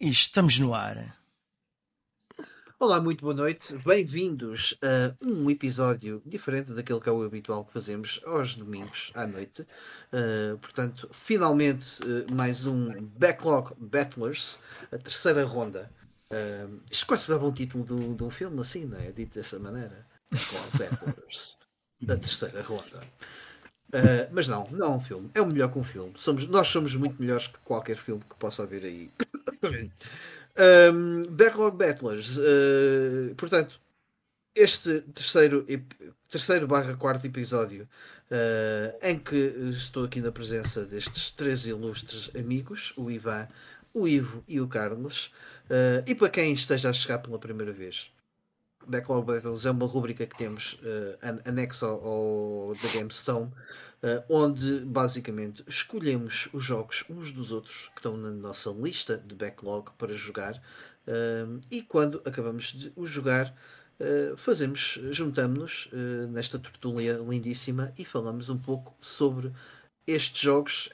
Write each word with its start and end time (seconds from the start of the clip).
E 0.00 0.08
estamos 0.10 0.60
no 0.60 0.74
ar. 0.74 1.18
Olá, 2.78 3.00
muito 3.00 3.22
boa 3.22 3.34
noite. 3.34 3.76
Bem-vindos 3.84 4.78
a 4.80 5.12
um 5.20 5.50
episódio 5.50 6.22
diferente 6.24 6.72
daquele 6.72 7.00
que 7.00 7.08
é 7.08 7.12
o 7.12 7.24
habitual 7.24 7.64
que 7.64 7.72
fazemos 7.72 8.20
aos 8.24 8.54
domingos 8.54 9.10
à 9.12 9.26
noite. 9.26 9.62
Uh, 10.12 10.56
portanto, 10.58 11.10
finalmente 11.12 12.00
uh, 12.04 12.32
mais 12.32 12.64
um 12.64 13.08
Backlog 13.18 13.72
Battlers, 13.76 14.60
a 14.92 14.98
terceira 14.98 15.44
ronda. 15.44 15.90
Uh, 16.30 16.80
isto 16.88 17.04
quase 17.04 17.28
dava 17.28 17.44
um 17.44 17.52
título 17.52 17.84
de, 17.84 18.14
de 18.14 18.22
um 18.22 18.30
filme 18.30 18.60
assim, 18.60 18.84
não 18.84 19.00
é? 19.00 19.10
Dito 19.10 19.34
dessa 19.34 19.58
maneira. 19.58 20.06
Backlog 20.30 20.78
Battlers, 20.78 21.58
a 22.08 22.16
terceira 22.16 22.62
ronda. 22.62 23.02
Uh, 23.88 24.28
mas 24.32 24.46
não, 24.46 24.68
não 24.70 24.86
é 24.86 24.96
um 24.96 25.00
filme. 25.00 25.30
É 25.34 25.40
um 25.40 25.46
melhor 25.46 25.72
que 25.72 25.78
um 25.78 25.84
filme. 25.84 26.12
Somos, 26.16 26.46
nós 26.46 26.68
somos 26.68 26.94
muito 26.94 27.20
melhores 27.20 27.46
que 27.46 27.58
qualquer 27.64 27.96
filme 27.96 28.22
que 28.28 28.36
possa 28.36 28.62
haver 28.62 28.84
aí. 28.84 29.10
um, 30.92 31.26
Backlog 31.30 31.76
Battlers. 31.76 32.36
Uh, 32.36 33.34
portanto, 33.36 33.80
este 34.54 35.00
terceiro, 35.00 35.64
terceiro 36.28 36.66
barra 36.66 36.94
quarto 36.96 37.26
episódio 37.26 37.88
uh, 38.30 38.98
em 39.02 39.18
que 39.18 39.36
estou 39.70 40.04
aqui 40.04 40.20
na 40.20 40.32
presença 40.32 40.84
destes 40.84 41.30
três 41.30 41.66
ilustres 41.66 42.30
amigos, 42.36 42.92
o 42.94 43.10
Ivan, 43.10 43.48
o 43.94 44.06
Ivo 44.06 44.44
e 44.46 44.60
o 44.60 44.68
Carlos. 44.68 45.32
e 46.06 46.14
para 46.14 46.28
quem 46.28 46.52
esteja 46.52 46.90
a 46.90 46.92
chegar 46.92 47.18
pela 47.18 47.38
primeira 47.38 47.72
vez, 47.72 48.12
Backlog 48.88 49.26
Battles 49.26 49.66
é 49.66 49.70
uma 49.70 49.86
rubrica 49.86 50.26
que 50.26 50.36
temos 50.36 50.74
uh, 50.74 51.18
anexo 51.44 51.84
ao, 51.84 52.06
ao 52.06 52.74
The 52.76 52.88
Game 52.88 53.12
Stone, 53.12 53.46
uh, 53.46 54.24
onde 54.28 54.80
basicamente 54.80 55.62
escolhemos 55.68 56.48
os 56.54 56.64
jogos 56.64 57.04
uns 57.10 57.30
dos 57.30 57.52
outros 57.52 57.90
que 57.94 57.98
estão 57.98 58.16
na 58.16 58.30
nossa 58.30 58.70
lista 58.70 59.18
de 59.18 59.34
backlog 59.34 59.90
para 59.98 60.14
jogar 60.14 60.56
uh, 60.56 61.60
e 61.70 61.82
quando 61.82 62.22
acabamos 62.24 62.72
de 62.72 62.92
os 62.96 63.10
jogar 63.10 63.54
fazemos, 64.36 64.96
juntamos-nos 65.10 65.90
nesta 66.30 66.56
tertúlia 66.56 67.14
lindíssima 67.14 67.92
e 67.98 68.04
falamos 68.04 68.48
um 68.48 68.56
pouco 68.56 68.94
sobre 69.00 69.52
estes 70.06 70.40
jogos, 70.40 70.90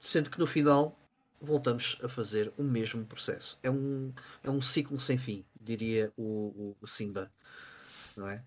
sendo 0.00 0.28
que 0.28 0.40
no 0.40 0.46
final 0.48 0.98
voltamos 1.40 1.98
a 2.02 2.08
fazer 2.08 2.52
o 2.56 2.64
mesmo 2.64 3.04
processo. 3.04 3.60
É 3.62 3.70
um, 3.70 4.12
é 4.42 4.50
um 4.50 4.60
ciclo 4.60 4.98
sem 4.98 5.18
fim, 5.18 5.44
diria 5.62 6.12
o, 6.16 6.22
o, 6.22 6.76
o 6.80 6.86
Simba. 6.86 7.30
Não 8.16 8.28
é? 8.28 8.42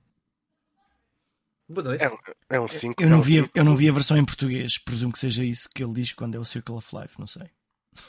Boa 1.68 1.84
noite. 1.84 2.04
É, 2.04 2.56
é 2.56 2.60
um 2.60 2.68
5. 2.68 3.02
Eu, 3.02 3.10
não 3.10 3.22
vi, 3.22 3.50
eu 3.54 3.64
não 3.64 3.76
vi 3.76 3.90
a 3.90 3.94
versão 3.94 4.18
em 4.18 4.26
português. 4.26 4.78
Presumo 4.78 5.14
que 5.14 5.20
seja 5.20 5.44
isso 5.44 5.70
que 5.74 5.84
ele 5.84 5.94
diz 5.94 6.14
quando 6.14 6.36
é 6.36 6.40
o 6.40 6.46
Circle 6.46 6.76
of 6.76 6.96
Life, 6.96 7.20
não 7.20 7.28
sei. 7.28 7.50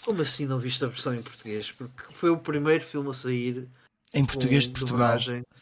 Como 0.05 0.21
assim 0.21 0.47
não 0.47 0.59
viste 0.59 0.84
a 0.84 0.89
versão 0.89 1.15
em 1.15 1.23
português? 1.23 1.73
Porque 1.73 2.12
foi 2.12 2.31
o 2.31 2.39
primeiro 2.39 2.84
filme 2.84 3.09
a 3.09 3.12
sair 3.12 3.69
em 4.12 4.25
português 4.25 4.65
de 4.65 4.71
Portugal. 4.71 5.19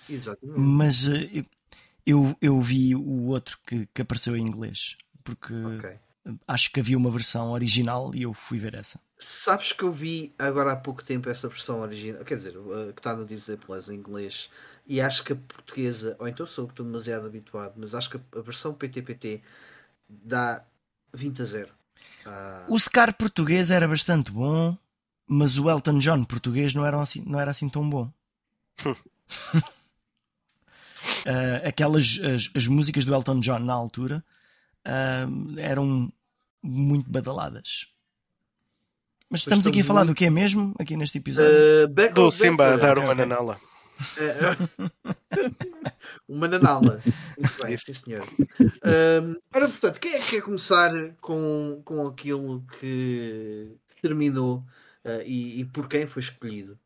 Exatamente. 0.09 0.59
Mas 0.59 1.07
uh, 1.07 1.47
eu, 2.05 2.37
eu 2.41 2.61
vi 2.61 2.97
o 2.97 3.27
outro 3.27 3.59
que, 3.67 3.87
que 3.93 4.03
apareceu 4.03 4.37
em 4.37 4.43
inglês. 4.43 4.97
Porque 5.23 5.55
okay 5.55 5.99
acho 6.47 6.71
que 6.71 6.81
havia 6.81 6.97
uma 6.97 7.11
versão 7.11 7.53
original 7.53 8.11
e 8.15 8.23
eu 8.23 8.33
fui 8.33 8.59
ver 8.59 8.75
essa. 8.75 8.99
Sabes 9.19 9.73
que 9.73 9.83
eu 9.83 9.93
vi 9.93 10.35
agora 10.39 10.73
há 10.73 10.77
pouco 10.77 11.05
tempo 11.05 11.29
essa 11.29 11.49
versão 11.49 11.81
original, 11.81 12.25
quer 12.25 12.37
dizer, 12.37 12.55
que 12.95 13.01
está 13.01 13.15
no 13.15 13.25
Disney 13.25 13.57
Plus 13.57 13.89
em 13.89 13.95
inglês, 13.95 14.51
e 14.87 15.01
acho 15.01 15.23
que 15.23 15.33
a 15.33 15.37
portuguesa, 15.37 16.17
ou 16.19 16.29
então 16.29 16.47
sou 16.47 16.67
que 16.67 16.73
estou 16.73 16.85
demasiado 16.85 17.27
habituado, 17.27 17.75
mas 17.77 17.95
acho 17.95 18.11
que 18.11 18.21
a 18.37 18.41
versão 18.41 18.75
PTPT 18.75 19.43
dá 20.09 20.65
20 21.13 21.43
a 21.43 21.45
0. 21.45 21.69
Ah... 22.27 22.65
O 22.69 22.79
Scar 22.79 23.15
português 23.15 23.71
era 23.71 23.87
bastante 23.87 24.31
bom, 24.31 24.77
mas 25.27 25.59
o 25.59 25.71
Elton 25.71 25.99
John 25.99 26.25
português 26.25 26.75
não 26.75 26.85
era 26.85 27.01
assim, 27.01 27.23
não 27.27 27.41
era 27.41 27.51
assim 27.51 27.69
tão 27.69 27.89
bom. 27.89 28.11
uh, 28.85 28.97
aquelas 31.67 32.19
as, 32.23 32.51
as 32.55 32.67
músicas 32.67 33.05
do 33.05 33.15
Elton 33.15 33.41
John 33.41 33.61
na 33.61 33.75
altura 33.75 34.25
uh, 34.85 35.59
eram 35.59 36.13
muito 36.65 37.11
badaladas. 37.11 37.87
Mas 39.29 39.41
estamos 39.41 39.67
aqui 39.67 39.81
a 39.81 39.85
falar 39.85 40.01
muito... 40.01 40.15
do 40.15 40.17
que 40.17 40.25
é 40.25 40.31
mesmo 40.31 40.75
aqui 40.79 40.97
neste 40.97 41.19
episódio? 41.19 41.51
Uh, 41.51 42.15
do 42.15 42.31
Simba 42.31 42.75
a 42.75 42.77
dar 42.77 42.99
uma 42.99 43.15
nanala. 43.15 43.61
uma 46.29 46.49
nanala. 46.49 47.01
Muito 47.39 47.63
bem, 47.63 47.77
sim 47.77 47.95
senhor. 47.95 48.27
Um, 48.61 49.37
ora, 49.55 49.69
portanto, 49.69 50.01
quem 50.01 50.15
é 50.15 50.21
que 50.21 50.31
quer 50.31 50.43
começar 50.43 50.91
com, 51.21 51.83
com 51.85 52.07
aquilo 52.07 52.65
que 52.79 53.77
terminou 54.01 54.65
uh, 55.05 55.23
e, 55.27 55.61
e, 55.61 55.65
por 55.67 55.89
quem 55.89 56.07
foi 56.07 56.23
escolhido? 56.23 56.79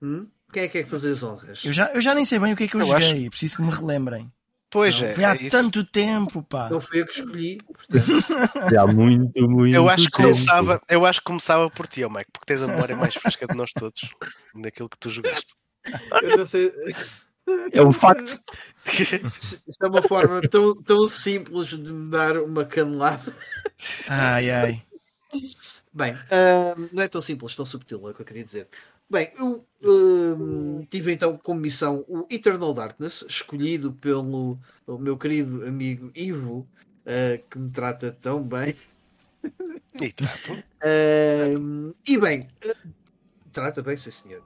Hum? 0.00 0.28
Quem 0.52 0.64
é 0.64 0.68
que 0.68 0.82
quer 0.82 0.88
fazer 0.88 1.12
as 1.12 1.22
honras? 1.22 1.64
Eu 1.64 1.72
já, 1.72 1.90
eu 1.92 2.00
já 2.00 2.14
nem 2.14 2.24
sei 2.24 2.38
bem 2.38 2.52
o 2.52 2.56
que 2.56 2.64
é 2.64 2.68
que 2.68 2.76
eu, 2.76 2.80
eu 2.80 2.86
joguei, 2.86 3.22
acho... 3.22 3.30
preciso 3.30 3.56
que 3.56 3.62
me 3.62 3.70
relembrem. 3.70 4.30
Pois 4.72 4.98
não, 4.98 5.08
é. 5.08 5.14
Foi 5.14 5.24
há 5.24 5.34
é 5.34 5.50
tanto 5.50 5.84
tempo, 5.84 6.42
pá. 6.42 6.70
Não 6.70 6.80
fui 6.80 7.02
eu 7.02 7.06
que 7.06 7.20
escolhi. 7.20 7.58
há 8.80 8.86
muito, 8.86 9.46
muito 9.46 9.74
eu 9.76 9.86
acho 9.86 10.06
que 10.06 10.16
tempo. 10.16 10.30
começava 10.30 10.80
Eu 10.88 11.04
acho 11.04 11.20
que 11.20 11.26
começava 11.26 11.70
por 11.70 11.86
ti, 11.86 12.02
oh 12.02 12.08
Mike, 12.08 12.30
porque 12.32 12.46
tens 12.46 12.62
a 12.62 12.66
memória 12.66 12.96
mais 12.96 13.14
fresca 13.14 13.46
de 13.46 13.54
nós 13.54 13.70
todos 13.74 14.00
daquilo 14.54 14.88
que 14.88 14.98
tu 14.98 15.10
jogaste. 15.10 15.54
Eu 16.22 16.38
não 16.38 16.46
sei. 16.46 16.72
É 17.70 17.82
um 17.82 17.92
facto. 17.92 18.40
Isto 18.86 19.84
é 19.84 19.88
uma 19.88 20.02
forma 20.02 20.40
tão, 20.48 20.74
tão 20.82 21.06
simples 21.06 21.68
de 21.68 21.92
me 21.92 22.10
dar 22.10 22.38
uma 22.38 22.64
canelada. 22.64 23.30
Ai, 24.08 24.50
ai. 24.50 24.82
Bem, 25.92 26.14
uh, 26.14 26.88
não 26.90 27.02
é 27.02 27.08
tão 27.08 27.20
simples, 27.20 27.54
tão 27.54 27.66
subtil, 27.66 28.08
é 28.08 28.12
o 28.12 28.14
que 28.14 28.22
eu 28.22 28.26
queria 28.26 28.44
dizer. 28.44 28.68
Bem, 29.12 29.30
eu 29.38 29.62
uh, 29.82 30.86
tive 30.88 31.12
então 31.12 31.36
como 31.36 31.60
missão 31.60 32.02
o 32.08 32.26
Eternal 32.30 32.72
Darkness, 32.72 33.22
escolhido 33.28 33.92
pelo, 33.92 34.58
pelo 34.86 34.98
meu 34.98 35.18
querido 35.18 35.66
amigo 35.66 36.10
Ivo, 36.14 36.60
uh, 36.60 37.46
que 37.50 37.58
me 37.58 37.70
trata 37.70 38.10
tão 38.10 38.42
bem. 38.42 38.74
E 40.00 40.10
trato. 40.10 40.52
Uh, 40.52 41.94
e 42.08 42.16
bem, 42.16 42.48
trata 43.52 43.82
bem, 43.82 43.98
sim 43.98 44.10
senhor. 44.10 44.42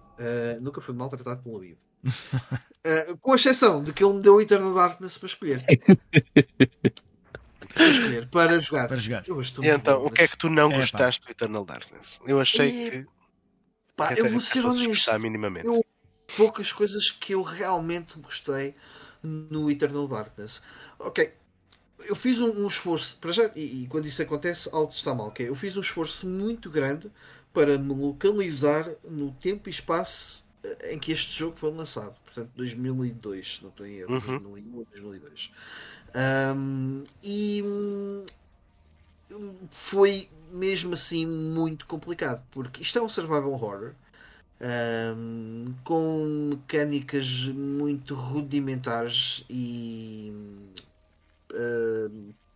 nunca 0.61 0.81
fui 0.81 0.97
maltratado 0.97 1.45
pelo 1.45 1.63
Ivo. 1.63 1.79
com 3.23 3.37
exceção 3.37 3.85
de 3.85 3.93
que 3.93 4.03
ele 4.03 4.15
me 4.15 4.23
deu 4.23 4.35
o 4.35 4.41
Eternal 4.41 4.75
Darkness 4.75 5.17
para 5.17 5.29
escolher. 5.29 5.65
para 7.73 7.89
escolher, 7.89 8.29
para 8.29 8.59
jogar. 8.59 8.89
Para 8.89 8.97
jogar. 8.97 9.25
e 9.63 9.69
então, 9.69 10.05
o 10.05 10.11
que 10.11 10.23
é 10.23 10.27
que 10.27 10.37
tu 10.37 10.51
não 10.51 10.73
é, 10.73 10.77
gostaste 10.79 11.21
pá. 11.21 11.29
do 11.29 11.31
Eternal 11.31 11.65
Darkness? 11.65 12.21
Eu 12.27 12.41
achei 12.41 12.91
que 12.91 13.17
Pá, 13.97 14.13
eu 14.15 14.31
vou 14.31 14.41
ser 14.41 14.65
honesto. 14.65 15.19
Minimamente. 15.19 15.67
Eu, 15.67 15.85
poucas 16.37 16.71
coisas 16.71 17.11
que 17.11 17.35
eu 17.35 17.43
realmente 17.43 18.19
gostei 18.19 18.75
no 19.23 19.71
Eternal 19.71 20.07
Darkness. 20.07 20.61
Ok, 20.99 21.33
eu 22.01 22.15
fiz 22.15 22.39
um, 22.39 22.65
um 22.65 22.67
esforço 22.67 23.17
para 23.19 23.33
já, 23.33 23.51
e, 23.57 23.85
e, 23.85 23.87
quando 23.89 24.07
isso 24.07 24.21
acontece, 24.23 24.69
algo 24.73 24.93
está 24.93 25.15
mal. 25.15 25.29
Okay? 25.29 25.49
Eu 25.49 25.55
fiz 25.55 25.77
um 25.77 25.81
esforço 25.81 26.27
muito 26.27 26.71
grande 26.71 27.11
para 27.53 27.79
me 27.79 27.95
localizar 27.95 28.91
no 29.05 29.33
tempo 29.33 29.69
e 29.69 29.73
espaço 29.73 30.45
eh, 30.63 30.95
em 30.95 30.99
que 30.99 31.11
este 31.13 31.39
jogo 31.39 31.57
foi 31.59 31.73
lançado. 31.73 32.15
Portanto, 32.25 32.51
2002, 32.55 33.61
não 33.63 33.71
estou 33.71 33.87
em 33.87 33.95
erro, 33.97 34.13
uhum. 34.13 34.39
2001 34.39 34.85
2002. 34.93 35.51
Um, 36.15 37.05
e 37.23 37.63
foi 39.71 40.29
mesmo 40.53 40.95
assim 40.95 41.27
muito 41.27 41.87
complicado, 41.87 42.43
porque 42.51 42.83
isto 42.83 42.99
é 42.99 43.03
um 43.03 43.09
survival 43.09 43.53
horror 43.53 43.93
um, 44.61 45.75
com 45.85 46.25
mecânicas 46.51 47.49
muito 47.49 48.15
rudimentares 48.15 49.45
e 49.51 50.33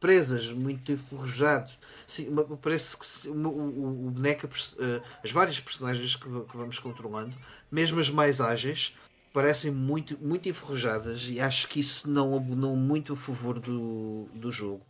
presas, 0.01 0.51
muito 0.51 0.91
enferrujado. 0.91 1.73
Sim, 2.07 2.35
parece 2.61 2.97
que 2.97 3.29
o, 3.29 3.35
o, 3.35 4.09
o 4.09 4.11
boneco, 4.11 4.47
uh, 4.47 5.03
as 5.23 5.31
várias 5.31 5.61
personagens 5.61 6.17
que, 6.17 6.25
que, 6.25 6.57
vamos 6.57 6.79
controlando, 6.79 7.37
mesmo 7.71 8.01
as 8.01 8.09
mais 8.09 8.41
ágeis, 8.41 8.95
parecem 9.33 9.71
muito, 9.71 10.19
muito 10.19 10.49
enferrujadas 10.49 11.29
e 11.29 11.39
acho 11.39 11.69
que 11.69 11.81
isso 11.81 12.11
não 12.11 12.35
abonou 12.35 12.75
muito 12.75 13.13
a 13.13 13.17
favor 13.17 13.61
do, 13.61 14.27
do 14.35 14.51
jogo. 14.51 14.83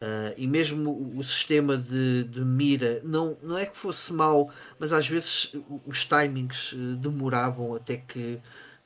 Uh, 0.00 0.30
e 0.36 0.46
mesmo 0.46 0.92
o, 0.92 1.18
o 1.18 1.24
sistema 1.24 1.76
de, 1.76 2.22
de, 2.22 2.40
mira 2.44 3.00
não, 3.02 3.36
não 3.42 3.58
é 3.58 3.66
que 3.66 3.76
fosse 3.76 4.12
mau, 4.12 4.48
mas 4.78 4.92
às 4.92 5.08
vezes 5.08 5.52
os 5.84 6.04
timings 6.04 6.72
uh, 6.72 6.94
demoravam 6.94 7.74
até 7.74 7.96
que 7.96 8.38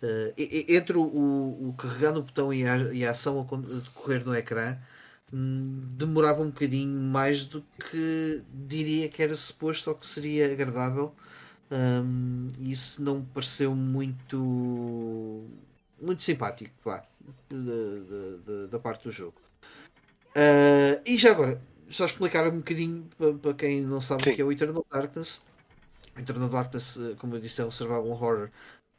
uh, 0.02 0.34
entre 0.38 0.96
o, 0.96 1.02
o, 1.02 1.74
carregar 1.76 2.12
no 2.14 2.22
botão 2.22 2.50
e 2.50 2.66
a, 2.66 2.76
e 2.94 3.04
a 3.04 3.10
ação 3.10 3.46
a 3.46 3.56
decorrer 3.56 4.24
no 4.24 4.34
ecrã 4.34 4.78
um, 5.30 5.82
demorava 5.98 6.40
um 6.40 6.46
bocadinho 6.46 6.98
mais 6.98 7.46
do 7.46 7.60
que 7.60 8.42
diria 8.50 9.06
que 9.10 9.22
era 9.22 9.36
suposto 9.36 9.90
ou 9.90 9.96
que 9.96 10.06
seria 10.06 10.50
agradável. 10.50 11.14
Um, 11.70 12.48
isso 12.60 13.02
não 13.02 13.20
me 13.20 13.26
pareceu 13.34 13.74
muito 13.74 15.44
muito 16.00 16.22
simpático 16.22 16.74
pá, 16.82 17.04
da 18.70 18.78
parte 18.78 19.04
do 19.04 19.12
jogo. 19.12 19.41
Uh, 20.36 21.00
e 21.04 21.18
já 21.18 21.30
agora, 21.30 21.60
só 21.88 22.06
explicar 22.06 22.46
um 22.48 22.58
bocadinho 22.58 23.08
para, 23.16 23.34
para 23.34 23.54
quem 23.54 23.82
não 23.82 24.00
sabe 24.00 24.24
Sim. 24.24 24.30
o 24.30 24.34
que 24.34 24.42
é 24.42 24.44
o 24.44 24.52
Eternal 24.52 24.86
Darkness. 24.90 25.42
Eternal 26.16 26.48
Darkness, 26.48 26.98
como 27.18 27.36
eu 27.36 27.40
disse, 27.40 27.60
é 27.60 27.64
um 27.64 27.70
survival 27.70 28.06
horror 28.08 28.50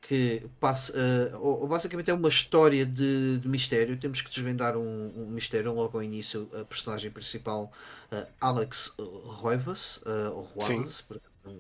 que 0.08 0.46
passa, 0.60 0.94
uh, 0.94 1.40
ou, 1.40 1.68
basicamente 1.68 2.12
é 2.12 2.14
uma 2.14 2.28
história 2.28 2.86
de, 2.86 3.40
de, 3.40 3.48
mistério. 3.48 3.98
Temos 3.98 4.22
que 4.22 4.30
desvendar 4.30 4.76
um, 4.76 5.12
um, 5.16 5.28
mistério 5.28 5.74
logo 5.74 5.98
ao 5.98 6.04
início. 6.04 6.50
A 6.60 6.66
personagem 6.66 7.10
principal, 7.10 7.72
uh, 8.12 8.28
Alex 8.40 8.94
Roivas, 9.00 9.98
uh, 10.06 10.34
ou 10.34 10.44
Roivas, 10.44 11.06
não 11.46 11.56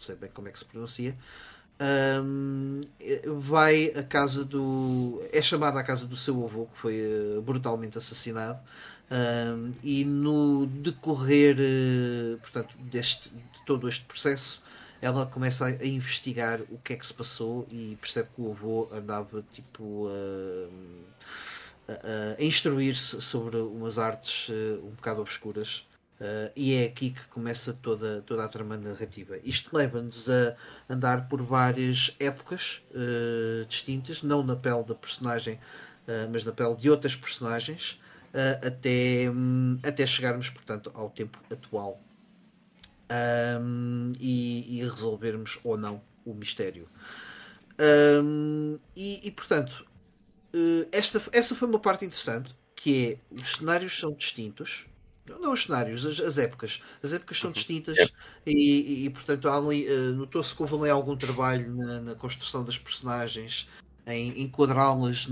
sei 0.00 0.16
bem 0.16 0.30
como 0.30 0.48
é 0.48 0.52
que 0.52 0.58
se 0.58 0.64
pronuncia, 0.64 1.16
um, 1.80 2.80
vai 3.40 3.92
à 3.94 4.02
casa 4.02 4.44
do. 4.44 5.22
é 5.32 5.40
chamada 5.40 5.78
à 5.78 5.82
casa 5.82 6.06
do 6.06 6.16
seu 6.16 6.44
avô, 6.44 6.66
que 6.66 6.80
foi 6.80 7.02
brutalmente 7.44 7.98
assassinado. 7.98 8.58
Um, 9.10 9.72
e 9.82 10.04
no 10.04 10.66
decorrer 10.66 11.56
portanto, 12.42 12.76
deste, 12.78 13.30
de 13.30 13.64
todo 13.64 13.88
este 13.88 14.04
processo 14.04 14.62
ela 15.00 15.24
começa 15.26 15.66
a, 15.66 15.86
investigar 15.86 16.60
o 16.70 16.78
que 16.78 16.92
é 16.92 16.96
que 16.96 17.06
se 17.06 17.14
passou 17.14 17.66
e 17.70 17.96
percebe 18.00 18.28
que 18.34 18.42
o 18.42 18.50
avô 18.50 18.88
andava 18.92 19.44
tipo 19.52 20.08
a, 21.88 21.92
a, 21.92 22.42
instruir-se 22.42 23.20
sobre 23.20 23.56
umas 23.58 23.98
artes 23.98 24.48
uh, 24.48 24.84
um 24.84 24.90
bocado 24.90 25.20
obscuras. 25.20 25.87
Uh, 26.20 26.50
e 26.56 26.74
é 26.74 26.84
aqui 26.84 27.10
que 27.10 27.26
começa 27.28 27.72
toda, 27.72 28.22
toda 28.22 28.44
a 28.44 28.48
trama 28.48 28.76
narrativa. 28.76 29.38
Isto 29.44 29.76
leva-nos 29.76 30.28
a 30.28 30.56
andar 30.88 31.28
por 31.28 31.40
várias 31.42 32.14
épocas 32.18 32.82
uh, 32.90 33.64
distintas, 33.66 34.22
não 34.22 34.42
na 34.42 34.56
pele 34.56 34.82
da 34.84 34.94
personagem, 34.94 35.58
mas 36.32 36.42
na 36.42 36.52
pele 36.52 36.74
de 36.74 36.88
outras 36.88 37.14
personagens, 37.14 38.00
até, 38.66 39.30
um, 39.30 39.78
até 39.82 40.06
chegarmos, 40.06 40.48
portanto, 40.48 40.90
ao 40.94 41.10
tempo 41.10 41.38
atual 41.52 42.00
um, 43.60 44.12
e, 44.20 44.78
e, 44.78 44.82
resolvermos 44.82 45.58
ou 45.64 45.76
não 45.76 46.00
o 46.24 46.34
mistério. 46.34 46.88
Um, 47.78 48.78
e, 48.94 49.26
e, 49.26 49.30
portanto, 49.30 49.86
uh, 50.54 50.88
esta, 50.92 51.22
essa 51.32 51.54
foi 51.54 51.68
uma 51.68 51.78
parte 51.78 52.04
interessante, 52.04 52.54
que 52.74 53.18
é 53.30 53.34
os 53.34 53.56
cenários 53.56 53.98
são 53.98 54.12
distintos. 54.12 54.86
Não 55.40 55.52
os 55.52 55.64
cenários, 55.64 56.04
as, 56.06 56.20
as 56.20 56.38
épocas. 56.38 56.82
As 57.02 57.12
épocas 57.12 57.38
são 57.38 57.48
uhum. 57.48 57.54
distintas 57.54 58.12
e, 58.46 59.04
e, 59.04 59.10
portanto 59.10 59.46
uh, 59.46 60.14
notou-se 60.14 60.54
que 60.54 60.62
houve 60.62 60.74
ali 60.74 60.90
algum 60.90 61.16
trabalho 61.16 61.74
na, 61.74 62.00
na 62.00 62.14
construção 62.14 62.64
das 62.64 62.78
personagens, 62.78 63.68
em 64.06 64.42
enquadrá-las 64.42 65.28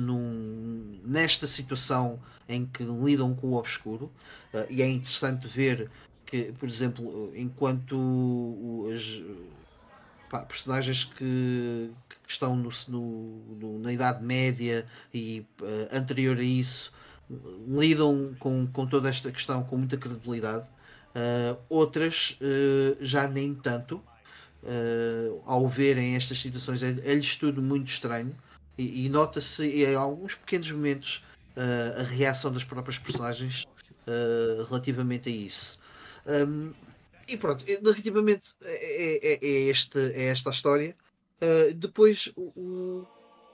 nesta 1.05 1.47
situação 1.47 2.21
em 2.49 2.67
que 2.67 2.83
lidam 2.83 3.35
com 3.35 3.49
o 3.49 3.55
obscuro. 3.55 4.13
Uh, 4.53 4.67
e 4.69 4.83
é 4.83 4.89
interessante 4.89 5.49
ver 5.49 5.91
que, 6.25 6.53
por 6.59 6.69
exemplo, 6.69 7.33
enquanto 7.35 8.89
as 8.93 9.23
pá, 10.29 10.41
personagens 10.41 11.05
que, 11.05 11.91
que 12.09 12.31
estão 12.31 12.57
no, 12.57 12.71
no, 12.89 13.79
na 13.79 13.93
Idade 13.93 14.23
Média 14.23 14.87
e 15.15 15.47
uh, 15.61 15.97
anterior 15.97 16.37
a 16.37 16.43
isso 16.43 16.93
lidam 17.69 18.35
com, 18.39 18.67
com 18.67 18.87
toda 18.87 19.09
esta 19.09 19.31
questão 19.33 19.63
com 19.65 19.77
muita 19.77 19.97
credibilidade, 19.97 20.65
uh, 20.65 21.59
outras 21.69 22.39
uh, 22.41 22.97
já 23.01 23.27
nem 23.27 23.55
tanto. 23.55 24.03
ao 25.45 25.69
verem 25.69 26.17
estas 26.17 26.41
situações, 26.41 26.83
é, 26.83 26.91
é-lhes 27.05 27.37
tudo 27.37 27.63
muito 27.63 27.89
estranho 27.89 28.35
e, 28.77 29.07
e 29.07 29.09
nota-se 29.09 29.65
em 29.65 29.95
alguns 29.95 30.35
pequenos 30.35 30.71
momentos 30.73 31.25
a 31.99 32.03
reação 32.03 32.53
das 32.53 32.65
próprias 32.65 32.99
personagens 32.99 33.65
relativamente 34.69 35.29
a 35.29 35.33
isso. 35.33 35.79
Um, 36.27 36.73
e 37.29 37.37
pronto, 37.37 37.65
narrativamente 37.83 38.55
é, 38.63 39.35
é, 39.35 39.39
é, 39.43 39.49
este, 39.69 39.99
é 39.99 40.27
esta 40.27 40.51
a 40.51 40.53
história. 40.53 40.97
Uh, 41.41 41.75
depois, 41.75 42.33
o, 42.37 43.05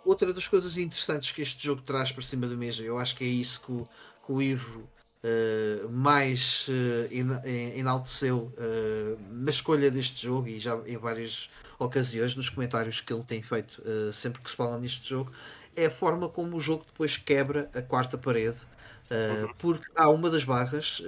outra 0.04 0.32
das 0.32 0.46
coisas 0.46 0.76
interessantes 0.76 1.30
que 1.30 1.42
este 1.42 1.64
jogo 1.64 1.82
traz 1.82 2.12
para 2.12 2.22
cima 2.22 2.46
da 2.46 2.56
mesa, 2.56 2.82
eu 2.82 2.98
acho 2.98 3.16
que 3.16 3.24
é 3.24 3.28
isso 3.28 3.60
que 3.60 3.72
o, 3.72 3.88
que 4.26 4.32
o 4.32 4.42
Ivo 4.42 4.80
uh, 4.80 5.88
mais 5.90 6.66
uh, 6.68 7.12
enalteceu 7.76 8.52
na 9.30 9.50
escolha 9.50 9.90
deste 9.90 10.26
jogo 10.26 10.48
e 10.48 10.58
já 10.58 10.76
em 10.86 10.96
várias 10.96 11.50
ocasiões, 11.78 12.36
nos 12.36 12.48
comentários 12.48 13.00
que 13.00 13.12
ele 13.12 13.24
tem 13.24 13.42
feito 13.42 13.82
sempre 14.12 14.40
que 14.40 14.50
se 14.50 14.56
fala 14.56 14.78
neste 14.78 15.08
jogo, 15.08 15.32
é 15.74 15.86
a 15.86 15.90
forma 15.90 16.28
como 16.28 16.56
o 16.56 16.60
jogo 16.60 16.84
depois 16.86 17.16
quebra 17.16 17.68
a 17.74 17.82
quarta 17.82 18.16
parede. 18.16 18.58
Uhum. 19.10 19.52
Porque 19.58 19.84
há 19.96 20.08
uma 20.08 20.30
das 20.30 20.44
barras, 20.44 21.02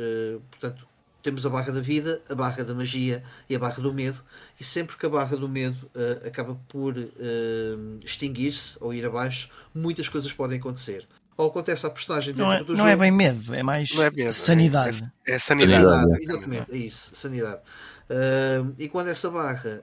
portanto, 0.51 0.87
temos 1.25 1.47
a 1.47 1.49
barra 1.49 1.73
da 1.73 1.81
vida, 1.81 2.23
a 2.29 2.35
barra 2.35 2.63
da 2.63 2.75
magia 2.75 3.25
e 3.49 3.57
a 3.57 3.59
barra 3.59 3.83
do 3.83 3.93
medo, 3.93 4.21
e 4.61 4.63
sempre 4.63 4.95
que 4.97 5.07
a 5.07 5.09
barra 5.09 5.37
do 5.37 5.49
medo 5.49 5.91
uh, 5.95 6.29
acaba 6.29 6.55
por 6.69 6.95
uh, 6.97 7.99
extinguir-se 8.05 8.77
ou 8.79 8.93
ir 8.93 9.07
abaixo, 9.07 9.49
muias 9.75 10.07
coisas 10.07 10.31
podem 10.33 10.59
acontecer. 10.59 11.09
Ou 11.37 11.49
acontece 11.49 11.85
à 11.87 11.91
personagem 11.91 12.35
dentro 12.35 12.45
não 12.45 12.53
é, 12.53 12.59
do 12.63 12.73
não 12.73 12.77
jogo. 12.77 12.89
é 12.91 12.97
bem 12.97 13.11
medo, 13.11 13.55
é 13.55 13.63
mais 13.63 13.91
é 13.99 14.11
medo, 14.11 14.33
sanidade. 14.35 15.03
É, 15.27 15.33
é, 15.33 15.35
é 15.35 15.39
sanidade. 15.39 15.83
sanidade. 15.83 16.23
Exatamente, 16.23 16.73
é 16.73 16.77
isso, 16.77 17.17
sanidade. 17.17 17.63
Uh, 18.11 18.75
e 18.79 18.87
quando 18.87 19.09
essa 19.09 19.31
barra 19.31 19.83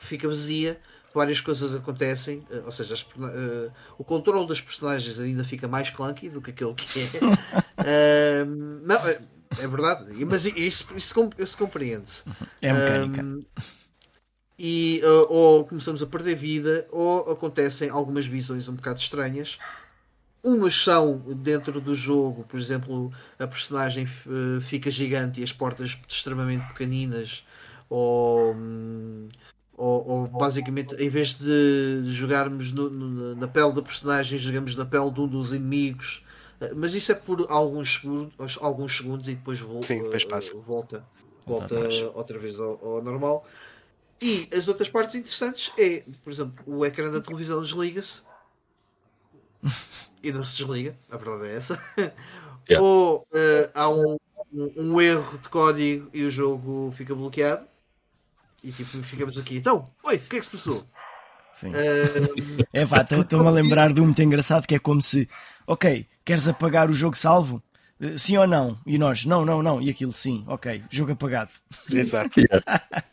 fica 0.00 0.28
vazia, 0.28 0.78
várias 1.14 1.40
coisas 1.40 1.74
acontecem, 1.74 2.46
ou 2.66 2.72
seja, 2.72 2.92
as, 2.92 3.02
uh, 3.02 3.72
o 3.96 4.04
controle 4.04 4.46
das 4.46 4.60
personagens 4.60 5.18
ainda 5.18 5.44
fica 5.44 5.66
mais 5.66 5.88
clunky 5.88 6.28
do 6.28 6.42
que 6.42 6.50
aquele 6.50 6.74
que 6.74 7.00
é. 7.00 8.42
uh, 8.44 8.46
não, 8.84 8.98
é 9.60 9.66
verdade, 9.66 10.24
mas 10.24 10.44
isso, 10.44 10.86
isso, 10.96 11.30
isso 11.38 11.58
compreende-se. 11.58 12.22
É 12.60 12.72
mecânica. 12.72 13.22
Um, 13.22 13.44
e 14.58 15.00
uh, 15.04 15.32
ou 15.32 15.64
começamos 15.64 16.02
a 16.02 16.06
perder 16.06 16.36
vida, 16.36 16.86
ou 16.90 17.30
acontecem 17.30 17.88
algumas 17.88 18.26
visões 18.26 18.68
um 18.68 18.74
bocado 18.74 19.00
estranhas. 19.00 19.58
Umas 20.42 20.74
são 20.76 21.22
dentro 21.36 21.80
do 21.80 21.94
jogo, 21.94 22.44
por 22.44 22.60
exemplo, 22.60 23.10
a 23.38 23.46
personagem 23.46 24.06
uh, 24.26 24.60
fica 24.60 24.90
gigante 24.90 25.40
e 25.40 25.44
as 25.44 25.52
portas 25.52 25.98
extremamente 26.06 26.66
pequeninas, 26.68 27.44
ou, 27.88 28.54
um, 28.54 29.28
ou, 29.74 30.06
ou, 30.06 30.26
basicamente 30.28 30.94
em 30.96 31.08
vez 31.08 31.32
de 31.32 32.02
jogarmos 32.10 32.72
no, 32.72 32.90
no, 32.90 33.34
na 33.34 33.48
pele 33.48 33.72
da 33.72 33.82
personagem, 33.82 34.38
jogamos 34.38 34.76
na 34.76 34.84
pele 34.84 35.10
de 35.10 35.20
um 35.20 35.26
dos 35.26 35.52
inimigos 35.52 36.22
mas 36.74 36.94
isso 36.94 37.12
é 37.12 37.14
por 37.14 37.46
alguns 37.48 37.94
segundos, 37.94 38.58
alguns 38.60 38.96
segundos 38.96 39.28
e 39.28 39.34
depois, 39.34 39.60
vo 39.60 39.82
Sim, 39.82 40.02
depois 40.02 40.24
passa. 40.24 40.56
volta, 40.58 41.04
volta 41.46 41.74
outra 42.14 42.38
vez 42.38 42.58
ao, 42.58 42.78
ao, 42.84 43.02
normal. 43.02 43.46
E 44.22 44.48
as 44.56 44.68
outras 44.68 44.88
partes 44.88 45.16
interessantes 45.16 45.72
é, 45.78 46.02
por 46.22 46.32
exemplo, 46.32 46.64
o 46.66 46.84
ecrã 46.86 47.10
da 47.10 47.20
televisão 47.20 47.62
desliga-se 47.62 48.22
e 50.22 50.32
não 50.32 50.44
se 50.44 50.56
desliga, 50.58 50.96
a 51.10 51.16
verdade 51.16 51.48
é 51.48 51.56
essa. 51.56 51.78
Yeah. 52.66 52.82
Ou 52.82 53.26
uh, 53.30 53.70
há 53.74 53.90
um, 53.90 54.16
um, 54.50 54.72
um, 54.78 55.00
erro 55.00 55.36
de 55.36 55.50
código 55.50 56.08
e 56.14 56.24
o 56.24 56.30
jogo 56.30 56.94
fica 56.96 57.14
bloqueado. 57.14 57.66
E 58.62 58.72
tipo, 58.72 59.02
ficamos 59.02 59.36
aqui. 59.36 59.58
Então, 59.58 59.84
oi, 60.02 60.16
o 60.16 60.20
que 60.20 60.36
é 60.36 60.38
que 60.38 60.46
se 60.46 60.52
passou? 60.52 60.82
Sim. 61.52 61.68
Uh... 61.68 62.64
É 62.72 62.86
pá, 62.86 63.02
estou-me 63.02 63.46
a 63.46 63.50
lembrar 63.50 63.92
de 63.92 64.00
um 64.00 64.06
muito 64.06 64.22
engraçado 64.22 64.66
que 64.66 64.74
é 64.74 64.78
como 64.78 65.02
se, 65.02 65.28
ok, 65.66 66.08
queres 66.24 66.48
apagar 66.48 66.90
o 66.90 66.92
jogo 66.92 67.16
salvo? 67.16 67.62
Eh, 68.00 68.18
sim 68.18 68.36
ou 68.36 68.46
não? 68.46 68.78
E 68.86 68.98
nós, 68.98 69.24
não, 69.24 69.44
não, 69.44 69.62
não. 69.62 69.80
E 69.80 69.90
aquilo, 69.90 70.12
sim, 70.12 70.44
ok, 70.46 70.82
jogo 70.90 71.12
apagado. 71.12 71.50
Exato. 71.92 72.40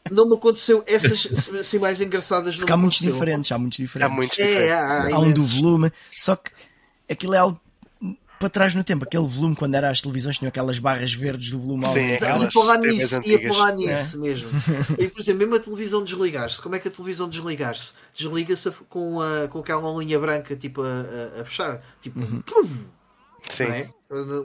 não 0.10 0.28
me 0.28 0.36
aconteceu 0.36 0.84
essas 0.88 1.50
assim 1.60 1.80
mais 1.80 2.00
engraçadas. 2.02 2.56
Porque 2.56 2.72
há 2.72 2.78
muitos 2.78 3.00
diferentes, 3.00 3.52
há 3.52 3.58
muitos 3.58 3.78
diferentes. 3.78 4.12
Há 4.12 4.16
muitos 4.16 4.38
diferentes. 4.38 4.70
É, 4.70 4.74
há, 4.74 5.04
há, 5.04 5.16
há 5.16 5.20
um 5.20 5.32
do 5.32 5.44
volume, 5.44 5.92
só 6.12 6.36
que 6.36 6.52
aquilo 7.10 7.36
é 7.36 7.38
algo 7.38 7.60
para 8.42 8.50
trás 8.50 8.74
no 8.74 8.84
tempo, 8.84 9.06
aquele 9.06 9.28
volume 9.28 9.56
quando 9.56 9.76
era 9.76 9.92
as 9.92 10.02
televisões 10.02 10.40
tinham 10.40 10.50
aquelas 10.50 10.80
barras 10.80 11.14
verdes 11.14 11.52
do 11.52 11.60
volume 11.60 11.86
alto. 11.86 12.00
Sim, 12.00 12.10
ia 12.10 12.18
para 12.18 12.78
nisso, 12.80 13.22
ia 13.24 13.48
para 13.48 13.76
nisso 13.76 14.18
é. 14.18 14.20
mesmo. 14.20 14.50
E, 14.98 15.08
por 15.08 15.22
exemplo, 15.22 15.40
mesmo 15.42 15.56
a 15.56 15.60
televisão 15.60 16.04
desligar-se, 16.04 16.60
como 16.60 16.74
é 16.74 16.80
que 16.80 16.88
a 16.88 16.92
televisão 16.92 17.30
desligar-se? 17.30 17.94
Desliga-se 18.18 18.72
com, 18.90 19.22
a, 19.22 19.48
com 19.48 19.60
aquela 19.60 19.96
linha 20.00 20.20
branca 20.20 20.56
tipo 20.56 20.82
a, 20.82 20.88
a, 21.38 21.42
a 21.42 21.46
fechar, 21.46 21.84
tipo 22.02 22.20
uhum. 22.20 22.42
Sim. 23.50 23.64
É? 23.64 23.90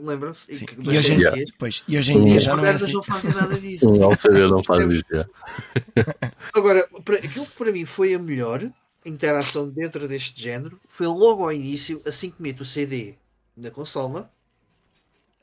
Lembram-se? 0.01 0.51
E, 0.53 0.65
e, 0.79 0.97
hoje 0.97 1.13
em 1.13 1.17
dia, 1.17 1.45
pois, 1.59 1.83
e 1.87 1.97
hoje 1.97 2.13
em 2.13 2.23
dia 2.23 2.39
já 2.39 2.55
não 2.55 2.65
é 2.65 2.71
assim. 2.71 2.93
não 2.93 3.03
fazem 3.03 3.33
nada 3.33 3.59
disso. 3.59 3.89
Não, 3.89 4.17
saber 4.17 4.49
não 4.49 4.63
faz 4.63 4.83
isso. 4.85 5.03
Agora, 6.53 6.87
para, 7.03 7.17
aquilo 7.17 7.45
que 7.45 7.51
para 7.51 7.71
mim 7.71 7.85
foi 7.85 8.13
a 8.13 8.19
melhor 8.19 8.71
interação 9.05 9.69
dentro 9.69 10.07
deste 10.07 10.41
género 10.41 10.79
foi 10.87 11.07
logo 11.07 11.43
ao 11.43 11.51
início, 11.51 12.01
assim 12.05 12.29
que 12.29 12.41
meto 12.41 12.61
o 12.61 12.65
CD 12.65 13.15
na 13.55 13.71
consola, 13.71 14.31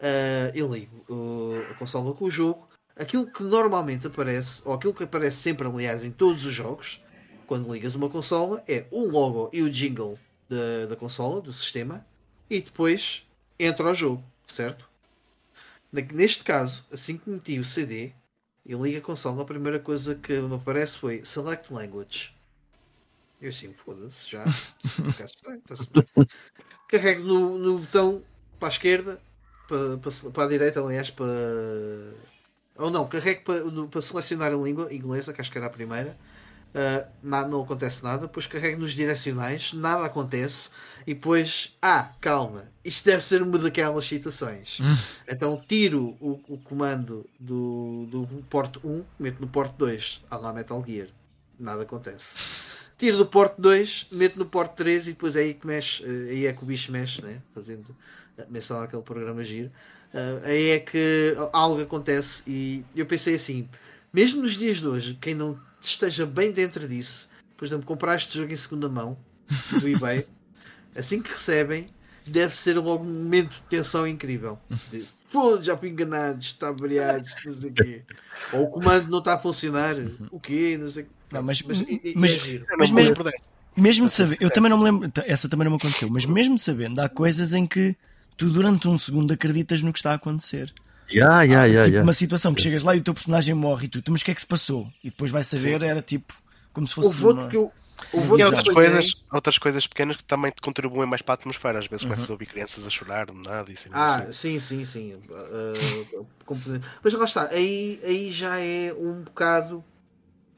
uh, 0.00 0.52
eu 0.54 0.73
ligo 0.73 1.04
uh, 1.08 1.70
a 1.70 1.75
consola 1.75 2.14
com 2.14 2.26
o 2.26 2.30
jogo. 2.30 2.68
Aquilo 2.96 3.26
que 3.26 3.42
normalmente 3.42 4.06
aparece, 4.06 4.62
ou 4.64 4.73
aquilo 4.73 4.94
que 4.94 5.02
aparece 5.02 5.38
sempre, 5.38 5.66
aliás, 5.66 6.04
em 6.04 6.12
todos 6.12 6.44
os 6.44 6.52
jogos, 6.52 7.02
quando 7.46 7.73
ligas 7.73 7.94
uma 7.96 8.08
consola, 8.08 8.62
é 8.68 8.87
o 8.90 9.08
logo 9.08 9.50
e 9.52 9.62
o 9.62 9.70
jingle 9.70 10.16
da, 10.49 10.87
da 10.87 10.96
consola, 10.96 11.40
do 11.40 11.52
sistema, 11.52 12.06
e 12.49 12.61
depois 12.61 13.23
entra 13.58 13.88
ao 13.88 13.94
jogo, 13.94 14.25
certo? 14.46 14.88
Neste 15.92 16.42
caso, 16.42 16.84
assim 16.92 17.16
que 17.16 17.30
meti 17.30 17.58
o 17.58 17.64
CD, 17.64 18.12
e 18.66 18.75
liga 18.75 18.99
a 18.99 19.02
console, 19.02 19.40
a 19.40 19.44
primeira 19.44 19.78
coisa 19.78 20.14
que 20.14 20.40
me 20.40 20.54
aparece 20.54 20.99
foi 20.99 21.25
Select 21.25 21.73
Language. 21.73 22.34
Eu 23.40 23.50
assim, 23.50 23.75
foda-se, 23.75 24.30
já. 24.30 24.44
um 24.44 25.11
Carrego 26.88 27.23
no, 27.25 27.58
no 27.58 27.78
botão 27.80 28.23
para 28.58 28.68
a 28.68 28.70
esquerda, 28.70 29.20
para, 29.68 29.99
para, 29.99 30.30
para 30.30 30.44
a 30.44 30.49
direita, 30.49 30.80
aliás, 30.80 31.11
para. 31.11 31.26
Ou 32.76 32.90
não, 32.90 33.06
carrego 33.06 33.44
para, 33.44 33.88
para 33.88 34.00
selecionar 34.00 34.52
a 34.52 34.56
língua 34.56 34.92
inglesa, 34.92 35.32
que 35.32 35.40
acho 35.40 35.52
que 35.52 35.58
era 35.58 35.66
a 35.66 35.70
primeira. 35.70 36.16
Uh, 36.74 37.06
nada, 37.22 37.48
não 37.48 37.62
acontece 37.62 38.02
nada. 38.02 38.26
Depois 38.26 38.46
carrego 38.46 38.80
nos 38.80 38.92
direcionais, 38.92 39.72
nada 39.72 40.06
acontece. 40.06 40.70
E 41.06 41.14
depois, 41.14 41.76
ah, 41.80 42.12
calma, 42.20 42.64
isto 42.84 43.04
deve 43.04 43.24
ser 43.24 43.42
uma 43.42 43.58
daquelas 43.58 44.06
situações. 44.06 44.80
Hum. 44.80 44.96
Então 45.28 45.62
tiro 45.68 46.16
o, 46.20 46.40
o, 46.48 46.58
comando 46.58 47.28
do, 47.38 48.06
do 48.10 48.26
porto 48.48 48.80
1, 48.82 49.04
meto 49.18 49.40
no 49.40 49.46
porto 49.46 49.74
2, 49.76 50.22
a 50.30 50.36
lá 50.36 50.52
Metal 50.52 50.82
Gear, 50.84 51.08
nada 51.58 51.82
acontece. 51.82 52.82
Tiro 52.96 53.18
do 53.18 53.26
porto 53.26 53.60
2, 53.60 54.08
meto 54.12 54.38
no 54.38 54.46
porto 54.46 54.76
3 54.76 55.08
e 55.08 55.10
depois 55.12 55.36
é 55.36 55.40
aí 55.40 55.54
que 55.54 55.66
mexe, 55.66 56.02
eh, 56.04 56.30
aí 56.30 56.46
é 56.46 56.52
que 56.52 56.62
o 56.62 56.66
bicho 56.66 56.90
mexe, 56.90 57.22
né? 57.22 57.42
fazendo 57.52 57.94
menção 58.48 58.80
àquele 58.80 59.02
programa 59.02 59.44
giro. 59.44 59.70
Uh, 60.14 60.44
aí 60.44 60.70
é 60.70 60.78
que 60.78 61.34
algo 61.52 61.82
acontece 61.82 62.42
e 62.46 62.84
eu 62.94 63.04
pensei 63.04 63.34
assim, 63.34 63.68
mesmo 64.14 64.40
nos 64.40 64.56
dias 64.56 64.78
de 64.78 64.87
hoje, 64.87 65.18
quem 65.21 65.35
não 65.35 65.59
esteja 65.80 66.25
bem 66.25 66.52
dentro 66.52 66.87
disso, 66.88 67.28
por 67.56 67.66
exemplo, 67.66 67.85
comprar 67.85 68.14
este 68.14 68.38
jogo 68.38 68.52
em 68.52 68.56
segunda 68.56 68.88
mão 68.88 69.18
do 69.80 69.88
eBay, 69.88 70.26
assim 70.97 71.21
que 71.21 71.30
recebem, 71.30 71.88
deve 72.25 72.54
ser 72.54 72.78
logo 72.78 73.04
um 73.04 73.23
momento 73.25 73.56
de 73.56 73.62
tensão 73.62 74.06
incrível. 74.06 74.59
De, 74.90 75.04
Pô, 75.30 75.61
já 75.61 75.76
fui 75.76 75.88
enganado, 75.88 76.40
está 76.40 76.71
variado, 76.71 77.28
não 77.44 77.52
sei 77.52 77.71
o 77.71 77.73
quê. 77.73 78.02
Ou 78.52 78.62
o 78.62 78.71
comando 78.71 79.11
não 79.11 79.18
está 79.18 79.35
a 79.35 79.38
funcionar, 79.38 79.97
o 80.30 80.38
quê, 80.38 80.78
não 80.80 80.88
sei 80.88 81.06
não, 81.33 81.42
mas, 81.42 81.61
mas, 81.62 81.85
mas, 82.14 82.49
é 82.49 82.76
mas 82.78 82.90
mesmo, 82.92 83.16
mesmo 83.76 84.09
sabendo, 84.09 84.37
eu 84.40 84.50
também 84.50 84.71
não 84.71 84.78
me 84.78 84.85
lembro, 84.85 85.11
essa 85.26 85.49
também 85.49 85.64
não 85.64 85.73
me 85.73 85.78
aconteceu, 85.78 86.09
mas 86.09 86.25
mesmo 86.25 86.56
sabendo, 86.56 87.00
há 87.00 87.09
coisas 87.09 87.52
em 87.52 87.66
que 87.66 87.97
tu 88.37 88.49
durante 88.50 88.87
um 88.87 88.97
segundo 88.97 89.33
acreditas 89.33 89.83
no 89.83 89.92
que 89.92 89.99
está 89.99 90.12
a 90.12 90.14
acontecer. 90.14 90.73
Yeah, 91.11 91.42
yeah, 91.42 91.64
yeah, 91.66 91.84
tipo 91.84 92.02
uma 92.02 92.12
situação 92.12 92.54
que 92.54 92.62
chegas 92.62 92.82
lá 92.82 92.94
e 92.94 92.99
o 92.99 93.02
teu 93.02 93.14
personagem 93.14 93.54
morre 93.54 93.87
e 93.87 93.88
tu, 93.88 94.02
mas 94.11 94.23
o 94.23 94.25
que 94.25 94.30
é 94.30 94.34
que 94.34 94.40
se 94.40 94.46
passou? 94.46 94.88
E 95.02 95.11
depois 95.11 95.30
vai 95.30 95.44
saber, 95.44 95.82
era 95.82 96.00
tipo 96.02 96.34
como 96.73 96.87
se 96.88 96.94
fosse. 96.94 97.08
Houve 97.08 97.26
outro 97.26 97.49
que 97.49 97.56
eu, 97.56 97.73
e 98.37 98.42
outras 98.42 98.68
coisas, 98.68 99.14
outras 99.32 99.58
coisas 99.58 99.87
pequenas 99.87 100.16
que 100.16 100.25
também 100.25 100.50
te 100.50 100.61
contribuem 100.61 101.08
mais 101.08 101.23
para 101.23 101.34
a 101.34 101.37
atmosfera. 101.37 101.78
Às 101.78 101.87
vezes 101.87 102.02
uhum. 102.02 102.11
começas 102.11 102.28
a 102.28 102.32
ouvir 102.32 102.46
crianças 102.46 102.87
a 102.87 102.90
chorar, 102.90 103.26
nada 103.32 103.70
e 103.70 103.75
assim. 103.75 103.88
Ah, 103.92 104.16
assim. 104.16 104.58
sim, 104.58 104.84
sim, 104.84 104.84
sim. 104.84 105.14
Uh, 105.14 106.26
mas 107.02 107.14
lá 107.14 107.25
está, 107.25 107.49
aí, 107.50 108.00
aí 108.04 108.32
já 108.32 108.58
é 108.58 108.92
um 108.92 109.23
bocado 109.23 109.84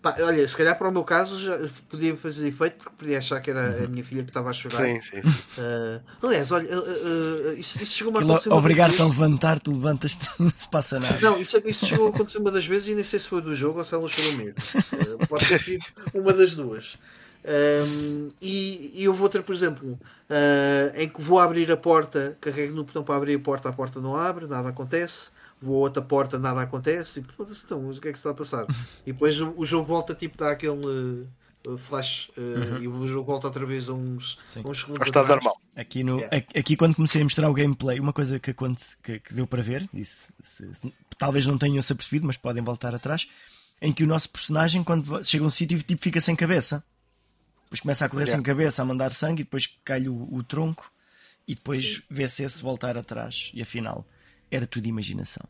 Pá, 0.07 0.15
olha, 0.21 0.47
se 0.47 0.57
calhar 0.57 0.79
para 0.79 0.89
o 0.89 0.93
meu 0.93 1.03
caso 1.03 1.37
já 1.37 1.59
podia 1.89 2.17
fazer 2.17 2.47
efeito 2.47 2.77
porque 2.77 2.95
podia 2.97 3.19
achar 3.19 3.41
que 3.41 3.51
era 3.51 3.61
a 3.61 3.83
uhum. 3.83 3.89
minha 3.89 4.05
filha 4.05 4.23
que 4.23 4.31
estava 4.31 4.51
a 4.51 4.53
chorar. 4.53 4.85
Sim, 4.85 5.01
sim. 5.01 5.21
sim. 5.21 5.61
Uh, 5.61 6.01
aliás, 6.23 6.53
olha, 6.53 6.79
uh, 6.79 6.81
uh, 6.81 7.53
isso, 7.55 7.83
isso 7.83 7.97
chegou 7.97 8.17
a 8.17 8.21
acontecer. 8.21 8.53
Obrigar-te 8.53 9.03
a 9.03 9.05
levantar-te, 9.05 9.69
levantas-te, 9.69 10.31
não 10.39 10.49
se 10.49 10.69
passa 10.69 11.01
nada. 11.01 11.19
Não, 11.21 11.41
isso, 11.41 11.61
isso 11.65 11.87
chegou 11.87 12.07
a 12.07 12.11
acontecer 12.11 12.39
uma 12.39 12.53
das 12.53 12.65
vezes 12.65 12.87
e 12.87 12.95
nem 12.95 13.03
sei 13.03 13.19
se 13.19 13.27
foi 13.27 13.43
do 13.43 13.53
jogo 13.53 13.81
ou 13.81 13.85
se 13.85 13.97
ela 13.97 14.09
chorou 14.09 14.33
mesmo. 14.35 14.55
pode 15.29 15.49
ter 15.49 15.61
sido 15.61 15.85
uma 16.15 16.33
das 16.33 16.55
duas. 16.55 16.97
Um, 17.45 18.29
e, 18.41 18.93
e 18.95 19.09
houve 19.09 19.23
outra, 19.23 19.43
por 19.43 19.57
exemplo, 19.57 19.99
em 20.95 21.09
que 21.09 21.21
vou 21.21 21.41
abrir 21.41 21.73
a 21.73 21.77
porta, 21.77 22.39
carrego 22.41 22.77
no 22.77 22.85
botão 22.85 23.03
para 23.03 23.17
abrir 23.17 23.35
a 23.35 23.41
porta, 23.41 23.71
a 23.71 23.73
porta 23.73 24.01
não 24.01 24.15
abre, 24.15 24.47
nada 24.47 24.69
acontece 24.69 25.35
voa 25.61 25.79
outra 25.79 26.03
porta, 26.03 26.39
nada 26.39 26.63
acontece, 26.63 27.21
tipo, 27.21 27.47
então, 27.65 27.91
o 27.91 28.01
que 28.01 28.09
é 28.09 28.13
que 28.13 28.19
se 28.19 28.21
está 28.21 28.31
a 28.31 28.35
passar? 28.35 28.67
E 29.07 29.13
depois 29.13 29.41
o, 29.41 29.55
o 29.57 29.65
jogo 29.65 29.87
volta 29.87 30.15
tipo, 30.15 30.37
dá 30.37 30.51
aquele 30.51 31.29
uh, 31.67 31.79
flash 31.79 32.31
uh, 32.37 32.41
uhum. 32.41 32.83
e 32.83 32.89
o 32.89 33.07
jogo 33.07 33.31
volta 33.31 33.47
outra 33.47 33.65
vez 33.65 33.89
a 33.89 33.95
uns, 33.95 34.39
a 34.57 34.69
uns 34.69 34.81
segundos. 34.81 35.07
Está 35.07 35.23
normal. 35.23 35.57
Aqui, 35.75 36.03
no, 36.03 36.19
yeah. 36.19 36.45
aqui 36.57 36.77
quando 36.77 36.95
comecei 36.95 37.21
a 37.21 37.25
mostrar 37.25 37.49
o 37.49 37.55
gameplay, 37.55 37.99
uma 37.99 38.13
coisa 38.13 38.39
que, 38.39 38.53
que, 38.53 39.21
que 39.21 39.35
deu 39.35 39.47
para 39.47 39.63
ver, 39.63 39.89
isso, 39.95 40.33
se, 40.41 40.75
se, 40.75 40.93
talvez 41.19 41.47
não 41.47 41.59
tenham 41.59 41.81
se 41.83 41.93
apercebido, 41.93 42.27
mas 42.27 42.37
podem 42.37 42.63
voltar 42.63 42.95
atrás, 42.95 43.29
em 43.81 43.93
que 43.93 44.05
o 44.05 44.07
nosso 44.07 44.29
personagem, 44.31 44.83
quando 44.83 45.25
chega 45.25 45.45
a 45.45 45.47
um 45.47 45.51
sítio, 45.51 45.81
tipo, 45.83 46.01
fica 46.01 46.21
sem 46.21 46.35
cabeça. 46.37 46.83
Depois 47.65 47.81
começa 47.81 48.05
a 48.05 48.09
correr 48.09 48.25
yeah. 48.25 48.37
sem 48.37 48.43
cabeça, 48.43 48.83
a 48.83 48.85
mandar 48.85 49.13
sangue, 49.13 49.43
e 49.43 49.45
depois 49.45 49.67
cai 49.85 50.09
o, 50.09 50.29
o 50.33 50.43
tronco, 50.43 50.91
e 51.49 51.55
depois 51.55 52.03
vê-se 52.09 52.43
esse 52.43 52.63
voltar 52.63 52.97
atrás. 52.97 53.51
E 53.53 53.61
afinal, 53.61 54.07
era 54.51 54.67
tudo 54.67 54.87
imaginação. 54.87 55.45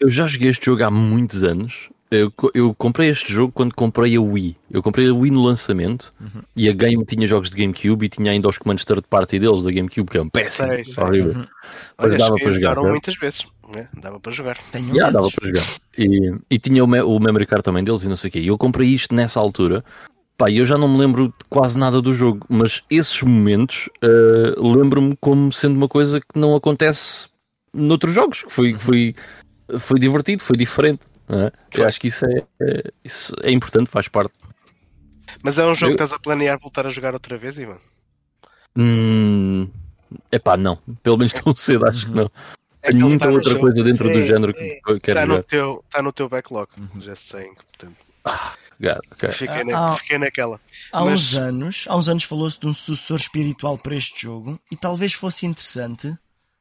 Eu 0.00 0.10
já 0.10 0.26
joguei 0.26 0.50
este 0.50 0.66
jogo 0.66 0.82
há 0.84 0.90
muitos 0.90 1.44
anos. 1.44 1.88
Eu, 2.10 2.32
eu 2.52 2.74
comprei 2.74 3.08
este 3.08 3.32
jogo 3.32 3.52
quando 3.52 3.74
comprei 3.74 4.16
a 4.16 4.20
Wii. 4.20 4.56
Eu 4.70 4.82
comprei 4.82 5.08
a 5.08 5.14
Wii 5.14 5.32
no 5.32 5.42
lançamento 5.42 6.12
uhum. 6.20 6.42
e 6.54 6.68
a 6.68 6.72
Game 6.72 7.04
tinha 7.04 7.26
jogos 7.26 7.50
de 7.50 7.56
GameCube 7.56 8.06
e 8.06 8.08
tinha 8.08 8.30
ainda 8.30 8.48
os 8.48 8.58
comandos 8.58 8.84
third 8.84 9.04
party 9.08 9.38
deles 9.38 9.62
da 9.62 9.72
GameCube, 9.72 10.10
que 10.10 10.18
é 10.18 10.22
um 10.22 10.28
péssimo. 10.28 10.68
Sei, 10.68 10.84
sei. 10.84 11.02
Horrível. 11.02 11.32
Uhum. 11.32 11.46
Mas 11.98 12.16
dava 12.16 12.36
para 12.36 12.52
jogar. 12.52 12.76
muitas 12.76 13.16
vezes. 13.16 13.46
Né? 13.68 13.88
Dava 14.00 14.20
para 14.20 14.32
jogar. 14.32 14.58
Tenho 14.70 14.94
yeah, 14.94 15.10
dava 15.10 15.28
para 15.30 15.48
jogar. 15.48 15.66
E, 15.98 16.34
e 16.50 16.58
tinha 16.58 16.84
o, 16.84 16.86
me 16.86 17.00
o 17.00 17.18
memory 17.18 17.46
card 17.46 17.64
também 17.64 17.82
deles 17.82 18.02
e 18.02 18.08
não 18.08 18.16
sei 18.16 18.28
o 18.28 18.32
quê. 18.32 18.40
E 18.40 18.46
eu 18.48 18.58
comprei 18.58 18.88
isto 18.88 19.14
nessa 19.14 19.40
altura. 19.40 19.84
Pá, 20.36 20.50
eu 20.50 20.64
já 20.64 20.76
não 20.76 20.88
me 20.88 20.98
lembro 20.98 21.28
de 21.28 21.34
quase 21.48 21.78
nada 21.78 22.02
do 22.02 22.12
jogo, 22.12 22.44
mas 22.48 22.82
esses 22.90 23.22
momentos 23.22 23.88
uh, 24.02 24.76
lembro-me 24.76 25.16
como 25.20 25.52
sendo 25.52 25.76
uma 25.76 25.88
coisa 25.88 26.20
que 26.20 26.38
não 26.38 26.56
acontece 26.56 27.28
noutros 27.74 28.14
jogos, 28.14 28.42
que 28.42 28.52
foi, 28.52 28.78
foi 28.78 29.14
foi 29.78 29.98
divertido, 29.98 30.42
foi 30.42 30.56
diferente. 30.56 31.06
É? 31.28 31.50
Eu 31.72 31.86
acho 31.86 32.00
que 32.00 32.08
isso 32.08 32.26
é, 32.26 32.44
é, 32.60 32.92
isso 33.02 33.34
é 33.42 33.50
importante, 33.50 33.88
faz 33.88 34.08
parte. 34.08 34.34
Mas 35.42 35.58
é 35.58 35.64
um 35.64 35.74
jogo 35.74 35.92
eu... 35.92 35.96
que 35.96 36.02
estás 36.02 36.12
a 36.12 36.18
planear 36.18 36.58
voltar 36.60 36.86
a 36.86 36.90
jogar 36.90 37.14
outra 37.14 37.38
vez, 37.38 37.56
Ivan? 37.58 37.78
Hum, 38.76 39.68
epá, 40.30 40.56
não. 40.56 40.76
Pelo 41.02 41.16
menos 41.16 41.32
tão 41.32 41.54
cedo, 41.56 41.86
acho 41.86 42.06
que 42.06 42.12
não. 42.12 42.30
É 42.82 42.90
Tenho 42.90 43.08
muita 43.08 43.30
outra 43.30 43.52
jogo. 43.52 43.62
coisa 43.62 43.82
dentro 43.82 44.12
do 44.12 44.20
género 44.20 44.52
que 44.52 44.80
eu 44.86 45.00
quero 45.00 45.20
está 45.20 45.26
jogar. 45.26 45.36
No 45.38 45.42
teu, 45.42 45.84
está 45.86 46.02
no 46.02 46.12
teu 46.12 46.28
backlog, 46.28 46.68
uhum. 46.78 47.00
já 47.00 47.14
sei. 47.14 47.46
Portanto. 47.46 47.96
Ah, 48.26 48.54
God, 48.78 48.98
okay. 49.12 49.32
fiquei, 49.32 49.60
ah, 49.60 49.64
na, 49.64 49.92
fiquei 49.92 50.18
naquela. 50.18 50.60
Há 50.92 51.04
Mas... 51.04 51.14
uns 51.14 51.36
anos, 51.36 51.84
há 51.88 51.96
uns 51.96 52.08
anos 52.08 52.24
falou-se 52.24 52.60
de 52.60 52.66
um 52.66 52.74
sucessor 52.74 53.16
espiritual 53.16 53.78
para 53.78 53.96
este 53.96 54.22
jogo 54.22 54.60
e 54.70 54.76
talvez 54.76 55.14
fosse 55.14 55.46
interessante 55.46 56.14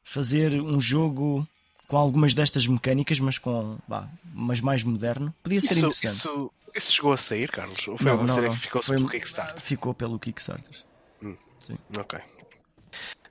fazer 0.04 0.62
um 0.62 0.80
jogo 0.80 1.48
com 1.88 1.98
algumas 1.98 2.34
destas 2.34 2.66
mecânicas, 2.68 3.20
mas 3.20 3.38
com 3.38 3.78
bah, 3.88 4.08
mas 4.34 4.62
mais 4.62 4.84
moderno. 4.84 5.34
Podia 5.44 5.62
ser 5.62 5.78
isso, 5.78 5.80
interessante. 5.80 6.16
Isso, 6.16 6.52
isso 6.76 6.92
chegou 6.92 7.14
a 7.14 7.18
sair, 7.18 7.50
Carlos? 7.50 7.88
Ou 7.88 7.98
foi 7.98 8.06
não, 8.06 8.24
não, 8.24 8.42
não. 8.42 8.54
que 8.54 8.60
ficou 8.60 8.84
foi, 8.84 8.96
pelo 8.96 9.10
Kickstarter? 9.10 9.62
Ficou 9.62 9.94
pelo 9.94 10.20
Kickstarter. 10.20 10.84
Hum. 11.22 11.36
Sim. 11.60 11.78
Ok. 11.98 12.20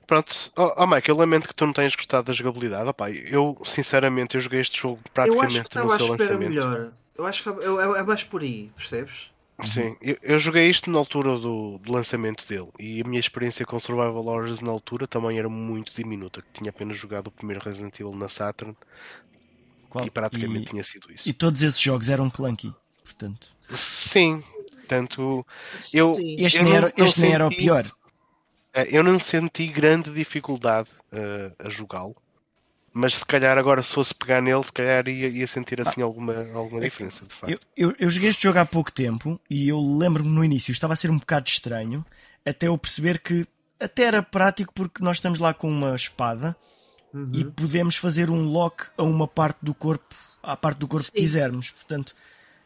Pronto, 0.05 0.51
oh, 0.57 0.73
oh 0.77 0.87
Mike, 0.87 1.09
eu 1.09 1.17
lamento 1.17 1.47
que 1.47 1.55
tu 1.55 1.65
não 1.65 1.73
tenhas 1.73 1.95
gostado 1.95 2.27
da 2.27 2.33
jogabilidade. 2.33 2.89
Oh, 2.89 3.07
eu, 3.07 3.57
sinceramente, 3.65 4.35
eu 4.35 4.41
joguei 4.41 4.59
este 4.59 4.81
jogo 4.81 4.99
praticamente 5.13 5.75
no 5.75 5.97
seu 5.97 6.07
lançamento. 6.07 6.49
Melhor. 6.49 6.91
Eu 7.17 7.25
acho 7.25 7.43
que 7.43 7.49
é 7.49 8.03
mais 8.03 8.23
por 8.23 8.41
aí, 8.41 8.71
percebes? 8.75 9.32
Uhum. 9.59 9.67
Sim, 9.67 9.95
eu, 10.01 10.17
eu, 10.23 10.39
joguei 10.39 10.67
isto 10.67 10.89
na 10.89 10.97
altura 10.97 11.37
do, 11.37 11.77
do, 11.77 11.91
lançamento 11.91 12.47
dele 12.47 12.69
e 12.79 13.01
a 13.01 13.07
minha 13.07 13.19
experiência 13.19 13.63
com 13.65 13.79
Survival 13.79 14.25
Horrors 14.25 14.61
na 14.61 14.71
altura 14.71 15.07
também 15.07 15.37
era 15.37 15.47
muito 15.47 15.93
diminuta, 15.93 16.41
que 16.41 16.59
tinha 16.59 16.71
apenas 16.71 16.97
jogado 16.97 17.27
o 17.27 17.31
primeiro 17.31 17.63
Resident 17.63 17.93
Evil 17.99 18.15
na 18.15 18.27
Saturn 18.27 18.75
Qual? 19.89 20.05
e 20.05 20.09
praticamente 20.09 20.63
e, 20.63 20.65
tinha 20.71 20.83
sido 20.83 21.11
isso. 21.11 21.29
E 21.29 21.33
todos 21.33 21.61
esses 21.61 21.79
jogos 21.79 22.09
eram 22.09 22.31
clunky, 22.31 22.73
portanto. 23.03 23.55
Sim, 23.69 24.43
tanto 24.87 25.45
eu 25.93 26.11
este, 26.11 26.57
eu 26.57 26.63
nem, 26.63 26.75
era, 26.75 26.93
este 26.97 27.21
nem 27.21 27.33
era 27.33 27.45
o 27.45 27.49
pior. 27.49 27.87
É, 28.73 28.87
eu 28.97 29.03
não 29.03 29.19
senti 29.19 29.67
grande 29.67 30.11
dificuldade 30.11 30.89
uh, 31.11 31.55
a 31.67 31.69
jogá-lo 31.69 32.15
mas 32.93 33.15
se 33.15 33.25
calhar 33.25 33.57
agora 33.57 33.81
se 33.81 33.93
fosse 33.93 34.13
pegar 34.13 34.39
nele, 34.39 34.63
se 34.63 34.71
calhar 34.71 35.07
ia, 35.07 35.27
ia 35.27 35.47
sentir 35.47 35.81
assim 35.81 36.01
ah. 36.01 36.05
alguma, 36.05 36.45
alguma 36.53 36.79
diferença, 36.79 37.25
de 37.25 37.33
facto. 37.33 37.51
Eu, 37.51 37.59
eu, 37.75 37.95
eu, 37.97 38.09
joguei 38.09 38.29
este 38.29 38.43
jogo 38.43 38.59
há 38.59 38.65
pouco 38.65 38.91
tempo 38.91 39.39
e 39.49 39.67
eu 39.67 39.81
lembro-me 39.81 40.29
no 40.29 40.45
início, 40.45 40.71
estava 40.71 40.93
a 40.93 40.95
ser 40.95 41.09
um 41.09 41.17
bocado 41.17 41.49
estranho, 41.49 42.05
até 42.45 42.67
eu 42.67 42.77
perceber 42.77 43.19
que 43.19 43.47
até 43.79 44.03
era 44.03 44.21
prático 44.21 44.71
porque 44.73 45.03
nós 45.03 45.17
estamos 45.17 45.39
lá 45.39 45.53
com 45.53 45.67
uma 45.67 45.95
espada 45.95 46.55
uhum. 47.11 47.31
e 47.33 47.43
podemos 47.43 47.95
fazer 47.95 48.29
um 48.29 48.45
lock 48.45 48.85
a 48.95 49.03
uma 49.03 49.27
parte 49.27 49.57
do 49.63 49.73
corpo, 49.73 50.15
à 50.43 50.55
parte 50.55 50.77
do 50.77 50.87
corpo 50.87 51.05
sim. 51.05 51.11
que 51.11 51.19
quisermos, 51.19 51.71
portanto. 51.71 52.15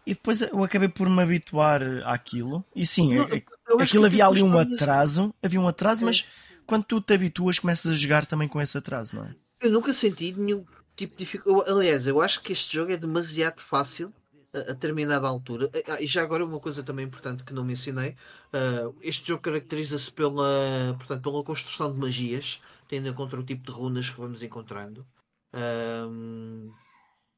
E 0.05 0.13
depois 0.13 0.41
eu 0.41 0.63
acabei 0.63 0.87
por 0.87 1.09
me 1.09 1.21
habituar 1.21 1.81
àquilo. 2.05 2.63
E 2.73 2.85
sim, 2.85 3.15
não, 3.15 3.25
é, 3.25 3.43
aquilo 3.81 4.05
havia 4.05 4.25
ali 4.25 4.41
um 4.41 4.57
atraso, 4.57 5.33
havia 5.43 5.59
um 5.59 5.67
atraso, 5.67 6.03
é. 6.03 6.05
mas 6.05 6.25
quando 6.65 6.83
tu 6.85 7.01
te 7.01 7.13
habituas, 7.13 7.59
começas 7.59 7.91
a 7.91 7.95
jogar 7.95 8.25
também 8.25 8.47
com 8.47 8.61
esse 8.61 8.77
atraso, 8.77 9.15
não 9.15 9.25
é? 9.25 9.35
Eu 9.59 9.71
nunca 9.71 9.91
senti 9.93 10.33
nenhum 10.33 10.65
tipo 10.95 11.15
de 11.17 11.25
dificuldade. 11.25 11.71
Aliás, 11.71 12.07
eu 12.07 12.21
acho 12.21 12.41
que 12.41 12.53
este 12.53 12.75
jogo 12.75 12.91
é 12.91 12.97
demasiado 12.97 13.61
fácil 13.61 14.13
a, 14.53 14.59
a 14.59 14.63
determinada 14.73 15.27
altura. 15.27 15.69
Ah, 15.87 16.01
e 16.01 16.07
já 16.07 16.21
agora 16.23 16.45
uma 16.45 16.59
coisa 16.59 16.83
também 16.83 17.05
importante 17.05 17.43
que 17.43 17.53
não 17.53 17.63
mencionei. 17.63 18.15
Uh, 18.53 18.95
este 19.01 19.27
jogo 19.27 19.41
caracteriza-se 19.41 20.11
pela, 20.11 20.95
portanto, 20.97 21.21
pela 21.23 21.43
construção 21.43 21.91
de 21.91 21.99
magias, 21.99 22.61
tendo 22.87 23.07
em 23.07 23.13
conta 23.13 23.37
o 23.37 23.43
tipo 23.43 23.63
de 23.65 23.71
runas 23.71 24.09
que 24.09 24.19
vamos 24.19 24.41
encontrando. 24.41 25.05
Um, 25.53 26.73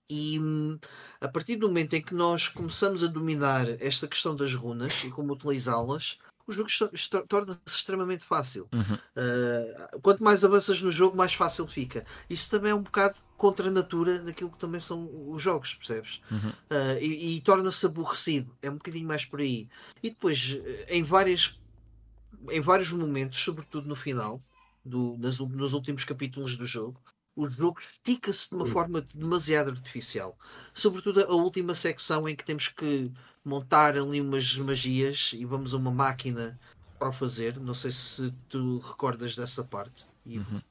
E 0.09 0.39
hum, 0.39 0.79
a 1.21 1.27
partir 1.27 1.55
do 1.57 1.67
momento 1.67 1.93
em 1.95 2.01
que 2.01 2.15
nós 2.15 2.47
começamos 2.47 3.03
a 3.03 3.07
dominar 3.07 3.69
esta 3.81 4.07
questão 4.07 4.35
das 4.35 4.53
runas 4.55 5.03
e 5.03 5.11
como 5.11 5.33
utilizá-las, 5.33 6.17
o 6.49 6.53
jogo 6.53 6.69
torna-se 7.27 7.59
extremamente 7.65 8.23
fácil. 8.23 8.67
Uhum. 8.73 8.95
Uh, 8.95 9.99
quanto 10.01 10.23
mais 10.23 10.43
avanças 10.43 10.81
no 10.81 10.91
jogo, 10.91 11.15
mais 11.15 11.33
fácil 11.33 11.67
fica. 11.67 12.05
Isso 12.29 12.49
também 12.49 12.71
é 12.71 12.75
um 12.75 12.81
bocado 12.81 13.15
contra 13.37 13.67
a 13.67 13.71
natura 13.71 14.19
daquilo 14.19 14.51
que 14.51 14.57
também 14.57 14.81
são 14.81 15.09
os 15.31 15.41
jogos, 15.41 15.75
percebes? 15.75 16.21
Uhum. 16.31 16.49
Uh, 16.49 16.99
e, 17.01 17.37
e 17.37 17.41
torna-se 17.41 17.85
aborrecido. 17.85 18.53
É 18.61 18.69
um 18.69 18.75
bocadinho 18.75 19.07
mais 19.07 19.25
por 19.25 19.39
aí. 19.39 19.67
E 20.01 20.09
depois, 20.09 20.59
em, 20.87 21.03
várias, 21.03 21.57
em 22.49 22.59
vários 22.61 22.91
momentos, 22.91 23.39
sobretudo 23.39 23.87
no 23.87 23.95
final, 23.95 24.41
do, 24.83 25.15
nas, 25.19 25.39
nos 25.39 25.73
últimos 25.73 26.03
capítulos 26.03 26.57
do 26.57 26.65
jogo, 26.65 26.99
o 27.39 27.49
jogo 27.49 27.79
estica-se 27.79 28.49
de 28.49 28.55
uma 28.55 28.67
forma 28.67 29.01
demasiado 29.13 29.71
artificial. 29.71 30.37
Sobretudo 30.73 31.23
a 31.23 31.33
última 31.33 31.73
secção 31.73 32.27
em 32.27 32.35
que 32.35 32.43
temos 32.43 32.67
que 32.67 33.11
montar 33.43 33.97
ali 33.97 34.19
umas 34.19 34.57
magias 34.57 35.31
e 35.33 35.45
vamos 35.45 35.73
a 35.73 35.77
uma 35.77 35.91
máquina 35.91 36.59
para 36.99 37.11
fazer. 37.11 37.59
Não 37.59 37.73
sei 37.73 37.91
se 37.91 38.31
tu 38.49 38.79
recordas 38.79 39.35
dessa 39.35 39.63
parte. 39.63 40.05
Uhum. 40.25 40.61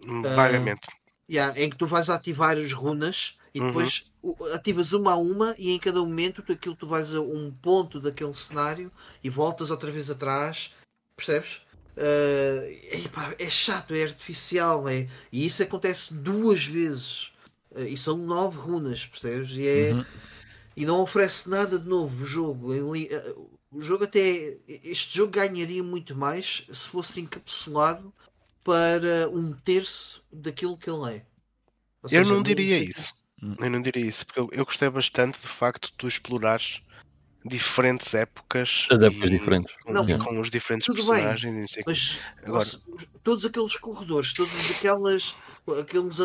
Uh, 0.00 0.22
Vagamente. 0.34 0.86
Yeah, 1.28 1.58
em 1.60 1.70
que 1.70 1.76
tu 1.76 1.86
vais 1.86 2.08
ativar 2.08 2.56
as 2.56 2.72
runas 2.72 3.38
e 3.54 3.60
uhum. 3.60 3.66
depois 3.68 4.10
uhum. 4.22 4.36
ativas 4.54 4.92
uma 4.92 5.12
a 5.12 5.16
uma 5.16 5.54
e 5.58 5.70
em 5.70 5.78
cada 5.78 6.00
momento 6.00 6.42
tu, 6.42 6.52
aquilo 6.52 6.76
tu 6.76 6.86
vais 6.86 7.14
a 7.14 7.20
um 7.20 7.50
ponto 7.50 8.00
daquele 8.00 8.34
cenário 8.34 8.92
e 9.22 9.28
voltas 9.28 9.70
outra 9.70 9.90
vez 9.90 10.10
atrás. 10.10 10.72
Percebes? 11.16 11.62
Uh, 11.96 13.36
é 13.38 13.50
chato, 13.50 13.94
é 13.94 14.02
artificial, 14.02 14.88
é, 14.88 15.08
e 15.30 15.44
isso 15.44 15.62
acontece 15.62 16.14
duas 16.14 16.64
vezes. 16.64 17.30
Uh, 17.70 17.84
e 17.84 17.96
são 17.96 18.16
nove 18.16 18.58
runas, 18.58 19.04
percebes? 19.04 19.50
E, 19.50 19.66
é, 19.66 19.92
uhum. 19.92 20.04
e 20.76 20.86
não 20.86 21.00
oferece 21.00 21.48
nada 21.48 21.78
de 21.78 21.88
novo 21.88 22.22
o 22.22 22.26
jogo. 22.26 22.72
Uh, 22.72 23.50
o 23.70 23.80
jogo 23.80 24.04
até. 24.04 24.58
Este 24.66 25.16
jogo 25.18 25.32
ganharia 25.32 25.82
muito 25.82 26.16
mais 26.16 26.66
se 26.72 26.88
fosse 26.88 27.20
encapsulado 27.20 28.12
para 28.64 29.28
um 29.30 29.52
terço 29.52 30.24
daquilo 30.32 30.76
que 30.78 30.88
ele 30.88 31.16
é. 31.16 31.26
Ou 32.02 32.04
eu 32.04 32.08
seja, 32.08 32.24
não 32.24 32.42
diria 32.42 32.78
isso. 32.78 33.14
Eu 33.58 33.70
não 33.70 33.82
diria 33.82 34.06
isso, 34.06 34.24
porque 34.24 34.38
eu, 34.38 34.48
eu 34.52 34.64
gostei 34.64 34.88
bastante 34.88 35.40
do 35.40 35.48
facto 35.48 35.88
de 35.88 35.94
tu 35.94 36.06
explorares 36.06 36.80
diferentes 37.44 38.14
épocas. 38.14 38.86
As 38.90 39.02
épocas 39.02 39.30
e, 39.30 39.38
diferentes. 39.38 39.74
Com, 39.82 39.92
não, 39.92 40.18
com 40.18 40.40
os 40.40 40.50
diferentes 40.50 40.86
personagens. 40.86 41.74
Bem, 41.74 41.84
mas 41.86 42.20
Agora... 42.44 42.66
todos 43.22 43.44
aqueles 43.44 43.76
corredores, 43.76 44.32
todas 44.32 44.70
aquelas 44.70 45.34
aqueles 45.80 46.18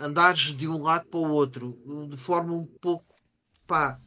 andares 0.00 0.56
de 0.56 0.68
um 0.68 0.82
lado 0.82 1.06
para 1.06 1.18
o 1.18 1.30
outro, 1.30 1.76
de 2.08 2.16
forma 2.16 2.54
um 2.54 2.66
pouco 2.80 3.04
pá, 3.66 4.00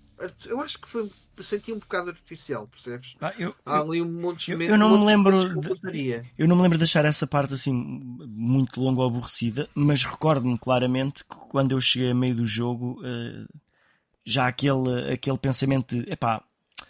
eu 0.46 0.60
acho 0.60 0.79
que 0.79 0.89
foi 0.89 1.10
senti 1.41 1.74
um 1.74 1.79
bocado 1.79 2.10
artificial, 2.10 2.67
percebes? 2.67 3.15
Ah, 3.20 3.34
eu, 3.38 3.55
Há 3.65 3.79
ali 3.79 4.01
um 4.01 4.12
monte 4.12 4.55
de 4.55 4.65
eu, 4.65 4.72
eu 4.72 4.77
não 4.77 5.00
me 5.00 5.05
lembro 5.05 5.60
de, 5.91 6.24
eu 6.38 6.48
não 6.48 6.55
me 6.55 6.62
lembro 6.62 6.77
de 6.77 6.84
deixar 6.84 7.03
essa 7.03 7.25
parte 7.25 7.55
assim 7.55 7.74
muito 7.74 8.79
longa 8.79 9.01
ou 9.01 9.08
aborrecida, 9.08 9.67
mas 9.74 10.03
recordo-me 10.03 10.58
claramente 10.60 11.24
que 11.24 11.36
quando 11.50 11.72
eu 11.72 11.81
cheguei 11.81 12.12
a 12.12 12.15
meio 12.15 12.36
do 12.36 12.46
jogo 12.46 13.01
uh, 13.01 13.48
já 14.25 14.48
aquele, 14.48 15.13
aquele 15.13 15.38
pensamento 15.38 15.96
de 15.96 16.12
epá, 16.12 16.44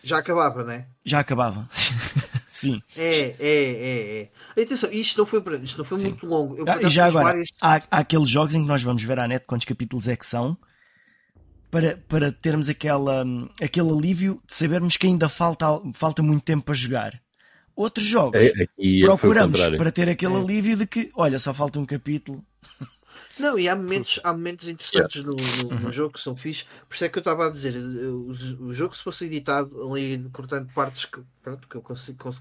já 0.04 0.18
acabava, 0.18 0.64
não 0.64 0.72
é? 0.72 0.88
Já 1.06 1.20
acabava. 1.20 1.68
Sim. 2.54 2.82
É, 2.96 3.36
é, 3.40 3.40
é, 3.40 4.30
é. 4.56 4.62
Atenção, 4.62 4.92
isto 4.92 5.18
não 5.18 5.26
foi, 5.26 5.42
isto 5.62 5.78
não 5.78 5.86
foi 5.86 6.00
muito 6.00 6.26
longo. 6.26 6.58
Eu, 6.58 6.66
ah, 6.68 6.82
e 6.82 6.90
já 6.90 7.06
agora, 7.06 7.26
várias... 7.26 7.50
há, 7.62 7.76
há, 7.90 8.00
aqueles 8.00 8.30
jogos 8.30 8.54
em 8.56 8.62
que 8.62 8.68
nós 8.68 8.84
vamos 8.84 9.04
ver 9.04 9.20
à 9.20 9.28
net 9.28 9.46
quantos 9.46 9.66
capítulos 9.66 10.08
é 10.08 10.16
que 10.16 10.26
são 10.26 10.58
para, 11.70 11.98
para 12.08 12.32
termos 12.32 12.68
aquela, 12.68 13.24
aquele 13.62 13.90
alívio 13.90 14.40
de 14.46 14.54
sabermos 14.54 14.98
que 14.98 15.08
ainda 15.08 15.30
falta, 15.30 15.66
falta 15.94 16.22
muito 16.22 16.44
tempo 16.44 16.66
para 16.66 16.76
jogar. 16.76 17.22
Outros 17.76 18.06
jogos 18.06 18.44
é, 18.44 18.52
procuramos 19.02 19.68
para 19.70 19.92
ter 19.92 20.10
aquele 20.10 20.36
é. 20.36 20.38
alívio 20.38 20.76
de 20.76 20.86
que, 20.86 21.10
olha, 21.16 21.40
só 21.40 21.54
falta 21.54 21.80
um 21.80 21.86
capítulo. 21.86 22.44
Não, 23.42 23.58
e 23.58 23.68
há 23.68 23.76
momentos, 23.76 24.20
há 24.24 24.32
momentos 24.32 24.68
interessantes 24.68 25.16
yeah. 25.16 25.30
no, 25.30 25.36
no, 25.36 25.80
no, 25.80 25.86
uhum. 25.88 25.92
jogo 25.92 26.14
que 26.14 26.20
são 26.20 26.36
fixos. 26.36 26.68
Por 26.88 26.94
isso 26.94 27.06
é 27.06 27.10
que 27.10 27.18
eu 27.18 27.22
estava 27.22 27.48
a 27.48 27.50
dizer: 27.50 27.76
o, 27.76 28.28
o, 28.28 28.74
jogo, 28.74 28.96
se 28.96 29.04
fosse 29.04 29.26
editado 29.26 29.92
ali, 29.92 30.30
cortando 30.32 30.72
partes 30.74 31.06
que, 31.06 31.20
pronto, 31.42 31.68
que 31.68 31.76
eu 31.76 31.82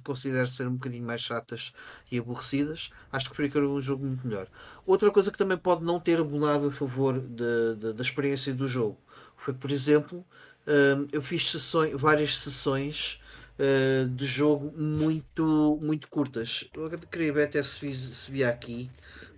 considero 0.04 0.46
ser 0.46 0.68
um 0.68 0.74
bocadinho 0.74 1.06
mais 1.06 1.22
chatas 1.22 1.72
e 2.12 2.18
aborrecidas, 2.18 2.90
acho 3.10 3.30
que 3.30 3.36
preferia 3.36 3.66
um 3.66 3.80
jogo 3.80 4.04
muito 4.04 4.26
melhor. 4.26 4.46
Outra 4.84 5.10
coisa 5.10 5.30
que 5.30 5.38
também 5.38 5.56
pode 5.56 5.82
não 5.82 5.98
ter 5.98 6.20
abonado 6.20 6.68
a 6.68 6.72
favor 6.72 7.18
de, 7.18 7.76
de, 7.76 7.92
da 7.94 8.02
experiência 8.02 8.52
do 8.52 8.68
jogo 8.68 8.98
foi, 9.38 9.54
por 9.54 9.70
exemplo, 9.70 10.22
um, 10.66 11.08
eu 11.10 11.22
fiz 11.22 11.50
sessões, 11.50 11.94
várias 11.94 12.38
sessões 12.38 13.20
uh, 13.58 14.06
de 14.10 14.26
jogo 14.26 14.70
muito, 14.78 15.78
muito 15.80 16.08
curtas. 16.08 16.68
Eu 16.74 16.90
queria 17.10 17.32
ver 17.32 17.44
até 17.44 17.62
se, 17.62 17.92
se 17.94 18.30
via 18.30 18.50
aqui 18.50 18.90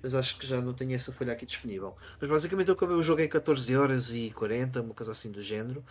mas 0.02 0.14
acho 0.14 0.36
que 0.38 0.46
já 0.46 0.60
não 0.60 0.72
tenho 0.72 0.94
essa 0.94 1.12
folha 1.12 1.32
aqui 1.32 1.46
disponível. 1.46 1.96
Mas 2.20 2.28
basicamente 2.28 2.68
eu 2.68 2.74
acabei 2.74 2.96
o 2.96 3.02
jogo 3.02 3.22
em 3.22 3.28
14 3.28 3.76
horas 3.76 4.10
e 4.10 4.30
40, 4.34 4.82
uma 4.82 4.94
coisa 4.94 5.12
assim 5.12 5.30
do 5.30 5.42
género. 5.42 5.84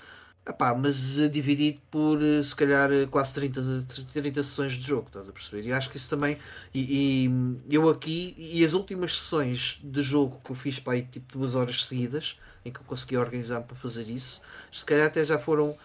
Epá, 0.47 0.73
mas 0.73 1.19
uh, 1.19 1.29
dividido 1.29 1.79
por 1.91 2.17
uh, 2.17 2.43
se 2.43 2.55
calhar 2.55 2.91
uh, 2.91 3.07
quase 3.07 3.31
30, 3.35 3.61
30 4.11 4.41
sessões 4.41 4.73
de 4.73 4.87
jogo, 4.87 5.05
estás 5.05 5.29
a 5.29 5.31
perceber? 5.31 5.67
E 5.67 5.71
acho 5.71 5.87
que 5.89 5.97
isso 5.97 6.09
também. 6.09 6.35
E, 6.73 7.27
e, 7.27 7.75
eu 7.75 7.87
aqui, 7.87 8.33
e 8.37 8.65
as 8.65 8.73
últimas 8.73 9.19
sessões 9.19 9.79
de 9.83 10.01
jogo 10.01 10.41
que 10.43 10.51
eu 10.51 10.55
fiz 10.55 10.79
para 10.79 10.93
aí 10.93 11.03
tipo 11.03 11.37
duas 11.37 11.53
horas 11.53 11.85
seguidas, 11.85 12.39
em 12.65 12.71
que 12.71 12.79
eu 12.79 12.83
consegui 12.85 13.17
organizar 13.17 13.61
para 13.61 13.77
fazer 13.77 14.09
isso, 14.09 14.41
se 14.71 14.83
calhar 14.83 15.05
até 15.07 15.23
já 15.23 15.37
foram. 15.37 15.77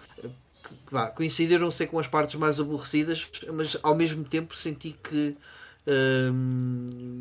coincidiram 1.15 1.71
ser 1.71 1.89
com 1.89 1.99
as 1.99 2.07
partes 2.07 2.35
mais 2.37 2.59
aborrecidas, 2.59 3.29
mas 3.53 3.77
ao 3.83 3.95
mesmo 3.95 4.25
tempo 4.25 4.57
senti 4.57 4.93
que 5.03 5.37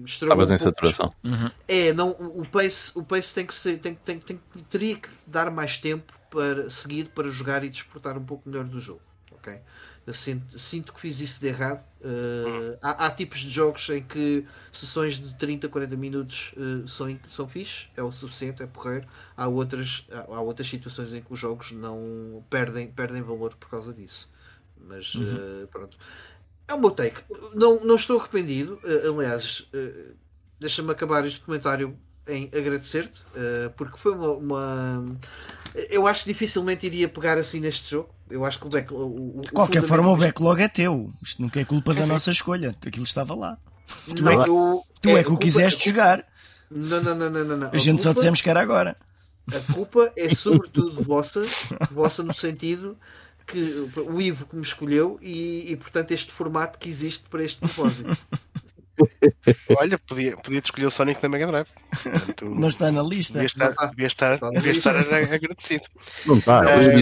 Estavas 0.06 0.50
um 0.50 0.56
em 0.56 0.58
saturação. 0.58 1.14
Uhum. 1.24 1.52
É, 1.68 1.94
não, 1.94 2.10
o 2.12 2.48
pace, 2.48 2.92
o 2.96 3.04
pace 3.04 3.34
tem 3.34 3.46
que 3.46 3.54
ser, 3.54 3.78
tem, 3.78 3.96
tem, 3.96 4.20
tem, 4.20 4.40
teria 4.70 4.96
que 4.98 5.10
dar 5.28 5.52
mais 5.52 5.78
tempo 5.78 6.14
para 6.30 6.70
seguir 6.70 7.06
para 7.10 7.30
jogar 7.30 7.64
e 7.64 7.70
desfrutar 7.70 8.18
um 8.18 8.24
pouco 8.24 8.50
melhor 8.50 8.66
do 8.66 8.80
jogo. 8.80 9.02
Ok? 9.32 9.60
Eu 10.06 10.14
sinto, 10.14 10.60
sinto 10.60 10.94
que 10.94 11.02
fiz 11.02 11.20
isso 11.20 11.42
de 11.42 11.48
errado. 11.48 11.84
Uh, 12.00 12.78
há, 12.80 13.08
há, 13.08 13.12
tipos 13.12 13.40
de 13.40 13.50
jogos 13.50 13.90
em 13.90 14.04
que 14.04 14.46
sessões 14.72 15.16
de 15.16 15.34
30, 15.34 15.68
40 15.68 15.96
minutos 15.96 16.54
uh, 16.56 16.88
são, 16.88 17.20
são 17.28 17.48
fixe, 17.48 17.88
é 17.98 18.04
o 18.04 18.12
suficiente, 18.12 18.62
é 18.62 18.68
porreiro. 18.68 19.08
Há 19.36 19.48
outras, 19.48 20.06
há, 20.12 20.36
há, 20.36 20.42
outras 20.42 20.68
situações 20.68 21.12
em 21.14 21.22
que 21.22 21.34
os 21.34 21.40
jogos 21.40 21.72
não 21.72 22.44
perdem, 22.52 22.88
perdem 22.88 23.22
valor 23.24 23.56
por 23.56 23.68
causa 23.68 23.92
disso. 23.94 24.32
Mas 24.78 25.16
uhum. 25.16 25.64
uh, 25.64 25.68
pronto. 25.68 25.98
É 26.68 26.74
o 26.74 26.80
meu 26.80 26.92
take. 26.92 27.22
Não, 27.54 27.84
não 27.84 27.96
estou 27.96 28.20
arrependido. 28.20 28.80
Uh, 28.84 29.14
aliás, 29.14 29.68
uh, 29.74 30.16
deixa-me 30.60 30.92
acabar 30.92 31.26
este 31.26 31.42
comentário 31.42 31.98
em 32.28 32.50
agradecer-te, 32.56 33.22
uh, 33.22 33.70
porque 33.78 33.98
foi 33.98 34.14
uma, 34.14 34.32
uma, 34.32 35.18
Eu 35.90 36.08
acho 36.08 36.24
que 36.24 36.34
dificilmente 36.34 36.86
iria 36.86 37.08
pegar 37.08 37.38
assim 37.38 37.60
neste 37.60 37.92
jogo. 37.92 38.10
Eu 38.30 38.44
acho 38.44 38.60
que 38.60 38.66
o 38.66 38.70
backlog. 38.70 39.38
O, 39.38 39.42
de 39.42 39.52
qualquer 39.52 39.84
forma, 39.84 40.10
o 40.10 40.18
backlog 40.18 40.62
é 40.62 40.68
teu. 40.68 41.14
Isto 41.22 41.42
nunca 41.44 41.60
é 41.60 41.66
culpa 41.66 41.94
da 41.94 42.08
nossa 42.08 42.32
escolha. 42.32 42.76
Aquilo 42.86 43.04
estava 43.04 43.36
lá. 43.36 43.58
Tu 44.16 44.24
não, 44.24 44.32
é, 44.32 44.50
eu, 44.50 44.84
tu 45.00 45.10
é, 45.10 45.20
é 45.20 45.24
que 45.24 45.32
o 45.32 45.38
quiseste 45.38 45.90
jogar. 45.90 46.26
Não, 46.72 47.04
não, 47.04 47.16
não, 47.16 47.30
não, 47.30 47.58
não. 47.58 47.68
A, 47.68 47.72
a 47.72 47.78
gente 47.78 47.98
culpa, 47.98 48.04
só 48.04 48.14
dissemos 48.14 48.42
que 48.42 48.50
era 48.50 48.60
agora. 48.60 48.98
A 49.54 49.74
culpa 49.74 50.12
é 50.18 50.34
sobretudo 50.34 51.04
vossa, 51.04 51.44
vossa 51.92 52.24
no 52.24 52.34
sentido 52.34 52.98
que 53.46 53.90
o 54.00 54.22
Ivo 54.22 54.46
que 54.46 54.56
me 54.56 54.62
escolheu 54.62 55.20
e, 55.22 55.72
e 55.72 55.76
portanto 55.76 56.12
este 56.12 56.32
formato 56.32 56.80
que 56.80 56.90
existe 56.90 57.30
para 57.30 57.44
este 57.44 57.60
propósito. 57.60 58.18
Olha, 59.78 60.00
podia, 60.00 60.38
podia 60.38 60.60
escolher 60.64 60.86
o 60.86 60.92
Sonic 60.92 61.22
da 61.22 61.28
Mega 61.28 61.48
Drive. 61.48 61.68
Portanto, 61.90 62.46
não 62.46 62.68
está 62.70 62.92
na 62.92 63.04
lista. 63.04 63.34
Devia 63.34 63.48
estar, 63.48 63.72
devia 63.90 64.08
estar, 64.08 64.36
está 64.36 64.50
devia 64.50 64.72
estar 64.72 64.96
agradecido. 64.96 65.84
Não 66.26 66.38
está, 66.38 66.62
é, 66.72 67.00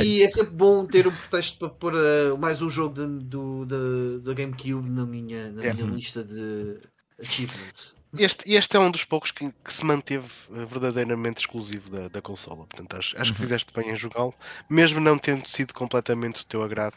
e, 0.00 0.04
e, 0.04 0.22
é 0.22 0.28
sempre 0.28 0.54
bom 0.54 0.86
ter 0.86 1.06
um 1.06 1.12
pretexto 1.12 1.58
para 1.58 1.70
pôr 1.70 1.94
uh, 1.94 2.38
mais 2.38 2.62
um 2.62 2.70
jogo 2.70 2.94
da 2.94 4.34
GameCube 4.34 4.88
na 4.88 5.04
minha, 5.04 5.50
na 5.52 5.64
é. 5.64 5.74
minha 5.74 5.86
lista 5.86 6.22
de 6.22 6.78
achievements. 7.20 7.96
Este, 8.18 8.52
este 8.52 8.76
é 8.76 8.80
um 8.80 8.90
dos 8.90 9.04
poucos 9.04 9.30
que, 9.30 9.50
que 9.64 9.72
se 9.72 9.84
manteve 9.84 10.26
eh, 10.52 10.64
verdadeiramente 10.64 11.40
exclusivo 11.40 11.90
da, 11.90 12.08
da 12.08 12.22
consola. 12.22 12.66
Portanto, 12.66 12.96
acho, 12.96 13.16
acho 13.20 13.30
uhum. 13.30 13.34
que 13.34 13.40
fizeste 13.40 13.72
bem 13.74 13.90
em 13.90 13.96
jogá-lo, 13.96 14.34
mesmo 14.68 15.00
não 15.00 15.18
tendo 15.18 15.48
sido 15.48 15.74
completamente 15.74 16.38
do 16.40 16.44
teu 16.44 16.62
agrado. 16.62 16.96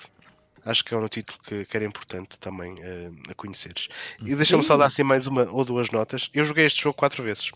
Acho 0.66 0.84
que 0.84 0.94
é 0.94 0.98
um 0.98 1.08
título 1.08 1.40
que, 1.44 1.66
que 1.66 1.78
era 1.78 1.86
importante 1.86 2.38
também 2.40 2.74
uh, 2.74 3.16
a 3.30 3.34
conheceres. 3.34 3.88
E 4.20 4.36
deixa-me 4.36 4.64
só 4.64 4.76
dar 4.76 4.88
assim 4.88 5.04
mais 5.04 5.26
uma 5.26 5.50
ou 5.50 5.64
duas 5.64 5.90
notas. 5.92 6.30
Eu 6.34 6.44
joguei 6.44 6.66
este 6.66 6.84
jogo 6.84 6.98
quatro 6.98 7.24
vezes. 7.24 7.52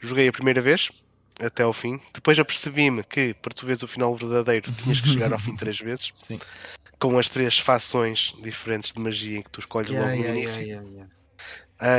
Joguei 0.00 0.26
a 0.26 0.32
primeira 0.32 0.60
vez, 0.62 0.90
até 1.38 1.62
ao 1.62 1.72
fim. 1.72 2.00
Depois 2.14 2.38
apercebi-me 2.38 3.04
que, 3.04 3.34
para 3.34 3.52
tu 3.52 3.66
veres 3.66 3.82
o 3.82 3.88
final 3.88 4.14
verdadeiro, 4.16 4.72
tinhas 4.72 5.00
que 5.00 5.08
chegar 5.10 5.32
ao 5.32 5.38
fim 5.38 5.54
três 5.56 5.78
vezes. 5.78 6.12
Sim. 6.18 6.40
Com 6.98 7.18
as 7.18 7.28
três 7.28 7.58
fações 7.58 8.34
diferentes 8.42 8.92
de 8.92 9.00
magia 9.00 9.38
em 9.38 9.42
que 9.42 9.50
tu 9.50 9.60
escolhes 9.60 9.90
yeah, 9.90 10.10
logo 10.10 10.18
no 10.18 10.24
yeah, 10.24 10.40
início. 10.40 10.62
Yeah, 10.62 11.06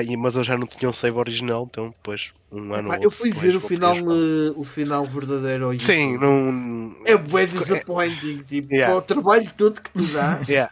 E, 0.08 0.16
mas 0.16 0.36
eu 0.36 0.44
já 0.44 0.58
não 0.58 0.68
tinha 0.68 0.90
um 0.90 0.94
save 0.94 1.18
original, 1.18 1.68
então 1.70 1.90
depois 1.90 2.32
um 2.52 2.74
ano. 2.74 2.94
eu 3.02 3.10
fui 3.10 3.32
ver 3.32 3.56
o 3.56 3.60
final, 3.62 3.96
uh, 3.98 4.60
o 4.60 4.64
final 4.64 5.06
verdadeiro. 5.06 5.80
Sim, 5.80 6.18
não. 6.18 6.96
É 7.06 7.18
bem 7.18 7.48
disappointing. 7.48 8.44
Tipo, 8.48 8.74
yeah. 8.74 8.96
o 8.96 9.02
trabalho 9.02 9.50
todo 9.58 9.82
que 9.82 9.90
tu 9.92 10.04
dá. 10.14 10.42
Yeah. 10.48 10.72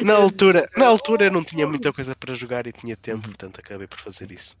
Na 0.00 0.14
altura, 0.16 0.68
na 0.76 0.86
altura 0.86 1.26
eu 1.26 1.30
não 1.30 1.44
tinha 1.44 1.66
muita 1.66 1.92
coisa 1.92 2.14
para 2.14 2.34
jogar 2.34 2.66
e 2.66 2.72
tinha 2.72 2.96
tempo, 2.96 3.18
uhum. 3.18 3.32
portanto 3.32 3.60
acabei 3.60 3.86
por 3.86 4.00
fazer 4.00 4.30
isso. 4.30 4.56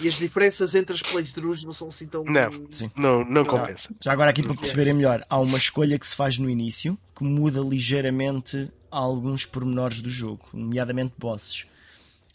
E 0.00 0.08
as 0.08 0.14
diferenças 0.14 0.74
entre 0.74 0.94
as 0.94 1.02
playthroughs 1.02 1.62
não 1.62 1.72
são 1.72 1.88
assim 1.88 2.06
tão. 2.06 2.24
Não, 2.24 2.50
Sim. 2.70 2.90
não, 2.96 3.24
não 3.24 3.44
compensa. 3.44 3.94
Já 4.00 4.12
agora, 4.12 4.30
aqui 4.30 4.42
para 4.42 4.54
perceberem 4.54 4.94
melhor, 4.94 5.24
há 5.28 5.38
uma 5.38 5.58
escolha 5.58 5.98
que 5.98 6.06
se 6.06 6.16
faz 6.16 6.38
no 6.38 6.48
início 6.48 6.98
que 7.14 7.22
muda 7.22 7.60
ligeiramente 7.60 8.70
alguns 8.90 9.44
pormenores 9.44 10.00
do 10.00 10.08
jogo, 10.08 10.40
nomeadamente 10.52 11.12
bosses. 11.18 11.66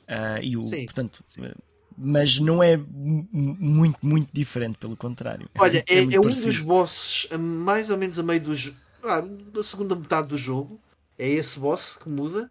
Uh, 0.09 0.41
e 0.41 0.57
o, 0.57 0.65
Sim. 0.65 0.85
portanto, 0.85 1.23
Sim. 1.27 1.51
mas 1.95 2.39
não 2.39 2.63
é 2.63 2.75
muito, 2.75 3.99
muito 4.01 4.29
diferente, 4.33 4.79
pelo 4.79 4.97
contrário. 4.97 5.47
Olha, 5.57 5.83
é, 5.87 5.99
é, 5.99 6.15
é 6.15 6.19
um 6.19 6.23
dos 6.23 6.59
bosses, 6.61 7.27
mais 7.37 7.91
ou 7.91 7.97
menos 7.97 8.17
a 8.17 8.23
meio 8.23 8.41
do, 8.41 8.53
ah, 9.03 9.21
da 9.53 9.63
segunda 9.63 9.95
metade 9.95 10.27
do 10.29 10.37
jogo. 10.37 10.79
É 11.17 11.27
esse 11.27 11.59
boss 11.59 11.97
que 12.01 12.09
muda. 12.09 12.49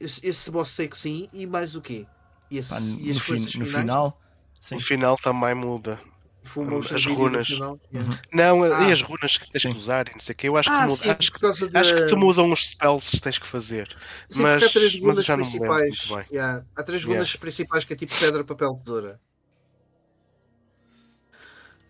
Esse, 0.00 0.26
esse 0.26 0.50
boss 0.50 0.70
sei 0.70 0.88
que 0.88 0.96
sim, 0.96 1.28
e 1.32 1.46
mais 1.46 1.74
o 1.74 1.80
quê? 1.82 2.06
E, 2.50 2.58
esse, 2.58 2.70
Pá, 2.70 2.80
no, 2.80 3.00
e 3.00 3.10
as 3.10 3.18
fin 3.18 3.58
no 3.58 3.66
final, 3.66 4.20
sim. 4.60 4.78
final 4.78 5.16
também 5.18 5.54
muda. 5.54 6.00
As 6.94 7.06
runas. 7.06 7.50
Uhum. 7.50 7.78
Não, 8.32 8.64
ah. 8.64 8.88
e 8.88 8.92
as 8.92 9.02
runas 9.02 9.38
que 9.38 9.50
tens 9.50 9.62
sim. 9.62 9.72
que 9.72 9.78
usar 9.78 10.08
e 10.08 10.12
não 10.12 10.20
sei 10.20 10.32
o 10.32 10.36
que. 10.36 10.48
Eu 10.48 10.56
acho, 10.56 10.70
ah, 10.70 10.80
que, 10.80 10.86
muda, 10.86 10.96
sim, 10.96 11.10
acho, 11.10 11.32
que, 11.32 11.68
de... 11.68 11.78
acho 11.78 11.94
que 11.94 12.06
te 12.06 12.14
mudam 12.14 12.52
os 12.52 12.70
spells 12.70 13.10
que 13.10 13.20
tens 13.20 13.38
que 13.38 13.46
fazer. 13.46 13.96
Sim, 14.30 14.42
mas, 14.42 14.62
há 14.62 14.68
três 14.68 15.00
mas 15.00 15.24
já 15.24 15.34
principais. 15.34 16.08
Não 16.10 16.24
yeah. 16.30 16.64
Há 16.74 16.82
três 16.82 17.04
runas 17.04 17.28
yeah. 17.28 17.40
principais 17.40 17.84
que 17.84 17.92
é 17.92 17.96
tipo 17.96 18.18
pedra, 18.18 18.44
papel, 18.44 18.74
tesoura. 18.74 19.20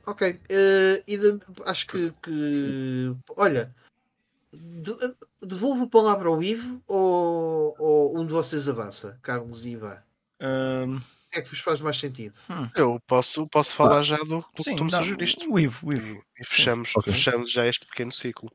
Ok. 0.07 0.31
Uh, 0.31 1.03
e 1.07 1.19
de, 1.19 1.41
acho 1.65 1.87
que, 1.87 2.13
que. 2.23 3.17
Olha. 3.37 3.75
Devolvo 5.43 5.85
a 5.85 5.89
palavra 5.89 6.29
ao 6.29 6.43
Ivo 6.43 6.83
ou, 6.87 7.75
ou 7.79 8.19
um 8.19 8.25
de 8.25 8.33
vocês 8.33 8.69
avança? 8.71 9.19
Carlos 9.21 9.67
e 9.67 9.73
Ivan? 9.73 9.99
Um... 10.41 10.99
É 11.33 11.43
que 11.43 11.51
vos 11.51 11.61
faz 11.61 11.81
mais 11.81 11.99
sentido. 11.99 12.35
Hum. 12.49 12.69
Eu 12.75 13.01
posso, 13.07 13.47
posso 13.49 13.75
falar 13.75 13.99
ah. 13.99 14.03
já 14.03 14.17
do, 14.17 14.45
do 14.55 14.63
Sim, 14.63 14.71
que 14.71 14.77
tu 14.77 14.85
me 14.85 14.91
sugeriste. 14.91 15.47
O 15.49 15.59
Ivo, 15.59 15.89
o 15.89 15.93
Ivo. 15.93 16.25
E, 16.39 16.43
e 16.43 16.47
fechamos, 16.47 16.95
okay. 16.97 17.13
fechamos 17.13 17.51
já 17.51 17.67
este 17.67 17.87
pequeno 17.87 18.13
ciclo. 18.13 18.51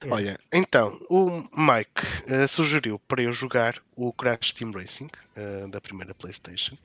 É. 0.00 0.10
Olha, 0.10 0.38
então, 0.52 0.98
o 1.08 1.42
Mike 1.56 2.02
uh, 2.32 2.48
sugeriu 2.48 2.98
para 3.00 3.22
eu 3.22 3.32
jogar 3.32 3.80
o 3.94 4.12
Crash 4.12 4.52
Team 4.52 4.72
Racing 4.72 5.08
uh, 5.36 5.68
da 5.68 5.80
primeira 5.80 6.14
PlayStation, 6.14 6.76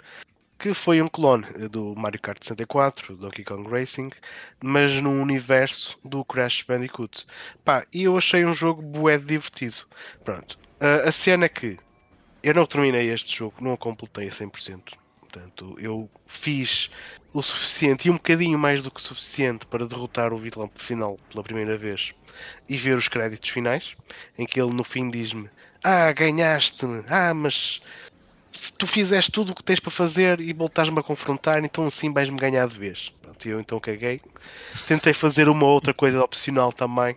que 0.59 0.73
foi 0.73 1.01
um 1.01 1.07
clone 1.07 1.45
eh, 1.55 1.69
do 1.69 1.95
Mario 1.95 2.19
Kart 2.21 2.43
64, 2.43 3.15
Donkey 3.15 3.45
Kong 3.45 3.67
Racing, 3.69 4.09
mas 4.61 4.91
num 5.01 5.21
universo 5.21 5.97
do 6.03 6.23
Crash 6.25 6.63
Bandicoot. 6.63 7.25
Pá, 7.63 7.85
e 7.93 8.03
eu 8.03 8.17
achei 8.17 8.45
um 8.45 8.53
jogo 8.53 8.81
bué 8.81 9.17
divertido. 9.17 9.77
Pronto, 10.23 10.59
uh, 10.81 11.07
a 11.07 11.11
cena 11.11 11.45
é 11.45 11.49
que 11.49 11.77
eu 12.43 12.53
não 12.53 12.65
terminei 12.65 13.09
este 13.09 13.37
jogo, 13.37 13.55
não 13.61 13.73
o 13.73 13.77
completei 13.77 14.27
a 14.27 14.31
100%. 14.31 14.93
Portanto, 15.31 15.75
eu 15.79 16.09
fiz 16.25 16.89
o 17.31 17.43
suficiente 17.43 18.07
e 18.07 18.11
um 18.11 18.15
bocadinho 18.15 18.57
mais 18.57 18.81
do 18.81 18.89
que 18.89 18.99
suficiente 18.99 19.67
para 19.67 19.85
derrotar 19.85 20.33
o 20.33 20.39
vilão 20.39 20.69
final 20.73 21.19
pela 21.29 21.43
primeira 21.43 21.77
vez 21.77 22.13
e 22.67 22.75
ver 22.75 22.97
os 22.97 23.07
créditos 23.07 23.49
finais, 23.51 23.95
em 24.37 24.45
que 24.45 24.59
ele 24.59 24.73
no 24.73 24.83
fim 24.83 25.09
diz-me: 25.09 25.47
Ah, 25.83 26.11
ganhaste-me, 26.11 27.03
ah, 27.07 27.33
mas 27.33 27.79
se 28.51 28.73
tu 28.73 28.87
fizeres 28.87 29.29
tudo 29.29 29.51
o 29.51 29.55
que 29.55 29.63
tens 29.63 29.79
para 29.79 29.91
fazer 29.91 30.39
e 30.41 30.51
voltares-me 30.51 30.99
a 30.99 31.03
confrontar, 31.03 31.63
então 31.63 31.85
assim 31.85 32.11
vais-me 32.11 32.37
ganhar 32.37 32.67
de 32.67 32.79
vez. 32.79 33.13
Pronto, 33.21 33.47
eu 33.47 33.59
então 33.59 33.79
caguei. 33.79 34.19
Tentei 34.87 35.13
fazer 35.13 35.47
uma 35.47 35.67
outra 35.67 35.93
coisa 35.93 36.23
opcional 36.23 36.73
também, 36.73 37.15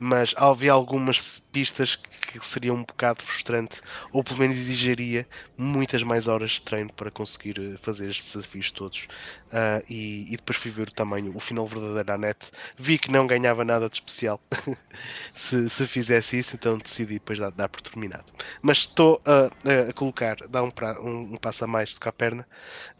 mas 0.00 0.34
havia 0.36 0.72
algumas 0.72 1.42
pistas 1.52 1.94
que 1.94 2.44
seria 2.46 2.72
um 2.72 2.82
bocado 2.82 3.22
frustrante, 3.22 3.82
ou 4.12 4.24
pelo 4.24 4.38
menos 4.38 4.56
exigiria 4.56 5.26
muitas 5.58 6.02
mais 6.02 6.26
horas 6.26 6.52
de 6.52 6.62
treino 6.62 6.92
para 6.92 7.10
conseguir 7.10 7.58
eh, 7.60 7.76
fazer 7.76 8.08
estes 8.08 8.34
desafios 8.34 8.70
todos. 8.70 9.08
Uh, 9.48 9.82
e, 9.88 10.32
e, 10.32 10.36
depois 10.36 10.56
fui 10.56 10.70
ver 10.70 10.88
o 10.88 10.92
tamanho, 10.92 11.36
o 11.36 11.40
final 11.40 11.66
verdadeiro 11.66 12.12
à 12.12 12.16
net. 12.16 12.50
Vi 12.76 12.98
que 12.98 13.10
não 13.10 13.26
ganhava 13.26 13.64
nada 13.64 13.88
de 13.88 13.96
especial 13.96 14.40
se, 15.34 15.68
se 15.68 15.86
fizesse 15.86 16.38
isso, 16.38 16.54
então 16.54 16.78
decidi 16.78 17.14
depois 17.14 17.38
dar, 17.38 17.50
dar 17.50 17.68
por 17.68 17.82
terminado. 17.82 18.32
Mas 18.62 18.78
estou 18.78 19.20
a, 19.26 19.50
a 19.88 19.92
colocar, 19.92 20.36
dar 20.48 20.62
um, 20.62 20.70
pra, 20.70 21.00
um, 21.00 21.34
um, 21.34 21.36
passo 21.36 21.64
a 21.64 21.66
mais 21.66 21.92
do 21.94 22.00
que 22.00 22.08
a 22.08 22.12
perna, 22.12 22.46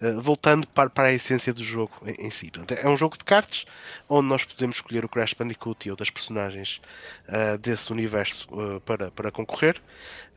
uh, 0.03 0.21
voltando 0.21 0.67
para, 0.67 0.91
para 0.91 1.09
a 1.09 1.13
essência 1.13 1.55
do 1.55 1.63
jogo 1.63 1.93
em, 2.05 2.27
em 2.27 2.31
si. 2.31 2.51
Portanto, 2.51 2.79
é 2.79 2.89
um 2.89 2.97
jogo 2.97 3.17
de 3.17 3.25
cartas 3.25 3.65
onde 4.09 4.29
nós 4.29 4.45
podemos 4.45 4.77
escolher 4.77 5.05
o 5.05 5.09
Crash 5.09 5.35
Bandicoot 5.35 5.87
e 5.87 5.91
outras 5.91 6.11
personagens 6.11 6.81
uh, 7.29 7.59
desse 7.59 7.93
universo 7.93 8.49
para, 8.85 9.11
para 9.11 9.31
concorrer. 9.31 9.81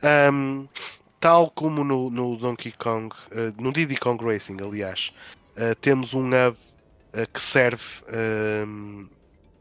Um, 0.02 0.68
tal 1.24 1.50
como 1.52 1.82
no, 1.82 2.10
no 2.10 2.36
Donkey 2.36 2.72
Kong, 2.72 3.14
uh, 3.32 3.58
no 3.58 3.72
Diddy 3.72 3.96
Kong 3.96 4.22
Racing, 4.22 4.58
aliás, 4.60 5.10
uh, 5.56 5.74
temos 5.76 6.12
um 6.12 6.26
hub 6.26 6.54
uh, 6.54 7.26
que 7.32 7.40
serve 7.40 7.82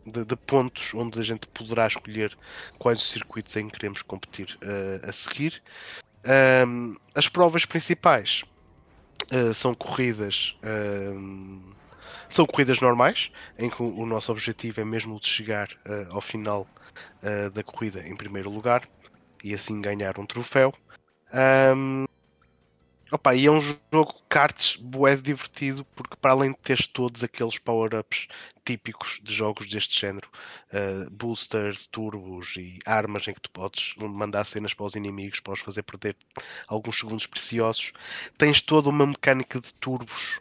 de, 0.05 0.25
de, 0.25 0.35
pontos 0.35 0.93
onde 0.93 1.17
a 1.21 1.23
gente 1.23 1.47
poderá 1.47 1.87
escolher 1.87 2.35
quais 2.77 2.99
os 2.99 3.09
circuitos 3.09 3.55
em 3.55 3.69
que 3.69 3.79
queremos 3.79 4.01
competir 4.01 4.57
a 5.07 5.11
seguir. 5.13 5.63
Um, 6.67 6.97
as 7.15 7.29
provas 7.29 7.63
principais 7.63 8.43
são 9.55 9.73
corridas. 9.73 10.57
são 12.29 12.45
corridas 12.45 12.81
normais, 12.81 13.31
em 13.57 13.69
que 13.69 13.81
o, 13.81 14.05
nosso 14.05 14.33
objetivo 14.33 14.81
é 14.81 14.83
mesmo 14.83 15.17
de 15.17 15.27
chegar 15.27 15.69
ao 16.09 16.19
final 16.19 16.67
da 17.53 17.63
corrida 17.63 18.07
em 18.07 18.15
primeiro 18.15 18.49
lugar 18.49 18.87
e 19.43 19.53
assim 19.53 19.81
ganhar 19.81 20.19
um 20.19 20.25
troféu. 20.25 20.71
Um, 21.75 22.05
opa, 23.11 23.35
e 23.35 23.45
é 23.45 23.51
um 23.51 23.59
jogo 23.61 24.13
cartas 24.29 24.77
bué 24.77 25.15
divertido 25.15 25.85
porque 25.95 26.15
para 26.15 26.31
além 26.31 26.51
de 26.51 26.57
teres 26.57 26.87
todos 26.87 27.23
aqueles 27.23 27.57
power-ups 27.59 28.27
típicos 28.65 29.19
de 29.21 29.33
jogos 29.33 29.67
deste 29.67 29.99
género, 29.99 30.29
uh, 30.71 31.09
boosters, 31.09 31.87
turbos 31.87 32.55
e 32.57 32.79
armas 32.85 33.27
em 33.27 33.33
que 33.33 33.41
tu 33.41 33.49
podes 33.51 33.93
mandar 33.97 34.45
cenas 34.45 34.73
para 34.73 34.85
os 34.85 34.95
inimigos, 34.95 35.39
podes 35.39 35.63
fazer 35.63 35.83
perder 35.83 36.15
alguns 36.67 36.99
segundos 36.99 37.27
preciosos, 37.27 37.91
tens 38.37 38.61
toda 38.61 38.89
uma 38.89 39.05
mecânica 39.05 39.59
de 39.59 39.73
turbos 39.75 40.39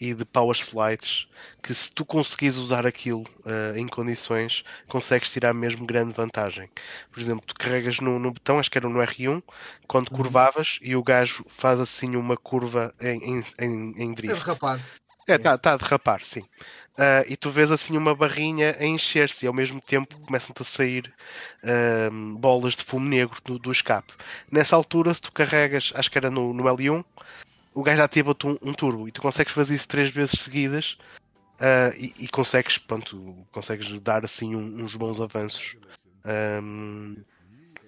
e 0.00 0.14
de 0.14 0.24
power 0.24 0.56
slides 0.56 1.26
que 1.62 1.74
se 1.74 1.90
tu 1.90 2.04
conseguires 2.04 2.56
usar 2.56 2.86
aquilo 2.86 3.22
uh, 3.22 3.76
em 3.76 3.86
condições, 3.86 4.64
consegues 4.88 5.30
tirar 5.30 5.54
mesmo 5.54 5.86
grande 5.86 6.14
vantagem. 6.14 6.68
Por 7.10 7.20
exemplo, 7.20 7.44
tu 7.46 7.54
carregas 7.54 8.00
no, 8.00 8.18
no 8.18 8.32
botão, 8.32 8.58
acho 8.58 8.70
que 8.70 8.78
era 8.78 8.88
no 8.88 8.98
R1, 8.98 9.42
quando 9.86 10.10
uhum. 10.10 10.16
curvavas 10.16 10.78
e 10.82 10.94
o 10.94 11.02
gajo 11.02 11.44
faz 11.48 11.80
assim 11.80 12.16
uma 12.16 12.36
curva 12.36 12.94
em, 13.00 13.38
em, 13.38 13.44
em, 13.58 14.02
em 14.02 14.12
drift. 14.12 14.36
É. 14.36 15.03
É, 15.26 15.34
está 15.34 15.56
tá 15.56 15.72
a 15.74 15.76
derrapar, 15.76 16.22
sim. 16.22 16.42
Uh, 16.96 17.26
e 17.28 17.36
tu 17.36 17.50
vês 17.50 17.72
assim 17.72 17.96
uma 17.96 18.14
barrinha 18.14 18.76
a 18.78 18.86
encher-se 18.86 19.44
e 19.44 19.48
ao 19.48 19.54
mesmo 19.54 19.80
tempo 19.80 20.16
começam-te 20.20 20.62
a 20.62 20.64
sair 20.64 21.12
uh, 21.64 22.38
bolas 22.38 22.74
de 22.74 22.84
fumo 22.84 23.08
negro 23.08 23.36
do, 23.44 23.58
do, 23.58 23.72
escape. 23.72 24.12
Nessa 24.50 24.76
altura, 24.76 25.12
se 25.12 25.22
tu 25.22 25.32
carregas, 25.32 25.92
acho 25.96 26.08
que 26.08 26.18
era 26.18 26.30
no, 26.30 26.54
no 26.54 26.62
L1, 26.62 27.04
o 27.74 27.82
gajo 27.82 28.00
ativa-te 28.00 28.46
um, 28.46 28.56
um, 28.62 28.72
turbo 28.72 29.08
e 29.08 29.12
tu 29.12 29.20
consegues 29.20 29.52
fazer 29.52 29.74
isso 29.74 29.88
três 29.88 30.10
vezes 30.10 30.40
seguidas 30.40 30.96
uh, 31.58 31.92
e, 31.98 32.12
e, 32.20 32.28
consegues, 32.28 32.78
pronto, 32.78 33.44
consegues 33.50 34.00
dar 34.00 34.24
assim 34.24 34.54
um, 34.54 34.84
uns 34.84 34.94
bons 34.94 35.20
avanços. 35.20 35.76
Um, 36.24 37.16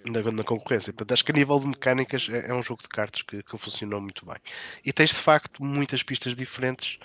na, 0.09 0.21
na 0.31 0.43
concorrência. 0.43 0.93
Portanto, 0.93 1.13
acho 1.13 1.25
que 1.25 1.31
a 1.31 1.35
nível 1.35 1.59
de 1.59 1.67
mecânicas 1.67 2.27
é, 2.29 2.49
é 2.49 2.53
um 2.53 2.63
jogo 2.63 2.81
de 2.81 2.89
cartas 2.89 3.21
que, 3.21 3.43
que, 3.43 3.57
funcionou 3.57 4.01
muito 4.01 4.25
bem. 4.25 4.37
E 4.85 4.91
tens 4.93 5.09
de 5.09 5.15
facto 5.15 5.63
muitas 5.63 6.03
pistas 6.03 6.35
diferentes. 6.35 6.97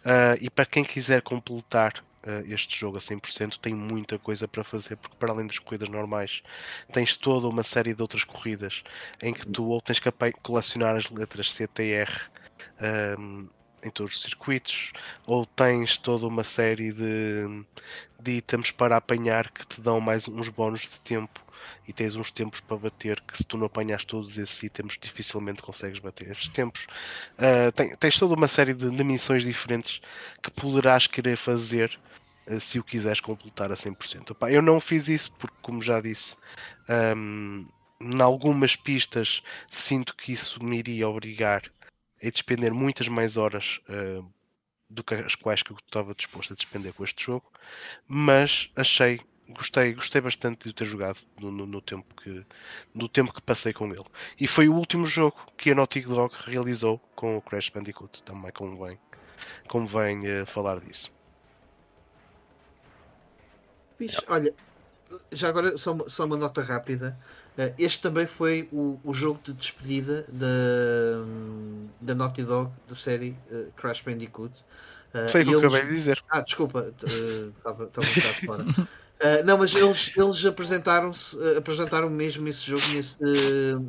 Uh, 0.00 0.38
e 0.40 0.50
para 0.50 0.66
quem 0.66 0.84
quiser 0.84 1.22
completar 1.22 2.04
uh, 2.26 2.52
este 2.52 2.78
jogo 2.78 2.96
a 2.96 3.00
100%, 3.00 3.58
tem 3.58 3.74
muita 3.74 4.18
coisa 4.18 4.46
para 4.48 4.64
fazer, 4.64 4.96
porque 4.96 5.16
para 5.16 5.32
além 5.32 5.46
das 5.46 5.58
corridas 5.58 5.88
normais, 5.88 6.42
tens 6.92 7.16
toda 7.16 7.48
uma 7.48 7.62
série 7.62 7.94
de 7.94 8.02
outras 8.02 8.24
corridas 8.24 8.82
em 9.22 9.32
que 9.32 9.46
tu 9.46 9.64
ou 9.66 9.80
tens 9.80 9.98
que 9.98 10.10
colecionar 10.42 10.96
as 10.96 11.10
letras 11.10 11.52
CTR. 11.52 12.30
Um, 13.18 13.48
em 13.84 13.90
todos 13.90 14.14
os 14.14 14.22
circuitos, 14.22 14.92
ou 15.26 15.44
tens 15.44 15.98
toda 15.98 16.26
uma 16.26 16.42
série 16.42 16.90
de, 16.90 17.64
de 18.18 18.32
itens 18.38 18.70
para 18.70 18.96
apanhar 18.96 19.50
que 19.50 19.66
te 19.66 19.78
dão 19.78 20.00
mais 20.00 20.26
uns 20.26 20.48
bónus 20.48 20.80
de 20.80 21.00
tempo 21.00 21.43
e 21.86 21.92
tens 21.92 22.14
uns 22.14 22.30
tempos 22.30 22.60
para 22.60 22.76
bater 22.76 23.20
que 23.20 23.36
se 23.36 23.44
tu 23.44 23.56
não 23.56 23.66
apanhas 23.66 24.04
todos 24.04 24.36
esses 24.38 24.62
itens 24.62 24.96
dificilmente 25.00 25.62
consegues 25.62 25.98
bater 25.98 26.30
esses 26.30 26.48
tempos. 26.48 26.86
Uh, 27.38 27.72
tem, 27.72 27.94
tens 27.96 28.18
toda 28.18 28.34
uma 28.34 28.48
série 28.48 28.74
de, 28.74 28.90
de, 28.90 29.04
missões 29.04 29.42
diferentes 29.42 30.00
que 30.42 30.50
poderás 30.50 31.06
querer 31.06 31.36
fazer 31.36 31.98
uh, 32.46 32.60
se 32.60 32.78
o 32.78 32.84
quiseres 32.84 33.20
completar 33.20 33.70
a 33.70 33.74
100%. 33.74 34.30
Opa, 34.30 34.50
eu 34.50 34.62
não 34.62 34.80
fiz 34.80 35.08
isso 35.08 35.32
porque, 35.32 35.56
como 35.62 35.82
já 35.82 36.00
disse, 36.00 36.36
um, 37.16 37.66
em 38.00 38.20
algumas 38.20 38.76
pistas 38.76 39.42
sinto 39.70 40.14
que 40.16 40.32
isso 40.32 40.62
me 40.62 40.78
iria 40.78 41.08
obrigar 41.08 41.62
e 42.20 42.30
despender 42.30 42.72
muitas 42.72 43.08
mais 43.08 43.36
horas 43.36 43.80
uh, 43.88 44.24
do 44.88 45.02
que 45.02 45.14
as 45.14 45.34
quais 45.34 45.62
que 45.62 45.72
eu 45.72 45.76
estava 45.76 46.14
disposto 46.14 46.52
a 46.52 46.56
despender 46.56 46.92
com 46.92 47.04
este 47.04 47.24
jogo, 47.24 47.50
mas 48.06 48.70
achei 48.76 49.20
gostei, 49.48 49.92
gostei 49.94 50.20
bastante 50.20 50.68
de 50.68 50.74
ter 50.74 50.84
jogado 50.86 51.18
no, 51.40 51.50
no, 51.50 51.66
no, 51.66 51.80
tempo 51.80 52.14
que, 52.14 52.44
no 52.94 53.08
tempo 53.08 53.32
que 53.32 53.42
passei 53.42 53.72
com 53.72 53.86
ele. 53.92 54.04
E 54.40 54.46
foi 54.46 54.68
o 54.68 54.74
último 54.74 55.06
jogo 55.06 55.36
que 55.56 55.70
a 55.70 55.74
Naughty 55.74 56.00
Dog 56.02 56.34
realizou 56.44 56.98
com 57.14 57.36
o 57.36 57.42
Crash 57.42 57.70
Bandicoot. 57.70 58.22
Também 58.22 58.52
convém, 58.52 58.98
convém 59.68 60.42
uh, 60.42 60.46
falar 60.46 60.80
disso. 60.80 61.12
Bicho, 63.98 64.20
olha, 64.28 64.52
já 65.30 65.48
agora 65.48 65.76
só, 65.76 65.96
só 66.08 66.24
uma 66.24 66.36
nota 66.36 66.62
rápida. 66.62 67.18
Uh, 67.56 67.72
este 67.78 68.00
também 68.00 68.26
foi 68.26 68.68
o, 68.72 68.98
o 69.04 69.14
jogo 69.14 69.40
de 69.44 69.52
despedida 69.52 70.26
da, 70.28 70.46
da 72.00 72.14
Naughty 72.14 72.42
Dog 72.42 72.72
da 72.88 72.94
série 72.94 73.36
uh, 73.50 73.70
Crash 73.76 74.00
Bandicoot. 74.00 74.64
Uh, 75.14 75.28
foi 75.28 75.42
o 75.42 75.46
que 75.46 75.52
eu 75.52 75.58
acabei 75.60 75.82
de 75.82 75.94
dizer. 75.94 76.24
Ah, 76.28 76.40
desculpa, 76.40 76.92
estava 77.00 77.84
uh, 77.84 77.86
um 77.86 77.90
bocado 77.90 78.46
fora. 78.46 78.64
Uh, 79.20 79.44
não, 79.44 79.56
mas 79.56 79.74
eles, 79.74 80.12
eles 80.16 80.44
apresentaram-se, 80.44 81.36
uh, 81.36 81.58
apresentaram 81.58 82.10
mesmo 82.10 82.46
esse 82.48 82.66
jogo 82.66 82.82
nesse, 82.94 83.22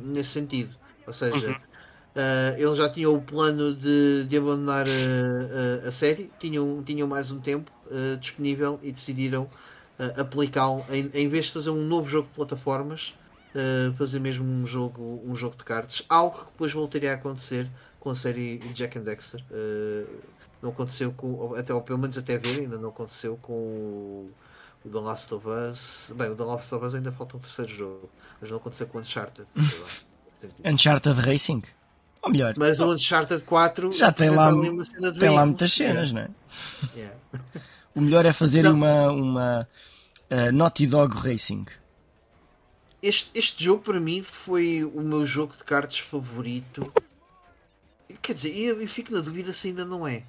nesse 0.04 0.30
sentido. 0.30 0.74
Ou 1.06 1.12
seja, 1.12 1.48
uhum. 1.48 1.52
uh, 1.52 2.56
eles 2.56 2.78
já 2.78 2.88
tinham 2.88 3.14
o 3.14 3.20
plano 3.20 3.74
de, 3.74 4.24
de 4.24 4.36
abandonar 4.36 4.86
a, 4.86 5.88
a, 5.88 5.92
série, 5.92 6.30
tinham, 6.38 6.82
tinham 6.82 7.06
mais 7.08 7.30
um 7.30 7.40
tempo 7.40 7.70
disponível 8.20 8.80
e 8.82 8.90
decidiram 8.90 9.46
aplicá-lo 10.16 10.84
em, 10.90 11.08
em 11.14 11.28
vez 11.28 11.46
de 11.46 11.52
fazer 11.52 11.70
um 11.70 11.86
novo 11.86 12.08
jogo 12.08 12.26
de 12.26 12.34
plataformas, 12.34 13.14
fazer 13.96 14.18
mesmo 14.18 14.44
um 14.44 14.66
jogo, 14.66 15.22
um 15.24 15.36
jogo 15.36 15.56
de 15.56 15.62
cartas, 15.62 16.02
algo 16.08 16.36
que 16.36 16.44
depois 16.46 16.72
voltaria 16.72 17.12
a 17.12 17.14
acontecer 17.14 17.70
com 18.00 18.10
a 18.10 18.14
série 18.16 18.58
Jack 18.74 18.98
and 18.98 19.02
Dexter. 19.02 19.40
não 20.60 20.70
aconteceu 20.70 21.12
com, 21.12 21.54
até, 21.54 21.72
ou 21.72 21.80
pelo 21.80 22.00
menos 22.00 22.18
até 22.18 22.36
ver, 22.38 22.62
ainda 22.62 22.76
não 22.76 22.88
aconteceu 22.88 23.38
com 23.40 23.52
o 23.52 24.30
o 24.84 24.88
The 24.88 24.98
Last 24.98 25.34
of 25.34 25.46
Us. 25.48 26.12
Bem, 26.14 26.30
o 26.30 26.34
The 26.34 26.44
Last 26.44 26.74
of 26.74 26.84
Us 26.84 26.94
ainda 26.94 27.12
falta 27.12 27.36
um 27.36 27.40
terceiro 27.40 27.72
jogo, 27.72 28.10
mas 28.40 28.50
não 28.50 28.58
aconteceu 28.58 28.86
com 28.86 28.98
o 28.98 29.00
Uncharted. 29.00 29.46
Uncharted 30.64 31.20
Racing? 31.20 31.62
Ou 32.22 32.30
melhor, 32.30 32.54
mas 32.56 32.80
o 32.80 32.92
Uncharted 32.92 33.44
4 33.44 33.92
já 33.92 34.10
tem 34.10 34.30
lá, 34.30 34.50
tem 35.18 35.30
lá 35.30 35.46
muitas 35.46 35.72
cenas, 35.72 36.12
não 36.12 36.22
é? 36.22 36.30
Yeah. 36.94 37.16
o 37.94 38.00
melhor 38.00 38.26
é 38.26 38.32
fazer 38.32 38.66
uma, 38.66 39.10
uma 39.12 39.68
uh, 40.30 40.52
Naughty 40.52 40.86
Dog 40.86 41.16
Racing. 41.16 41.66
Este, 43.02 43.30
este 43.34 43.62
jogo 43.62 43.82
para 43.82 44.00
mim 44.00 44.24
foi 44.24 44.82
o 44.84 45.00
meu 45.02 45.24
jogo 45.24 45.54
de 45.56 45.62
cartas 45.62 45.98
favorito. 45.98 46.92
Quer 48.20 48.32
dizer, 48.32 48.56
eu, 48.56 48.80
eu 48.80 48.88
fico 48.88 49.12
na 49.12 49.20
dúvida 49.20 49.52
se 49.52 49.68
ainda 49.68 49.84
não 49.84 50.06
é 50.06 50.24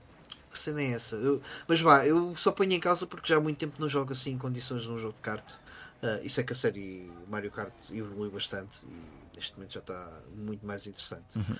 que 0.58 0.64
cena 0.64 0.82
é 0.82 0.92
essa? 0.92 1.16
Eu, 1.16 1.42
mas 1.68 1.80
vá, 1.82 2.06
eu 2.06 2.36
só 2.36 2.52
ponho 2.52 2.74
em 2.74 2.80
causa 2.80 3.06
porque 3.06 3.28
já 3.28 3.38
há 3.38 3.42
muito 3.42 3.58
tempo 3.58 3.76
não 3.80 3.88
jogo 3.88 4.14
assim 4.14 4.32
em 4.32 4.38
condições 4.38 4.84
de 4.84 4.90
um 4.90 4.98
jogo 4.98 5.14
de 5.14 5.22
kart. 5.22 5.54
Uh, 6.02 6.24
isso 6.24 6.40
é 6.40 6.44
que 6.44 6.54
a 6.54 6.56
série 6.56 7.12
Mario 7.28 7.50
Kart 7.50 7.74
evoluiu 7.92 8.30
bastante 8.30 8.78
e 8.86 9.36
neste 9.36 9.56
momento 9.56 9.74
já 9.74 9.80
está 9.80 10.12
muito 10.36 10.66
mais 10.66 10.86
interessante. 10.86 11.38
Uhum. 11.38 11.56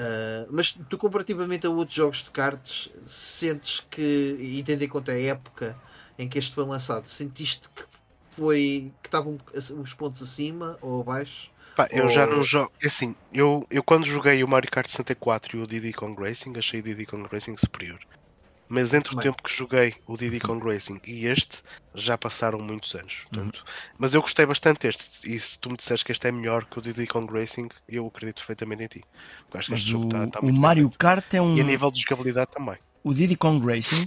Uh, 0.00 0.46
mas 0.50 0.72
tu, 0.72 0.98
comparativamente 0.98 1.66
a 1.66 1.70
outros 1.70 1.96
jogos 1.96 2.18
de 2.24 2.30
cartas, 2.30 2.90
sentes 3.04 3.84
que, 3.90 4.36
e 4.38 4.62
tendo 4.62 4.82
em 4.82 4.88
conta 4.88 5.12
a 5.12 5.20
época 5.20 5.76
em 6.18 6.28
que 6.28 6.38
este 6.38 6.54
foi 6.54 6.64
lançado, 6.64 7.06
sentiste 7.06 7.68
que 7.70 7.84
foi 8.30 8.92
que 9.02 9.08
estavam 9.08 9.38
os 9.54 9.94
pontos 9.94 10.22
acima 10.22 10.78
ou 10.80 11.00
abaixo? 11.00 11.50
Pá, 11.74 11.88
eu 11.90 12.04
ou... 12.04 12.08
já 12.10 12.26
não 12.26 12.42
jogo. 12.42 12.70
É 12.82 12.86
assim, 12.86 13.14
eu, 13.32 13.66
eu 13.70 13.82
quando 13.82 14.04
joguei 14.06 14.42
o 14.44 14.48
Mario 14.48 14.70
Kart 14.70 14.88
64 14.88 15.56
e 15.56 15.62
o 15.62 15.66
Diddy 15.66 15.92
Kong 15.92 16.20
Racing, 16.20 16.56
achei 16.56 16.80
o 16.80 16.82
Diddy 16.82 17.06
Kong 17.06 17.26
Racing 17.30 17.56
superior. 17.56 17.98
Mas 18.70 18.94
entre 18.94 19.16
o 19.16 19.18
tempo 19.18 19.42
que 19.42 19.52
joguei 19.52 19.96
o 20.06 20.16
Diddy 20.16 20.38
Kong 20.38 20.64
Racing 20.64 21.00
e 21.04 21.26
este, 21.26 21.60
já 21.92 22.16
passaram 22.16 22.60
muitos 22.60 22.94
anos. 22.94 23.24
Uhum. 23.24 23.30
Portanto, 23.30 23.56
uhum. 23.56 23.94
Mas 23.98 24.14
eu 24.14 24.20
gostei 24.20 24.46
bastante 24.46 24.86
deste. 24.86 25.28
E 25.28 25.40
se 25.40 25.58
tu 25.58 25.70
me 25.70 25.76
disseres 25.76 26.04
que 26.04 26.12
este 26.12 26.28
é 26.28 26.30
melhor 26.30 26.64
que 26.66 26.78
o 26.78 26.80
Diddy 26.80 27.08
Kong 27.08 27.32
Racing, 27.32 27.68
eu 27.88 28.06
acredito 28.06 28.36
perfeitamente 28.36 28.84
em 28.84 28.86
ti. 28.86 29.04
Porque 29.40 29.58
acho 29.58 29.68
que 29.70 29.74
este 29.74 29.90
jogo 29.90 30.04
está, 30.04 30.24
está 30.24 30.40
o 30.40 30.52
Mario 30.52 30.88
bem. 30.88 30.96
Kart 30.96 31.34
é 31.34 31.42
um. 31.42 31.56
E 31.56 31.60
a 31.60 31.64
nível 31.64 31.90
de 31.90 32.00
jogabilidade 32.00 32.52
também. 32.52 32.76
O 33.02 33.12
Diddy 33.12 33.34
Kong 33.34 33.66
Racing 33.66 34.06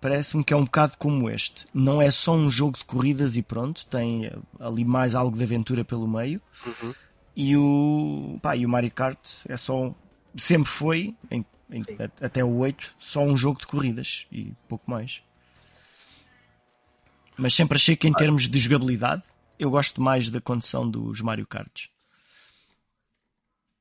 parece-me 0.00 0.44
que 0.44 0.54
é 0.54 0.56
um 0.56 0.64
bocado 0.64 0.92
como 0.96 1.28
este. 1.28 1.66
Não 1.74 2.00
é 2.00 2.08
só 2.12 2.36
um 2.36 2.48
jogo 2.48 2.78
de 2.78 2.84
corridas 2.84 3.36
e 3.36 3.42
pronto, 3.42 3.84
tem 3.86 4.30
ali 4.60 4.84
mais 4.84 5.16
algo 5.16 5.36
de 5.36 5.42
aventura 5.42 5.84
pelo 5.84 6.06
meio. 6.06 6.40
Uhum. 6.64 6.94
E 7.34 7.56
o, 7.56 8.38
pá, 8.40 8.56
e 8.56 8.64
o 8.64 8.68
Mario 8.68 8.92
Kart 8.92 9.18
é 9.48 9.56
só. 9.56 9.92
Sempre 10.36 10.70
foi, 10.70 11.16
em 11.32 11.44
em, 11.74 11.82
até 12.20 12.44
o 12.44 12.56
8, 12.58 12.94
só 12.98 13.20
um 13.20 13.36
jogo 13.36 13.58
de 13.58 13.66
corridas 13.66 14.26
e 14.30 14.52
pouco 14.68 14.88
mais. 14.90 15.20
Mas 17.36 17.52
sempre 17.54 17.76
achei 17.76 17.96
que 17.96 18.06
em 18.06 18.12
termos 18.12 18.48
de 18.48 18.58
jogabilidade, 18.58 19.22
eu 19.58 19.70
gosto 19.70 20.00
mais 20.00 20.30
da 20.30 20.40
condição 20.40 20.88
dos 20.88 21.20
Mario 21.20 21.46
Karts. 21.46 21.88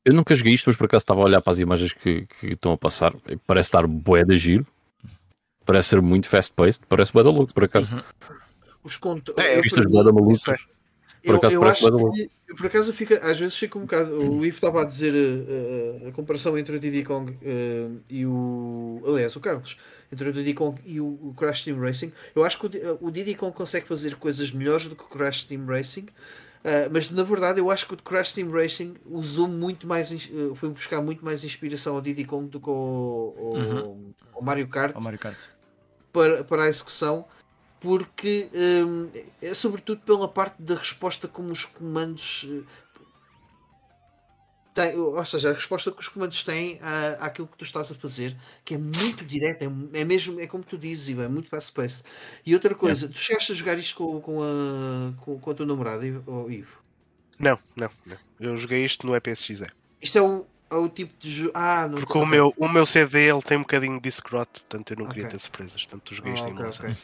Eu 0.04 0.14
nunca 0.14 0.36
joguei 0.36 0.54
isto, 0.54 0.68
mas 0.68 0.76
por 0.76 0.86
acaso 0.86 1.04
estava 1.04 1.22
a 1.22 1.24
olhar 1.24 1.42
para 1.42 1.52
as 1.52 1.60
imagens 1.60 1.94
que, 1.94 2.26
que 2.26 2.48
estão 2.48 2.74
a 2.74 2.78
passar. 2.78 3.14
Parece 3.48 3.68
estar 3.68 3.88
bué 3.88 4.26
de 4.26 4.38
giro. 4.38 4.68
Parece 5.66 5.90
ser 5.90 6.02
muito 6.02 6.28
fast-paced. 6.28 6.86
Parece 6.90 7.14
bué 7.14 7.24
da 7.24 7.30
louco, 7.30 7.54
por 7.54 7.64
acaso. 7.64 7.96
Uhum. 7.96 8.02
Os 8.84 8.98
contos... 8.98 9.34
É, 9.38 9.62
da 9.62 10.12
maluca. 10.12 10.60
Por 11.24 11.36
acaso, 11.38 11.56
eu, 11.56 11.62
eu 11.62 11.68
acho 11.68 12.12
que, 12.12 12.30
por 12.56 12.66
acaso 12.68 12.94
fica, 12.94 13.18
às 13.26 13.40
vezes 13.40 13.56
fica 13.56 13.78
um 13.78 13.84
bocado. 13.84 14.14
O 14.14 14.46
Ivo 14.46 14.56
estava 14.56 14.82
a 14.82 14.86
dizer 14.86 15.14
uh, 15.14 16.10
a 16.10 16.12
comparação 16.12 16.58
entre 16.58 16.76
o 16.76 16.80
Diddy 16.80 17.04
Kong 17.04 17.32
uh, 17.32 18.02
e 18.10 18.26
o. 18.26 19.02
Aliás, 19.08 19.34
o 19.36 19.40
Carlos, 19.40 19.78
entre 20.12 20.30
o 20.30 20.34
Diddy 20.34 20.54
Kong 20.54 20.80
e 20.86 21.00
o, 21.00 21.06
o 21.06 21.34
Crash 21.38 21.64
Team 21.64 21.80
Racing. 21.80 22.12
Eu 22.36 22.44
acho 22.44 22.60
que 22.60 22.66
o, 22.66 22.98
o, 23.00 23.10
Diddy 23.10 23.36
Kong 23.36 23.56
consegue 23.56 23.88
fazer 23.88 24.16
coisas 24.16 24.52
melhores 24.52 24.90
do 24.90 24.96
que 24.98 25.04
o 25.04 25.08
Crash 25.08 25.46
Team 25.46 25.66
Racing. 25.66 26.08
Uh, 26.64 26.92
mas 26.92 27.10
na 27.10 27.24
verdade 27.24 27.60
eu 27.60 27.72
acho 27.72 27.88
que 27.88 27.94
o 27.94 27.98
Crash 27.98 28.34
Team 28.34 28.50
Racing 28.52 28.96
usou 29.06 29.50
muito 29.50 29.86
mais 29.86 30.10
foi 30.56 30.70
buscar 30.70 31.02
muito 31.02 31.24
mais 31.24 31.44
inspiração 31.44 31.96
ao 31.96 32.02
Diddy 32.02 32.24
Kong 32.24 32.48
do 32.48 32.60
que 32.60 32.70
ao, 32.70 32.76
ao, 32.76 33.54
uhum. 33.54 34.14
ao 34.34 34.42
Mario 34.42 34.68
Kart, 34.68 34.96
ao 34.96 35.02
Mario 35.02 35.20
Kart. 35.20 35.38
Para, 36.12 36.44
para 36.44 36.64
a 36.64 36.70
execução 36.70 37.26
porque 37.84 38.50
hum, 38.54 39.10
é 39.42 39.54
sobretudo 39.54 40.00
pela 40.04 40.26
parte 40.26 40.56
da 40.62 40.76
resposta 40.76 41.28
como 41.28 41.52
os 41.52 41.66
comandos 41.66 42.48
eh, 42.50 42.64
têm, 44.74 44.98
ou 44.98 45.26
seja, 45.26 45.50
a 45.50 45.54
resposta 45.54 45.92
que 45.92 46.00
os 46.00 46.08
comandos 46.08 46.46
têm 46.46 46.80
à, 46.82 47.26
àquilo 47.26 47.46
que 47.46 47.58
tu 47.58 47.66
estás 47.66 47.92
a 47.92 47.96
fazer, 47.96 48.38
que 48.64 48.76
é 48.76 48.78
muito 48.78 49.26
direta, 49.26 49.66
é, 49.66 50.00
é 50.00 50.06
mesmo, 50.06 50.40
é 50.40 50.48
como 50.48 50.64
tu 50.64 50.78
dizes, 50.78 51.10
Ivan, 51.10 51.26
é 51.26 51.28
muito 51.28 51.50
fast 51.50 51.74
paced. 51.74 52.06
E 52.46 52.54
outra 52.54 52.74
coisa, 52.74 53.06
é. 53.06 53.10
tu 53.10 53.18
chegaste 53.18 53.52
a 53.52 53.56
jogar 53.56 53.78
isto 53.78 53.98
com, 53.98 54.22
com, 54.22 54.42
a, 54.42 55.22
com, 55.22 55.38
com 55.38 55.52
a 55.52 55.54
tua 55.54 55.66
namorada, 55.66 56.08
Ivo? 56.08 56.24
Não, 57.38 57.60
não, 57.76 57.90
não. 58.06 58.18
Eu 58.40 58.58
joguei 58.58 58.86
isto 58.86 59.06
no 59.06 59.14
EPSXE. 59.14 59.68
Isto 60.02 60.18
é 60.18 60.22
o, 60.22 60.46
é 60.72 60.76
o 60.76 60.88
tipo 60.88 61.14
de 61.20 61.30
jogo. 61.30 61.52
Ah, 61.54 61.86
não 61.90 62.00
Porque 62.00 62.18
o 62.18 62.26
meu, 62.26 62.54
o 62.58 62.70
meu 62.70 62.86
CD 62.86 63.30
ele 63.30 63.42
tem 63.42 63.58
um 63.58 63.62
bocadinho 63.62 64.00
de 64.00 64.08
escroto, 64.08 64.62
portanto 64.62 64.92
eu 64.92 64.98
não 64.98 65.06
okay. 65.06 65.16
queria 65.16 65.32
ter 65.32 65.40
surpresas. 65.40 65.86
Portanto, 65.86 66.16
joguei 66.16 66.34
isto 66.34 66.46
ah, 66.46 66.50
okay, 66.50 66.66
em 66.66 66.70
okay. 66.70 66.96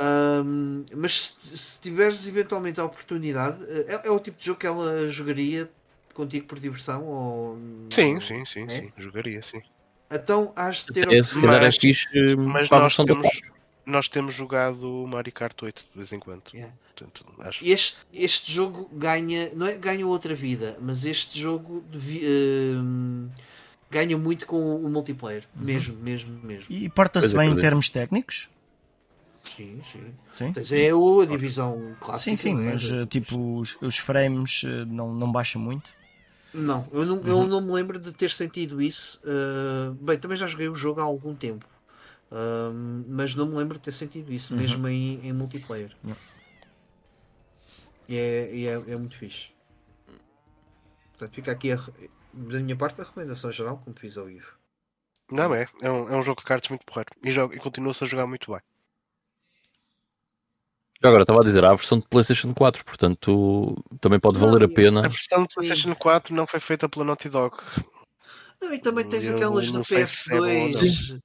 Um, 0.00 0.84
mas 0.94 1.36
se, 1.42 1.80
tiveres 1.80 2.26
eventualmente 2.26 2.80
a 2.80 2.84
oportunidade, 2.84 3.58
é, 3.68 4.06
é, 4.06 4.10
o 4.10 4.20
tipo 4.20 4.38
de 4.38 4.44
jogo 4.44 4.60
que 4.60 4.66
ela 4.66 5.10
jogaria 5.10 5.68
contigo 6.14 6.46
por 6.46 6.60
diversão? 6.60 7.04
Ou... 7.04 7.58
Sim, 7.90 8.20
sim, 8.20 8.44
sim, 8.44 8.64
é? 8.64 8.68
sim, 8.68 8.92
jogaria, 8.96 9.42
sim. 9.42 9.60
Então 10.10 10.52
has 10.54 10.84
de 10.84 10.92
ter 10.92 11.12
Esse, 11.12 11.38
mas, 11.38 11.62
é 11.62 11.80
fixe, 11.80 12.36
mas 12.36 12.70
nós 12.70 12.96
temos, 12.96 13.40
nós 13.84 14.08
temos 14.08 14.34
jogado 14.34 15.06
Mario 15.08 15.32
Kart 15.32 15.60
8 15.60 15.84
de 15.90 15.96
vez 15.96 16.12
em 16.12 16.20
quando. 16.20 16.44
Yeah. 16.54 16.72
Portanto, 16.94 17.26
acho... 17.40 17.64
este, 17.64 17.96
este 18.12 18.52
jogo 18.52 18.88
ganha, 18.92 19.50
não 19.54 19.66
é 19.66 19.76
ganha 19.76 20.06
outra 20.06 20.34
vida, 20.34 20.78
mas 20.80 21.04
este 21.04 21.40
jogo 21.40 21.84
uh, 21.92 23.30
ganha 23.90 24.16
muito 24.16 24.46
com 24.46 24.76
o 24.76 24.88
multiplayer, 24.88 25.44
uhum. 25.56 25.64
mesmo, 25.64 25.96
mesmo, 25.96 26.40
mesmo. 26.42 26.66
E 26.70 26.88
porta-se 26.88 27.34
bem 27.34 27.50
em 27.50 27.56
termos 27.56 27.90
técnicos? 27.90 28.48
Sim, 29.44 29.80
sim. 29.82 30.14
sim? 30.32 30.52
Tens 30.52 30.72
é 30.72 30.90
a 30.90 31.26
divisão 31.26 31.96
clássica. 32.00 32.36
Sim, 32.36 32.36
sim, 32.36 32.56
né? 32.56 32.72
mas 32.72 32.92
eh, 32.92 33.06
tipo 33.06 33.58
os, 33.58 33.76
os 33.80 33.98
frames 33.98 34.62
eh, 34.64 34.84
não, 34.84 35.14
não 35.14 35.30
baixam 35.30 35.60
muito. 35.60 35.90
Não, 36.52 36.88
eu 36.92 37.04
não, 37.04 37.16
uhum. 37.18 37.26
eu 37.26 37.46
não 37.46 37.60
me 37.60 37.72
lembro 37.72 37.98
de 37.98 38.12
ter 38.12 38.30
sentido 38.30 38.80
isso. 38.80 39.20
Uh, 39.22 39.92
bem, 39.94 40.18
também 40.18 40.36
já 40.36 40.46
joguei 40.46 40.68
o 40.68 40.74
jogo 40.74 41.00
há 41.00 41.04
algum 41.04 41.34
tempo, 41.34 41.66
uh, 42.32 42.72
mas 43.06 43.34
não 43.34 43.46
me 43.46 43.54
lembro 43.54 43.76
de 43.76 43.84
ter 43.84 43.92
sentido 43.92 44.32
isso, 44.32 44.54
uhum. 44.54 44.60
mesmo 44.60 44.88
em, 44.88 45.26
em 45.26 45.32
multiplayer. 45.32 45.94
Uhum. 46.02 46.14
E, 48.08 48.16
é, 48.16 48.54
e 48.54 48.66
é, 48.66 48.72
é, 48.72 48.96
muito 48.96 49.16
fixe. 49.16 49.50
Portanto, 51.10 51.34
fica 51.34 51.52
aqui 51.52 51.70
a, 51.70 51.76
da 52.32 52.60
minha 52.60 52.76
parte 52.76 53.00
a 53.00 53.04
recomendação 53.04 53.52
geral, 53.52 53.82
como 53.84 53.94
fiz 53.98 54.16
ao 54.16 54.30
Ivo. 54.30 54.52
Não 55.30 55.54
é, 55.54 55.68
é 55.82 55.90
um, 55.90 56.08
é 56.08 56.16
um 56.16 56.22
jogo 56.22 56.40
de 56.40 56.46
cartas 56.46 56.70
muito 56.70 56.86
porreiro 56.86 57.10
e, 57.22 57.56
e 57.56 57.60
continua-se 57.60 58.02
a 58.02 58.06
jogar 58.06 58.26
muito 58.26 58.50
bem. 58.50 58.62
Agora 61.02 61.22
estava 61.22 61.40
a 61.40 61.44
dizer, 61.44 61.64
há 61.64 61.70
a 61.70 61.76
versão 61.76 62.00
de 62.00 62.06
PlayStation 62.08 62.52
4, 62.52 62.84
portanto 62.84 63.76
também 64.00 64.18
pode 64.18 64.38
valer 64.38 64.64
a 64.64 64.68
pena. 64.68 65.06
A 65.06 65.08
versão 65.08 65.42
de 65.42 65.54
PlayStation 65.54 65.94
4 65.94 66.34
não 66.34 66.46
foi 66.46 66.58
feita 66.58 66.88
pela 66.88 67.04
Naughty 67.04 67.28
Dog. 67.28 67.56
Não, 68.60 68.74
e 68.74 68.80
também 68.80 69.08
tens 69.08 69.24
eu 69.24 69.36
aquelas 69.36 69.70
do 69.70 69.80
PS2. 69.82 71.20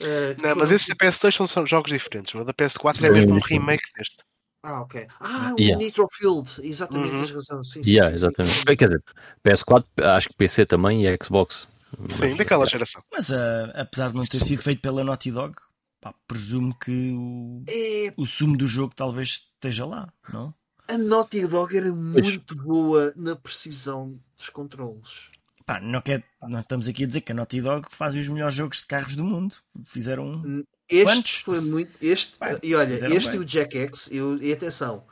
Uh, 0.00 0.42
não, 0.42 0.56
mas 0.56 0.72
esses 0.72 0.88
da 0.88 0.96
PS2 0.96 1.46
são, 1.46 1.66
jogos 1.66 1.92
diferentes. 1.92 2.34
O 2.34 2.44
da 2.44 2.52
PS4 2.52 2.96
sim, 2.96 3.06
é 3.06 3.10
mesmo 3.10 3.34
um 3.34 3.38
remake 3.38 3.84
deste. 3.96 4.16
Ah, 4.64 4.80
ok. 4.80 5.06
Ah, 5.20 5.54
o 5.56 5.60
yeah. 5.60 5.76
Nitro 5.76 6.06
Field, 6.16 6.50
exatamente, 6.62 7.12
uhum. 7.12 7.18
tens 7.20 7.30
razão. 7.30 7.62
Sim, 7.62 7.82
yeah, 7.86 8.10
sim, 8.10 8.16
exatamente. 8.16 8.54
Sim, 8.56 8.76
Quer 8.76 8.86
dizer, 8.86 9.02
PS4, 9.46 9.84
acho 10.02 10.28
que 10.30 10.36
PC 10.36 10.66
também 10.66 11.06
e 11.06 11.18
Xbox. 11.22 11.68
Sim, 12.08 12.28
mas, 12.30 12.38
daquela 12.38 12.66
geração. 12.66 13.02
Mas 13.12 13.28
uh, 13.28 13.70
apesar 13.74 14.08
de 14.08 14.16
não 14.16 14.22
ter 14.22 14.38
sido 14.38 14.62
feito 14.62 14.80
pela 14.80 15.04
Naughty 15.04 15.30
Dog, 15.30 15.54
pá, 16.04 16.14
presumo 16.28 16.74
que 16.78 17.12
o, 17.12 17.64
é... 17.66 18.12
o 18.14 18.26
sumo 18.26 18.58
do 18.58 18.66
jogo 18.66 18.92
talvez 18.94 19.46
esteja 19.54 19.86
lá, 19.86 20.12
não? 20.30 20.54
A 20.86 20.98
Naughty 20.98 21.46
Dog 21.46 21.74
era 21.74 21.90
muito 21.90 22.54
pois. 22.54 22.66
boa 22.66 23.12
na 23.16 23.34
precisão 23.34 24.20
dos 24.36 24.50
controles. 24.50 25.30
Pá, 25.64 25.80
não, 25.80 26.02
quer, 26.02 26.22
não 26.42 26.60
estamos 26.60 26.86
aqui 26.86 27.04
a 27.04 27.06
dizer 27.06 27.22
que 27.22 27.32
a 27.32 27.34
Naughty 27.34 27.62
Dog 27.62 27.86
faz 27.88 28.14
os 28.14 28.28
melhores 28.28 28.54
jogos 28.54 28.80
de 28.80 28.86
carros 28.86 29.16
do 29.16 29.24
mundo. 29.24 29.56
Fizeram. 29.82 30.62
Este 30.86 31.04
Quantos? 31.04 31.36
foi 31.36 31.60
muito. 31.62 31.90
Este, 32.02 32.36
Pá, 32.36 32.58
e 32.62 32.74
olha, 32.74 32.92
este 32.92 33.30
bem. 33.30 33.36
e 33.36 33.38
o 33.38 33.44
Jack 33.46 33.78
X, 33.78 34.10
eu, 34.12 34.36
e 34.42 34.52
atenção. 34.52 35.06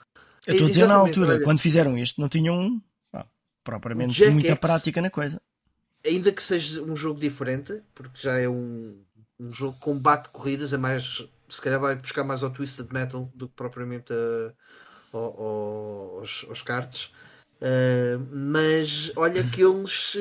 Eu 0.46 0.52
estou 0.52 0.66
a 0.66 0.70
dizer 0.70 0.86
na 0.86 0.94
altura, 0.96 1.36
olha, 1.36 1.44
quando 1.44 1.60
fizeram 1.60 1.96
este, 1.96 2.20
não 2.20 2.28
tinham 2.28 2.82
pá, 3.10 3.26
propriamente 3.64 4.28
muita 4.28 4.50
X, 4.50 4.58
prática 4.58 5.00
na 5.00 5.08
coisa. 5.08 5.40
Ainda 6.04 6.30
que 6.30 6.42
seja 6.42 6.82
um 6.82 6.94
jogo 6.94 7.18
diferente, 7.18 7.80
porque 7.94 8.20
já 8.20 8.38
é 8.38 8.46
um, 8.46 9.00
um 9.42 9.52
jogo 9.52 9.76
com 9.78 9.94
combate 9.94 10.28
corridas, 10.30 10.72
é 10.72 10.78
mais. 10.78 11.24
Se 11.48 11.60
calhar 11.60 11.80
vai 11.80 11.96
buscar 11.96 12.24
mais 12.24 12.42
ao 12.42 12.50
Twisted 12.50 12.88
Metal 12.92 13.30
do 13.34 13.48
que 13.48 13.54
propriamente 13.54 14.12
a, 14.12 14.52
ao, 15.12 15.22
ao, 15.22 16.18
aos, 16.20 16.46
aos 16.48 16.62
cards. 16.62 17.12
Uh, 17.60 18.18
mas 18.32 19.12
olha 19.14 19.44
que 19.44 19.62
eles 19.62 20.16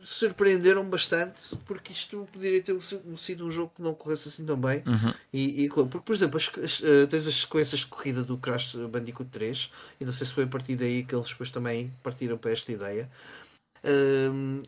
surpreenderam 0.00 0.88
bastante 0.88 1.56
porque 1.66 1.92
isto 1.92 2.28
poderia 2.32 2.62
ter 2.62 2.76
sido 3.16 3.44
um 3.44 3.50
jogo 3.50 3.72
que 3.74 3.82
não 3.82 3.94
corresse 3.94 4.28
assim 4.28 4.44
tão 4.44 4.56
bem. 4.56 4.82
Uhum. 4.86 5.14
E, 5.32 5.64
e, 5.64 5.68
porque, 5.68 6.00
por 6.00 6.14
exemplo, 6.14 6.36
as, 6.36 6.50
as, 6.62 6.80
uh, 6.80 7.06
tens 7.08 7.26
as 7.26 7.34
sequências 7.34 7.80
de 7.80 7.86
corrida 7.86 8.22
do 8.22 8.38
Crash 8.38 8.74
Bandicoot 8.74 9.30
3, 9.30 9.70
e 10.00 10.04
não 10.04 10.12
sei 10.12 10.26
se 10.26 10.32
foi 10.32 10.44
a 10.44 10.48
partir 10.48 10.76
daí 10.76 11.04
que 11.04 11.14
eles 11.14 11.28
depois 11.28 11.50
também 11.50 11.92
partiram 12.02 12.38
para 12.38 12.52
esta 12.52 12.70
ideia. 12.70 13.10
Uh, 13.84 14.62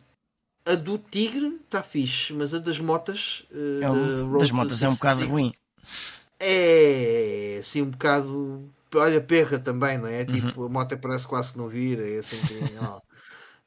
a 0.65 0.75
do 0.75 0.97
Tigre 0.97 1.59
está 1.65 1.81
fixe, 1.81 2.33
mas 2.33 2.53
a 2.53 2.59
das 2.59 2.79
motas. 2.79 3.45
Uh, 3.51 3.83
é 3.83 3.91
um, 3.91 4.37
das 4.37 4.51
motas 4.51 4.83
é 4.83 4.89
um 4.89 4.93
bocado 4.93 5.25
ruim. 5.27 5.51
É, 6.39 7.57
assim, 7.59 7.81
um 7.81 7.91
bocado 7.91 8.71
olha, 8.99 9.21
perra 9.21 9.59
também, 9.59 9.97
não 9.97 10.07
é? 10.07 10.21
Uhum. 10.21 10.25
Tipo, 10.25 10.65
a 10.65 10.69
moto 10.69 10.97
parece 10.97 11.27
quase 11.27 11.53
que 11.53 11.57
não 11.57 11.67
vira, 11.67 12.07
é 12.07 12.19
assim 12.19 12.37
que, 12.41 12.57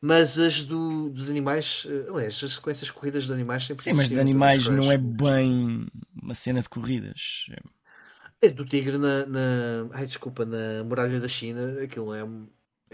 Mas 0.00 0.38
as 0.38 0.62
do, 0.62 1.08
dos 1.08 1.30
animais, 1.30 1.86
eh, 1.88 2.10
aliás, 2.10 2.42
as 2.44 2.54
sequências 2.54 2.90
corridas 2.90 3.24
de 3.24 3.32
animais 3.32 3.64
sempre 3.64 3.82
Sim, 3.82 3.94
mas 3.94 4.08
de 4.08 4.20
animais 4.20 4.68
não 4.68 4.90
é 4.92 4.98
bem 4.98 5.86
uma 6.20 6.34
cena 6.34 6.60
de 6.60 6.68
corridas. 6.68 7.46
É 8.42 8.50
do 8.50 8.66
tigre 8.66 8.98
na, 8.98 9.24
na. 9.26 9.88
Ai, 9.92 10.06
desculpa, 10.06 10.44
na 10.44 10.84
muralha 10.84 11.18
da 11.18 11.28
China, 11.28 11.82
aquilo 11.82 12.12
é. 12.12 12.22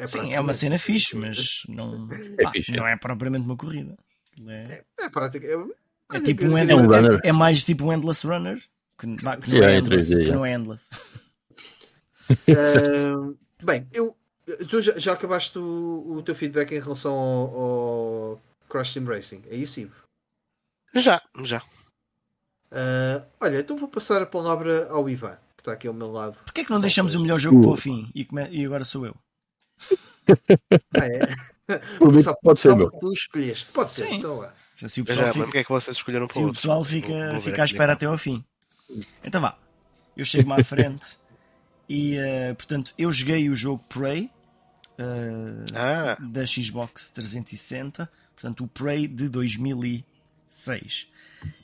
É 0.00 0.06
Sim, 0.06 0.32
é 0.32 0.40
uma 0.40 0.52
cena 0.52 0.78
fixe, 0.78 1.16
mas 1.16 1.62
não 1.68 2.08
é, 2.10 2.42
pá, 2.42 2.50
fixe, 2.50 2.72
não 2.72 2.86
é 2.86 2.96
propriamente 2.96 3.44
uma 3.44 3.56
corrida. 3.56 3.96
É, 4.46 4.84
é, 5.00 5.04
é 5.04 5.08
prática. 5.08 5.46
É, 5.46 6.16
é 6.16 6.20
tipo 6.20 6.44
um, 6.44 6.56
é, 6.56 6.74
um 6.74 6.86
runner. 6.86 7.20
é, 7.22 7.32
mais 7.32 7.64
tipo 7.64 7.84
um 7.84 7.92
Endless 7.92 8.26
Runner 8.26 8.60
que, 8.98 9.06
que, 9.06 9.24
não, 9.24 9.64
é 9.64 9.78
endless, 9.78 10.24
que 10.24 10.30
não 10.30 10.44
é 10.44 10.52
endless. 10.52 10.90
Uh, 12.30 13.36
bem, 13.62 13.86
eu, 13.92 14.16
tu 14.68 14.80
já, 14.82 14.96
já 14.98 15.12
acabaste 15.14 15.58
o, 15.58 16.16
o, 16.16 16.22
teu 16.22 16.34
feedback 16.34 16.72
em 16.72 16.80
relação 16.80 17.12
ao, 17.14 17.60
ao 17.60 18.42
Crash 18.68 18.92
Team 18.92 19.06
Racing, 19.06 19.42
é 19.50 19.56
isso, 19.56 19.80
Ivo? 19.80 19.94
Já, 20.94 21.22
já. 21.44 21.62
Uh, 22.70 23.24
olha, 23.40 23.58
então 23.58 23.76
vou 23.76 23.88
passar 23.88 24.22
a 24.22 24.26
palavra 24.26 24.88
ao 24.90 25.08
Ivan, 25.08 25.36
que 25.56 25.62
está 25.62 25.72
aqui 25.72 25.88
ao 25.88 25.94
meu 25.94 26.12
lado. 26.12 26.36
Porquê 26.44 26.60
é 26.60 26.64
que 26.64 26.70
não 26.70 26.80
deixamos 26.80 27.14
o 27.14 27.20
melhor 27.20 27.38
jogo 27.38 27.58
uh. 27.58 27.62
para 27.62 27.70
o 27.70 27.76
fim 27.76 28.10
e, 28.14 28.24
come... 28.24 28.48
e 28.50 28.64
agora 28.64 28.84
sou 28.84 29.06
eu? 29.06 29.16
Ah, 30.94 31.06
é? 31.06 31.20
Só, 32.22 32.34
pode 32.42 32.60
ser, 32.60 32.74
meu. 32.76 32.90
Tu 32.90 33.12
escolheste, 33.12 33.66
pode 33.72 33.92
ser, 33.92 34.08
Sim. 34.08 34.16
então 34.16 34.38
lá. 34.38 34.54
O 34.82 35.04
pessoal 35.04 35.26
já, 35.26 35.32
fica... 35.32 35.44
porque 35.44 35.58
é 35.58 35.64
que 35.64 35.70
vocês 35.70 35.96
escolheram 35.96 36.26
para 36.26 36.34
Se 36.34 36.42
o 36.42 36.52
pessoal 36.52 36.82
fica, 36.82 37.08
vou, 37.08 37.32
vou 37.32 37.40
fica 37.42 37.62
à 37.62 37.64
espera 37.64 37.92
até 37.92 38.06
ao 38.06 38.16
fim. 38.16 38.42
Então 39.22 39.40
vá, 39.40 39.56
eu 40.16 40.24
chego-me 40.24 40.60
à 40.60 40.64
frente 40.64 41.18
e, 41.88 42.16
uh, 42.16 42.54
portanto, 42.54 42.94
eu 42.98 43.12
joguei 43.12 43.48
o 43.50 43.54
jogo 43.54 43.84
Prey 43.88 44.30
uh, 44.98 45.64
ah. 45.74 46.16
da 46.18 46.46
Xbox 46.46 47.10
360, 47.10 48.10
portanto, 48.34 48.64
o 48.64 48.68
Prey 48.68 49.06
de 49.06 49.28
2006. 49.28 51.08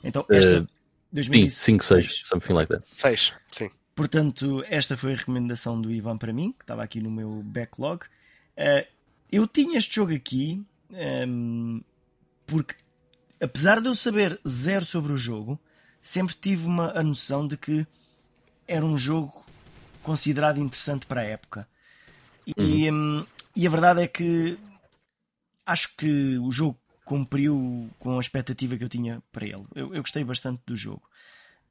Então, 0.03 0.25
esta. 0.29 0.61
Uh, 0.61 0.67
2006. 1.11 1.53
5, 1.53 1.83
6, 1.83 2.21
something 2.25 2.53
like 2.53 2.71
that. 2.71 2.83
6, 2.93 3.33
sim. 3.51 3.69
Portanto, 3.97 4.63
esta 4.67 4.95
foi 4.95 5.13
a 5.13 5.15
recomendação 5.15 5.81
do 5.81 5.91
Ivan 5.91 6.19
para 6.19 6.31
mim, 6.31 6.51
que 6.51 6.63
estava 6.63 6.83
aqui 6.83 7.01
no 7.01 7.09
meu 7.09 7.41
backlog. 7.43 8.05
Uh, 8.55 8.85
eu 9.31 9.47
tinha 9.47 9.75
este 9.75 9.95
jogo 9.95 10.13
aqui 10.13 10.63
um, 10.91 10.95
ehm, 10.95 11.81
porque, 12.45 12.75
apesar 13.41 13.81
de 13.81 13.87
eu 13.87 13.95
saber 13.95 14.39
zero 14.47 14.85
sobre 14.85 15.11
o 15.13 15.17
jogo, 15.17 15.59
sempre 15.99 16.35
tive 16.35 16.67
uma 16.67 16.91
a 16.91 17.01
noção 17.01 17.47
de 17.47 17.57
que 17.57 17.87
era 18.67 18.85
um 18.85 18.99
jogo 18.99 19.43
considerado 20.03 20.59
interessante 20.59 21.07
para 21.07 21.21
a 21.21 21.25
época. 21.25 21.67
E, 22.45 22.91
uhum. 22.91 23.25
e 23.55 23.65
a 23.65 23.69
verdade 23.69 24.03
é 24.03 24.07
que 24.07 24.59
acho 25.65 25.97
que 25.97 26.37
o 26.37 26.51
jogo 26.51 26.77
cumpriu 27.03 27.89
com 27.97 28.17
a 28.17 28.21
expectativa 28.21 28.77
que 28.77 28.83
eu 28.83 28.89
tinha 28.89 29.23
para 29.31 29.43
ele. 29.43 29.65
Eu, 29.73 29.95
eu 29.95 30.01
gostei 30.03 30.23
bastante 30.23 30.61
do 30.67 30.75
jogo. 30.75 31.01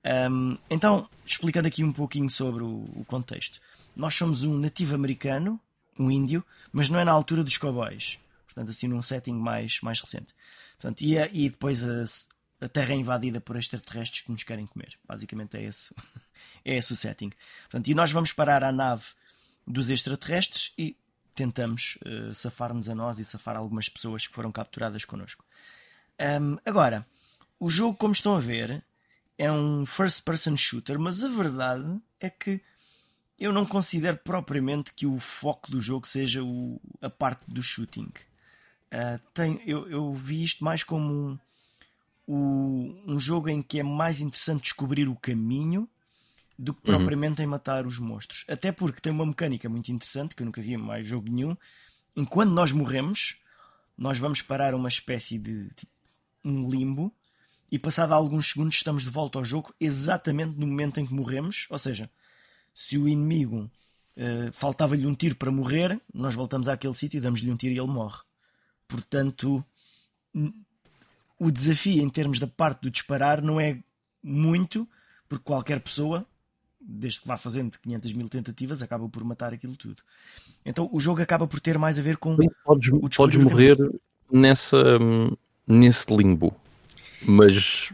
Um, 0.04 0.56
então, 0.70 1.08
explicando 1.24 1.68
aqui 1.68 1.82
um 1.82 1.92
pouquinho 1.92 2.30
sobre 2.30 2.62
o, 2.62 2.84
o, 2.94 3.04
contexto. 3.06 3.60
Nós 3.94 4.14
somos 4.14 4.44
um 4.44 4.56
nativo 4.56 4.94
americano, 4.94 5.60
um 5.98 6.10
índio, 6.10 6.44
mas 6.72 6.88
não 6.88 6.98
é 6.98 7.04
na 7.04 7.12
altura 7.12 7.42
dos 7.42 7.56
cowboys. 7.58 8.18
Portanto, 8.46 8.70
assim, 8.70 8.88
num 8.88 9.02
setting 9.02 9.34
mais, 9.34 9.80
mais 9.80 10.00
recente. 10.00 10.34
Portanto, 10.78 11.02
e, 11.02 11.16
e 11.16 11.50
depois 11.50 11.84
a, 11.84 12.04
a 12.64 12.68
Terra 12.68 12.92
é 12.92 12.96
invadida 12.96 13.40
por 13.40 13.56
extraterrestres 13.56 14.22
que 14.22 14.30
nos 14.30 14.44
querem 14.44 14.66
comer. 14.66 14.96
Basicamente 15.06 15.56
é 15.56 15.64
esse, 15.64 15.94
é 16.64 16.76
esse 16.76 16.92
o 16.92 16.96
setting. 16.96 17.32
Portanto, 17.62 17.88
e 17.88 17.94
nós 17.94 18.12
vamos 18.12 18.32
parar 18.32 18.62
à 18.62 18.72
nave 18.72 19.04
dos 19.66 19.90
extraterrestres 19.90 20.72
e 20.78 20.96
tentamos 21.34 21.98
uh, 22.06 22.34
safar-nos 22.34 22.88
a 22.88 22.94
nós 22.94 23.18
e 23.18 23.24
safar 23.24 23.56
algumas 23.56 23.88
pessoas 23.88 24.26
que 24.26 24.34
foram 24.34 24.50
capturadas 24.52 25.04
connosco. 25.04 25.44
Um, 26.18 26.56
agora, 26.64 27.06
o 27.60 27.68
jogo, 27.68 27.96
como 27.96 28.12
estão 28.12 28.34
a 28.34 28.40
ver, 28.40 28.82
é 29.38 29.50
um 29.50 29.84
first-person 29.84 30.56
shooter, 30.56 30.98
mas 30.98 31.22
a 31.22 31.28
verdade 31.28 32.00
é 32.20 32.30
que 32.30 32.60
eu 33.38 33.52
não 33.52 33.66
considero 33.66 34.16
propriamente 34.18 34.92
que 34.94 35.06
o 35.06 35.18
foco 35.18 35.70
do 35.70 35.80
jogo 35.80 36.08
seja 36.08 36.42
o, 36.42 36.80
a 37.02 37.10
parte 37.10 37.44
do 37.46 37.62
shooting. 37.62 38.10
Uh, 38.86 39.20
tem, 39.34 39.60
eu, 39.66 39.88
eu 39.90 40.14
vi 40.14 40.42
isto 40.42 40.64
mais 40.64 40.82
como 40.82 41.38
um, 42.26 43.02
um 43.06 43.20
jogo 43.20 43.48
em 43.48 43.62
que 43.62 43.78
é 43.78 43.82
mais 43.82 44.20
interessante 44.20 44.62
descobrir 44.62 45.06
o 45.08 45.16
caminho 45.16 45.88
do 46.58 46.72
que 46.72 46.90
uhum. 46.90 46.96
propriamente 46.96 47.42
em 47.42 47.46
matar 47.46 47.86
os 47.86 47.98
monstros. 47.98 48.44
Até 48.48 48.72
porque 48.72 49.00
tem 49.00 49.12
uma 49.12 49.26
mecânica 49.26 49.68
muito 49.68 49.92
interessante 49.92 50.34
que 50.34 50.42
eu 50.42 50.46
nunca 50.46 50.62
vi 50.62 50.72
em 50.72 50.78
mais 50.78 51.06
jogo 51.06 51.30
nenhum. 51.30 51.54
Enquanto 52.16 52.50
nós 52.50 52.72
morremos, 52.72 53.36
nós 53.98 54.18
vamos 54.18 54.40
parar 54.40 54.74
uma 54.74 54.88
espécie 54.88 55.38
de 55.38 55.68
tipo, 55.74 55.92
um 56.42 56.70
limbo 56.70 57.12
e 57.70 57.78
passado 57.78 58.12
alguns 58.12 58.50
segundos 58.50 58.76
estamos 58.76 59.04
de 59.04 59.10
volta 59.10 59.38
ao 59.38 59.44
jogo 59.44 59.74
exatamente 59.80 60.58
no 60.58 60.66
momento 60.66 61.00
em 61.00 61.06
que 61.06 61.14
morremos. 61.14 61.66
Ou 61.70 61.78
seja, 61.78 62.10
se 62.74 62.96
o 62.96 63.08
inimigo 63.08 63.70
uh, 64.16 64.52
faltava-lhe 64.52 65.06
um 65.06 65.14
tiro 65.14 65.34
para 65.36 65.50
morrer, 65.50 66.00
nós 66.12 66.34
voltamos 66.34 66.68
àquele 66.68 66.94
sítio 66.94 67.18
e 67.18 67.20
damos-lhe 67.20 67.50
um 67.50 67.56
tiro 67.56 67.74
e 67.74 67.78
ele 67.78 67.88
morre. 67.88 68.20
Portanto, 68.86 69.64
o 71.38 71.50
desafio 71.50 72.02
em 72.02 72.08
termos 72.08 72.38
da 72.38 72.46
parte 72.46 72.82
do 72.82 72.90
disparar 72.90 73.42
não 73.42 73.60
é 73.60 73.78
muito, 74.22 74.88
porque 75.28 75.44
qualquer 75.44 75.80
pessoa, 75.80 76.24
desde 76.80 77.20
que 77.20 77.28
vá 77.28 77.36
fazendo 77.36 77.78
500 77.78 78.12
mil 78.12 78.28
tentativas, 78.28 78.82
acaba 78.82 79.08
por 79.08 79.24
matar 79.24 79.52
aquilo 79.52 79.76
tudo. 79.76 80.02
Então 80.64 80.88
o 80.92 81.00
jogo 81.00 81.20
acaba 81.20 81.46
por 81.46 81.60
ter 81.60 81.78
mais 81.78 81.98
a 81.98 82.02
ver 82.02 82.16
com. 82.16 82.36
Podes, 82.64 82.90
o 82.92 83.08
podes 83.08 83.42
morrer 83.42 83.76
nessa, 84.30 84.98
nesse 85.66 86.14
limbo, 86.14 86.54
mas. 87.26 87.92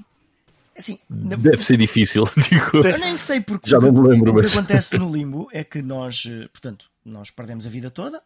Assim, 0.77 0.99
Deve 1.09 1.63
ser 1.65 1.77
difícil. 1.77 2.25
Digo. 2.49 2.87
Eu 2.87 2.99
nem 2.99 3.17
sei 3.17 3.41
porque 3.41 3.69
já 3.69 3.79
não 3.79 3.93
me 3.93 4.09
lembro, 4.09 4.33
o 4.33 4.37
que 4.37 4.43
mas... 4.43 4.57
acontece 4.57 4.97
no 4.97 5.11
limbo 5.15 5.49
é 5.53 5.63
que 5.63 5.83
nós, 5.83 6.25
eh, 6.27 6.49
portanto, 6.49 6.91
nós 7.05 7.31
perdemos 7.31 7.67
a 7.67 7.71
vida 7.71 7.91
toda 7.91 8.23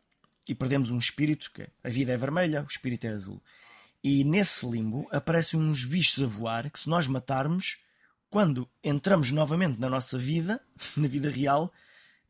e 0.48 0.54
perdemos 0.54 0.90
um 0.90 0.98
espírito, 0.98 1.50
que 1.52 1.66
a 1.82 1.88
vida 1.88 2.12
é 2.12 2.16
vermelha, 2.16 2.62
o 2.62 2.66
espírito 2.66 3.06
é 3.06 3.10
azul. 3.10 3.42
E 4.02 4.22
nesse 4.22 4.64
limbo 4.64 5.08
aparecem 5.10 5.58
uns 5.58 5.84
bichos 5.84 6.22
a 6.22 6.26
voar 6.26 6.70
que, 6.70 6.78
se 6.78 6.88
nós 6.88 7.08
matarmos, 7.08 7.78
quando 8.30 8.68
entramos 8.82 9.30
novamente 9.30 9.80
na 9.80 9.90
nossa 9.90 10.16
vida, 10.16 10.60
na 10.96 11.08
vida 11.08 11.30
real, 11.30 11.72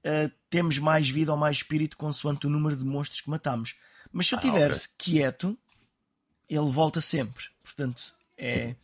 uh, 0.05 0.33
temos 0.49 0.79
mais 0.79 1.09
vida 1.09 1.33
ou 1.33 1.39
mais 1.39 1.59
espírito 1.59 1.97
consoante 1.97 2.47
o 2.47 2.51
número 2.51 2.77
de 2.77 2.85
monstros 2.85 3.20
que 3.20 3.31
matamos. 3.31 3.74
Mas 4.11 4.27
se 4.27 4.35
eu 4.35 4.39
estivesse 4.39 4.89
ah, 4.89 4.93
okay. 4.95 5.12
quieto, 5.12 5.59
ele 6.49 6.70
volta 6.70 7.01
sempre. 7.01 7.45
Portanto, 7.62 8.14
é 8.37 8.76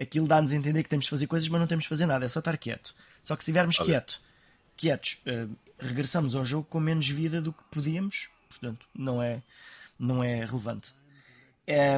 aquilo 0.00 0.26
dá-nos 0.26 0.52
a 0.52 0.56
entender 0.56 0.82
que 0.82 0.88
temos 0.88 1.04
de 1.04 1.10
fazer 1.10 1.26
coisas, 1.26 1.48
mas 1.48 1.60
não 1.60 1.66
temos 1.66 1.84
de 1.84 1.88
fazer 1.88 2.06
nada, 2.06 2.24
é 2.24 2.28
só 2.28 2.38
estar 2.38 2.56
quieto. 2.56 2.94
Só 3.22 3.36
que 3.36 3.44
se 3.44 3.50
estivermos 3.50 3.78
quieto, 3.78 4.20
quietos, 4.76 5.18
uh, 5.26 5.54
regressamos 5.78 6.34
ao 6.34 6.44
jogo 6.44 6.64
com 6.64 6.80
menos 6.80 7.08
vida 7.08 7.42
do 7.42 7.52
que 7.52 7.62
podíamos, 7.70 8.28
portanto, 8.48 8.86
não 8.94 9.22
é, 9.22 9.42
não 9.98 10.24
é 10.24 10.44
relevante. 10.44 10.94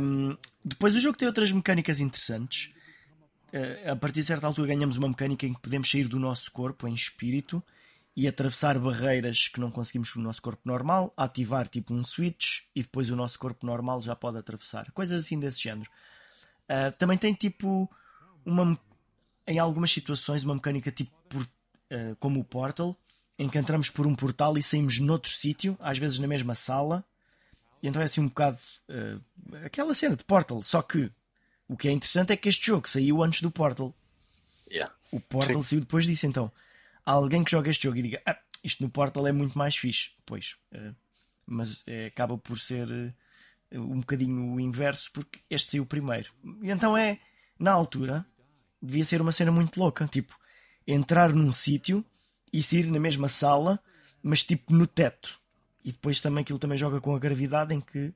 Um, 0.02 0.36
depois 0.64 0.94
o 0.96 1.00
jogo 1.00 1.16
tem 1.16 1.28
outras 1.28 1.52
mecânicas 1.52 2.00
interessantes. 2.00 2.72
Uh, 3.52 3.92
a 3.92 3.96
partir 3.96 4.20
de 4.20 4.26
certa 4.26 4.46
altura 4.46 4.68
ganhamos 4.68 4.96
uma 4.96 5.08
mecânica 5.08 5.46
em 5.46 5.54
que 5.54 5.60
podemos 5.60 5.88
sair 5.88 6.08
do 6.08 6.18
nosso 6.18 6.50
corpo 6.50 6.88
em 6.88 6.94
espírito 6.94 7.62
e 8.16 8.26
atravessar 8.26 8.78
barreiras 8.78 9.48
que 9.48 9.60
não 9.60 9.70
conseguimos 9.70 10.10
com 10.10 10.20
o 10.20 10.22
nosso 10.22 10.42
corpo 10.42 10.62
normal, 10.64 11.12
ativar 11.16 11.68
tipo 11.68 11.94
um 11.94 12.02
switch 12.02 12.62
e 12.74 12.82
depois 12.82 13.10
o 13.10 13.16
nosso 13.16 13.38
corpo 13.38 13.64
normal 13.64 14.02
já 14.02 14.16
pode 14.16 14.38
atravessar. 14.38 14.90
Coisas 14.90 15.24
assim 15.24 15.38
desse 15.38 15.62
género. 15.62 15.90
Uh, 16.68 16.92
também 16.98 17.18
tem 17.18 17.34
tipo 17.34 17.90
uma 18.44 18.78
em 19.46 19.58
algumas 19.58 19.90
situações 19.90 20.44
uma 20.44 20.54
mecânica 20.54 20.90
tipo 20.90 21.12
por, 21.28 21.42
uh, 21.42 22.16
como 22.18 22.40
o 22.40 22.44
Portal, 22.44 22.96
em 23.38 23.48
que 23.48 23.58
entramos 23.58 23.90
por 23.90 24.06
um 24.06 24.14
portal 24.14 24.56
e 24.56 24.62
saímos 24.62 24.98
noutro 24.98 25.30
sítio, 25.30 25.76
às 25.80 25.98
vezes 25.98 26.18
na 26.18 26.26
mesma 26.26 26.54
sala. 26.54 27.04
E 27.82 27.88
então 27.88 28.00
é 28.00 28.04
assim 28.04 28.20
um 28.20 28.28
bocado 28.28 28.58
uh, 28.88 29.56
aquela 29.64 29.94
cena 29.94 30.16
de 30.16 30.24
Portal, 30.24 30.62
só 30.62 30.80
que 30.82 31.10
o 31.68 31.76
que 31.76 31.88
é 31.88 31.90
interessante 31.90 32.32
é 32.32 32.36
que 32.36 32.48
este 32.48 32.66
jogo 32.66 32.88
saiu 32.88 33.22
antes 33.22 33.42
do 33.42 33.50
Portal. 33.50 33.94
Yeah. 34.70 34.94
O 35.10 35.20
Portal 35.20 35.62
Sim. 35.62 35.62
saiu 35.62 35.80
depois 35.80 36.06
disso, 36.06 36.26
então 36.26 36.50
há 37.04 37.12
alguém 37.12 37.42
que 37.42 37.50
joga 37.50 37.70
este 37.70 37.82
jogo 37.84 37.98
e 37.98 38.02
diga 38.02 38.22
ah, 38.24 38.38
isto 38.62 38.82
no 38.82 38.88
Portal 38.88 39.26
é 39.26 39.32
muito 39.32 39.58
mais 39.58 39.76
fixe. 39.76 40.10
Pois, 40.24 40.56
mas 41.46 41.80
uh, 41.80 42.06
acaba 42.06 42.38
por 42.38 42.58
ser 42.58 42.88
uh, 42.88 43.12
um 43.78 44.00
bocadinho 44.00 44.54
o 44.54 44.60
inverso 44.60 45.10
porque 45.12 45.40
este 45.48 45.72
saiu 45.72 45.86
primeiro. 45.86 46.30
E 46.62 46.70
então 46.70 46.96
é, 46.96 47.18
na 47.58 47.72
altura, 47.72 48.26
devia 48.80 49.04
ser 49.04 49.20
uma 49.20 49.32
cena 49.32 49.52
muito 49.52 49.78
louca. 49.78 50.06
Tipo, 50.06 50.36
entrar 50.86 51.32
num 51.32 51.52
sítio 51.52 52.04
e 52.52 52.62
sair 52.62 52.90
na 52.90 53.00
mesma 53.00 53.28
sala, 53.28 53.80
mas 54.22 54.42
tipo 54.42 54.74
no 54.74 54.86
teto. 54.86 55.40
E 55.84 55.92
depois 55.92 56.20
também 56.20 56.42
aquilo 56.42 56.58
também 56.58 56.78
joga 56.78 57.00
com 57.00 57.14
a 57.14 57.18
gravidade 57.18 57.74
em 57.74 57.80
que 57.80 58.12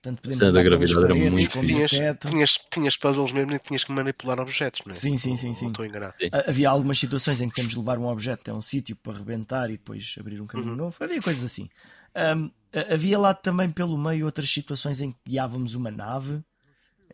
Portanto, 0.00 0.22
podemos 0.22 0.54
da 0.54 0.62
gravidade 0.62 1.04
era 1.04 1.14
muito 1.14 1.60
tinhas, 1.60 1.90
tinhas, 1.90 2.58
tinhas 2.70 2.96
puzzles 2.96 3.32
mesmo 3.32 3.52
e 3.52 3.58
tinhas 3.58 3.82
que 3.82 3.90
manipular 3.90 4.38
objetos, 4.38 4.82
não 4.86 4.92
é? 4.92 4.94
Sim, 4.94 5.18
sim, 5.18 5.36
sim. 5.36 5.52
sim. 5.52 5.66
estou 5.66 5.84
enganado. 5.84 6.14
Sim. 6.20 6.28
Havia 6.32 6.70
algumas 6.70 7.00
situações 7.00 7.40
em 7.40 7.48
que 7.48 7.56
temos 7.56 7.72
de 7.72 7.78
levar 7.78 7.98
um 7.98 8.06
objeto 8.06 8.42
até 8.42 8.52
um 8.52 8.62
sítio 8.62 8.94
para 8.94 9.18
rebentar 9.18 9.68
e 9.70 9.72
depois 9.72 10.14
abrir 10.18 10.40
um 10.40 10.46
caminho 10.46 10.70
uhum. 10.70 10.76
novo. 10.76 10.96
Havia 11.00 11.20
coisas 11.20 11.42
assim. 11.42 11.68
Um, 12.14 12.48
havia 12.92 13.18
lá 13.18 13.34
também 13.34 13.70
pelo 13.70 13.96
meio 13.96 14.26
outras 14.26 14.50
situações 14.50 15.00
em 15.00 15.12
que 15.12 15.18
guiávamos 15.26 15.74
uma 15.74 15.90
nave, 15.90 16.42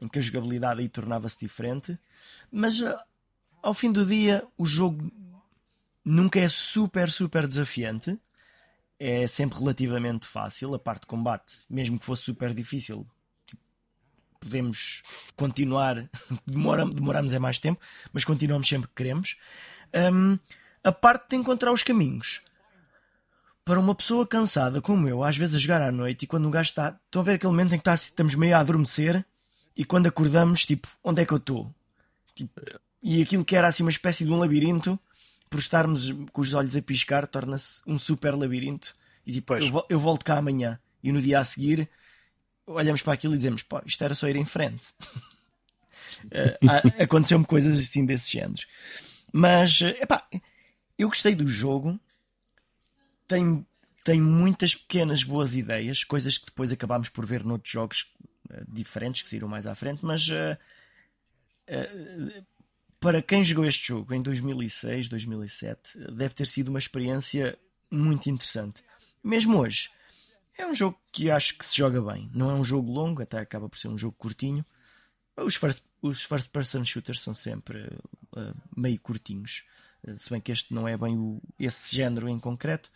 em 0.00 0.08
que 0.08 0.18
a 0.18 0.22
jogabilidade 0.22 0.80
aí 0.80 0.88
tornava-se 0.88 1.38
diferente. 1.38 1.98
Mas 2.50 2.80
uh, 2.80 2.96
ao 3.62 3.74
fim 3.74 3.90
do 3.92 4.04
dia, 4.04 4.44
o 4.58 4.66
jogo 4.66 5.10
nunca 6.04 6.40
é 6.40 6.48
super, 6.48 7.10
super 7.10 7.46
desafiante 7.46 8.18
é 8.98 9.26
sempre 9.26 9.58
relativamente 9.58 10.26
fácil. 10.26 10.74
A 10.74 10.78
parte 10.78 11.02
de 11.02 11.06
combate, 11.08 11.64
mesmo 11.68 11.98
que 11.98 12.04
fosse 12.04 12.22
super 12.22 12.54
difícil, 12.54 13.06
tipo, 13.46 13.62
podemos 14.40 15.02
continuar. 15.36 16.08
Demora, 16.46 16.86
demoramos 16.86 17.32
é 17.32 17.38
mais 17.38 17.58
tempo, 17.58 17.80
mas 18.12 18.24
continuamos 18.24 18.68
sempre 18.68 18.88
que 18.88 18.94
queremos. 18.94 19.36
Um, 19.94 20.38
a 20.82 20.92
parte 20.92 21.30
de 21.30 21.36
encontrar 21.36 21.72
os 21.72 21.82
caminhos. 21.82 22.42
Para 23.64 23.80
uma 23.80 23.94
pessoa 23.94 24.26
cansada 24.26 24.80
como 24.80 25.08
eu, 25.08 25.24
às 25.24 25.36
vezes 25.36 25.54
a 25.54 25.58
jogar 25.58 25.80
à 25.80 25.90
noite, 25.90 26.24
e 26.24 26.26
quando 26.26 26.46
o 26.46 26.50
gajo 26.50 26.68
está. 26.68 26.98
Estão 27.04 27.22
a 27.22 27.24
ver 27.24 27.34
aquele 27.34 27.52
momento 27.52 27.74
em 27.74 27.78
que 27.78 27.80
está, 27.80 27.94
estamos 27.94 28.34
meio 28.34 28.54
a 28.56 28.60
adormecer, 28.60 29.24
e 29.76 29.84
quando 29.84 30.06
acordamos, 30.06 30.64
tipo, 30.66 30.88
onde 31.02 31.22
é 31.22 31.24
que 31.24 31.32
eu 31.32 31.38
estou? 31.38 31.74
Tipo, 32.34 32.60
e 33.02 33.22
aquilo 33.22 33.44
que 33.44 33.56
era 33.56 33.68
assim 33.68 33.82
uma 33.82 33.90
espécie 33.90 34.24
de 34.24 34.30
um 34.30 34.36
labirinto 34.36 34.98
por 35.50 35.58
estarmos 35.58 36.10
com 36.32 36.40
os 36.40 36.52
olhos 36.52 36.76
a 36.76 36.82
piscar, 36.82 37.26
torna-se 37.26 37.80
um 37.86 37.98
super 37.98 38.34
labirinto. 38.34 38.94
E 39.26 39.32
tipo, 39.32 39.54
eu, 39.54 39.86
eu, 39.88 40.00
volto 40.00 40.24
cá 40.24 40.38
amanhã. 40.38 40.80
E 41.02 41.12
no 41.12 41.20
dia 41.20 41.38
a 41.38 41.44
seguir, 41.44 41.88
olhamos 42.66 43.02
para 43.02 43.12
aquilo 43.12 43.34
e 43.34 43.36
dizemos: 43.36 43.62
pá, 43.62 43.82
isto 43.86 44.02
era 44.02 44.14
só 44.14 44.28
ir 44.28 44.36
em 44.36 44.44
frente. 44.44 44.92
uh, 46.26 47.02
Aconteceu-me 47.02 47.44
coisas 47.44 47.78
assim 47.78 48.04
desse 48.04 48.32
género. 48.32 48.62
Mas, 49.32 49.80
eh, 49.82 50.02
epá, 50.02 50.26
eu 50.98 51.08
gostei 51.08 51.34
do 51.34 51.46
jogo. 51.46 52.00
Tem, 53.26 53.66
tem 54.04 54.20
muitas 54.20 54.74
pequenas 54.74 55.24
boas 55.24 55.54
ideias, 55.54 56.04
coisas 56.04 56.36
que 56.36 56.46
depois 56.46 56.70
acabámos 56.70 57.08
por 57.08 57.24
ver 57.24 57.44
noutros 57.44 57.72
jogos 57.72 58.14
uh, 58.50 58.64
diferentes 58.68 59.22
que 59.22 59.30
saíram 59.30 59.48
mais 59.48 59.66
à 59.66 59.74
frente, 59.74 60.04
mas 60.04 60.28
uh, 60.28 60.56
uh, 61.70 62.44
para 63.00 63.22
quem 63.22 63.44
jogou 63.44 63.64
este 63.64 63.88
jogo 63.88 64.14
em 64.14 64.22
2006, 64.22 65.08
2007, 65.08 65.98
deve 66.12 66.34
ter 66.34 66.46
sido 66.46 66.68
uma 66.68 66.78
experiência 66.78 67.58
muito 67.90 68.28
interessante. 68.28 68.82
Mesmo 69.22 69.58
hoje, 69.58 69.90
é 70.56 70.66
um 70.66 70.74
jogo 70.74 70.98
que 71.10 71.30
acho 71.30 71.56
que 71.56 71.64
se 71.64 71.76
joga 71.76 72.00
bem. 72.00 72.30
Não 72.32 72.50
é 72.50 72.54
um 72.54 72.64
jogo 72.64 72.90
longo, 72.90 73.22
até 73.22 73.38
acaba 73.38 73.68
por 73.68 73.78
ser 73.78 73.88
um 73.88 73.98
jogo 73.98 74.16
curtinho. 74.16 74.64
Os 75.36 75.56
first, 75.56 75.82
os 76.00 76.22
first 76.22 76.48
person 76.50 76.84
shooters 76.84 77.20
são 77.20 77.34
sempre 77.34 77.90
meio 78.76 79.00
curtinhos. 79.00 79.64
Se 80.18 80.30
bem 80.30 80.40
que 80.40 80.52
este 80.52 80.74
não 80.74 80.86
é 80.86 80.96
bem 80.96 81.16
o, 81.16 81.40
esse 81.58 81.94
género 81.94 82.28
em 82.28 82.38
concreto, 82.38 82.90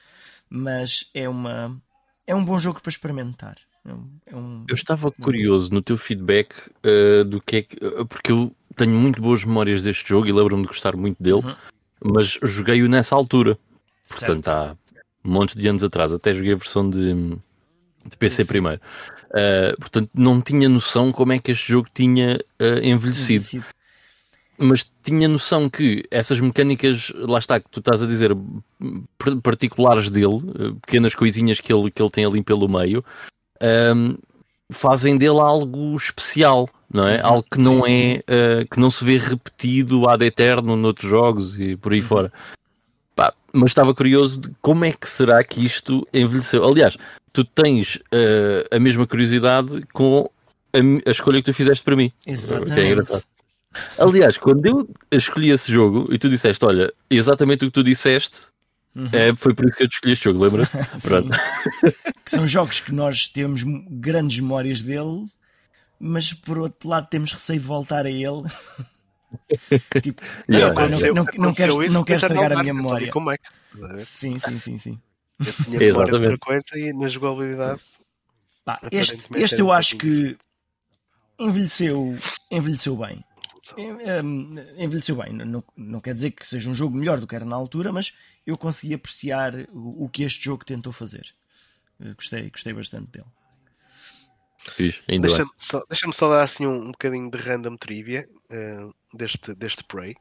mas 0.48 1.10
é, 1.14 1.28
uma, 1.28 1.80
é 2.26 2.34
um 2.34 2.44
bom 2.44 2.58
jogo 2.58 2.80
para 2.80 2.90
experimentar. 2.90 3.56
É 3.84 3.92
um, 3.92 4.10
é 4.26 4.36
um... 4.36 4.64
Eu 4.68 4.74
estava 4.74 5.10
curioso 5.10 5.72
no 5.72 5.80
teu 5.80 5.96
feedback 5.96 6.52
uh, 6.84 7.24
do 7.24 7.40
que 7.40 7.56
é 7.56 7.62
que. 7.62 7.76
porque 8.08 8.32
eu 8.32 8.54
tenho 8.76 8.92
muito 8.92 9.20
boas 9.20 9.44
memórias 9.44 9.82
deste 9.82 10.08
jogo 10.08 10.26
e 10.26 10.32
lembro-me 10.32 10.62
de 10.62 10.68
gostar 10.68 10.96
muito 10.96 11.22
dele, 11.22 11.44
uhum. 11.44 11.56
mas 12.04 12.38
joguei-o 12.42 12.88
nessa 12.88 13.14
altura. 13.14 13.58
Portanto, 14.08 14.48
há 14.48 14.76
um 15.24 15.30
monte 15.32 15.56
de 15.56 15.66
anos 15.68 15.82
atrás, 15.82 16.12
até 16.12 16.32
joguei 16.32 16.52
a 16.52 16.56
versão 16.56 16.88
de, 16.88 17.14
de 18.04 18.16
PC 18.18 18.44
Sim. 18.44 18.48
primeiro. 18.48 18.80
Uh, 19.30 19.78
portanto, 19.78 20.10
não 20.14 20.40
tinha 20.40 20.68
noção 20.68 21.10
como 21.10 21.32
é 21.32 21.38
que 21.38 21.50
este 21.50 21.72
jogo 21.72 21.88
tinha 21.92 22.38
envelhecido. 22.82 23.44
envelhecido. 23.44 23.77
Mas 24.58 24.90
tinha 25.02 25.28
noção 25.28 25.70
que 25.70 26.04
essas 26.10 26.40
mecânicas, 26.40 27.12
lá 27.14 27.38
está, 27.38 27.60
que 27.60 27.70
tu 27.70 27.78
estás 27.78 28.02
a 28.02 28.06
dizer, 28.06 28.36
particulares 29.42 30.10
dele, 30.10 30.26
uh, 30.36 30.74
pequenas 30.84 31.14
coisinhas 31.14 31.60
que 31.60 31.72
ele, 31.72 31.90
que 31.90 32.02
ele 32.02 32.10
tem 32.10 32.24
ali 32.24 32.42
pelo 32.42 32.68
meio, 32.68 33.04
fazem 34.70 35.16
dele 35.16 35.40
algo 35.40 35.94
especial 35.96 36.68
não 36.92 37.06
é? 37.06 37.16
Uhum. 37.16 37.26
Algo 37.26 37.44
que 37.50 37.60
não 37.60 37.86
é 37.86 38.22
uh, 38.28 38.68
que 38.70 38.80
não 38.80 38.90
se 38.90 39.04
vê 39.04 39.18
repetido 39.18 40.08
ad 40.08 40.24
eterno 40.24 40.76
noutros 40.76 41.08
jogos 41.08 41.58
e 41.60 41.76
por 41.76 41.92
aí 41.92 42.00
uhum. 42.00 42.06
fora. 42.06 42.32
Pá, 43.14 43.34
mas 43.52 43.70
estava 43.70 43.94
curioso 43.94 44.40
de 44.40 44.50
como 44.62 44.84
é 44.84 44.92
que 44.92 45.08
será 45.08 45.42
que 45.44 45.64
isto 45.64 46.06
envelheceu. 46.12 46.64
Aliás, 46.64 46.96
tu 47.32 47.44
tens 47.44 47.96
uh, 47.96 48.74
a 48.74 48.78
mesma 48.78 49.06
curiosidade 49.06 49.82
com 49.92 50.30
a, 50.72 51.08
a, 51.08 51.10
escolha 51.10 51.38
que 51.38 51.52
tu 51.52 51.54
fizeste 51.54 51.84
para 51.84 51.96
mim. 51.96 52.10
Exatamente. 52.26 53.22
Aliás, 53.98 54.38
quando 54.38 54.64
eu 54.66 54.88
escolhi 55.10 55.50
esse 55.50 55.70
jogo 55.72 56.12
e 56.12 56.18
tu 56.18 56.28
disseste, 56.28 56.64
olha, 56.64 56.92
exatamente 57.10 57.64
o 57.64 57.68
que 57.68 57.74
tu 57.74 57.82
disseste, 57.82 58.42
Uhum. 58.96 59.10
É, 59.12 59.36
foi 59.36 59.54
por 59.54 59.64
isso 59.64 59.76
que 59.76 59.84
eu 59.84 59.86
escolhi 59.86 60.12
este 60.12 60.24
jogo, 60.24 60.42
lembra? 60.42 60.64
São 62.26 62.46
jogos 62.48 62.80
que 62.80 62.92
nós 62.92 63.28
temos 63.28 63.62
grandes 63.62 64.40
memórias 64.40 64.82
dele 64.82 65.28
mas 65.98 66.32
por 66.32 66.58
outro 66.58 66.88
lado 66.88 67.08
temos 67.08 67.32
receio 67.32 67.60
de 67.60 67.66
voltar 67.66 68.06
a 68.06 68.10
ele. 68.10 68.42
tipo, 70.00 70.22
yeah, 70.48 70.88
não, 70.88 71.14
não, 71.14 71.26
não, 71.36 71.54
queres, 71.54 71.92
não 71.92 72.04
queres 72.04 72.22
estragar 72.22 72.52
a 72.52 72.62
minha 72.62 72.72
memória. 72.72 73.10
Como 73.10 73.30
é 73.30 73.36
que, 73.36 73.48
sim, 73.98 74.38
sim, 74.38 74.58
sim, 74.58 74.78
sim. 74.78 75.00
Eu 75.44 75.52
tinha 75.52 75.78
memória 75.78 76.14
outra 76.14 76.38
coisa 76.38 76.78
e 76.78 76.92
na 76.92 77.08
jogabilidade. 77.08 77.80
Pá, 78.64 78.78
este, 78.92 79.26
este 79.36 79.60
eu 79.60 79.72
acho 79.72 79.96
que 79.96 80.36
envelheceu, 81.38 82.16
envelheceu 82.50 82.96
bem. 82.96 83.24
Envelheceu 84.76 85.16
bem. 85.16 85.32
Não, 85.32 85.64
não 85.76 86.00
quer 86.00 86.14
dizer 86.14 86.30
que 86.30 86.46
seja 86.46 86.68
um 86.68 86.74
jogo 86.74 86.96
melhor 86.96 87.20
do 87.20 87.26
que 87.26 87.34
era 87.34 87.44
na 87.44 87.56
altura, 87.56 87.92
mas 87.92 88.14
eu 88.46 88.56
consegui 88.56 88.94
apreciar 88.94 89.54
o, 89.70 90.04
o 90.04 90.08
que 90.08 90.22
este 90.22 90.44
jogo 90.44 90.64
tentou 90.64 90.92
fazer. 90.92 91.34
gostei, 92.16 92.50
gostei 92.50 92.72
bastante 92.72 93.10
dele. 93.10 93.26
Deixa-me 95.20 95.50
só, 95.56 95.82
deixa 95.88 96.12
só, 96.12 96.28
dar 96.28 96.42
assim 96.42 96.66
um, 96.66 96.88
um 96.88 96.90
bocadinho 96.90 97.30
de 97.30 97.38
random 97.38 97.76
trivia 97.76 98.28
uh, 98.50 98.94
deste, 99.16 99.54
deste 99.54 99.84
Prey. 99.84 100.14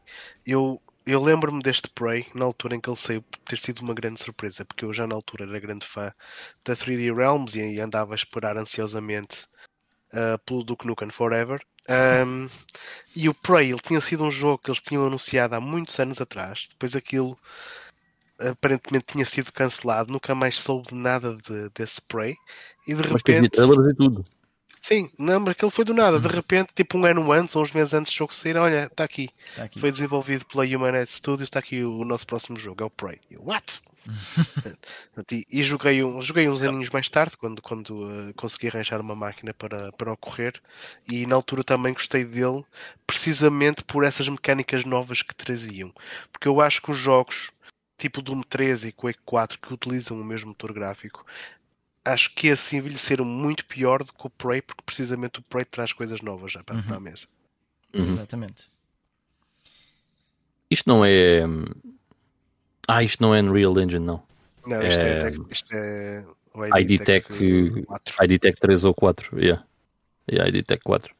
Eu, 0.45 0.81
eu 1.05 1.21
lembro-me 1.21 1.61
deste 1.61 1.89
Prey 1.89 2.25
na 2.33 2.45
altura 2.45 2.75
em 2.75 2.79
que 2.79 2.89
ele 2.89 2.97
saiu 2.97 3.23
ter 3.45 3.57
sido 3.57 3.81
uma 3.81 3.93
grande 3.93 4.21
surpresa, 4.21 4.63
porque 4.63 4.85
eu 4.85 4.93
já 4.93 5.07
na 5.07 5.15
altura 5.15 5.45
era 5.45 5.59
grande 5.59 5.85
fã 5.85 6.13
da 6.63 6.75
3D 6.75 7.15
Realms 7.15 7.57
e 7.57 7.79
andava 7.79 8.13
a 8.13 8.15
esperar 8.15 8.57
ansiosamente 8.57 9.47
uh, 10.13 10.37
pelo 10.45 10.63
Duke 10.63 10.85
Nukem 10.85 11.09
Forever. 11.09 11.61
Um, 11.89 12.47
e 13.15 13.29
o 13.29 13.33
Prey 13.33 13.71
ele 13.71 13.79
tinha 13.79 14.01
sido 14.01 14.23
um 14.23 14.31
jogo 14.31 14.59
que 14.59 14.69
eles 14.69 14.81
tinham 14.81 15.05
anunciado 15.05 15.55
há 15.55 15.61
muitos 15.61 15.99
anos 15.99 16.19
atrás. 16.21 16.67
Depois 16.69 16.95
aquilo 16.95 17.37
aparentemente 18.39 19.05
tinha 19.07 19.25
sido 19.25 19.51
cancelado, 19.51 20.11
nunca 20.11 20.35
mais 20.35 20.55
soube 20.55 20.93
nada 20.93 21.35
de, 21.35 21.69
desse 21.73 22.01
Prey. 22.01 22.35
E 22.87 22.93
de 22.93 23.01
Mas 23.01 23.11
repente. 23.11 23.59
Mas 23.59 23.95
tudo. 23.95 24.25
Sim, 24.87 25.11
não, 25.19 25.41
mas 25.41 25.49
aquele 25.49 25.69
foi 25.69 25.83
do 25.83 25.93
nada. 25.93 26.17
De 26.17 26.29
repente, 26.29 26.69
tipo 26.73 26.97
um 26.97 27.03
ano 27.03 27.29
antes, 27.33 27.53
ou 27.57 27.61
uns 27.61 27.73
meses 27.73 27.93
antes 27.93 28.13
do 28.13 28.15
jogo 28.15 28.33
sair, 28.33 28.55
olha, 28.55 28.85
está 28.85 29.03
aqui. 29.03 29.29
Tá 29.53 29.65
aqui. 29.65 29.81
Foi 29.81 29.91
desenvolvido 29.91 30.45
pela 30.45 30.63
Humanhead 30.63 31.11
Studios, 31.11 31.47
está 31.47 31.59
aqui 31.59 31.83
o, 31.83 32.05
nosso 32.05 32.25
próximo 32.25 32.57
jogo, 32.57 32.81
é 32.81 32.85
o 32.85 32.89
Prey. 32.89 33.19
Eu, 33.29 33.43
What? 33.43 33.81
e, 35.29 35.45
e, 35.51 35.61
joguei, 35.61 36.01
um, 36.01 36.21
joguei 36.21 36.47
uns 36.47 36.61
aninhos 36.61 36.89
mais 36.89 37.09
tarde, 37.09 37.35
quando, 37.35 37.61
quando 37.61 38.05
uh, 38.05 38.33
consegui 38.37 38.69
arranjar 38.69 39.01
uma 39.01 39.13
máquina 39.13 39.53
para, 39.53 39.91
para 39.91 40.13
ocorrer. 40.13 40.53
E 41.11 41.25
na 41.25 41.35
altura 41.35 41.65
também 41.65 41.91
gostei 41.91 42.23
dele, 42.23 42.63
precisamente 43.05 43.83
por 43.83 44.05
essas 44.05 44.29
mecânicas 44.29 44.85
novas 44.85 45.21
que 45.21 45.35
traziam. 45.35 45.93
Porque 46.31 46.47
eu 46.47 46.61
acho 46.61 46.81
que 46.81 46.91
os 46.91 46.97
jogos 46.97 47.51
tipo 47.97 48.21
Doom 48.21 48.41
13 48.41 48.89
e 48.89 48.91
Quake 48.91 49.19
4 49.25 49.59
que 49.59 49.73
utilizam 49.73 50.21
o 50.21 50.23
mesmo 50.23 50.49
motor 50.49 50.71
gráfico 50.71 51.25
acho 52.13 52.33
que 52.33 52.49
assim 52.49 52.77
envelheceram 52.77 53.25
muito 53.25 53.65
pior 53.65 54.03
do 54.03 54.13
que 54.13 54.27
o 54.27 54.29
Prey, 54.29 54.61
porque 54.61 54.83
precisamente 54.85 55.39
o 55.39 55.43
Prey 55.43 55.65
traz 55.65 55.93
coisas 55.93 56.21
novas 56.21 56.51
já 56.51 56.63
para, 56.63 56.77
uhum. 56.77 56.83
para 56.83 56.97
a 56.97 56.99
mesa. 56.99 57.27
Uhum. 57.93 58.13
Exatamente. 58.13 58.69
Isto 60.69 60.89
não 60.89 61.05
é. 61.05 61.41
Ah, 62.87 63.03
isto 63.03 63.21
não 63.21 63.33
é 63.33 63.41
Unreal 63.41 63.79
Engine, 63.79 64.05
não. 64.05 64.23
Não, 64.65 64.81
isto 64.81 65.01
é, 65.01 65.19
é, 65.19 65.33
isto 65.49 65.73
é 65.73 66.25
o 66.53 66.77
ID, 66.77 67.01
Tech, 67.03 67.27
4. 67.85 68.23
ID 68.23 68.41
Tech 68.41 68.59
3 68.59 68.83
ou 68.83 68.93
4. 68.93 69.39
Yeah. 69.39 69.65
Yeah, 70.29 70.49
ID 70.49 70.65
Tech 70.65 70.81
4. 70.83 71.15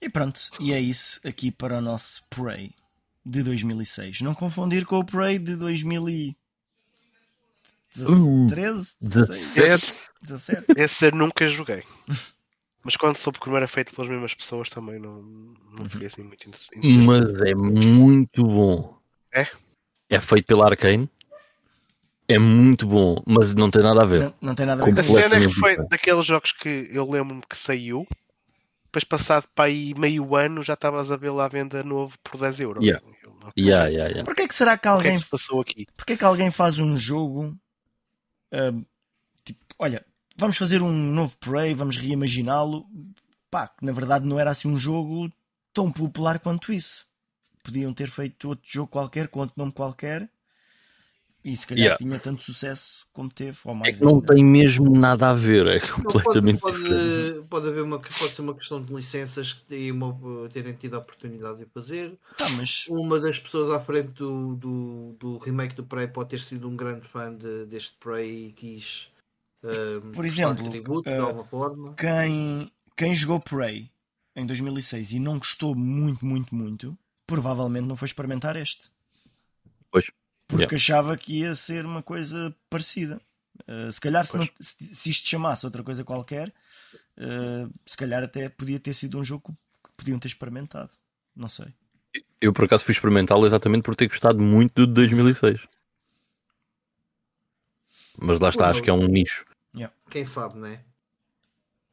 E 0.00 0.08
pronto, 0.08 0.40
e 0.60 0.72
é 0.72 0.80
isso 0.80 1.20
aqui 1.26 1.50
para 1.50 1.78
o 1.78 1.80
nosso 1.80 2.22
Prey 2.30 2.72
de 3.24 3.42
2006. 3.42 4.20
Não 4.22 4.34
confundir 4.34 4.84
com 4.86 4.98
o 4.98 5.04
Prey 5.04 5.38
de 5.38 5.56
2000 5.56 6.34
13, 7.94 8.96
17. 9.00 10.10
17. 10.22 10.64
Esse 10.76 11.06
eu 11.06 11.12
nunca 11.12 11.46
joguei. 11.48 11.82
Mas 12.82 12.96
quando 12.96 13.16
soube 13.16 13.38
que 13.38 13.48
não 13.48 13.56
era 13.56 13.68
feito 13.68 13.94
pelas 13.94 14.10
mesmas 14.10 14.34
pessoas 14.34 14.70
também 14.70 14.98
não, 14.98 15.22
não 15.76 15.88
fiquei 15.88 16.06
assim 16.06 16.22
muito 16.22 16.48
interessante. 16.48 16.86
Mas 16.98 17.40
é 17.42 17.54
muito 17.54 18.44
bom. 18.44 18.98
É? 19.34 19.46
É 20.08 20.20
feito 20.20 20.46
pela 20.46 20.66
Arkane. 20.66 21.10
É 22.26 22.38
muito 22.38 22.86
bom, 22.86 23.20
mas 23.26 23.54
não 23.54 23.70
tem 23.70 23.82
nada 23.82 24.02
a 24.02 24.04
ver. 24.04 24.20
Não, 24.20 24.34
não 24.40 24.54
tem 24.54 24.64
nada 24.64 24.82
a 24.82 24.86
ver. 24.86 24.98
A 24.98 25.02
cena 25.02 25.36
é 25.36 25.40
que 25.40 25.48
foi 25.48 25.76
daqueles 25.88 26.24
jogos 26.24 26.52
que 26.52 26.88
eu 26.92 27.08
lembro-me 27.10 27.42
que 27.42 27.58
saiu, 27.58 28.06
depois 28.84 29.02
passado 29.02 29.46
para 29.52 29.64
aí 29.64 29.92
meio 29.98 30.36
ano 30.36 30.62
já 30.62 30.74
estavas 30.74 31.10
a 31.10 31.16
ver 31.16 31.30
lá 31.30 31.46
à 31.46 31.48
venda 31.48 31.82
novo 31.82 32.16
por 32.22 32.40
10 32.40 32.60
euros. 32.60 32.84
Yeah. 32.84 33.04
Yeah, 33.56 33.86
yeah, 33.86 34.08
yeah. 34.08 34.24
Porquê 34.24 34.46
que 34.46 34.54
será 34.54 34.78
que 34.78 34.86
alguém. 34.86 35.16
que, 35.16 35.18
é 35.18 35.24
que 35.24 35.30
passou 35.30 35.60
aqui? 35.60 35.86
Porquê 35.96 36.16
que 36.16 36.24
alguém 36.24 36.50
faz 36.50 36.78
um 36.78 36.96
jogo 36.96 37.56
Tipo, 39.44 39.60
olha, 39.78 40.04
vamos 40.36 40.56
fazer 40.56 40.82
um 40.82 40.90
novo 40.92 41.36
Prey, 41.38 41.74
vamos 41.74 41.96
reimaginá-lo. 41.96 42.86
Pá, 43.50 43.74
na 43.82 43.92
verdade 43.92 44.26
não 44.26 44.38
era 44.38 44.50
assim 44.50 44.68
um 44.68 44.78
jogo 44.78 45.32
tão 45.72 45.90
popular 45.90 46.38
quanto 46.38 46.72
isso. 46.72 47.06
Podiam 47.62 47.92
ter 47.92 48.08
feito 48.10 48.48
outro 48.48 48.70
jogo 48.70 48.88
qualquer, 48.88 49.28
com 49.28 49.40
outro 49.40 49.54
nome 49.56 49.72
qualquer, 49.72 50.30
e 51.42 51.56
se 51.56 51.66
calhar 51.66 51.84
yeah. 51.84 51.98
tinha 51.98 52.18
tanto 52.18 52.42
sucesso 52.42 53.06
como 53.12 53.28
teve. 53.30 53.58
Ou 53.64 53.74
mais 53.74 53.94
é 53.94 53.98
que 53.98 54.04
não 54.04 54.16
ainda. 54.16 54.34
tem 54.34 54.44
mesmo 54.44 54.90
nada 54.90 55.30
a 55.30 55.34
ver, 55.34 55.66
é 55.66 55.80
completamente 55.80 56.60
pode, 56.60 56.82
pode, 56.82 57.42
pode, 57.48 57.68
haver 57.68 57.82
uma, 57.82 57.98
pode 57.98 58.32
ser 58.32 58.42
uma 58.42 58.54
questão 58.54 58.82
de 58.82 58.92
licenças 58.92 59.54
que 59.54 59.62
têm 59.62 59.90
uma, 59.90 60.16
terem 60.52 60.74
tido 60.74 60.96
a 60.96 60.98
oportunidade 60.98 61.60
de 61.60 61.66
fazer. 61.66 62.18
Tá, 62.36 62.48
mas... 62.50 62.86
Uma 62.88 63.18
das 63.18 63.38
pessoas 63.38 63.70
à 63.70 63.80
frente 63.80 64.12
do, 64.12 64.54
do, 64.56 65.16
do 65.18 65.38
remake 65.38 65.74
do 65.74 65.84
Prey 65.84 66.08
pode 66.08 66.30
ter 66.30 66.40
sido 66.40 66.68
um 66.68 66.76
grande 66.76 67.08
fã 67.08 67.34
de, 67.34 67.64
deste 67.66 67.94
Prey 67.98 68.48
e 68.48 68.52
quis 68.52 69.08
uh, 69.64 70.00
por 70.12 70.26
exemplo, 70.26 70.68
tributo, 70.68 71.08
uh, 71.08 71.14
de 71.14 71.20
alguma 71.20 71.44
forma. 71.44 71.94
Quem, 71.94 72.70
quem 72.96 73.14
jogou 73.14 73.40
Prey 73.40 73.90
em 74.36 74.46
2006 74.46 75.12
e 75.12 75.18
não 75.18 75.38
gostou 75.38 75.74
muito, 75.74 76.24
muito, 76.24 76.54
muito, 76.54 76.96
provavelmente 77.26 77.86
não 77.86 77.96
foi 77.96 78.06
experimentar 78.06 78.56
este. 78.56 78.90
Porque 80.50 80.64
yeah. 80.64 80.76
achava 80.76 81.16
que 81.16 81.40
ia 81.40 81.54
ser 81.54 81.86
uma 81.86 82.02
coisa 82.02 82.54
parecida. 82.68 83.20
Uh, 83.68 83.92
se 83.92 84.00
calhar, 84.00 84.26
se, 84.26 84.36
não, 84.36 84.48
se, 84.58 84.94
se, 84.94 85.10
isto 85.10 85.28
chamasse 85.28 85.64
outra 85.64 85.82
coisa 85.84 86.02
qualquer, 86.02 86.52
uh, 87.18 87.72
se 87.86 87.96
calhar 87.96 88.22
até 88.22 88.48
podia 88.48 88.80
ter 88.80 88.92
sido 88.92 89.18
um 89.18 89.24
jogo 89.24 89.54
que 89.84 89.90
podiam 89.96 90.18
ter 90.18 90.26
experimentado. 90.26 90.90
Não 91.36 91.48
sei. 91.48 91.72
Eu, 92.40 92.52
por 92.52 92.64
acaso, 92.64 92.84
fui 92.84 92.92
experimentá-lo 92.92 93.46
exatamente 93.46 93.84
por 93.84 93.94
ter 93.94 94.08
gostado 94.08 94.40
muito 94.40 94.74
do 94.74 94.86
de 94.88 94.94
2006. 94.94 95.60
Mas 98.18 98.40
lá 98.40 98.48
está, 98.48 98.68
acho 98.68 98.82
que 98.82 98.90
é 98.90 98.92
um 98.92 99.06
nicho. 99.06 99.44
Yeah. 99.72 99.94
Quem 100.10 100.26
sabe, 100.26 100.58
né? 100.58 100.80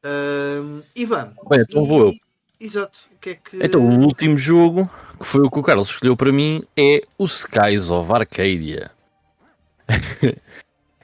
Uh, 0.03 0.83
Ivan. 0.95 1.35
Bem, 1.47 1.61
então 1.61 1.83
e... 1.83 1.87
vou 1.87 2.07
eu. 2.07 2.13
Exato. 2.59 2.97
O 3.13 3.19
que 3.19 3.29
é 3.29 3.35
que... 3.35 3.63
Então, 3.63 3.87
o 3.87 3.99
último 4.01 4.35
jogo 4.35 4.89
que 5.17 5.25
foi 5.25 5.41
o 5.41 5.49
que 5.49 5.59
o 5.59 5.63
Carlos 5.63 5.89
escolheu 5.89 6.15
para 6.15 6.31
mim, 6.31 6.63
é 6.75 7.01
o 7.17 7.25
Skies 7.25 7.89
of 7.89 8.11
Arcadia. 8.11 8.91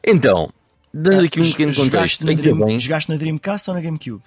então, 0.05 0.51
dando 0.93 1.25
aqui 1.25 1.39
um 1.39 1.49
pequeno 1.49 1.73
contexto. 1.73 2.25
Na 2.25 2.33
Dream, 2.33 2.57
bem, 2.57 2.79
jogaste 2.79 3.11
na 3.11 3.17
Dreamcast 3.17 3.69
ou 3.69 3.75
na 3.75 3.81
GameCube? 3.81 4.23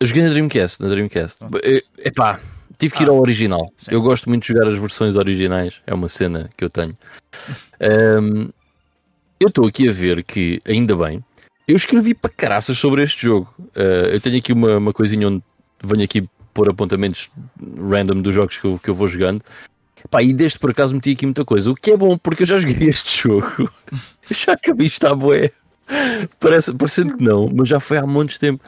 Eu 0.00 0.06
joguei 0.06 0.22
na 0.22 0.30
Dreamcast, 0.30 0.80
na 0.80 0.88
Dreamcast. 0.88 1.38
Oh. 1.42 1.58
Epá, 1.98 2.40
tive 2.78 2.94
que 2.94 3.02
ir 3.02 3.08
ah, 3.08 3.12
ao 3.12 3.20
original. 3.20 3.72
Sim. 3.76 3.90
Eu 3.92 4.02
gosto 4.02 4.28
muito 4.28 4.42
de 4.42 4.48
jogar 4.48 4.68
as 4.68 4.78
versões 4.78 5.16
originais, 5.16 5.80
é 5.86 5.94
uma 5.94 6.08
cena 6.08 6.50
que 6.56 6.64
eu 6.64 6.70
tenho. 6.70 6.96
um, 8.22 8.48
eu 9.40 9.48
estou 9.48 9.66
aqui 9.66 9.88
a 9.88 9.92
ver 9.92 10.22
que, 10.24 10.60
ainda 10.64 10.96
bem, 10.96 11.24
eu 11.66 11.76
escrevi 11.76 12.14
para 12.14 12.30
caraças 12.30 12.78
sobre 12.78 13.02
este 13.02 13.22
jogo. 13.22 13.52
Uh, 13.58 14.08
eu 14.12 14.20
tenho 14.20 14.38
aqui 14.38 14.52
uma, 14.52 14.78
uma 14.78 14.92
coisinha 14.92 15.28
onde 15.28 15.42
venho 15.82 16.04
aqui 16.04 16.28
pôr 16.54 16.68
apontamentos 16.68 17.30
random 17.78 18.20
dos 18.22 18.34
jogos 18.34 18.58
que 18.58 18.64
eu, 18.66 18.78
que 18.78 18.90
eu 18.90 18.94
vou 18.94 19.08
jogando. 19.08 19.42
Pá, 20.10 20.22
e 20.22 20.32
deste 20.32 20.58
por 20.58 20.70
acaso 20.70 20.94
meti 20.94 21.12
aqui 21.12 21.26
muita 21.26 21.44
coisa, 21.44 21.70
o 21.70 21.74
que 21.74 21.90
é 21.90 21.96
bom 21.96 22.16
porque 22.16 22.44
eu 22.44 22.46
já 22.46 22.58
joguei 22.58 22.86
este 22.88 23.22
jogo. 23.22 23.70
já 24.30 24.52
acabei 24.52 24.86
isto 24.86 25.06
à 25.06 25.14
boé. 25.14 25.50
Parece, 26.38 26.74
parecendo 26.74 27.16
que 27.16 27.24
não, 27.24 27.48
mas 27.52 27.68
já 27.68 27.80
foi 27.80 27.96
há 27.96 28.06
muitos 28.06 28.38
tempo. 28.38 28.62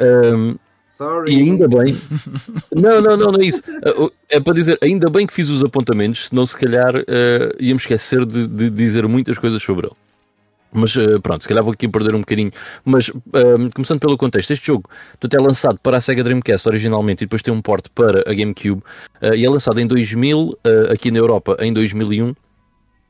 Um, 0.00 0.56
Sorry. 0.94 1.32
E 1.32 1.38
ainda 1.38 1.66
bem. 1.66 1.96
Não, 2.76 3.00
não, 3.00 3.16
não, 3.16 3.32
não 3.32 3.40
é 3.40 3.46
isso. 3.46 3.62
É 4.28 4.38
para 4.38 4.52
dizer, 4.52 4.78
ainda 4.82 5.08
bem 5.08 5.26
que 5.26 5.32
fiz 5.32 5.48
os 5.48 5.64
apontamentos, 5.64 6.28
senão 6.28 6.44
se 6.44 6.54
calhar 6.58 6.94
uh, 6.94 7.56
íamos 7.58 7.84
esquecer 7.84 8.26
de, 8.26 8.46
de 8.46 8.68
dizer 8.68 9.08
muitas 9.08 9.38
coisas 9.38 9.62
sobre 9.62 9.86
ele. 9.86 9.96
Mas 10.72 10.94
uh, 10.96 11.20
pronto, 11.20 11.42
se 11.42 11.48
calhar 11.48 11.64
vou 11.64 11.72
aqui 11.72 11.88
perder 11.88 12.14
um 12.14 12.20
bocadinho. 12.20 12.52
Mas 12.84 13.08
uh, 13.08 13.22
começando 13.74 14.00
pelo 14.00 14.16
contexto, 14.16 14.52
este 14.52 14.66
jogo 14.66 14.88
é 15.32 15.38
lançado 15.38 15.78
para 15.82 15.96
a 15.96 16.00
Sega 16.00 16.22
Dreamcast 16.22 16.68
originalmente 16.68 17.24
e 17.24 17.26
depois 17.26 17.42
tem 17.42 17.52
um 17.52 17.60
port 17.60 17.86
para 17.94 18.20
a 18.20 18.34
GameCube 18.34 18.82
uh, 19.22 19.34
e 19.34 19.44
é 19.44 19.50
lançado 19.50 19.80
em 19.80 19.86
2000, 19.86 20.58
aqui 20.90 21.10
na 21.10 21.18
Europa 21.18 21.56
em 21.60 21.72
2001, 21.72 22.34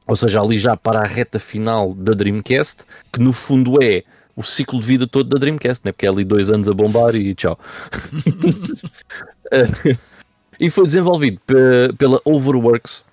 ou 0.07 0.17
seja, 0.17 0.41
ali 0.41 0.59
já 0.59 0.77
para 0.77 1.01
a 1.01 1.05
reta 1.05 1.39
final 1.39 1.95
da 1.95 2.13
Dreamcast, 2.13 2.85
que 3.13 3.21
no 3.21 3.33
fundo 3.33 3.83
é 3.83 4.03
o 4.35 4.43
ciclo 4.43 4.81
de 4.81 4.87
vida 4.87 5.07
todo 5.07 5.29
da 5.29 5.39
Dreamcast, 5.39 5.85
né? 5.85 5.93
porque 5.93 6.07
é 6.07 6.09
ali 6.09 6.25
dois 6.25 6.51
anos 6.51 6.69
a 6.69 6.73
bombar 6.73 7.15
e 7.15 7.35
tchau. 7.35 7.59
e 10.59 10.71
foi 10.71 10.85
desenvolvido 10.85 11.41
pela 11.99 12.21
Overworks 12.25 13.05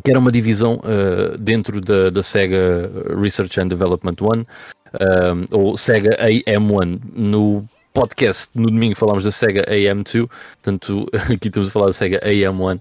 que 0.00 0.10
era 0.10 0.18
uma 0.18 0.32
divisão 0.32 0.80
uh, 0.84 1.36
dentro 1.36 1.80
da, 1.80 2.10
da, 2.10 2.22
Sega 2.22 2.90
Research 3.20 3.60
and 3.60 3.68
Development 3.68 4.16
One, 4.20 4.46
uh, 4.94 5.56
ou 5.56 5.76
Sega 5.76 6.16
AM1. 6.16 7.00
No 7.14 7.68
podcast 7.92 8.48
no 8.54 8.68
domingo 8.68 8.96
falámos 8.96 9.24
da 9.24 9.30
Sega 9.30 9.64
AM2, 9.64 10.28
portanto 10.62 11.06
aqui 11.30 11.48
estamos 11.48 11.68
a 11.68 11.72
falar 11.72 11.86
da 11.86 11.92
Sega 11.92 12.20
AM1, 12.20 12.80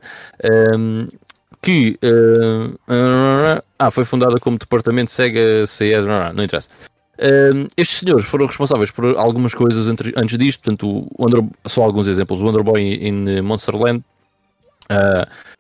um, 0.74 1.08
que 1.62 2.00
uh, 2.02 2.78
ah, 3.78 3.92
foi 3.92 4.06
fundada 4.06 4.40
como 4.40 4.58
departamento 4.58 5.12
Sega 5.12 5.68
CE, 5.68 5.98
não 6.34 6.44
interessa. 6.44 6.70
Uh, 7.20 7.68
estes 7.78 8.00
senhores 8.00 8.26
foram 8.26 8.48
responsáveis 8.48 8.90
por 8.90 9.18
algumas 9.18 9.54
coisas 9.54 9.88
entre, 9.88 10.14
antes 10.16 10.38
disto, 10.38 10.62
portanto, 10.62 11.08
só 11.68 11.84
alguns 11.84 12.08
exemplos. 12.08 12.40
O 12.40 12.46
Wonder 12.46 12.64
Boy 12.64 12.96
in 13.06 13.42
Monsterland, 13.42 14.04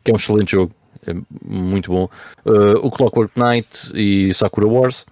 que 0.04 0.10
é 0.10 0.14
um 0.14 0.16
excelente 0.16 0.54
jogo, 0.54 0.74
é 1.08 1.16
muito 1.44 1.92
bom. 1.92 2.10
Uh, 2.46 2.78
o 2.82 2.92
Clockwork 2.92 3.34
Knight 3.40 3.92
e 3.94 4.34
Sakura 4.34 4.68
Wars. 4.68 5.06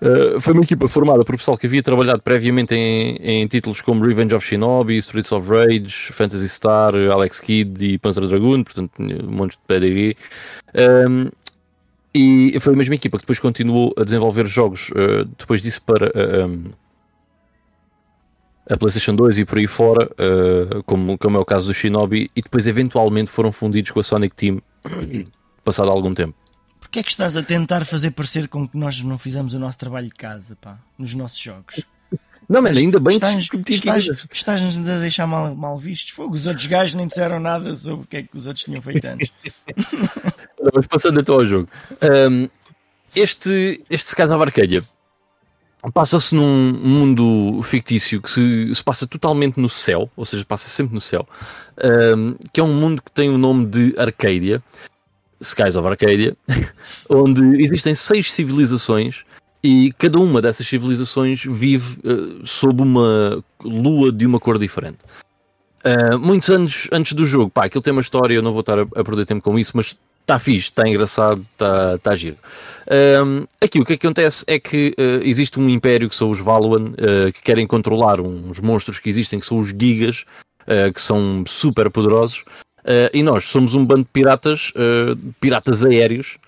Uh, 0.00 0.38
foi 0.40 0.52
uma 0.52 0.62
equipa 0.62 0.86
formada 0.88 1.24
por 1.24 1.36
pessoal 1.36 1.56
que 1.56 1.66
havia 1.66 1.82
trabalhado 1.82 2.20
previamente 2.20 2.74
em, 2.74 3.16
em, 3.16 3.46
títulos 3.46 3.80
como 3.80 4.04
Revenge 4.04 4.34
of 4.34 4.46
Shinobi, 4.46 4.98
Streets 4.98 5.32
of 5.32 5.48
Rage, 5.48 6.12
Phantasy 6.12 6.48
Star, 6.50 6.94
Alex 6.94 7.40
Kidd 7.40 7.82
e 7.82 7.98
Panzer 7.98 8.26
Dragoon, 8.26 8.62
portanto, 8.62 8.92
um 8.98 9.30
monte 9.30 9.52
de 9.52 9.58
pedigree. 9.66 10.16
Um, 10.74 11.30
e 12.14 12.58
foi 12.60 12.72
a 12.72 12.76
mesma 12.76 12.94
equipa 12.94 13.18
que 13.18 13.22
depois 13.22 13.38
continuou 13.38 13.94
a 13.96 14.04
desenvolver 14.04 14.46
jogos 14.46 14.90
uh, 14.90 15.24
depois 15.38 15.60
disso 15.60 15.82
para 15.82 16.06
uh, 16.06 16.46
um, 16.46 16.64
a 18.70 18.76
PlayStation 18.76 19.14
2 19.14 19.38
e 19.38 19.44
por 19.44 19.58
aí 19.58 19.66
fora, 19.66 20.10
uh, 20.12 20.82
como, 20.84 21.16
como 21.18 21.36
é 21.36 21.40
o 21.40 21.44
caso 21.44 21.66
do 21.66 21.74
Shinobi, 21.74 22.30
e 22.34 22.42
depois 22.42 22.66
eventualmente 22.66 23.30
foram 23.30 23.52
fundidos 23.52 23.90
com 23.90 24.00
a 24.00 24.02
Sonic 24.02 24.34
Team 24.34 24.60
passado 25.64 25.90
algum 25.90 26.14
tempo. 26.14 26.34
Porquê 26.80 27.00
é 27.00 27.02
que 27.02 27.10
estás 27.10 27.36
a 27.36 27.42
tentar 27.42 27.84
fazer 27.84 28.12
parecer 28.12 28.48
com 28.48 28.68
que 28.68 28.76
nós 28.76 29.00
não 29.02 29.18
fizemos 29.18 29.54
o 29.54 29.58
nosso 29.58 29.78
trabalho 29.78 30.06
de 30.06 30.14
casa, 30.14 30.56
pá, 30.56 30.78
nos 30.98 31.14
nossos 31.14 31.38
jogos? 31.38 31.84
Não, 32.48 32.62
mas 32.62 32.76
ainda 32.76 33.00
bem 33.00 33.14
estás, 33.14 33.48
que 33.48 33.72
estás, 33.72 34.26
estás-nos 34.32 34.88
a 34.88 34.98
deixar 35.00 35.26
mal, 35.26 35.54
mal 35.56 35.76
vistos. 35.76 36.10
Fogo, 36.10 36.34
os 36.34 36.46
outros 36.46 36.66
gajos 36.66 36.94
nem 36.94 37.08
disseram 37.08 37.40
nada 37.40 37.76
sobre 37.76 38.04
o 38.04 38.08
que 38.08 38.16
é 38.18 38.22
que 38.22 38.36
os 38.36 38.46
outros 38.46 38.64
tinham 38.64 38.80
feito 38.80 39.04
antes. 39.04 39.32
mas 40.72 40.86
passando 40.86 41.18
então 41.18 41.34
ao 41.34 41.44
jogo. 41.44 41.68
Um, 42.30 42.48
este, 43.16 43.82
este 43.90 44.08
Skies 44.10 44.28
of 44.28 44.42
Arcadia 44.42 44.84
passa-se 45.92 46.34
num 46.34 46.72
mundo 46.72 47.62
fictício 47.62 48.20
que 48.20 48.30
se, 48.30 48.74
se, 48.74 48.82
passa 48.82 49.06
totalmente 49.06 49.60
no 49.60 49.68
céu, 49.68 50.10
ou 50.16 50.24
seja, 50.24 50.44
passa 50.44 50.68
sempre 50.68 50.94
no 50.94 51.00
céu, 51.00 51.26
um, 52.16 52.34
que 52.52 52.60
é 52.60 52.62
um 52.62 52.74
mundo 52.74 53.02
que 53.02 53.10
tem 53.10 53.28
o 53.28 53.38
nome 53.38 53.66
de 53.66 53.94
Arcadia, 53.96 54.62
Skies 55.40 55.76
of 55.76 55.86
Arcadia, 55.86 56.36
onde 57.08 57.62
existem 57.62 57.94
seis 57.94 58.32
civilizações 58.32 59.24
e 59.62 59.92
cada 59.98 60.18
uma 60.18 60.40
dessas 60.40 60.66
civilizações 60.66 61.42
vive 61.44 61.98
uh, 62.04 62.46
sob 62.46 62.82
uma 62.82 63.42
lua 63.62 64.12
de 64.12 64.26
uma 64.26 64.38
cor 64.38 64.58
diferente. 64.58 64.98
Uh, 65.84 66.18
muitos 66.18 66.48
anos 66.50 66.88
antes 66.92 67.12
do 67.12 67.24
jogo, 67.24 67.50
pá, 67.50 67.66
aquilo 67.66 67.82
tem 67.82 67.92
uma 67.92 68.02
história, 68.02 68.34
eu 68.34 68.42
não 68.42 68.52
vou 68.52 68.60
estar 68.60 68.78
a, 68.78 68.82
a 68.82 69.04
perder 69.04 69.24
tempo 69.24 69.42
com 69.42 69.58
isso, 69.58 69.72
mas 69.74 69.96
está 70.20 70.38
fixe, 70.38 70.68
está 70.68 70.86
engraçado, 70.88 71.46
está 71.52 71.98
tá 71.98 72.16
giro. 72.16 72.36
Um, 72.88 73.46
aqui 73.60 73.80
o 73.80 73.84
que 73.84 73.94
acontece 73.94 74.44
é 74.46 74.60
que 74.60 74.94
uh, 74.98 75.24
existe 75.24 75.58
um 75.58 75.68
império 75.68 76.08
que 76.08 76.14
são 76.14 76.30
os 76.30 76.38
Valuan, 76.38 76.90
uh, 76.90 77.32
que 77.32 77.42
querem 77.42 77.66
controlar 77.66 78.20
uns 78.20 78.60
monstros 78.60 78.98
que 78.98 79.10
existem, 79.10 79.40
que 79.40 79.46
são 79.46 79.58
os 79.58 79.68
Gigas, 79.68 80.24
uh, 80.62 80.92
que 80.92 81.00
são 81.00 81.44
super 81.46 81.90
poderosos, 81.90 82.44
e 83.12 83.20
nós 83.20 83.46
somos 83.46 83.74
um 83.74 83.84
bando 83.84 84.04
de 84.04 84.10
piratas, 84.12 84.72
piratas 85.40 85.82
aéreos, 85.82 86.38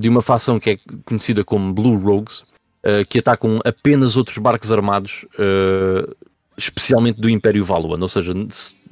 de 0.00 0.08
uma 0.08 0.20
facção 0.20 0.58
que 0.58 0.70
é 0.70 0.78
conhecida 1.04 1.44
como 1.44 1.72
Blue 1.72 1.96
Rogues, 1.96 2.42
que 3.08 3.20
atacam 3.20 3.60
apenas 3.64 4.16
outros 4.16 4.38
barcos 4.38 4.72
armados 4.72 5.24
especialmente 6.58 7.20
do 7.20 7.30
Império 7.30 7.64
Valuan, 7.64 8.00
ou 8.00 8.08
seja, 8.08 8.34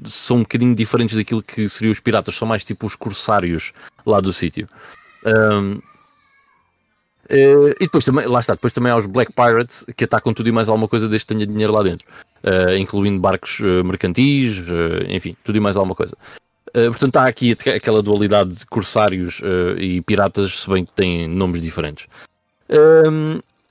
são 0.04 0.36
um 0.36 0.42
bocadinho 0.42 0.72
diferentes 0.72 1.16
daquilo 1.16 1.42
que 1.42 1.68
seriam 1.68 1.90
os 1.90 1.98
piratas, 1.98 2.36
são 2.36 2.46
mais 2.46 2.62
tipo 2.62 2.86
os 2.86 2.94
corsários 2.94 3.72
lá 4.06 4.20
do 4.20 4.32
sítio. 4.32 4.68
Uh, 7.30 7.76
e 7.78 7.80
depois 7.80 8.06
também, 8.06 8.26
lá 8.26 8.40
está, 8.40 8.54
depois 8.54 8.72
também 8.72 8.90
há 8.90 8.96
os 8.96 9.04
Black 9.04 9.32
Pirates 9.32 9.84
que 9.94 10.04
atacam 10.04 10.32
tudo 10.32 10.48
e 10.48 10.52
mais 10.52 10.68
alguma 10.68 10.88
coisa 10.88 11.06
desde 11.06 11.26
que 11.26 11.34
tenha 11.34 11.46
dinheiro 11.46 11.72
lá 11.74 11.82
dentro, 11.82 12.06
uh, 12.42 12.74
incluindo 12.78 13.20
barcos 13.20 13.60
uh, 13.60 13.84
mercantis, 13.84 14.62
enfim, 15.08 15.36
tudo 15.44 15.56
e 15.56 15.60
mais 15.60 15.76
alguma 15.76 15.94
coisa. 15.94 16.16
portanto, 16.72 17.16
há 17.16 17.26
aqui 17.26 17.52
aquela 17.52 18.02
dualidade 18.02 18.56
de 18.56 18.66
corsários 18.66 19.42
e 19.78 20.00
piratas, 20.02 20.60
se 20.60 20.70
bem 20.70 20.84
que 20.86 20.92
têm 20.92 21.28
nomes 21.28 21.60
diferentes. 21.60 22.06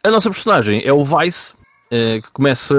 a 0.03 0.11
nossa 0.11 0.29
personagem 0.29 0.81
é 0.85 0.93
o 0.93 1.03
Vice, 1.03 1.53
que 1.89 2.31
começa 2.33 2.75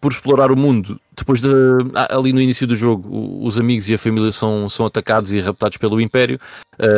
por 0.00 0.12
explorar 0.12 0.50
o 0.50 0.56
mundo. 0.56 1.00
Depois 1.16 1.40
de, 1.40 1.48
ali 1.94 2.32
no 2.32 2.40
início 2.40 2.66
do 2.66 2.76
jogo, 2.76 3.44
os 3.44 3.58
amigos 3.58 3.88
e 3.88 3.94
a 3.94 3.98
família 3.98 4.32
são, 4.32 4.68
são 4.68 4.86
atacados 4.86 5.32
e 5.32 5.40
raptados 5.40 5.78
pelo 5.78 6.00
Império 6.00 6.40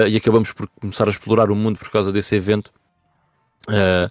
e 0.08 0.16
acabamos 0.16 0.52
por 0.52 0.68
começar 0.80 1.06
a 1.06 1.10
explorar 1.10 1.50
o 1.50 1.56
mundo 1.56 1.78
por 1.78 1.90
causa 1.90 2.12
desse 2.12 2.36
evento. 2.36 2.70
Uh, 3.68 4.10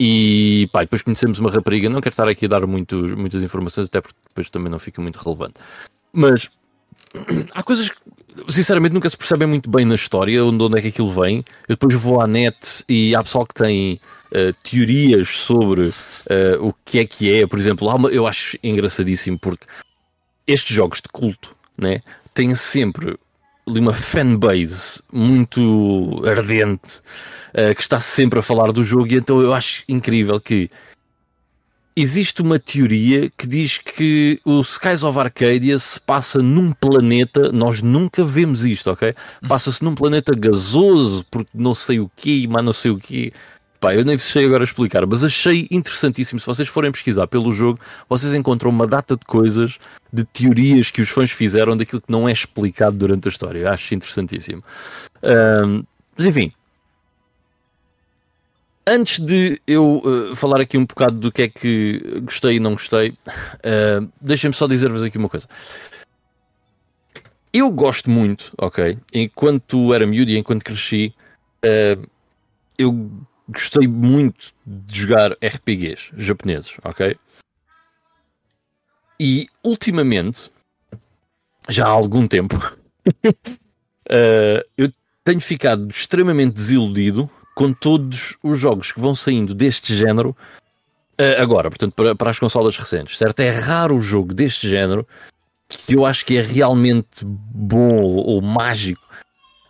e 0.00 0.68
pá, 0.72 0.80
depois 0.80 1.02
conhecemos 1.02 1.38
uma 1.38 1.50
rapariga. 1.50 1.88
Não 1.88 2.00
quero 2.00 2.12
estar 2.12 2.28
aqui 2.28 2.46
a 2.46 2.48
dar 2.48 2.66
muito, 2.66 2.96
muitas 3.16 3.42
informações, 3.42 3.88
até 3.88 4.00
porque 4.00 4.16
depois 4.28 4.48
também 4.48 4.70
não 4.70 4.78
fica 4.78 5.02
muito 5.02 5.16
relevante. 5.16 5.54
Mas 6.12 6.48
há 7.52 7.62
coisas 7.62 7.90
que 7.90 7.98
sinceramente 8.48 8.94
nunca 8.94 9.10
se 9.10 9.16
percebem 9.16 9.48
muito 9.48 9.68
bem 9.68 9.84
na 9.84 9.96
história 9.96 10.44
onde, 10.44 10.62
onde 10.62 10.78
é 10.78 10.82
que 10.82 10.88
aquilo 10.88 11.12
vem. 11.12 11.38
Eu 11.68 11.74
depois 11.74 11.94
vou 11.94 12.20
à 12.20 12.26
net 12.26 12.84
e 12.88 13.14
há 13.14 13.22
pessoal 13.22 13.44
que 13.46 13.54
tem 13.54 14.00
uh, 14.30 14.52
teorias 14.62 15.28
sobre 15.30 15.88
uh, 15.88 15.92
o 16.60 16.72
que 16.84 17.00
é 17.00 17.06
que 17.06 17.32
é. 17.32 17.46
Por 17.46 17.58
exemplo, 17.58 17.88
uma, 17.88 18.08
eu 18.08 18.26
acho 18.26 18.56
engraçadíssimo 18.62 19.38
porque 19.38 19.66
estes 20.46 20.74
jogos 20.74 21.00
de 21.00 21.08
culto 21.08 21.56
né, 21.76 22.02
têm 22.32 22.54
sempre 22.54 23.18
ali 23.68 23.80
uma 23.80 23.92
fanbase 23.92 25.02
muito 25.12 26.22
ardente 26.26 27.00
uh, 27.54 27.74
que 27.74 27.82
está 27.82 28.00
sempre 28.00 28.38
a 28.38 28.42
falar 28.42 28.72
do 28.72 28.82
jogo, 28.82 29.12
e 29.12 29.16
então 29.16 29.40
eu 29.40 29.52
acho 29.52 29.84
incrível 29.88 30.40
que 30.40 30.70
existe 32.00 32.42
uma 32.42 32.58
teoria 32.58 33.28
que 33.36 33.46
diz 33.46 33.78
que 33.78 34.40
o 34.44 34.60
Skies 34.60 35.02
of 35.02 35.18
Arcadia 35.18 35.78
se 35.78 36.00
passa 36.00 36.40
num 36.40 36.70
planeta, 36.72 37.50
nós 37.50 37.82
nunca 37.82 38.24
vemos 38.24 38.64
isto, 38.64 38.90
ok? 38.90 39.14
Passa-se 39.48 39.82
num 39.82 39.94
planeta 39.96 40.32
gasoso, 40.32 41.26
porque 41.28 41.50
não 41.52 41.74
sei 41.74 41.98
o 41.98 42.10
quê, 42.14 42.46
mas 42.48 42.64
não 42.64 42.72
sei 42.72 42.92
o 42.92 42.98
quê. 42.98 43.32
Pá, 43.80 43.94
eu 43.94 44.04
nem 44.04 44.18
sei 44.18 44.44
agora 44.44 44.64
explicar, 44.64 45.06
mas 45.06 45.22
achei 45.22 45.68
interessantíssimo. 45.70 46.40
Se 46.40 46.46
vocês 46.46 46.68
forem 46.68 46.90
pesquisar 46.90 47.28
pelo 47.28 47.52
jogo, 47.52 47.78
vocês 48.08 48.34
encontram 48.34 48.70
uma 48.70 48.86
data 48.86 49.16
de 49.16 49.24
coisas, 49.24 49.78
de 50.12 50.24
teorias 50.24 50.90
que 50.90 51.00
os 51.00 51.08
fãs 51.08 51.30
fizeram 51.30 51.76
daquilo 51.76 52.00
que 52.00 52.10
não 52.10 52.28
é 52.28 52.32
explicado 52.32 52.96
durante 52.96 53.28
a 53.28 53.30
história. 53.30 53.60
Eu 53.60 53.68
acho 53.68 53.94
interessantíssimo. 53.94 54.64
Um, 55.22 55.84
mas 56.16 56.26
enfim, 56.26 56.52
antes 58.84 59.20
de 59.20 59.60
eu 59.64 60.02
uh, 60.04 60.34
falar 60.34 60.60
aqui 60.60 60.76
um 60.76 60.84
bocado 60.84 61.16
do 61.16 61.30
que 61.30 61.42
é 61.42 61.48
que 61.48 62.20
gostei 62.22 62.56
e 62.56 62.60
não 62.60 62.72
gostei, 62.72 63.10
uh, 63.10 64.10
deixem-me 64.20 64.54
só 64.54 64.66
dizer-vos 64.66 65.02
aqui 65.02 65.18
uma 65.18 65.28
coisa. 65.28 65.46
Eu 67.52 67.70
gosto 67.70 68.10
muito, 68.10 68.52
ok? 68.58 68.98
Enquanto 69.14 69.94
era 69.94 70.04
miúdo 70.04 70.32
e 70.32 70.36
enquanto 70.36 70.64
cresci, 70.64 71.14
uh, 71.64 72.08
eu 72.76 73.10
gostei 73.48 73.88
muito 73.88 74.52
de 74.66 75.00
jogar 75.00 75.32
RPGs 75.42 76.10
japoneses, 76.16 76.76
ok? 76.84 77.16
E 79.20 79.48
ultimamente, 79.64 80.50
já 81.68 81.86
há 81.86 81.90
algum 81.90 82.28
tempo, 82.28 82.56
uh, 83.24 84.62
eu 84.76 84.92
tenho 85.24 85.40
ficado 85.40 85.88
extremamente 85.88 86.54
desiludido 86.54 87.28
com 87.54 87.72
todos 87.72 88.36
os 88.42 88.58
jogos 88.58 88.92
que 88.92 89.00
vão 89.00 89.14
saindo 89.14 89.54
deste 89.54 89.94
género 89.94 90.36
uh, 91.20 91.42
agora, 91.42 91.68
portanto, 91.68 91.94
para, 91.94 92.14
para 92.14 92.30
as 92.30 92.38
consolas 92.38 92.76
recentes, 92.76 93.18
certo? 93.18 93.40
É 93.40 93.50
raro 93.50 93.96
o 93.96 94.00
jogo 94.00 94.32
deste 94.32 94.68
género 94.68 95.06
que 95.68 95.94
eu 95.96 96.06
acho 96.06 96.24
que 96.24 96.36
é 96.36 96.40
realmente 96.40 97.24
bom 97.24 98.02
ou 98.02 98.40
mágico 98.40 99.07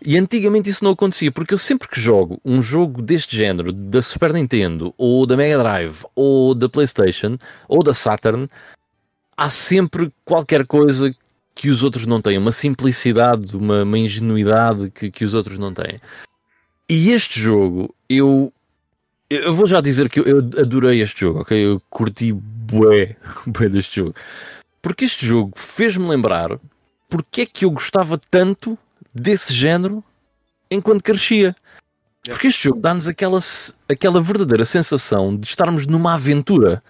e 0.05 0.17
antigamente 0.17 0.71
isso 0.71 0.85
não 0.85 0.93
acontecia, 0.93 1.33
porque 1.33 1.53
eu 1.53 1.59
sempre 1.59 1.89
que 1.89 2.01
jogo 2.01 2.41
um 2.45 2.61
jogo 2.61 3.03
deste 3.03 3.37
género, 3.37 3.73
da 3.73 4.01
Super 4.01 4.33
Nintendo, 4.33 4.95
ou 4.97 5.27
da 5.27 5.37
Mega 5.37 5.59
Drive, 5.59 6.05
ou 6.15 6.55
da 6.55 6.69
PlayStation, 6.69 7.37
ou 7.69 7.83
da 7.83 7.93
Saturn, 7.93 8.49
há 9.37 9.49
sempre 9.49 10.13
qualquer 10.25 10.67
coisa 10.67 11.11
que 11.55 11.69
os 11.69 11.83
outros 11.83 12.07
não 12.07 12.23
têm, 12.23 12.39
uma 12.39 12.53
simplicidade, 12.53 13.57
uma, 13.57 13.83
uma 13.83 13.99
ingenuidade 13.99 14.91
que, 14.91 15.11
que 15.11 15.25
os 15.25 15.35
outros 15.35 15.59
não 15.59 15.75
têm. 15.75 16.01
E 16.89 17.11
este 17.11 17.41
jogo, 17.41 17.93
eu, 18.09 18.53
eu 19.29 19.53
vou 19.53 19.67
já 19.67 19.81
dizer 19.81 20.09
que 20.09 20.21
eu, 20.21 20.39
adorei 20.39 21.03
este 21.03 21.21
jogo, 21.21 21.41
ok? 21.41 21.59
Eu 21.59 21.83
curti 21.91 22.33
bué, 22.33 23.17
bué 23.45 23.69
deste 23.69 23.97
jogo. 23.97 24.15
Porque 24.81 25.05
este 25.05 25.27
jogo 25.27 25.53
fez-me 25.57 26.09
lembrar 26.09 26.59
porque 27.09 27.41
é 27.41 27.47
que 27.47 27.65
eu 27.65 27.71
gostava 27.71 28.21
tanto 28.31 28.79
desse 29.21 29.53
género 29.53 30.03
enquanto 30.71 31.03
crescia. 31.03 31.55
Porque 32.25 32.49
este 32.49 32.65
jogo 32.65 32.81
dá-nos 32.81 33.09
aquela, 33.09 33.39
aquela 33.89 34.21
verdadeira 34.21 34.65
sensação 34.65 35.37
de 35.37 35.47
estarmos 35.47 35.87
numa 35.87 36.15
aventura 36.15 36.83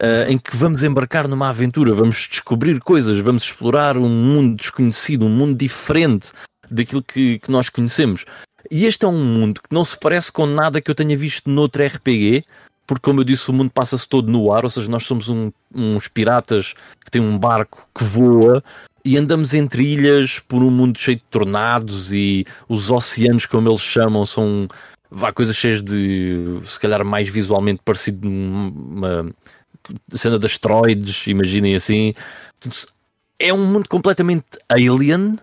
uh, 0.00 0.30
em 0.30 0.38
que 0.38 0.56
vamos 0.56 0.82
embarcar 0.82 1.26
numa 1.26 1.48
aventura, 1.48 1.94
vamos 1.94 2.28
descobrir 2.30 2.80
coisas, 2.80 3.18
vamos 3.18 3.44
explorar 3.44 3.96
um 3.96 4.08
mundo 4.08 4.56
desconhecido, 4.56 5.26
um 5.26 5.30
mundo 5.30 5.56
diferente 5.56 6.32
daquilo 6.70 7.02
que, 7.02 7.38
que 7.38 7.50
nós 7.50 7.68
conhecemos. 7.68 8.24
E 8.70 8.86
este 8.86 9.04
é 9.04 9.08
um 9.08 9.24
mundo 9.24 9.60
que 9.62 9.74
não 9.74 9.84
se 9.84 9.98
parece 9.98 10.32
com 10.32 10.46
nada 10.46 10.80
que 10.80 10.90
eu 10.90 10.94
tenha 10.94 11.16
visto 11.16 11.50
noutro 11.50 11.84
RPG, 11.84 12.44
porque, 12.86 13.02
como 13.02 13.20
eu 13.20 13.24
disse, 13.24 13.48
o 13.50 13.52
mundo 13.52 13.70
passa-se 13.70 14.08
todo 14.08 14.30
no 14.30 14.52
ar, 14.52 14.64
ou 14.64 14.70
seja, 14.70 14.90
nós 14.90 15.06
somos 15.06 15.28
um, 15.28 15.50
uns 15.74 16.08
piratas 16.08 16.74
que 17.04 17.10
têm 17.10 17.22
um 17.22 17.38
barco 17.38 17.88
que 17.94 18.04
voa 18.04 18.62
e 19.04 19.18
andamos 19.18 19.52
entre 19.52 19.84
ilhas 19.84 20.38
por 20.38 20.62
um 20.62 20.70
mundo 20.70 20.98
cheio 20.98 21.18
de 21.18 21.24
tornados 21.24 22.12
e 22.12 22.46
os 22.68 22.90
oceanos, 22.90 23.44
como 23.44 23.68
eles 23.68 23.82
chamam, 23.82 24.24
são 24.24 24.66
vá, 25.10 25.32
coisas 25.32 25.54
cheias 25.54 25.82
de, 25.82 26.58
se 26.66 26.80
calhar, 26.80 27.04
mais 27.04 27.28
visualmente 27.28 27.80
parecido 27.84 28.28
uma 28.28 29.30
cena 30.10 30.38
de 30.38 30.46
asteroides, 30.46 31.26
imaginem 31.26 31.74
assim. 31.74 32.14
É 33.38 33.52
um 33.52 33.66
mundo 33.66 33.88
completamente 33.88 34.46
alien 34.68 35.36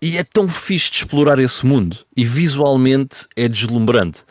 e 0.00 0.16
é 0.16 0.24
tão 0.24 0.48
fixe 0.48 0.90
de 0.90 0.96
explorar 0.98 1.38
esse 1.38 1.66
mundo 1.66 1.98
e 2.16 2.24
visualmente 2.24 3.26
é 3.36 3.46
deslumbrante 3.46 4.24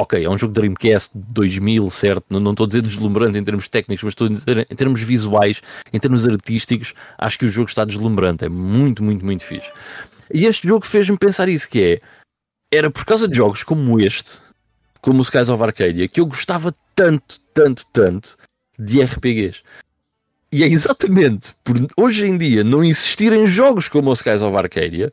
ok, 0.00 0.24
é 0.24 0.28
um 0.28 0.38
jogo 0.38 0.52
Dreamcast 0.52 1.10
de 1.14 1.32
2000, 1.32 1.90
certo? 1.90 2.24
Não, 2.30 2.40
não 2.40 2.52
estou 2.52 2.64
a 2.64 2.66
dizer 2.68 2.82
deslumbrante 2.82 3.38
em 3.38 3.44
termos 3.44 3.68
técnicos, 3.68 4.02
mas 4.02 4.12
estou 4.12 4.26
a 4.26 4.30
dizer 4.30 4.66
em 4.70 4.74
termos 4.74 5.00
visuais, 5.02 5.62
em 5.92 5.98
termos 5.98 6.26
artísticos, 6.26 6.94
acho 7.18 7.38
que 7.38 7.44
o 7.44 7.48
jogo 7.48 7.68
está 7.68 7.84
deslumbrante, 7.84 8.44
é 8.44 8.48
muito, 8.48 9.02
muito, 9.02 9.24
muito 9.24 9.44
fixe. 9.44 9.70
E 10.32 10.46
este 10.46 10.66
jogo 10.66 10.86
fez-me 10.86 11.18
pensar 11.18 11.48
isso, 11.48 11.68
que 11.68 11.82
é, 11.82 12.00
era 12.72 12.90
por 12.90 13.04
causa 13.04 13.26
de 13.26 13.36
jogos 13.36 13.62
como 13.62 14.00
este, 14.00 14.40
como 15.00 15.18
o 15.18 15.22
Skies 15.22 15.48
of 15.48 15.62
Arcadia, 15.62 16.08
que 16.08 16.20
eu 16.20 16.26
gostava 16.26 16.74
tanto, 16.94 17.40
tanto, 17.52 17.84
tanto, 17.92 18.36
de 18.78 19.02
RPGs. 19.02 19.62
E 20.52 20.64
é 20.64 20.66
exatamente 20.66 21.54
por 21.62 21.76
hoje 21.96 22.26
em 22.26 22.36
dia 22.36 22.64
não 22.64 22.82
existirem 22.82 23.46
jogos 23.46 23.88
como 23.88 24.10
o 24.10 24.12
Skies 24.12 24.42
of 24.42 24.56
Arcadia, 24.56 25.12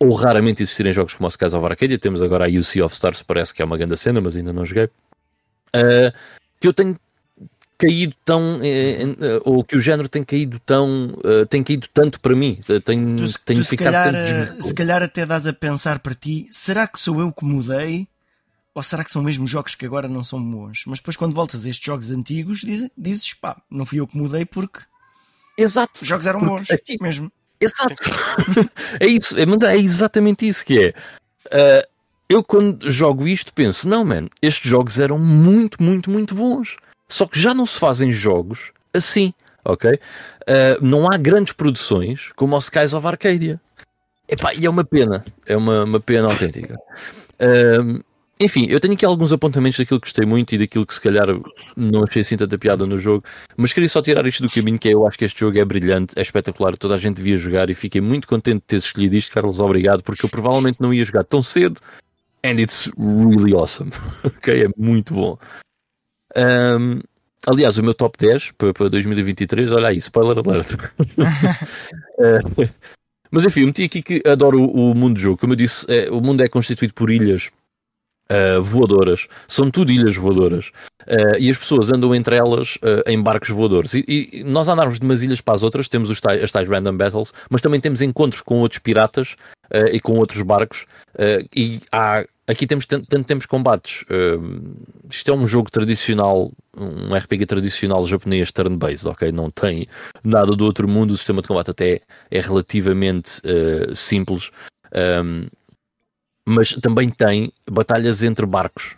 ou 0.00 0.12
raramente 0.14 0.62
existirem 0.62 0.92
jogos 0.92 1.14
como 1.14 1.26
o 1.26 1.30
Skies 1.30 1.52
of 1.52 1.64
Arcadia, 1.64 1.98
temos 1.98 2.22
agora 2.22 2.46
a 2.46 2.48
UC 2.48 2.80
of 2.80 2.94
Stars, 2.94 3.22
parece 3.22 3.52
que 3.52 3.60
é 3.60 3.64
uma 3.64 3.76
grande 3.76 3.96
cena, 3.98 4.20
mas 4.20 4.34
ainda 4.34 4.52
não 4.52 4.64
joguei, 4.64 4.84
uh, 4.84 6.12
que 6.58 6.66
eu 6.66 6.72
tenho 6.72 6.98
caído 7.76 8.14
tão, 8.24 8.58
uh, 8.58 9.40
ou 9.44 9.62
que 9.62 9.76
o 9.76 9.80
género 9.80 10.08
tem 10.08 10.24
caído 10.24 10.58
tão, 10.60 11.14
uh, 11.18 11.44
tem 11.46 11.62
caído 11.62 11.86
tanto 11.92 12.18
para 12.18 12.34
mim, 12.34 12.60
tenho, 12.84 13.16
tu, 13.26 13.38
tenho 13.44 13.62
tu 13.62 13.68
ficado 13.68 13.92
calhar, 13.92 14.46
sempre... 14.46 14.62
Se 14.62 14.74
calhar 14.74 15.02
até 15.02 15.26
dás 15.26 15.46
a 15.46 15.52
pensar 15.52 15.98
para 15.98 16.14
ti, 16.14 16.48
será 16.50 16.86
que 16.86 16.98
sou 16.98 17.20
eu 17.20 17.30
que 17.30 17.44
mudei? 17.44 18.08
Ou 18.72 18.82
será 18.82 19.02
que 19.02 19.10
são 19.10 19.20
mesmo 19.20 19.46
jogos 19.46 19.74
que 19.74 19.84
agora 19.84 20.08
não 20.08 20.22
são 20.22 20.40
bons? 20.40 20.84
Mas 20.86 21.00
depois, 21.00 21.16
quando 21.16 21.34
voltas 21.34 21.66
a 21.66 21.68
estes 21.68 21.84
jogos 21.84 22.10
antigos, 22.10 22.60
dizes, 22.60 22.88
dizes 22.96 23.34
pá, 23.34 23.60
não 23.68 23.84
fui 23.84 23.98
eu 23.98 24.06
que 24.06 24.16
mudei 24.16 24.44
porque. 24.44 24.80
Exato. 25.58 26.02
Os 26.02 26.08
jogos 26.08 26.24
eram 26.24 26.40
bons, 26.40 26.70
aqui... 26.70 26.96
mesmo. 27.02 27.32
Exato. 27.60 28.02
é 28.98 29.06
isso, 29.06 29.36
é, 29.38 29.42
é 29.42 29.76
exatamente 29.76 30.48
isso 30.48 30.64
que 30.64 30.78
é. 30.82 30.94
Uh, 31.46 31.88
eu, 32.28 32.44
quando 32.44 32.90
jogo 32.90 33.26
isto, 33.26 33.52
penso: 33.52 33.88
não, 33.88 34.04
man, 34.04 34.28
estes 34.40 34.70
jogos 34.70 34.98
eram 34.98 35.18
muito, 35.18 35.82
muito, 35.82 36.10
muito 36.10 36.34
bons. 36.34 36.76
Só 37.08 37.26
que 37.26 37.38
já 37.40 37.52
não 37.52 37.66
se 37.66 37.78
fazem 37.78 38.12
jogos 38.12 38.72
assim, 38.94 39.34
ok? 39.64 39.94
Uh, 39.94 39.98
não 40.80 41.06
há 41.10 41.16
grandes 41.16 41.52
produções 41.52 42.30
como 42.36 42.54
o 42.54 42.58
Skies 42.58 42.94
of 42.94 43.06
Arcadia. 43.06 43.60
Epá, 44.28 44.54
e 44.54 44.64
é 44.64 44.70
uma 44.70 44.84
pena, 44.84 45.24
é 45.44 45.56
uma, 45.56 45.82
uma 45.82 46.00
pena 46.00 46.28
autêntica. 46.28 46.76
Uh, 47.40 48.02
enfim, 48.40 48.66
eu 48.70 48.80
tenho 48.80 48.94
aqui 48.94 49.04
alguns 49.04 49.34
apontamentos 49.34 49.78
daquilo 49.78 50.00
que 50.00 50.06
gostei 50.06 50.24
muito 50.24 50.54
e 50.54 50.58
daquilo 50.58 50.86
que 50.86 50.94
se 50.94 51.00
calhar 51.00 51.26
não 51.76 52.04
achei 52.04 52.22
assim 52.22 52.38
tanta 52.38 52.56
piada 52.56 52.86
no 52.86 52.96
jogo, 52.96 53.22
mas 53.54 53.74
queria 53.74 53.88
só 53.88 54.00
tirar 54.00 54.26
isto 54.26 54.42
do 54.42 54.50
caminho 54.50 54.78
que 54.78 54.88
é, 54.88 54.94
eu 54.94 55.06
acho 55.06 55.18
que 55.18 55.26
este 55.26 55.40
jogo 55.40 55.58
é 55.58 55.64
brilhante, 55.64 56.14
é 56.16 56.22
espetacular, 56.22 56.74
toda 56.78 56.94
a 56.94 56.98
gente 56.98 57.16
devia 57.16 57.36
jogar 57.36 57.68
e 57.68 57.74
fiquei 57.74 58.00
muito 58.00 58.26
contente 58.26 58.60
de 58.60 58.66
ter 58.66 58.76
escolhido 58.76 59.14
isto, 59.14 59.30
Carlos, 59.30 59.60
obrigado, 59.60 60.02
porque 60.02 60.24
eu 60.24 60.30
provavelmente 60.30 60.80
não 60.80 60.94
ia 60.94 61.04
jogar 61.04 61.24
tão 61.24 61.42
cedo 61.42 61.78
and 62.42 62.58
it's 62.58 62.90
really 62.96 63.54
awesome, 63.54 63.90
ok? 64.24 64.64
É 64.64 64.68
muito 64.74 65.12
bom. 65.12 65.38
Um, 66.34 67.00
aliás, 67.46 67.76
o 67.76 67.82
meu 67.82 67.92
top 67.92 68.16
10 68.18 68.52
para, 68.52 68.72
para 68.72 68.88
2023, 68.88 69.70
olha 69.72 69.88
aí, 69.88 69.98
spoiler 69.98 70.38
alert. 70.38 70.72
uh, 70.72 72.70
mas 73.30 73.44
enfim, 73.44 73.60
eu 73.60 73.66
meti 73.66 73.84
aqui 73.84 74.00
que 74.00 74.22
adoro 74.26 74.62
o, 74.62 74.92
o 74.92 74.94
mundo 74.94 75.16
do 75.16 75.20
jogo. 75.20 75.36
Como 75.36 75.52
eu 75.52 75.56
disse, 75.56 75.84
é, 75.90 76.10
o 76.10 76.22
mundo 76.22 76.42
é 76.42 76.48
constituído 76.48 76.94
por 76.94 77.10
ilhas 77.10 77.50
uh, 78.30 78.62
voadoras, 78.62 79.26
são 79.48 79.70
tudo 79.70 79.90
ilhas 79.90 80.16
voadoras, 80.16 80.70
uh, 81.02 81.36
e 81.38 81.50
as 81.50 81.58
pessoas 81.58 81.90
andam 81.90 82.14
entre 82.14 82.36
elas 82.36 82.76
uh, 82.76 83.02
em 83.06 83.20
barcos 83.20 83.50
voadores. 83.50 83.94
E, 83.94 84.04
e, 84.08 84.44
nós 84.44 84.68
andarmos 84.68 84.98
de 84.98 85.04
umas 85.04 85.22
ilhas 85.22 85.40
para 85.40 85.54
as 85.54 85.62
outras, 85.62 85.88
temos 85.88 86.08
os 86.10 86.20
tais, 86.20 86.42
as 86.42 86.52
tais 86.52 86.68
random 86.68 86.96
battles, 86.96 87.32
mas 87.50 87.60
também 87.60 87.80
temos 87.80 88.00
encontros 88.00 88.40
com 88.40 88.60
outros 88.60 88.78
piratas 88.78 89.36
e 89.92 90.00
com 90.00 90.18
outros 90.18 90.42
barcos, 90.42 90.84
e 91.54 91.80
há, 91.92 92.24
aqui 92.44 92.66
temos 92.66 92.86
tanto, 92.86 93.06
temos 93.22 93.46
combates. 93.46 94.04
isto 95.08 95.30
é 95.30 95.34
um 95.34 95.46
jogo 95.46 95.70
tradicional, 95.70 96.50
um 96.76 97.14
RPG 97.14 97.46
tradicional 97.46 98.04
japonês 98.04 98.50
turn-based, 98.50 99.06
ok? 99.06 99.30
Não 99.30 99.48
tem 99.48 99.86
nada 100.24 100.56
do 100.56 100.64
outro 100.64 100.88
mundo, 100.88 101.12
o 101.12 101.16
sistema 101.16 101.40
de 101.40 101.46
combate 101.46 101.70
até 101.70 102.00
é 102.32 102.40
relativamente 102.40 103.40
simples. 103.94 104.50
Um, 104.92 105.46
mas 106.46 106.72
também 106.72 107.08
tem 107.08 107.52
batalhas 107.70 108.22
entre 108.22 108.46
barcos, 108.46 108.96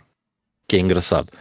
que 0.67 0.75
é 0.75 0.79
engraçado. 0.79 1.31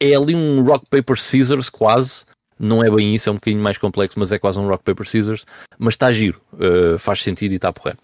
É 0.00 0.14
ali 0.14 0.34
um 0.34 0.62
rock, 0.62 0.86
paper, 0.90 1.18
scissors 1.18 1.70
quase, 1.70 2.24
não 2.58 2.82
é 2.82 2.90
bem 2.90 3.14
isso, 3.14 3.28
é 3.28 3.32
um 3.32 3.36
bocadinho 3.36 3.62
mais 3.62 3.78
complexo, 3.78 4.18
mas 4.18 4.32
é 4.32 4.38
quase 4.38 4.58
um 4.58 4.68
rock, 4.68 4.84
paper, 4.84 5.06
scissors, 5.06 5.44
mas 5.78 5.94
está 5.94 6.10
giro, 6.10 6.40
uh, 6.54 6.98
faz 6.98 7.22
sentido 7.22 7.52
e 7.52 7.56
está 7.56 7.72
porra. 7.72 7.96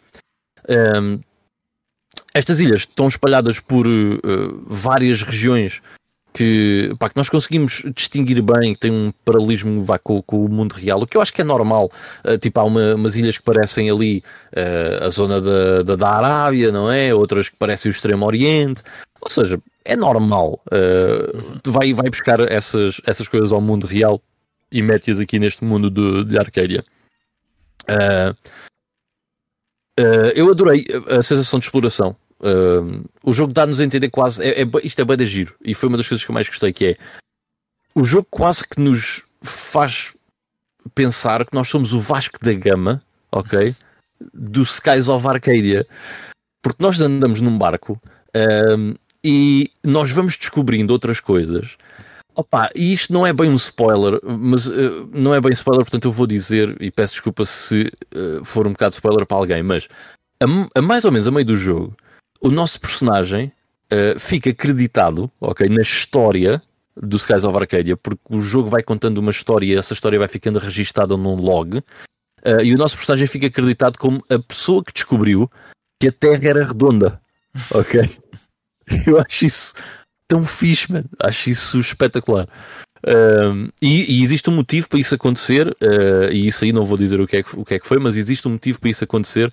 Um, 0.69 1.21
estas 2.33 2.61
ilhas 2.61 2.81
estão 2.83 3.09
espalhadas 3.09 3.59
por 3.59 3.87
uh, 3.87 4.21
várias 4.67 5.23
regiões 5.23 5.83
que, 6.33 6.95
pá, 6.99 7.09
que 7.09 7.17
nós 7.17 7.29
conseguimos 7.29 7.83
distinguir 7.95 8.41
bem, 8.43 8.75
que 8.75 8.81
tem 8.81 8.91
um 8.91 9.13
paralelismo 9.25 9.85
vá, 9.85 9.99
com, 9.99 10.23
com, 10.23 10.45
o 10.45 10.49
mundo 10.49 10.73
real, 10.73 11.03
o 11.03 11.07
que 11.07 11.17
eu 11.17 11.21
acho 11.21 11.33
que 11.33 11.41
é 11.41 11.45
normal. 11.45 11.91
Uh, 12.25 12.39
tipo, 12.39 12.61
há 12.61 12.65
uma, 12.65 12.95
umas 12.95 13.17
ilhas 13.17 13.37
que 13.39 13.45
parecem 13.45 13.91
ali 13.91 14.23
uh, 14.53 15.05
a 15.05 15.09
zona 15.09 15.41
da, 15.41 15.83
da, 15.83 15.97
da, 15.97 16.09
Arábia, 16.09 16.71
não 16.71 16.91
é? 16.91 17.15
Outras 17.15 17.49
que 17.49 17.57
parecem 17.57 17.91
o 17.91 17.93
Extremo 17.93 18.27
Oriente. 18.27 18.83
Ou 19.21 19.31
seja, 19.31 19.61
é 19.85 19.97
normal. 19.97 20.61
Uh, 20.67 21.71
vai, 21.71 21.93
vai 21.93 22.09
buscar 22.09 22.41
essas, 22.51 23.01
essas 23.07 23.29
coisas 23.29 23.53
ao 23.53 23.61
mundo 23.61 23.87
real 23.87 24.23
e 24.71 24.83
mete-as 24.83 25.19
aqui 25.19 25.39
neste 25.39 25.65
mundo 25.65 25.91
de, 25.91 26.25
de 26.25 26.39
Arcadia. 26.39 26.85
eu 30.35 30.51
adorei 30.51 30.87
a 31.09 31.21
sensação 31.23 31.59
de 31.59 31.67
exploração. 31.67 32.17
Uh, 32.41 33.05
o 33.23 33.33
jogo 33.33 33.53
dá-nos 33.53 33.81
a 33.81 33.85
entender 33.85 34.09
quase. 34.11 34.43
É, 34.43 34.63
é, 34.63 34.67
isto 34.83 35.01
é 35.01 35.05
bem 35.05 35.17
de 35.17 35.27
giro. 35.27 35.55
E 35.63 35.75
foi 35.75 35.89
uma 35.89 35.99
das 35.99 36.09
coisas 36.09 36.25
que 36.25 36.31
eu 36.31 36.35
mais 36.35 36.49
gostei, 36.49 36.73
que 36.73 36.87
é 36.87 36.97
o 37.95 38.03
jogo 38.03 38.27
quase 38.31 38.67
que 38.67 38.81
nos 38.81 39.23
faz 39.43 40.15
pensar 40.95 41.45
que 41.45 41.55
nós 41.55 41.69
somos 41.69 41.93
o 41.93 42.01
Vasco 42.01 42.39
da 42.43 42.53
Gama, 42.53 43.03
ok? 43.31 43.75
Do 44.33 44.63
Skies 44.63 45.09
of 45.09 45.27
Arcadia. 45.27 45.87
Porque 46.63 46.83
nós 46.83 47.01
andamos 47.01 47.41
num 47.41 47.57
barco 47.57 48.01
um, 48.77 48.95
e 49.25 49.71
nós 49.85 50.11
vamos 50.11 50.37
descobrindo 50.37 50.93
outras 50.93 51.21
coisas. 51.21 51.77
Opa, 52.35 52.71
e 52.75 52.93
isto 52.93 53.13
não 53.13 53.27
é 53.27 53.33
bem 53.33 53.51
um 53.51 53.57
spoiler, 53.57 54.21
mas 54.23 54.67
uh, 54.67 55.09
não 55.13 55.35
é 55.35 55.41
bem 55.41 55.53
spoiler, 55.53 55.85
portanto 55.85 56.07
eu 56.07 56.13
vou 56.13 56.27
dizer, 56.27 56.77
e 56.81 56.91
peço 56.91 57.15
desculpa 57.15 57.45
se 57.45 57.93
uh, 58.15 58.45
for 58.45 58.67
um 58.67 58.73
bocado 58.73 58.95
spoiler 58.95 59.27
para 59.27 59.37
alguém, 59.37 59.63
mas 59.63 59.89
a, 60.41 60.79
a 60.79 60.83
mais 60.83 61.05
ou 61.05 61.11
menos 61.11 61.27
a 61.27 61.31
meio 61.31 61.45
do 61.45 61.57
jogo, 61.57 61.95
o 62.41 62.51
nosso 62.51 62.81
personagem 62.81 63.53
uh, 63.93 64.19
fica 64.19 64.51
acreditado, 64.51 65.31
ok, 65.41 65.69
na 65.69 65.83
história 65.83 66.63
do 66.97 67.17
Skies 67.17 67.45
of 67.45 67.57
Arcadia, 67.57 67.97
porque 67.97 68.21
o 68.29 68.41
jogo 68.41 68.69
vai 68.69 68.83
contando 68.83 69.19
uma 69.19 69.31
história 69.31 69.67
e 69.67 69.77
essa 69.77 69.93
história 69.93 70.19
vai 70.19 70.29
ficando 70.29 70.59
registada 70.59 71.17
num 71.17 71.35
log, 71.35 71.79
uh, 71.79 72.63
e 72.63 72.75
o 72.75 72.79
nosso 72.79 72.97
personagem 72.97 73.27
fica 73.27 73.47
acreditado 73.47 73.99
como 73.99 74.25
a 74.29 74.39
pessoa 74.39 74.83
que 74.85 74.93
descobriu 74.93 75.51
que 76.01 76.09
a 76.09 76.13
Terra 76.13 76.41
era 76.43 76.65
redonda, 76.65 77.21
ok? 77.73 78.11
Eu 79.07 79.19
acho 79.21 79.47
isso 79.47 79.75
tão 80.27 80.47
fixe, 80.47 80.91
man. 80.91 81.05
acho 81.19 81.51
isso 81.51 81.79
espetacular. 81.79 82.49
Um, 83.07 83.69
e, 83.81 84.19
e, 84.19 84.23
existe 84.23 84.51
um 84.51 84.55
motivo 84.55 84.89
para 84.89 84.99
isso 84.99 85.15
acontecer, 85.15 85.69
uh, 85.69 86.31
e 86.31 86.47
isso 86.47 86.65
aí 86.65 86.73
não 86.73 86.85
vou 86.85 86.99
dizer 86.99 87.21
o 87.21 87.27
que, 87.27 87.39
é 87.39 87.43
que, 87.43 87.59
o 87.59 87.65
que 87.65 87.75
é 87.75 87.79
que 87.79 87.87
foi, 87.87 87.99
mas 87.99 88.17
existe 88.17 88.47
um 88.47 88.53
motivo 88.53 88.81
para 88.81 88.91
isso 88.91 89.05
acontecer. 89.05 89.53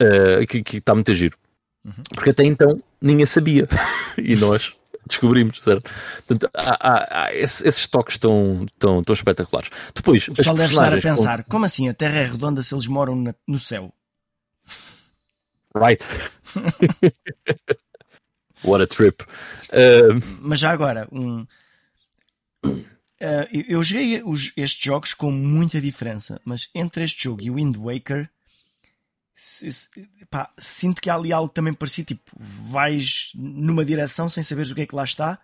Uh, 0.00 0.46
que 0.46 0.78
está 0.78 0.94
muito 0.94 1.10
a 1.10 1.14
giro. 1.14 1.36
Uhum. 1.84 1.92
Porque 2.14 2.30
até 2.30 2.44
então 2.44 2.82
ninguém 3.00 3.26
sabia 3.26 3.68
e 4.16 4.36
nós 4.36 4.74
descobrimos, 5.06 5.58
certo? 5.62 5.90
Portanto, 6.26 6.50
há, 6.54 6.88
há, 6.88 7.24
há 7.24 7.34
esses, 7.34 7.62
esses, 7.64 7.86
toques 7.86 8.18
tão, 8.18 8.66
tão, 8.78 9.02
tão 9.02 9.14
espetaculares. 9.14 9.70
Depois, 9.94 10.28
o 10.28 10.34
pessoal 10.34 10.56
deve 10.56 10.72
estar 10.72 10.94
a 10.94 11.00
pensar: 11.00 11.44
com... 11.44 11.50
como 11.50 11.64
assim 11.64 11.88
a 11.88 11.94
Terra 11.94 12.20
é 12.20 12.26
redonda 12.26 12.62
se 12.62 12.74
eles 12.74 12.86
moram 12.86 13.16
na, 13.16 13.34
no 13.46 13.58
céu? 13.58 13.92
Right. 15.74 16.06
What 18.64 18.84
a 18.84 18.86
trip. 18.86 19.24
Uh... 19.70 20.20
Mas 20.40 20.60
já 20.60 20.70
agora, 20.70 21.08
um. 21.10 21.46
Uh, 22.64 23.46
eu 23.68 23.82
joguei 23.82 24.22
os, 24.24 24.52
estes 24.56 24.82
jogos 24.82 25.14
com 25.14 25.30
muita 25.30 25.80
diferença, 25.80 26.40
mas 26.44 26.68
entre 26.74 27.04
este 27.04 27.24
jogo 27.24 27.40
e 27.42 27.50
o 27.50 27.54
Wind 27.54 27.76
Waker, 27.76 28.28
pá, 30.30 30.50
sinto 30.58 31.00
que 31.00 31.10
há 31.10 31.14
ali 31.14 31.32
algo 31.32 31.48
também 31.48 31.74
parecido. 31.74 32.08
Tipo, 32.08 32.32
vais 32.38 33.32
numa 33.34 33.84
direção 33.84 34.28
sem 34.28 34.42
saberes 34.42 34.70
o 34.70 34.74
que 34.74 34.82
é 34.82 34.86
que 34.86 34.94
lá 34.94 35.04
está 35.04 35.38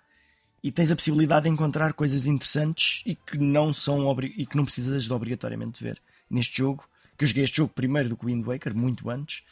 e 0.63 0.73
tens 0.73 0.91
a 0.91 0.97
possibilidade 0.97 1.45
de 1.45 1.51
encontrar 1.51 1.93
coisas 1.93 2.27
interessantes 2.27 3.03
e 3.07 3.15
que 3.15 3.39
não 3.39 3.73
são 3.73 4.17
e 4.37 4.45
que 4.45 4.57
não 4.57 4.65
precisas 4.65 5.05
de 5.05 5.13
obrigatoriamente 5.13 5.83
ver 5.83 6.01
neste 6.31 6.59
jogo. 6.59 6.85
Que 7.17 7.25
eu 7.25 7.29
joguei 7.29 7.45
este 7.45 7.57
jogo 7.57 7.73
primeiro 7.75 8.09
do 8.09 8.17
que 8.17 8.27
Wind 8.27 8.45
Waker, 8.45 8.75
muito 8.75 9.11
antes. 9.11 9.43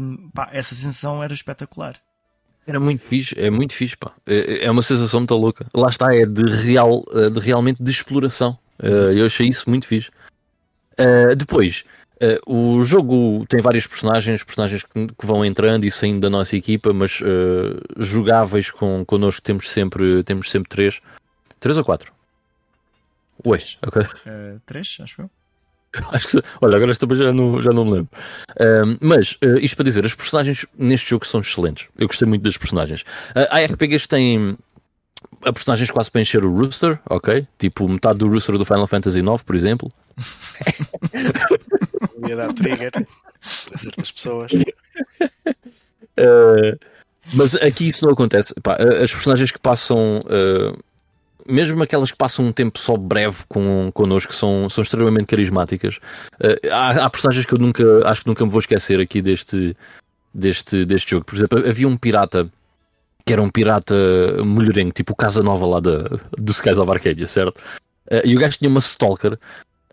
Um, 0.00 0.30
pá, 0.30 0.50
essa 0.52 0.74
sensação 0.74 1.22
era 1.22 1.32
espetacular. 1.32 1.96
Era 2.66 2.80
muito 2.80 3.04
fixe, 3.04 3.38
é 3.38 3.50
muito 3.50 3.74
fixe, 3.74 3.96
pá. 3.96 4.12
É, 4.26 4.64
é 4.64 4.70
uma 4.70 4.82
sensação 4.82 5.20
muito 5.20 5.34
louca. 5.34 5.66
Lá 5.74 5.88
está, 5.88 6.14
é 6.14 6.24
de, 6.24 6.44
real, 6.44 7.04
de 7.32 7.40
realmente 7.40 7.82
de 7.82 7.90
exploração. 7.90 8.58
Uh, 8.78 9.12
eu 9.12 9.26
achei 9.26 9.48
isso 9.48 9.68
muito 9.68 9.86
fixe. 9.86 10.10
Uh, 10.98 11.36
depois, 11.36 11.84
Uh, 12.22 12.78
o 12.78 12.84
jogo 12.84 13.44
tem 13.48 13.60
vários 13.60 13.86
personagens, 13.86 14.44
personagens 14.44 14.84
que, 14.84 15.06
que, 15.08 15.26
vão 15.26 15.44
entrando 15.44 15.84
e 15.84 15.90
saindo 15.90 16.20
da 16.20 16.30
nossa 16.30 16.56
equipa, 16.56 16.92
mas 16.92 17.20
uh, 17.20 17.80
jogáveis 17.96 18.70
com, 18.70 19.04
connosco 19.04 19.42
temos 19.42 19.70
sempre, 19.70 20.22
temos 20.22 20.50
sempre 20.50 20.68
três. 20.68 21.00
Três 21.58 21.76
ou 21.76 21.84
quatro? 21.84 22.12
Ué, 23.46 23.58
ok. 23.82 24.02
Uh, 24.02 24.60
três, 24.64 24.96
acho 25.00 25.22
eu. 25.22 25.30
Acho 26.10 26.26
que, 26.26 26.42
olha, 26.60 26.76
agora 26.76 26.90
esta 26.90 27.06
já 27.14 27.32
não, 27.32 27.62
já 27.62 27.70
não 27.70 27.84
me 27.84 27.92
lembro. 27.92 28.08
Uh, 28.50 28.98
mas, 29.00 29.32
uh, 29.44 29.58
isto 29.60 29.76
para 29.76 29.84
dizer, 29.84 30.04
as 30.04 30.14
personagens 30.14 30.66
neste 30.76 31.10
jogo 31.10 31.24
são 31.26 31.40
excelentes. 31.40 31.86
Eu 31.98 32.08
gostei 32.08 32.26
muito 32.26 32.42
das 32.42 32.56
personagens. 32.56 33.02
Uh, 33.30 33.46
há 33.48 33.60
RPGs 33.64 34.02
que 34.02 34.08
têm 34.08 34.58
a 35.42 35.52
personagens 35.52 35.90
quase 35.90 36.10
para 36.10 36.20
encher 36.20 36.44
o 36.44 36.52
Rooster, 36.52 36.98
ok? 37.08 37.46
Tipo 37.58 37.88
metade 37.88 38.18
do 38.18 38.28
Rooster 38.28 38.58
do 38.58 38.64
Final 38.64 38.86
Fantasy 38.86 39.20
IX, 39.20 39.42
por 39.42 39.54
exemplo. 39.54 39.92
Ia 42.28 42.36
dar 42.36 42.52
trigger 42.52 42.92
a 42.94 43.04
certas 43.40 44.10
pessoas. 44.10 44.52
Uh, 46.18 46.78
mas 47.32 47.54
aqui 47.56 47.86
isso 47.88 48.04
não 48.04 48.12
acontece. 48.12 48.54
Pá, 48.62 48.76
as 48.76 49.12
personagens 49.12 49.50
que 49.50 49.58
passam. 49.58 50.20
Uh, 50.20 50.76
mesmo 51.46 51.82
aquelas 51.82 52.10
que 52.10 52.16
passam 52.16 52.46
um 52.46 52.52
tempo 52.52 52.78
só 52.78 52.96
breve 52.96 53.44
com, 53.48 53.90
connosco, 53.92 54.34
são, 54.34 54.68
são 54.70 54.82
extremamente 54.82 55.26
carismáticas. 55.26 55.96
Uh, 56.40 56.70
há, 56.70 57.04
há, 57.04 57.10
personagens 57.10 57.44
que 57.44 57.54
eu 57.54 57.58
nunca 57.58 58.08
acho 58.08 58.22
que 58.22 58.28
nunca 58.28 58.44
me 58.44 58.50
vou 58.50 58.60
esquecer 58.60 58.98
aqui 59.00 59.20
deste, 59.20 59.76
deste, 60.32 60.84
deste 60.84 61.10
jogo. 61.10 61.26
Por 61.26 61.34
exemplo, 61.34 61.58
havia 61.58 61.88
um 61.88 61.96
pirata 61.96 62.50
que 63.26 63.32
era 63.32 63.42
um 63.42 63.50
pirata 63.50 63.94
mulherengo, 64.44 64.92
tipo 64.92 65.14
o 65.14 65.16
Casa 65.16 65.42
Nova 65.42 65.66
lá 65.66 65.80
da, 65.80 66.02
do 66.36 66.52
Skies 66.52 66.76
of 66.76 66.90
Arcadia, 66.90 67.26
certo? 67.26 67.58
E 68.22 68.36
o 68.36 68.38
gajo 68.38 68.58
tinha 68.58 68.68
uma 68.68 68.80
Stalker 68.80 69.38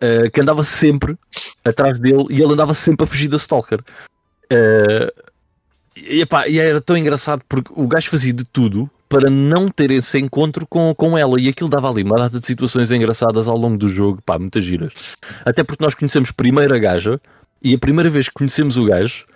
uh, 0.02 0.30
que 0.30 0.40
andava 0.40 0.62
sempre 0.62 1.16
atrás 1.64 1.98
dele 1.98 2.26
e 2.30 2.42
ele 2.42 2.52
andava 2.52 2.74
sempre 2.74 3.04
a 3.04 3.06
fugir 3.06 3.28
da 3.28 3.36
Stalker. 3.36 3.80
Uh, 4.52 5.22
e, 5.96 6.20
epá, 6.20 6.48
e 6.48 6.58
era 6.58 6.80
tão 6.80 6.96
engraçado 6.96 7.42
porque 7.48 7.70
o 7.74 7.86
gajo 7.86 8.10
fazia 8.10 8.32
de 8.32 8.44
tudo 8.44 8.90
para 9.08 9.28
não 9.28 9.68
ter 9.68 9.90
esse 9.90 10.18
encontro 10.18 10.66
com, 10.66 10.94
com 10.94 11.18
ela 11.18 11.38
e 11.38 11.48
aquilo 11.48 11.68
dava 11.68 11.90
ali 11.90 12.02
uma 12.02 12.16
data 12.16 12.40
de 12.40 12.46
situações 12.46 12.90
engraçadas 12.90 13.46
ao 13.46 13.56
longo 13.56 13.76
do 13.76 13.88
jogo, 13.88 14.22
pá, 14.24 14.38
muitas 14.38 14.64
giras. 14.64 15.14
Até 15.44 15.62
porque 15.62 15.84
nós 15.84 15.94
conhecemos 15.94 16.30
primeiro 16.30 16.74
a 16.74 16.78
gaja 16.78 17.20
e 17.62 17.74
a 17.74 17.78
primeira 17.78 18.08
vez 18.08 18.28
que 18.28 18.34
conhecemos 18.34 18.76
o 18.78 18.86
gajo 18.86 19.26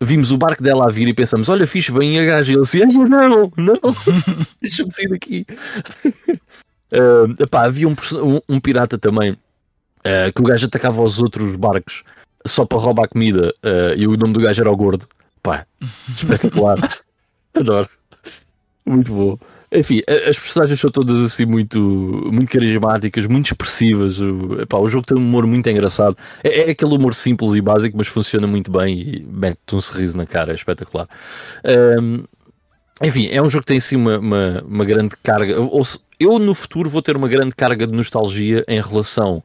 vimos 0.00 0.32
o 0.32 0.38
barco 0.38 0.62
dela 0.62 0.86
a 0.86 0.90
vir 0.90 1.08
e 1.08 1.14
pensamos: 1.14 1.48
Olha, 1.48 1.66
fixe, 1.66 1.92
vem 1.92 2.18
a 2.18 2.24
gaja. 2.24 2.52
E 2.52 2.54
ele 2.54 2.62
assim: 2.62 2.82
Ai, 2.82 2.92
não, 2.92 3.52
não, 3.56 3.80
deixa-me 4.60 4.92
sair 4.92 5.08
daqui. 5.08 5.46
uh, 6.04 7.32
epá, 7.42 7.64
havia 7.64 7.88
um, 7.88 7.94
um, 8.14 8.40
um 8.48 8.60
pirata 8.60 8.98
também 8.98 9.36
uh, 10.06 10.32
que 10.32 10.40
o 10.40 10.44
gajo 10.44 10.66
atacava 10.66 11.02
os 11.02 11.20
outros 11.20 11.56
barcos 11.56 12.04
só 12.46 12.64
para 12.64 12.78
roubar 12.78 13.08
comida 13.08 13.54
uh, 13.64 13.94
e 13.96 14.06
o 14.06 14.16
nome 14.16 14.32
do 14.32 14.40
gajo 14.40 14.62
era 14.62 14.70
o 14.70 14.76
Gordo. 14.76 15.06
Pá, 15.42 15.66
espetacular. 16.14 16.78
Adoro. 17.54 17.88
Muito 18.84 19.12
bom. 19.12 19.38
Enfim, 19.72 20.00
as 20.28 20.38
personagens 20.38 20.80
são 20.80 20.90
todas 20.90 21.20
assim 21.20 21.44
muito, 21.44 21.80
muito 22.32 22.50
carismáticas, 22.50 23.26
muito 23.26 23.46
expressivas. 23.46 24.20
O, 24.20 24.60
epá, 24.62 24.78
o 24.78 24.86
jogo 24.86 25.06
tem 25.06 25.16
um 25.16 25.20
humor 25.20 25.46
muito 25.46 25.68
engraçado. 25.68 26.16
É, 26.42 26.68
é, 26.68 26.70
aquele 26.70 26.94
humor 26.94 27.14
simples 27.14 27.52
e 27.54 27.60
básico, 27.60 27.96
mas 27.96 28.06
funciona 28.06 28.46
muito 28.46 28.70
bem 28.70 28.98
e 28.98 29.26
mete 29.28 29.58
um 29.72 29.80
sorriso 29.80 30.16
na 30.16 30.24
cara, 30.24 30.52
é 30.52 30.54
espetacular. 30.54 31.08
Um, 32.00 32.24
enfim, 33.02 33.28
é 33.30 33.42
um 33.42 33.50
jogo 33.50 33.62
que 33.62 33.68
tem 33.68 33.78
assim 33.78 33.96
uma, 33.96 34.18
uma, 34.18 34.64
uma 34.66 34.84
grande 34.84 35.16
carga. 35.22 35.60
Ou, 35.60 35.82
eu 36.18 36.38
no 36.38 36.54
futuro 36.54 36.88
vou 36.88 37.02
ter 37.02 37.16
uma 37.16 37.28
grande 37.28 37.54
carga 37.54 37.86
de 37.86 37.92
nostalgia 37.92 38.64
em 38.68 38.80
relação 38.80 39.42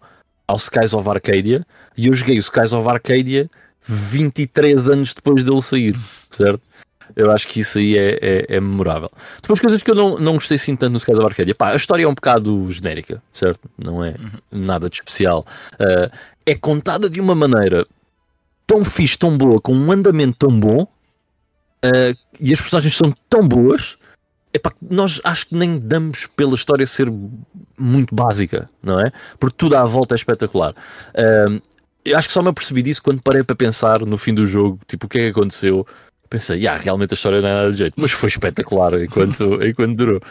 ao 0.51 0.57
Skies 0.57 0.93
of 0.93 1.09
Arcadia 1.09 1.65
e 1.97 2.07
eu 2.07 2.13
joguei 2.13 2.37
o 2.37 2.39
Skies 2.39 2.73
of 2.73 2.87
Arcadia 2.87 3.49
23 3.83 4.89
anos 4.89 5.13
depois 5.13 5.43
dele 5.43 5.61
sair, 5.61 5.99
certo? 6.31 6.61
Eu 7.15 7.29
acho 7.31 7.47
que 7.47 7.59
isso 7.59 7.77
aí 7.77 7.97
é, 7.97 8.17
é, 8.21 8.45
é, 8.55 8.59
memorável. 8.59 9.11
Depois, 9.41 9.59
coisas 9.59 9.83
que 9.83 9.91
eu 9.91 9.95
não, 9.95 10.17
não 10.17 10.33
gostei 10.33 10.55
assim 10.55 10.75
tanto 10.75 10.93
no 10.93 10.97
Skies 10.97 11.17
of 11.17 11.27
Arcadia. 11.27 11.53
Pá, 11.53 11.71
a 11.71 11.75
história 11.75 12.05
é 12.05 12.07
um 12.07 12.13
bocado 12.13 12.71
genérica, 12.71 13.21
certo? 13.33 13.69
Não 13.77 14.03
é 14.03 14.11
uhum. 14.11 14.31
nada 14.51 14.89
de 14.89 14.95
especial. 14.95 15.45
Uh, 15.73 16.09
é 16.45 16.55
contada 16.55 17.09
de 17.09 17.19
uma 17.19 17.35
maneira 17.35 17.85
tão 18.65 18.85
fixe, 18.85 19.17
tão 19.17 19.37
boa, 19.37 19.59
com 19.59 19.73
um 19.73 19.91
andamento 19.91 20.47
tão 20.47 20.57
bom, 20.57 20.83
uh, 20.83 22.17
e 22.39 22.53
as 22.53 22.61
personagens 22.61 22.95
são 22.95 23.13
tão 23.29 23.45
boas. 23.45 23.97
Epá, 24.53 24.73
nós 24.81 25.21
acho 25.23 25.47
que 25.47 25.55
nem 25.55 25.79
damos 25.79 26.27
pela 26.35 26.55
história 26.55 26.85
ser 26.85 27.11
muito 27.77 28.13
básica, 28.13 28.69
não 28.83 28.99
é? 28.99 29.11
Porque 29.39 29.55
tudo 29.57 29.75
à 29.77 29.85
volta 29.85 30.13
é 30.13 30.17
espetacular. 30.17 30.75
Eu 32.03 32.17
acho 32.17 32.27
que 32.27 32.33
só 32.33 32.41
me 32.41 32.49
apercebi 32.49 32.81
disso 32.81 33.01
quando 33.01 33.21
parei 33.21 33.43
para 33.43 33.55
pensar 33.55 34.01
no 34.01 34.17
fim 34.17 34.33
do 34.33 34.45
jogo, 34.45 34.79
tipo, 34.87 35.05
o 35.05 35.09
que 35.09 35.19
é 35.19 35.21
que 35.21 35.27
aconteceu? 35.29 35.87
pensei, 36.31 36.59
yeah, 36.59 36.81
realmente 36.81 37.13
a 37.13 37.15
história 37.15 37.41
não 37.41 37.49
é 37.49 37.53
nada 37.53 37.71
de 37.73 37.77
jeito, 37.79 37.93
mas 37.97 38.11
foi 38.11 38.29
espetacular 38.29 38.93
enquanto, 39.03 39.61
enquanto 39.61 39.95
durou. 39.95 40.21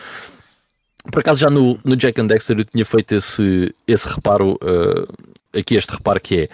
Por 1.12 1.20
acaso 1.20 1.40
já 1.40 1.50
no, 1.50 1.78
no 1.84 1.94
Jack 1.94 2.18
and 2.20 2.26
Dexter 2.26 2.58
eu 2.58 2.64
tinha 2.64 2.84
feito 2.84 3.14
esse, 3.14 3.74
esse 3.86 4.08
reparo, 4.08 4.54
uh, 4.54 5.58
aqui 5.58 5.76
este 5.76 5.92
reparo 5.92 6.20
que 6.20 6.42
é 6.42 6.48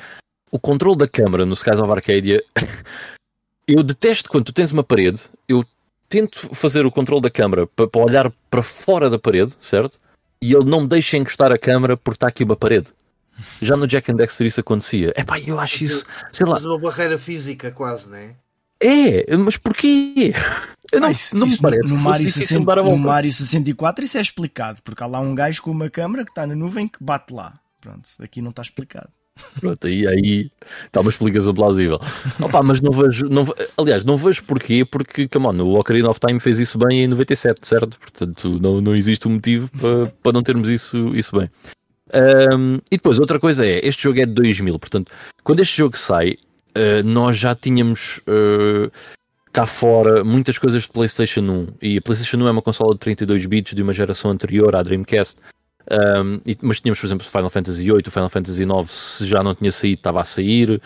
o 0.50 0.58
controle 0.58 0.98
da 0.98 1.08
câmera 1.08 1.46
no 1.46 1.54
Skies 1.54 1.80
of 1.80 1.90
Arcadia. 1.90 2.42
eu 3.68 3.82
detesto 3.84 4.28
quando 4.28 4.46
tu 4.46 4.52
tens 4.52 4.72
uma 4.72 4.82
parede, 4.82 5.22
eu 5.48 5.64
tento 6.09 6.54
fazer 6.54 6.86
o 6.86 6.90
controle 6.90 7.22
da 7.22 7.30
câmera 7.30 7.66
para, 7.66 7.88
para 7.88 8.00
olhar 8.00 8.32
para 8.50 8.62
fora 8.62 9.11
da 9.11 9.18
parede, 9.18 9.54
certo? 9.61 9.98
E 10.40 10.52
ele 10.52 10.64
não 10.64 10.82
me 10.82 10.88
deixa 10.88 11.16
encostar 11.16 11.52
a 11.52 11.59
câmera 11.59 11.96
porque 11.96 12.16
está 12.16 12.28
aqui 12.28 12.44
uma 12.44 12.57
parede. 12.57 12.92
Já 13.61 13.76
no 13.76 13.86
Jack 13.86 14.11
and 14.11 14.16
Dexter 14.16 14.46
isso 14.46 14.61
acontecia. 14.61 15.12
É 15.14 15.24
pá, 15.24 15.38
eu 15.38 15.59
acho 15.59 15.84
isso, 15.84 16.07
sei 16.32 16.46
lá. 16.46 16.54
Mas 16.54 16.64
uma 16.64 16.78
barreira 16.78 17.18
física 17.18 17.70
quase, 17.70 18.09
não 18.09 18.16
é? 18.16 18.34
É, 18.80 19.36
mas 19.36 19.57
porquê? 19.57 20.34
Eu 20.92 21.00
não, 21.00 21.09
ah, 21.09 21.11
isso, 21.11 21.36
não 21.36 21.46
me 21.46 21.59
parece. 21.59 21.92
No, 21.92 21.98
Mario, 21.98 22.30
60, 22.30 22.74
no 22.82 22.96
Mario 22.96 23.32
64 23.32 24.04
isso 24.04 24.18
é 24.18 24.20
explicado, 24.20 24.82
porque 24.82 25.02
há 25.02 25.07
lá 25.07 25.18
um 25.18 25.34
gajo 25.34 25.62
com 25.62 25.70
uma 25.70 25.90
câmera 25.90 26.24
que 26.24 26.30
está 26.30 26.46
na 26.46 26.54
nuvem 26.54 26.86
que 26.86 27.02
bate 27.02 27.32
lá. 27.32 27.59
Pronto, 27.80 28.09
aqui 28.20 28.42
não 28.42 28.50
está 28.50 28.62
explicado. 28.62 29.09
Pronto, 29.61 29.87
aí, 29.87 30.07
aí 30.07 30.51
está 30.84 31.01
uma 31.01 31.11
explicação 31.11 31.55
plausível. 31.55 32.01
Opa, 32.41 32.62
mas 32.62 32.80
não 32.80 32.93
vejo, 32.93 33.28
não, 33.28 33.45
aliás, 33.76 34.05
não 34.05 34.16
vejo 34.16 34.45
porquê, 34.45 34.84
porque, 34.84 35.28
come 35.28 35.47
on, 35.47 35.61
o 35.62 35.78
Ocarina 35.78 36.11
of 36.11 36.20
Time 36.20 36.41
fez 36.41 36.59
isso 36.59 36.78
bem 36.78 37.05
em 37.05 37.07
97, 37.09 37.66
certo? 37.66 37.99
Portanto, 37.99 38.59
não, 38.61 38.80
não 38.80 38.95
existe 38.95 39.26
um 39.28 39.32
motivo 39.32 39.70
para, 39.78 40.07
para 40.22 40.32
não 40.32 40.43
termos 40.43 40.68
isso, 40.68 41.14
isso 41.14 41.37
bem. 41.39 41.51
Um, 42.14 42.76
e 42.91 42.97
depois, 42.97 43.18
outra 43.18 43.41
coisa 43.41 43.66
é, 43.66 43.87
este 43.87 44.05
jogo 44.05 44.20
é 44.20 44.26
de 44.26 44.32
2000, 44.32 44.78
portanto, 44.78 45.12
quando 45.43 45.61
este 45.61 45.76
jogo 45.76 45.99
sai, 45.99 46.37
uh, 46.76 47.03
nós 47.05 47.37
já 47.37 47.55
tínhamos 47.55 48.18
uh, 48.28 48.91
cá 49.53 49.66
fora 49.66 50.22
muitas 50.22 50.59
coisas 50.59 50.82
de 50.82 50.89
PlayStation 50.91 51.41
1 51.41 51.66
e 51.82 51.99
a 51.99 52.03
PlayStation 52.03 52.37
1 52.37 52.49
é 52.49 52.51
uma 52.51 52.62
consola 52.62 52.95
de 52.95 53.01
32 53.01 53.47
bits 53.47 53.74
de 53.74 53.82
uma 53.82 53.93
geração 53.93 54.30
anterior 54.30 54.76
à 54.76 54.82
Dreamcast. 54.82 55.37
Um, 55.91 56.41
e, 56.47 56.57
mas 56.61 56.80
tínhamos, 56.80 56.99
por 56.99 57.07
exemplo, 57.07 57.26
o 57.26 57.30
Final 57.30 57.51
Fantasy 57.51 57.84
VIII, 57.84 58.03
o 58.07 58.11
Final 58.11 58.28
Fantasy 58.28 58.64
IX, 58.64 58.91
se 58.91 59.26
já 59.26 59.43
não 59.43 59.55
tinha 59.55 59.70
saído, 59.70 59.99
estava 59.99 60.20
a 60.20 60.24
sair. 60.24 60.80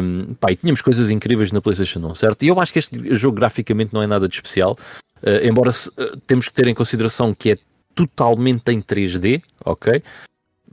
Um, 0.00 0.34
pá, 0.34 0.50
e 0.52 0.56
tínhamos 0.56 0.80
coisas 0.80 1.10
incríveis 1.10 1.52
na 1.52 1.60
PlayStation 1.60 2.00
1, 2.00 2.14
certo? 2.14 2.42
E 2.42 2.48
eu 2.48 2.58
acho 2.60 2.72
que 2.72 2.78
este 2.78 3.16
jogo 3.16 3.36
graficamente 3.36 3.92
não 3.92 4.02
é 4.02 4.06
nada 4.06 4.26
de 4.26 4.34
especial, 4.34 4.76
uh, 5.22 5.46
embora 5.46 5.70
se, 5.70 5.88
uh, 5.90 6.16
temos 6.26 6.48
que 6.48 6.54
ter 6.54 6.66
em 6.66 6.74
consideração 6.74 7.34
que 7.34 7.52
é 7.52 7.58
totalmente 7.94 8.70
em 8.72 8.80
3D, 8.80 9.42
ok? 9.64 10.02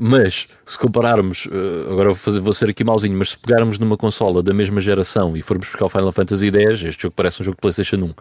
Mas 0.04 0.48
se 0.66 0.80
compararmos, 0.80 1.48
eh, 1.52 1.92
agora 1.92 2.10
vou, 2.10 2.16
fazer, 2.16 2.40
vou 2.40 2.54
ser 2.54 2.70
aqui 2.70 2.84
malzinho, 2.84 3.16
mas 3.16 3.32
se 3.32 3.38
pegarmos 3.38 3.78
numa 3.78 3.96
consola 3.96 4.42
da 4.42 4.52
mesma 4.52 4.82
geração 4.82 5.38
e 5.38 5.44
formos 5.44 5.68
buscar 5.68 5.86
o 5.86 5.90
Final 5.90 6.12
Fantasy 6.12 6.48
X, 6.48 6.84
este 6.84 7.04
jogo 7.04 7.14
parece 7.16 7.42
um 7.42 7.46
jogo 7.46 7.58
de 7.58 7.62
PlayStation 7.62 7.98
1. 7.98 8.14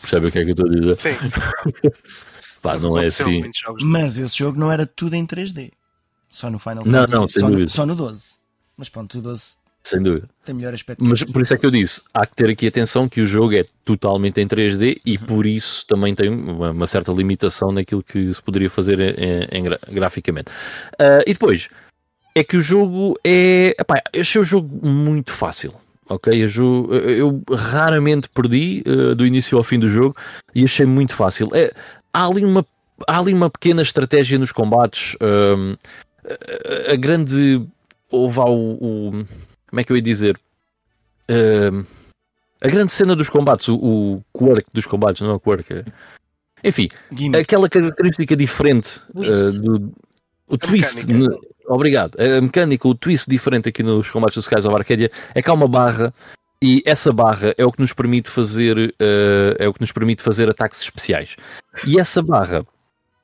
Percebe 0.00 0.28
o 0.28 0.32
que 0.32 0.38
é 0.38 0.44
que 0.44 0.50
eu 0.50 0.52
estou 0.52 0.66
a 0.66 0.70
dizer? 0.70 0.96
Sim. 0.96 1.90
Pá, 2.62 2.78
não, 2.78 2.96
é 2.96 3.06
assim. 3.06 3.42
Mas 3.82 4.18
esse 4.18 4.38
jogo 4.38 4.58
não 4.58 4.70
era 4.70 4.86
tudo 4.86 5.14
em 5.14 5.26
3D. 5.26 5.72
Só 6.30 6.50
no 6.50 6.58
Final 6.58 6.84
Fantasy. 6.84 7.12
Não, 7.12 7.20
não, 7.20 7.28
só, 7.28 7.48
no, 7.50 7.68
só 7.68 7.86
no 7.86 7.94
12. 7.94 8.36
Mas 8.76 8.88
pronto, 8.88 9.18
o 9.18 9.22
12 9.22 9.56
sem 9.82 10.00
dúvida. 10.00 10.28
Tem 10.44 10.54
melhor 10.54 10.72
aspecto. 10.72 11.04
Mas 11.04 11.24
por 11.24 11.42
isso 11.42 11.54
é 11.54 11.58
que 11.58 11.66
eu 11.66 11.70
disse, 11.70 12.02
há 12.14 12.24
que 12.24 12.36
ter 12.36 12.48
aqui 12.48 12.66
atenção 12.66 13.08
que 13.08 13.20
o 13.20 13.26
jogo 13.26 13.54
é 13.54 13.64
totalmente 13.84 14.40
em 14.40 14.46
3D 14.46 15.00
e 15.04 15.16
uhum. 15.16 15.26
por 15.26 15.44
isso 15.44 15.84
também 15.86 16.14
tem 16.14 16.28
uma, 16.28 16.70
uma, 16.70 16.86
certa 16.86 17.10
limitação 17.10 17.72
naquilo 17.72 18.02
que 18.02 18.32
se 18.32 18.40
poderia 18.40 18.70
fazer 18.70 19.00
em, 19.00 19.44
em, 19.50 19.66
em 19.66 19.94
graficamente. 19.94 20.50
Uh, 20.92 21.22
e 21.26 21.32
depois, 21.32 21.68
é 22.34 22.44
que 22.44 22.56
o 22.56 22.62
jogo 22.62 23.18
é. 23.24 23.74
Epá, 23.78 24.00
eu 24.12 24.20
achei 24.20 24.40
o 24.40 24.44
jogo 24.44 24.86
muito 24.86 25.32
fácil. 25.32 25.74
Ok? 26.08 26.32
Eu, 26.32 26.88
eu 26.92 27.42
raramente 27.52 28.28
perdi 28.28 28.84
uh, 28.86 29.14
do 29.14 29.26
início 29.26 29.56
ao 29.58 29.64
fim 29.64 29.78
do 29.78 29.88
jogo 29.88 30.16
e 30.54 30.62
achei 30.62 30.86
muito 30.86 31.14
fácil. 31.14 31.48
É, 31.54 31.72
há, 32.12 32.26
ali 32.26 32.44
uma, 32.44 32.66
há 33.06 33.18
ali 33.18 33.32
uma 33.32 33.50
pequena 33.50 33.82
estratégia 33.82 34.38
nos 34.38 34.52
combates. 34.52 35.14
Uh, 35.14 35.76
a, 36.88 36.92
a 36.92 36.96
grande. 36.96 37.66
Houve 38.10 38.40
o, 38.40 38.78
o 38.80 39.26
como 39.68 39.80
é 39.80 39.84
que 39.84 39.90
eu 39.90 39.96
ia 39.96 40.02
dizer? 40.02 40.38
Uh, 41.30 41.86
a 42.60 42.68
grande 42.68 42.92
cena 42.92 43.16
dos 43.16 43.30
combates, 43.30 43.68
o, 43.68 43.76
o 43.76 44.24
quirk 44.36 44.66
dos 44.72 44.86
combates, 44.86 45.22
não 45.22 45.30
é 45.30 45.34
o 45.34 45.40
quirk. 45.40 45.72
É... 45.72 45.84
Enfim, 46.62 46.88
Gimmick. 47.10 47.38
aquela 47.38 47.68
característica 47.68 48.36
diferente 48.36 49.00
uh, 49.14 49.52
do 49.60 49.92
o 50.48 50.54
a 50.54 50.58
twist. 50.58 51.06
obrigado. 51.66 52.16
A 52.20 52.40
mecânica, 52.40 52.86
o 52.86 52.94
twist 52.94 53.28
diferente 53.28 53.70
aqui 53.70 53.82
nos 53.82 54.10
combates 54.10 54.36
dos 54.36 54.44
Skies 54.44 54.66
of 54.66 54.76
Arcadia 54.76 55.10
é 55.34 55.42
que 55.42 55.48
há 55.48 55.54
uma 55.54 55.66
barra 55.66 56.12
e 56.62 56.82
essa 56.86 57.12
barra 57.12 57.52
é 57.58 57.64
o 57.64 57.72
que 57.72 57.80
nos 57.80 57.92
permite 57.92 58.30
fazer 58.30 58.78
uh, 58.78 59.56
é 59.58 59.68
o 59.68 59.74
que 59.74 59.80
nos 59.80 59.92
permite 59.92 60.22
fazer 60.22 60.48
ataques 60.48 60.80
especiais. 60.80 61.36
E 61.86 61.98
essa 61.98 62.22
barra, 62.22 62.64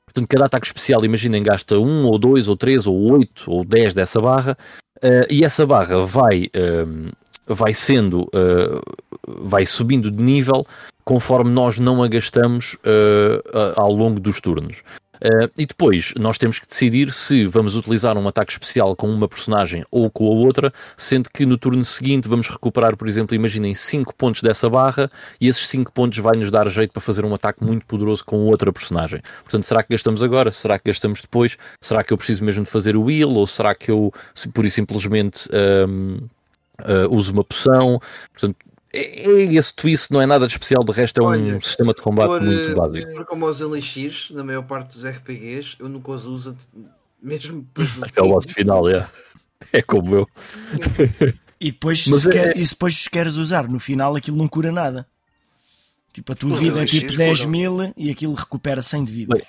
portanto, 0.05 0.27
cada 0.27 0.45
ataque 0.45 0.67
especial, 0.67 1.05
imaginem, 1.05 1.41
gasta 1.41 1.79
um 1.79 2.05
ou 2.05 2.19
dois 2.19 2.47
ou 2.47 2.57
três 2.57 2.85
ou 2.85 2.95
oito 3.13 3.49
ou 3.49 3.63
dez 3.63 3.93
dessa 3.93 4.19
barra 4.19 4.57
Uh, 4.99 5.23
e 5.29 5.45
essa 5.45 5.65
barra 5.65 6.03
vai, 6.03 6.49
uh, 6.55 7.11
vai 7.47 7.73
sendo 7.73 8.23
uh, 8.23 8.81
vai 9.25 9.65
subindo 9.65 10.11
de 10.11 10.21
nível 10.21 10.65
conforme 11.05 11.49
nós 11.49 11.79
não 11.79 12.03
a 12.03 12.07
gastamos 12.07 12.77
ao 13.75 13.91
longo 13.91 14.19
dos 14.19 14.39
turnos. 14.39 14.77
Uh, 15.21 15.51
e 15.57 15.65
depois 15.65 16.13
nós 16.17 16.37
temos 16.37 16.59
que 16.59 16.67
decidir 16.67 17.11
se 17.11 17.45
vamos 17.45 17.75
utilizar 17.75 18.17
um 18.17 18.27
ataque 18.27 18.51
especial 18.51 18.95
com 18.95 19.09
uma 19.09 19.27
personagem 19.27 19.83
ou 19.91 20.09
com 20.09 20.25
a 20.27 20.29
outra, 20.29 20.73
sendo 20.97 21.29
que 21.29 21.45
no 21.45 21.57
turno 21.57 21.83
seguinte 21.83 22.27
vamos 22.27 22.47
recuperar, 22.47 22.95
por 22.95 23.07
exemplo, 23.07 23.35
imaginem 23.35 23.75
5 23.75 24.15
pontos 24.15 24.41
dessa 24.41 24.69
barra 24.69 25.09
e 25.39 25.47
esses 25.47 25.67
5 25.67 25.91
pontos 25.91 26.17
vai 26.19 26.37
nos 26.37 26.49
dar 26.49 26.69
jeito 26.69 26.91
para 26.91 27.01
fazer 27.01 27.25
um 27.25 27.33
ataque 27.33 27.63
muito 27.63 27.85
poderoso 27.85 28.23
com 28.23 28.45
outra 28.45 28.71
personagem. 28.71 29.21
Portanto, 29.43 29.65
será 29.65 29.83
que 29.83 29.93
gastamos 29.93 30.23
agora? 30.23 30.51
Será 30.51 30.79
que 30.79 30.89
gastamos 30.89 31.21
depois? 31.21 31.57
Será 31.81 32.03
que 32.03 32.13
eu 32.13 32.17
preciso 32.17 32.43
mesmo 32.43 32.63
de 32.63 32.69
fazer 32.69 32.95
o 32.95 33.09
heal? 33.09 33.31
Ou 33.31 33.45
será 33.45 33.75
que 33.75 33.91
eu, 33.91 34.13
por 34.53 34.65
e 34.65 34.71
simplesmente. 34.71 35.49
Um, 35.53 36.19
uh, 36.81 37.13
uso 37.13 37.31
uma 37.31 37.43
poção? 37.43 38.01
Portanto, 38.31 38.55
esse 38.91 39.73
twist 39.75 40.11
não 40.11 40.21
é 40.21 40.25
nada 40.25 40.47
de 40.47 40.53
especial, 40.53 40.83
de 40.83 40.91
resto 40.91 41.21
é 41.21 41.23
Olha, 41.23 41.57
um 41.57 41.61
sistema 41.61 41.93
de 41.93 42.01
combate 42.01 42.29
for, 42.29 42.41
muito 42.41 42.75
básico. 42.75 43.11
For 43.11 43.25
como 43.25 43.45
os 43.45 43.61
elixirs, 43.61 44.29
na 44.31 44.43
maior 44.43 44.63
parte 44.63 44.97
dos 44.97 45.05
RPGs, 45.05 45.75
eu 45.79 45.87
nunca 45.87 46.11
os 46.11 46.25
uso, 46.25 46.57
mesmo 47.21 47.67
Até 48.01 48.21
o 48.21 48.29
boss 48.29 48.45
final, 48.51 48.89
é. 48.89 49.07
É 49.71 49.81
como 49.81 50.15
eu. 50.15 50.27
E 51.59 51.71
depois, 51.71 52.07
Mas 52.07 52.23
se, 52.23 52.29
é... 52.29 52.31
quer, 52.31 52.57
e 52.57 52.63
depois 52.63 52.95
se 52.95 53.09
queres 53.09 53.35
usar, 53.35 53.67
no 53.67 53.79
final 53.79 54.15
aquilo 54.15 54.37
não 54.37 54.47
cura 54.47 54.71
nada. 54.71 55.05
Tipo, 56.13 56.31
a 56.31 56.35
tua 56.35 56.53
Os 56.53 56.59
vida 56.59 56.81
é 56.81 56.85
tipo 56.85 57.15
10 57.15 57.45
mil 57.45 57.93
e 57.95 58.09
aquilo 58.09 58.33
recupera 58.33 58.81
100 58.81 59.03
de 59.03 59.11
vida. 59.11 59.35
Bem, 59.35 59.43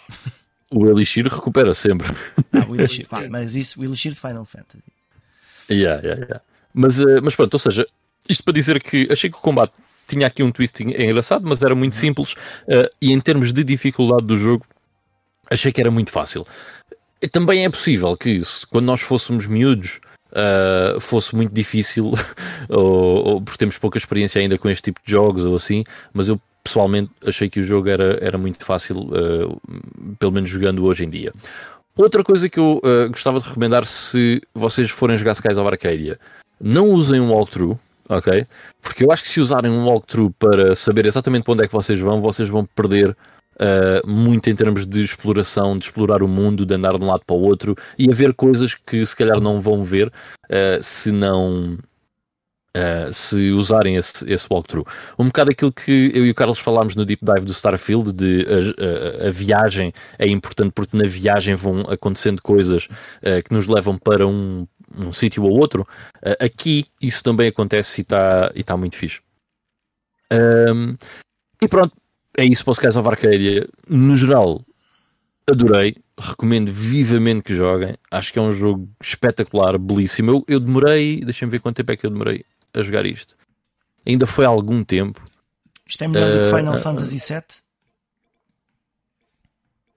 o 0.70 0.86
Elixir 0.86 1.26
recupera 1.26 1.72
sempre. 1.72 2.08
Ah, 2.52 2.66
o 2.68 2.74
Elixir, 2.74 3.06
mas 3.30 3.54
isso, 3.54 3.80
o 3.80 3.84
Elixir 3.84 4.12
de 4.12 4.20
Final 4.20 4.44
Fantasy. 4.44 4.82
Yeah, 5.70 6.02
yeah, 6.02 6.22
yeah. 6.22 6.40
Mas, 6.74 7.00
uh, 7.00 7.20
mas 7.22 7.34
pronto, 7.34 7.54
ou 7.54 7.58
seja, 7.58 7.86
isto 8.30 8.44
para 8.44 8.54
dizer 8.54 8.82
que 8.82 9.08
achei 9.10 9.30
que 9.30 9.36
o 9.36 9.40
combate 9.40 9.72
tinha 10.06 10.26
aqui 10.26 10.42
um 10.42 10.50
twist 10.50 10.82
engraçado, 10.82 11.46
mas 11.46 11.62
era 11.62 11.74
muito 11.74 11.94
uhum. 11.94 12.00
simples 12.00 12.32
uh, 12.32 12.90
e 13.00 13.12
em 13.12 13.20
termos 13.20 13.52
de 13.52 13.62
dificuldade 13.62 14.26
do 14.26 14.36
jogo, 14.36 14.64
achei 15.50 15.70
que 15.72 15.80
era 15.80 15.90
muito 15.90 16.10
fácil. 16.10 16.46
E 17.22 17.28
também 17.28 17.64
é 17.64 17.70
possível 17.70 18.16
que 18.16 18.40
se, 18.40 18.66
quando 18.66 18.86
nós 18.86 19.00
fôssemos 19.00 19.46
miúdos 19.46 20.00
uh, 20.32 20.98
fosse 21.00 21.34
muito 21.34 21.52
difícil, 21.52 22.12
ou, 22.68 23.24
ou 23.26 23.42
porque 23.42 23.58
temos 23.58 23.78
pouca 23.78 23.98
experiência 23.98 24.40
ainda 24.40 24.58
com 24.58 24.68
este 24.68 24.84
tipo 24.84 25.00
de 25.04 25.10
jogos 25.10 25.44
ou 25.44 25.54
assim, 25.54 25.84
mas 26.12 26.28
eu 26.28 26.40
pessoalmente 26.62 27.10
achei 27.26 27.48
que 27.48 27.60
o 27.60 27.64
jogo 27.64 27.88
era, 27.88 28.18
era 28.20 28.38
muito 28.38 28.64
fácil, 28.64 28.98
uh, 28.98 29.60
pelo 30.18 30.32
menos 30.32 30.50
jogando 30.50 30.84
hoje 30.84 31.04
em 31.04 31.10
dia. 31.10 31.32
Outra 31.96 32.22
coisa 32.22 32.48
que 32.48 32.58
eu 32.58 32.80
uh, 32.84 33.10
gostava 33.10 33.40
de 33.40 33.48
recomendar 33.48 33.84
se 33.86 34.40
vocês 34.54 34.90
forem 34.90 35.18
jogar 35.18 35.32
Skies 35.32 35.56
of 35.56 35.68
Arcadia, 35.68 36.18
não 36.60 36.90
usem 36.90 37.20
um 37.20 37.32
walkthrough, 37.32 37.78
ok? 38.10 38.46
Porque 38.82 39.04
eu 39.04 39.12
acho 39.12 39.22
que 39.22 39.28
se 39.28 39.40
usarem 39.40 39.70
um 39.70 39.86
walkthrough 39.86 40.32
para 40.38 40.74
saber 40.74 41.06
exatamente 41.06 41.44
para 41.44 41.54
onde 41.54 41.64
é 41.64 41.66
que 41.66 41.72
vocês 41.72 41.98
vão, 41.98 42.20
vocês 42.20 42.48
vão 42.48 42.66
perder 42.66 43.10
uh, 43.10 44.06
muito 44.06 44.50
em 44.50 44.54
termos 44.54 44.86
de 44.86 45.04
exploração, 45.04 45.78
de 45.78 45.84
explorar 45.84 46.22
o 46.22 46.28
mundo, 46.28 46.66
de 46.66 46.74
andar 46.74 46.98
de 46.98 47.04
um 47.04 47.06
lado 47.06 47.22
para 47.24 47.36
o 47.36 47.40
outro 47.40 47.76
e 47.98 48.10
haver 48.10 48.34
coisas 48.34 48.74
que 48.74 49.06
se 49.06 49.16
calhar 49.16 49.40
não 49.40 49.60
vão 49.60 49.84
ver 49.84 50.08
uh, 50.08 50.82
se 50.82 51.12
não. 51.12 51.78
Uh, 52.76 53.12
se 53.12 53.50
usarem 53.50 53.96
esse, 53.96 54.24
esse 54.32 54.46
walkthrough. 54.48 54.86
Um 55.18 55.24
bocado 55.24 55.50
aquilo 55.50 55.72
que 55.72 56.12
eu 56.14 56.24
e 56.24 56.30
o 56.30 56.34
Carlos 56.36 56.60
falámos 56.60 56.94
no 56.94 57.04
deep 57.04 57.20
dive 57.24 57.44
do 57.44 57.50
Starfield, 57.50 58.12
de 58.12 58.46
a, 58.46 59.24
a, 59.24 59.28
a 59.28 59.30
viagem 59.32 59.92
é 60.16 60.28
importante 60.28 60.70
porque 60.72 60.96
na 60.96 61.02
viagem 61.02 61.56
vão 61.56 61.80
acontecendo 61.80 62.40
coisas 62.40 62.84
uh, 62.84 63.42
que 63.44 63.52
nos 63.52 63.66
levam 63.66 63.98
para 63.98 64.24
um, 64.24 64.68
um 64.96 65.12
sítio 65.12 65.44
ou 65.44 65.50
outro, 65.50 65.86
uh, 66.16 66.44
aqui 66.44 66.86
isso 67.00 67.22
também 67.22 67.48
acontece 67.48 68.00
e 68.00 68.02
está 68.02 68.50
e 68.54 68.62
tá 68.62 68.76
muito 68.76 68.96
fixe. 68.96 69.20
Um, 70.32 70.96
e 71.62 71.68
pronto, 71.68 71.94
é 72.36 72.44
isso 72.44 72.64
para 72.64 72.70
o 72.70 72.74
Skies 72.74 72.96
of 72.96 73.08
Arcadia. 73.08 73.68
No 73.88 74.16
geral, 74.16 74.64
adorei, 75.50 75.96
recomendo 76.18 76.72
vivamente 76.72 77.42
que 77.42 77.54
joguem. 77.54 77.96
Acho 78.10 78.32
que 78.32 78.38
é 78.38 78.42
um 78.42 78.52
jogo 78.52 78.88
espetacular, 79.02 79.76
belíssimo. 79.78 80.30
Eu, 80.30 80.44
eu 80.46 80.60
demorei, 80.60 81.20
deixem-me 81.20 81.50
ver 81.50 81.60
quanto 81.60 81.76
tempo 81.76 81.92
é 81.92 81.96
que 81.96 82.06
eu 82.06 82.10
demorei 82.10 82.44
a 82.72 82.82
jogar 82.82 83.04
isto. 83.04 83.36
Ainda 84.06 84.26
foi 84.26 84.44
algum 84.44 84.84
tempo. 84.84 85.22
Isto 85.86 86.04
é 86.04 86.08
melhor 86.08 86.30
uh, 86.30 86.34
do 86.34 86.44
que 86.44 86.56
Final 86.56 86.74
uh, 86.74 86.78
Fantasy 86.78 87.18
VII? 87.18 87.42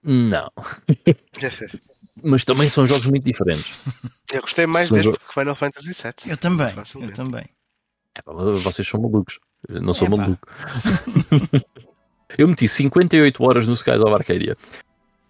Não. 0.02 0.50
mas 2.22 2.44
também 2.44 2.68
são 2.68 2.86
jogos 2.86 3.06
muito 3.06 3.24
diferentes. 3.24 3.80
Eu 4.32 4.40
gostei 4.40 4.66
mais 4.66 4.88
são 4.88 4.96
deste 4.96 5.18
que 5.18 5.34
Final 5.34 5.56
Fantasy 5.56 5.92
VII. 5.92 6.30
Eu 6.30 6.36
também, 6.36 6.72
eu 7.00 7.12
também. 7.12 7.44
É, 8.14 8.22
vocês 8.26 8.86
são 8.86 9.00
malucos. 9.00 9.38
Eu 9.68 9.80
não 9.80 9.94
sou 9.94 10.06
é, 10.06 10.10
maluco. 10.10 10.48
eu 12.38 12.48
meti 12.48 12.68
58 12.68 13.42
horas 13.42 13.66
no 13.66 13.74
Skies 13.74 14.00
of 14.00 14.14
Arcadia. 14.14 14.56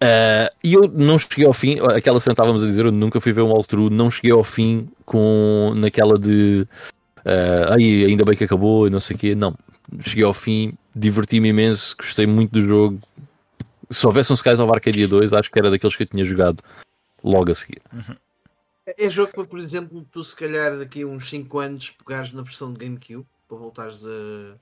Uh, 0.02 0.52
e 0.62 0.74
eu 0.74 0.82
não 0.88 1.18
cheguei 1.18 1.46
ao 1.46 1.52
fim, 1.54 1.78
aquela 1.80 2.20
cena 2.20 2.32
estávamos 2.32 2.62
a 2.62 2.66
dizer, 2.66 2.84
eu 2.84 2.92
nunca 2.92 3.20
fui 3.20 3.32
ver 3.32 3.40
um 3.40 3.52
walkthrough, 3.52 3.88
não 3.88 4.10
cheguei 4.10 4.32
ao 4.32 4.44
fim 4.44 4.88
com 5.06 5.72
naquela 5.76 6.18
de 6.18 6.66
uh, 7.20 7.72
ai, 7.72 8.04
ainda 8.04 8.24
bem 8.24 8.36
que 8.36 8.44
acabou 8.44 8.86
e 8.86 8.90
não 8.90 9.00
sei 9.00 9.16
o 9.16 9.18
quê. 9.18 9.34
Não, 9.34 9.56
cheguei 10.00 10.24
ao 10.24 10.34
fim, 10.34 10.74
diverti-me 10.94 11.48
imenso, 11.48 11.96
gostei 11.96 12.26
muito 12.26 12.52
do 12.52 12.66
jogo, 12.66 13.00
se 13.90 14.06
houvesse 14.06 14.32
um 14.32 14.36
Skies 14.36 14.60
of 14.60 14.72
Arcadia 14.72 15.08
2, 15.08 15.32
acho 15.32 15.50
que 15.50 15.58
era 15.58 15.70
daqueles 15.70 15.96
que 15.96 16.02
eu 16.02 16.06
tinha 16.06 16.24
jogado 16.24 16.62
logo 17.22 17.50
a 17.50 17.54
seguir. 17.54 17.80
Uhum. 17.92 18.16
É 18.86 19.08
jogo 19.08 19.32
para, 19.32 19.44
por 19.44 19.58
exemplo, 19.58 20.06
tu 20.12 20.22
se 20.22 20.36
calhar 20.36 20.76
daqui 20.76 21.02
a 21.02 21.06
uns 21.06 21.28
5 21.30 21.58
anos 21.58 21.90
pegares 21.90 22.32
na 22.34 22.42
versão 22.42 22.72
de 22.72 22.84
GameCube 22.84 23.26
para 23.48 23.56
voltares 23.56 24.04
a. 24.04 24.56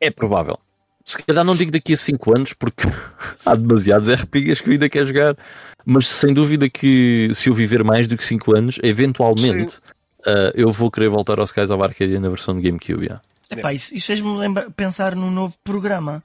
É 0.00 0.10
provável. 0.10 0.58
Se 1.04 1.20
calhar 1.22 1.44
não 1.44 1.56
digo 1.56 1.72
daqui 1.72 1.94
a 1.94 1.96
5 1.96 2.36
anos, 2.36 2.52
porque 2.52 2.84
há 3.44 3.54
demasiados 3.56 4.08
RPGs 4.08 4.62
que 4.62 4.68
eu 4.68 4.72
ainda 4.74 4.88
quero 4.88 5.06
jogar, 5.06 5.36
mas 5.84 6.06
sem 6.06 6.32
dúvida 6.32 6.68
que 6.68 7.30
se 7.34 7.48
eu 7.48 7.54
viver 7.54 7.82
mais 7.82 8.06
do 8.06 8.16
que 8.16 8.24
5 8.24 8.54
anos, 8.54 8.78
eventualmente 8.82 9.78
uh, 10.20 10.52
eu 10.54 10.70
vou 10.70 10.90
querer 10.90 11.08
voltar 11.08 11.40
ao 11.40 11.44
Skies 11.44 11.70
of 11.70 11.82
Arcadia 11.82 12.20
na 12.20 12.28
versão 12.28 12.54
de 12.54 12.62
GameCube. 12.62 13.06
Yeah. 13.06 13.22
Epá, 13.50 13.72
isso, 13.72 13.94
isso 13.94 14.06
fez-me 14.06 14.70
pensar 14.76 15.16
num 15.16 15.30
novo 15.30 15.56
programa. 15.64 16.22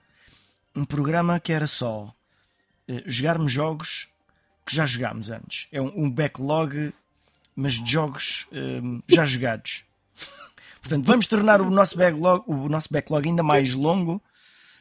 Um 0.76 0.86
programa 0.86 1.40
que 1.40 1.54
era 1.54 1.66
só 1.66 2.14
jogarmos 3.06 3.52
jogos 3.52 4.10
que 4.66 4.76
já 4.76 4.86
jogámos 4.86 5.30
antes. 5.30 5.68
É 5.72 5.82
um, 5.82 5.92
um 5.96 6.12
backlog, 6.12 6.94
mas 7.56 7.74
de 7.74 7.92
jogos 7.92 8.48
um, 8.52 9.02
já 9.08 9.26
jogados. 9.26 9.84
Portanto, 10.82 11.06
vamos 11.06 11.28
tornar 11.28 11.62
o 11.62 11.70
nosso 11.70 11.98
backlog, 11.98 12.44
o 12.48 12.68
nosso 12.68 12.90
backlog 12.92 13.28
ainda 13.28 13.44
mais 13.44 13.74
longo. 13.74 14.22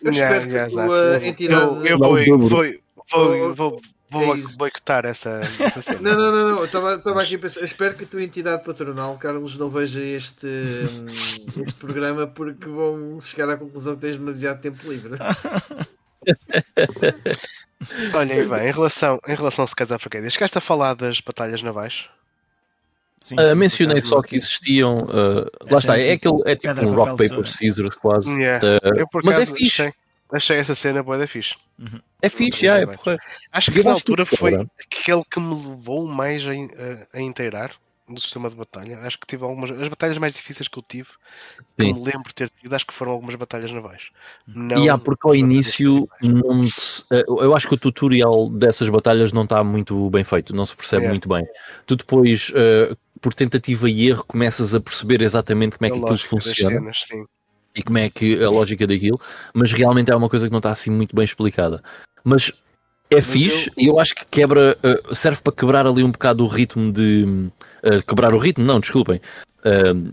Eu 0.00 0.10
espero 0.10 0.50
yeah, 0.50 0.68
que 0.68 0.78
a 0.78 0.84
tua 0.84 1.26
entidade. 1.26 1.64
Eu, 1.64 1.86
eu 1.86 1.98
vou, 1.98 2.48
vou, 2.48 2.48
vou, 3.10 3.54
vou, 3.54 3.80
vou 4.10 4.36
é 4.36 4.40
boicotar 4.58 5.06
essa, 5.06 5.40
essa 5.60 5.80
cena. 5.80 6.00
não, 6.00 6.16
não, 6.16 6.32
não, 6.32 6.56
não. 6.56 6.64
Estava 6.64 7.22
aqui 7.22 7.36
a 7.36 7.38
pensar. 7.38 7.60
Eu 7.60 7.66
espero 7.66 7.94
que 7.94 8.04
a 8.04 8.06
tua 8.06 8.22
entidade 8.22 8.64
patronal, 8.64 9.16
Carlos, 9.16 9.56
não 9.56 9.70
veja 9.70 10.00
este, 10.00 10.46
este 11.64 11.74
programa 11.78 12.26
porque 12.26 12.68
vão 12.68 13.20
chegar 13.20 13.48
à 13.48 13.56
conclusão 13.56 13.94
que 13.94 14.02
tens 14.02 14.16
demasiado 14.16 14.60
tempo 14.60 14.90
livre. 14.90 15.12
Olhem 18.14 18.48
bem, 18.48 18.68
em 18.68 18.72
relação, 18.72 19.20
em 19.26 19.34
relação 19.34 19.64
a 19.64 19.66
Skies 19.66 19.90
of 19.90 20.04
Arcadia, 20.06 20.30
chegaste 20.30 20.58
a 20.58 20.60
falar 20.60 20.94
das 20.94 21.20
batalhas 21.20 21.62
navais? 21.62 22.08
Sim, 23.20 23.36
uh, 23.38 23.48
sim, 23.48 23.54
mencionei 23.54 24.00
só 24.02 24.22
que 24.22 24.36
existiam. 24.36 25.04
Uh, 25.04 25.50
lá 25.70 25.78
está, 25.78 25.98
é, 25.98 26.16
tipo, 26.16 26.40
aquele, 26.40 26.52
é 26.52 26.56
tipo 26.56 26.86
um 26.86 26.94
rock, 26.94 27.10
paper, 27.16 27.46
scissors 27.46 27.94
quase. 27.96 28.32
Yeah. 28.34 28.66
Uh, 28.66 29.20
mas 29.24 29.38
é 29.38 29.46
fixe. 29.46 29.82
Achei, 29.82 29.92
achei 30.32 30.56
essa 30.58 30.74
cena 30.74 31.02
boa 31.02 31.18
da 31.18 31.26
fixe. 31.26 31.54
Uhum. 31.78 32.00
É 32.20 32.28
fixe, 32.28 32.66
é, 32.66 32.86
porra. 32.86 33.16
Acho 33.52 33.72
que 33.72 33.82
na 33.82 33.92
altura 33.92 34.26
foi 34.26 34.54
aquele 34.54 35.22
que 35.30 35.40
me 35.40 35.54
levou 35.54 36.06
mais 36.06 36.44
a, 36.46 36.50
a, 36.50 37.18
a 37.18 37.20
inteirar 37.20 37.72
do 38.12 38.20
sistema 38.20 38.48
de 38.48 38.56
batalha. 38.56 38.98
Acho 39.00 39.18
que 39.18 39.26
tive 39.26 39.44
algumas. 39.44 39.70
As 39.70 39.88
batalhas 39.88 40.18
mais 40.18 40.32
difíceis 40.32 40.68
que 40.68 40.78
eu 40.78 40.82
tive, 40.82 41.08
que 41.76 41.84
me 41.84 41.92
lembro 41.92 42.28
de 42.28 42.34
ter 42.34 42.50
tido, 42.50 42.72
acho 42.74 42.86
que 42.86 42.94
foram 42.94 43.12
algumas 43.12 43.34
batalhas 43.34 43.70
navais. 43.72 44.10
Não, 44.46 44.84
e 44.84 44.88
há, 44.88 44.98
porque 44.98 45.26
ao 45.26 45.34
início, 45.34 46.08
não 46.20 46.60
te, 46.60 47.04
eh, 47.12 47.24
eu 47.26 47.54
acho 47.54 47.68
que 47.68 47.74
o 47.74 47.78
tutorial 47.78 48.48
dessas 48.48 48.88
batalhas 48.88 49.32
não 49.32 49.44
está 49.44 49.62
muito 49.64 50.10
bem 50.10 50.24
feito, 50.24 50.54
não 50.54 50.66
se 50.66 50.76
percebe 50.76 51.06
é. 51.06 51.08
muito 51.08 51.28
bem. 51.28 51.46
Tu 51.86 51.96
depois, 51.96 52.50
uh, 52.50 52.96
por 53.20 53.34
tentativa 53.34 53.88
e 53.88 54.08
erro, 54.08 54.24
começas 54.24 54.74
a 54.74 54.80
perceber 54.80 55.22
exatamente 55.22 55.78
como 55.78 55.86
é 55.86 55.90
que 55.90 56.02
aquilo 56.02 56.18
funciona. 56.18 56.92
Cenas, 56.92 57.28
e 57.74 57.82
como 57.82 57.98
é 57.98 58.10
que 58.10 58.42
a 58.42 58.50
lógica 58.50 58.86
daquilo, 58.86 59.20
mas 59.54 59.72
realmente 59.72 60.10
é 60.10 60.16
uma 60.16 60.28
coisa 60.28 60.46
que 60.46 60.52
não 60.52 60.58
está 60.58 60.70
assim 60.70 60.90
muito 60.90 61.16
bem 61.16 61.24
explicada. 61.24 61.82
Mas 62.24 62.52
é 63.14 63.16
Mas 63.16 63.26
fixe 63.26 63.68
eu... 63.76 63.84
e 63.84 63.86
eu 63.86 63.98
acho 63.98 64.14
que 64.14 64.24
quebra, 64.30 64.76
uh, 64.82 65.14
serve 65.14 65.40
para 65.42 65.52
quebrar 65.52 65.86
ali 65.86 66.02
um 66.02 66.10
bocado 66.10 66.44
o 66.44 66.48
ritmo 66.48 66.92
de. 66.92 67.24
Uh, 67.82 68.04
quebrar 68.06 68.34
o 68.34 68.38
ritmo? 68.38 68.64
Não, 68.64 68.80
desculpem. 68.80 69.20
Uh, 69.64 70.12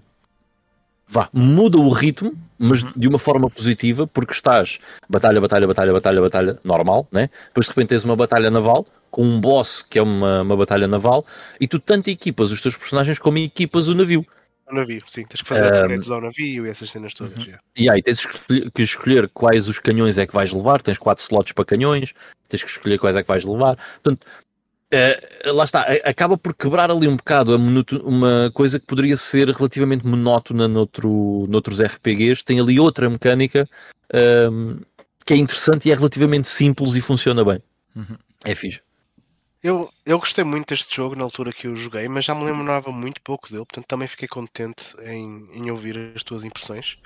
vá, 1.08 1.30
muda 1.34 1.78
o 1.78 1.90
ritmo, 1.90 2.34
mas 2.58 2.84
uhum. 2.84 2.92
de 2.96 3.08
uma 3.08 3.20
forma 3.20 3.50
positiva, 3.50 4.06
porque 4.06 4.34
estás 4.34 4.80
batalha, 5.10 5.42
batalha, 5.42 5.68
batalha, 5.68 5.94
batalha, 5.94 6.22
batalha, 6.22 6.60
normal, 6.64 7.08
né? 7.12 7.30
Depois 7.48 7.66
de 7.66 7.72
repente 7.72 7.90
tens 7.90 8.04
uma 8.04 8.16
batalha 8.16 8.50
naval 8.50 8.86
com 9.10 9.24
um 9.24 9.42
boss 9.42 9.82
que 9.82 9.98
é 9.98 10.04
uma, 10.04 10.44
uma 10.44 10.56
batalha 10.56 10.88
naval 10.88 11.26
e 11.60 11.68
tu 11.68 11.80
tanto 11.80 12.10
equipas 12.10 12.52
os 12.52 12.62
teus 12.62 12.78
personagens 12.78 13.18
como 13.18 13.38
equipas 13.40 13.88
o 13.88 13.96
navio. 13.96 14.26
O 14.72 14.76
navio, 14.76 15.02
sim. 15.08 15.26
Tens 15.26 15.42
que 15.42 15.48
fazer 15.48 15.66
um, 15.66 15.78
upgrades 15.78 16.10
ao 16.10 16.22
navio 16.22 16.66
e 16.66 16.70
essas 16.70 16.90
cenas 16.90 17.14
todas. 17.14 17.46
Uhum. 17.46 17.54
E 17.76 17.90
aí 17.90 18.02
tens 18.02 18.26
que 18.26 18.82
escolher 18.82 19.30
quais 19.30 19.68
os 19.68 19.80
canhões 19.80 20.18
é 20.18 20.26
que 20.26 20.34
vais 20.34 20.52
levar. 20.52 20.82
Tens 20.82 20.98
quatro 20.98 21.24
slots 21.24 21.54
para 21.54 21.66
canhões, 21.66 22.14
tens 22.48 22.64
que 22.64 22.70
escolher 22.70 22.98
quais 23.00 23.16
é 23.16 23.22
que 23.22 23.28
vais 23.28 23.44
levar. 23.44 23.78
Portanto, 24.02 24.26
Uh, 24.92 25.54
lá 25.54 25.66
está, 25.66 25.82
acaba 26.04 26.36
por 26.36 26.52
quebrar 26.56 26.90
ali 26.90 27.08
um 27.08 27.16
bocado 27.16 27.56
uma 28.04 28.50
coisa 28.52 28.80
que 28.80 28.88
poderia 28.88 29.16
ser 29.18 29.48
relativamente 29.48 30.04
monótona 30.04 30.68
noutro, 30.68 31.46
noutros 31.48 31.80
RPGs. 31.80 32.44
Tem 32.44 32.60
ali 32.60 32.80
outra 32.80 33.08
mecânica 33.08 33.70
uh, 34.12 34.84
que 35.24 35.36
é 35.36 35.38
interessante 35.38 35.88
e 35.88 35.92
é 35.92 35.96
relativamente 35.96 36.48
simples 36.48 36.96
e 36.96 37.02
funciona 37.02 37.46
bem. 37.46 37.62
Uhum. 37.96 38.18
É 38.44 38.56
fixe. 38.56 38.82
Eu, 39.62 39.92
eu 40.06 40.18
gostei 40.18 40.44
muito 40.46 40.70
deste 40.70 40.96
jogo 40.96 41.16
na 41.16 41.24
altura 41.24 41.52
que 41.52 41.68
eu 41.68 41.76
joguei, 41.76 42.08
mas 42.08 42.24
já 42.24 42.34
me 42.34 42.46
lembrava 42.46 42.92
muito 42.92 43.22
pouco 43.22 43.50
dele, 43.50 43.66
portanto 43.66 43.88
também 43.88 44.08
fiquei 44.08 44.28
contente 44.28 44.96
em, 45.02 45.50
em 45.52 45.70
ouvir 45.70 46.14
as 46.16 46.24
tuas 46.24 46.46
impressões. 46.46 46.98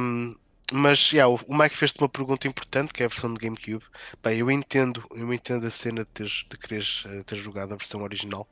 Um, 0.00 0.34
mas 0.72 1.12
yeah, 1.12 1.28
o, 1.28 1.38
Mike 1.54 1.76
fez-te 1.76 2.00
uma 2.00 2.08
pergunta 2.08 2.48
importante, 2.48 2.92
que 2.92 3.02
é 3.02 3.06
a 3.06 3.08
versão 3.08 3.32
de 3.32 3.38
GameCube. 3.38 3.84
Bem, 4.22 4.38
eu 4.38 4.50
entendo, 4.50 5.04
eu 5.14 5.32
entendo 5.32 5.66
a 5.66 5.70
cena 5.70 6.06
de, 6.14 6.24
de 6.24 6.58
quereres 6.58 7.04
uh, 7.04 7.22
ter 7.24 7.36
jogado 7.36 7.74
a 7.74 7.76
versão 7.76 8.02
original. 8.02 8.48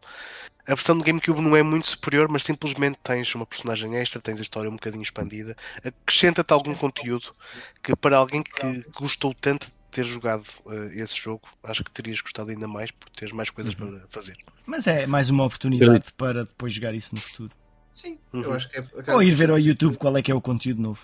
A 0.69 0.75
versão 0.75 0.97
de 0.97 1.03
GameCube 1.03 1.41
não 1.41 1.57
é 1.57 1.63
muito 1.63 1.89
superior, 1.89 2.29
mas 2.31 2.45
simplesmente 2.45 2.99
tens 3.03 3.35
uma 3.35 3.47
personagem 3.47 3.97
extra, 3.97 4.21
tens 4.21 4.39
a 4.39 4.43
história 4.43 4.71
um 4.71 4.75
bocadinho 4.75 5.03
expandida, 5.03 5.57
acrescenta-te 5.83 6.53
algum 6.53 6.75
conteúdo 6.75 7.35
que 7.83 7.97
para 7.97 8.19
alguém 8.19 8.43
que 8.43 8.85
gostou 8.93 9.35
tanto 9.35 9.73
ter 9.91 10.05
jogado 10.05 10.45
uh, 10.64 10.93
esse 10.95 11.16
jogo, 11.16 11.43
acho 11.62 11.84
que 11.84 11.91
terias 11.91 12.20
gostado 12.20 12.51
ainda 12.51 12.68
mais 12.68 12.91
por 12.91 13.09
teres 13.11 13.34
mais 13.34 13.51
coisas 13.51 13.74
uhum. 13.74 13.99
para 13.99 14.01
fazer. 14.09 14.36
Mas 14.66 14.86
é 14.86 15.07
mais 15.07 15.30
uma 15.30 15.45
oportunidade 15.45 16.07
para 16.16 16.45
depois 16.45 16.72
jogar 16.72 16.95
isso 16.95 17.14
no 17.14 17.20
futuro. 17.20 17.51
Sim, 17.93 18.18
uhum. 18.32 18.43
eu 18.43 18.53
acho 18.53 18.68
que 18.68 18.78
é. 18.78 19.14
Ou 19.14 19.22
ir 19.22 19.32
ver 19.32 19.51
ao 19.51 19.59
YouTube 19.59 19.97
qual 19.97 20.16
é 20.16 20.22
que 20.22 20.30
é 20.30 20.34
o 20.34 20.41
conteúdo 20.41 20.80
novo. 20.80 21.01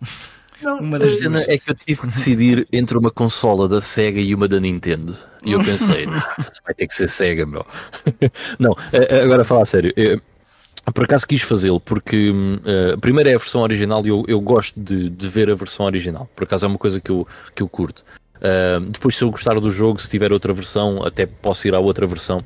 Não, 0.62 0.78
uma 0.80 0.98
das 0.98 1.18
cenas 1.18 1.48
é 1.48 1.56
que 1.56 1.70
eu 1.70 1.74
tive 1.74 2.02
que 2.02 2.06
decidir 2.08 2.68
entre 2.70 2.98
uma 2.98 3.10
consola 3.10 3.66
da 3.66 3.80
Sega 3.80 4.20
e 4.20 4.34
uma 4.34 4.46
da 4.46 4.60
Nintendo. 4.60 5.16
E 5.42 5.52
eu 5.52 5.64
pensei, 5.64 6.04
vai 6.06 6.74
ter 6.76 6.86
que 6.86 6.94
ser 6.94 7.08
Sega, 7.08 7.46
meu. 7.46 7.64
Não, 8.60 8.76
agora 9.24 9.40
a 9.40 9.44
falar 9.44 9.62
a 9.62 9.66
sério. 9.66 9.90
Eu, 9.96 10.20
por 10.92 11.04
acaso 11.04 11.26
quis 11.26 11.42
fazê-lo, 11.42 11.80
porque 11.80 12.30
uh, 12.30 12.98
primeiro 13.00 13.28
é 13.28 13.34
a 13.34 13.38
versão 13.38 13.62
original 13.62 14.04
e 14.04 14.08
eu, 14.08 14.24
eu 14.26 14.40
gosto 14.40 14.78
de, 14.78 15.08
de 15.08 15.28
ver 15.28 15.50
a 15.50 15.54
versão 15.54 15.86
original. 15.86 16.28
Por 16.34 16.44
acaso 16.44 16.66
é 16.66 16.68
uma 16.68 16.78
coisa 16.78 17.00
que 17.00 17.10
eu, 17.10 17.26
que 17.54 17.62
eu 17.62 17.68
curto. 17.68 18.04
Uh, 18.40 18.80
depois, 18.90 19.16
se 19.16 19.22
eu 19.22 19.30
gostar 19.30 19.58
do 19.60 19.70
jogo, 19.70 20.00
se 20.00 20.08
tiver 20.08 20.32
outra 20.32 20.52
versão, 20.52 21.04
até 21.04 21.26
posso 21.26 21.68
ir 21.68 21.74
à 21.74 21.78
outra 21.78 22.06
versão. 22.06 22.44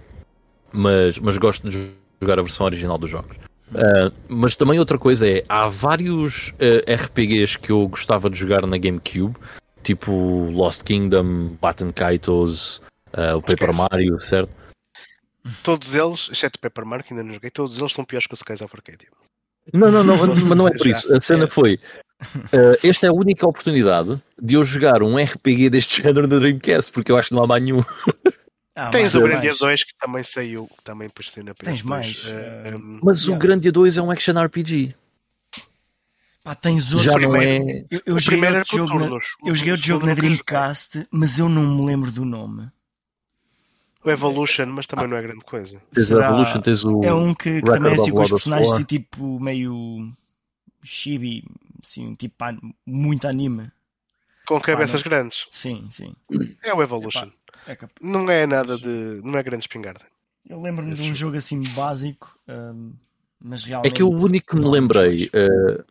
Mas, 0.72 1.18
mas 1.18 1.36
gosto 1.36 1.68
de 1.68 1.90
jogar 2.20 2.38
a 2.38 2.42
versão 2.42 2.66
original 2.66 2.98
dos 2.98 3.10
jogos. 3.10 3.36
Uh, 3.70 4.12
mas 4.28 4.56
também 4.56 4.78
outra 4.78 4.98
coisa 4.98 5.28
é, 5.28 5.44
há 5.48 5.68
vários 5.68 6.50
uh, 6.50 6.84
ah, 6.86 6.94
RPGs 6.94 7.58
que 7.58 7.72
eu 7.72 7.88
gostava 7.88 8.28
de 8.28 8.38
jogar 8.38 8.66
na 8.66 8.76
GameCube, 8.76 9.36
tipo 9.82 10.12
Lost 10.50 10.82
Kingdom, 10.82 11.56
Batten 11.60 11.90
Kaitos, 11.90 12.78
uh, 13.16 13.36
o 13.36 13.42
Paper 13.42 13.74
Mario, 13.74 14.20
certo? 14.20 14.54
Todos 15.62 15.94
eles, 15.94 16.28
exceto 16.32 16.56
o 16.58 16.60
Paper 16.60 16.86
Mario, 16.86 17.04
que 17.04 17.12
ainda 17.12 17.24
não 17.24 17.34
joguei, 17.34 17.50
todos 17.50 17.78
eles 17.80 17.92
são 17.92 18.04
piores 18.04 18.26
que 18.26 18.34
o 18.34 18.36
Skies 18.36 18.60
of 18.60 18.74
Arcadia. 18.74 19.08
Não, 19.72 19.90
não, 19.90 20.04
não, 20.04 20.16
mas 20.26 20.44
não 20.44 20.68
é 20.68 20.76
por 20.76 20.86
isso. 20.86 21.14
A 21.14 21.20
cena 21.20 21.46
foi. 21.46 21.78
Uh, 22.22 22.78
esta 22.82 23.06
é 23.06 23.08
a 23.10 23.12
única 23.12 23.46
oportunidade 23.46 24.20
de 24.40 24.54
eu 24.54 24.64
jogar 24.64 25.02
um 25.02 25.16
RPG 25.16 25.70
deste 25.70 26.00
género 26.02 26.26
na 26.26 26.38
Dreamcast, 26.38 26.92
porque 26.92 27.12
eu 27.12 27.16
acho 27.16 27.28
que 27.28 27.34
não 27.34 27.44
há 27.44 27.46
mais 27.46 27.62
nenhum. 27.62 27.82
Ah, 28.76 28.90
Tens 28.90 29.14
o 29.14 29.20
Grandia 29.20 29.54
2 29.54 29.84
que 29.84 29.92
também 30.00 30.24
saiu, 30.24 30.68
também 30.82 31.06
depois 31.06 31.30
saiu 31.30 31.44
na 31.44 31.54
PS2. 31.54 31.64
Tens 31.64 31.82
mais. 31.84 32.24
Uh, 32.24 32.76
um, 32.76 33.00
mas 33.02 33.22
yeah. 33.22 33.36
o 33.36 33.38
Grandia 33.38 33.70
2 33.70 33.98
é 33.98 34.02
um 34.02 34.10
action 34.10 34.34
RPG. 34.42 34.96
Pá, 36.42 36.54
tens 36.54 36.92
outro. 36.92 37.10
Já 37.10 37.18
não 37.18 37.36
é... 37.36 37.86
Eu, 37.90 38.00
eu 38.04 38.18
joguei 38.18 38.40
o 38.40 38.64
jogo, 38.66 38.98
na, 38.98 39.18
eu 39.46 39.54
joguei 39.54 39.72
o 39.72 39.76
jogo 39.76 40.06
na 40.06 40.14
Dreamcast, 40.14 41.06
mas 41.10 41.38
eu 41.38 41.48
não 41.48 41.62
me 41.62 41.86
lembro 41.86 42.10
do 42.10 42.24
nome. 42.24 42.68
O 44.04 44.10
Evolution, 44.10 44.66
mas 44.66 44.86
também 44.86 45.06
ah. 45.06 45.08
não 45.08 45.16
é 45.16 45.22
grande 45.22 45.44
coisa. 45.44 45.80
Tens 45.92 46.10
o 46.10 46.20
Evolution, 46.20 46.60
tens 46.60 46.84
o. 46.84 47.02
É 47.02 47.14
um 47.14 47.32
que, 47.32 47.62
que 47.62 47.70
também 47.70 47.92
é 47.92 47.94
assim 47.94 48.10
com 48.10 48.20
os 48.20 48.30
personagens 48.30 48.72
assim, 48.72 48.84
tipo 48.84 49.40
meio 49.40 50.10
chibi, 50.82 51.44
assim, 51.84 52.14
tipo 52.14 52.34
muito 52.86 53.26
anime. 53.26 53.70
Com 54.46 54.60
cabeças 54.60 55.02
grandes. 55.02 55.46
Sim, 55.50 55.86
sim. 55.90 56.14
É 56.62 56.74
o 56.74 56.82
Evolution. 56.82 57.30
É 57.66 57.74
cap... 57.74 57.92
Não 58.00 58.30
é 58.30 58.46
nada 58.46 58.76
de. 58.76 59.20
Não 59.22 59.38
é 59.38 59.42
grande 59.42 59.64
espingarda. 59.64 60.04
Eu 60.48 60.60
lembro-me 60.60 60.94
de 60.94 61.02
um 61.02 61.14
jogo 61.14 61.38
assim 61.38 61.62
básico, 61.74 62.38
um, 62.46 62.92
mas 63.40 63.64
realmente. 63.64 63.92
É 63.92 63.94
que 63.94 64.02
o 64.02 64.10
único 64.10 64.54
que 64.54 64.56
me 64.56 64.68
lembrei. 64.68 65.30
Uh, 65.34 65.82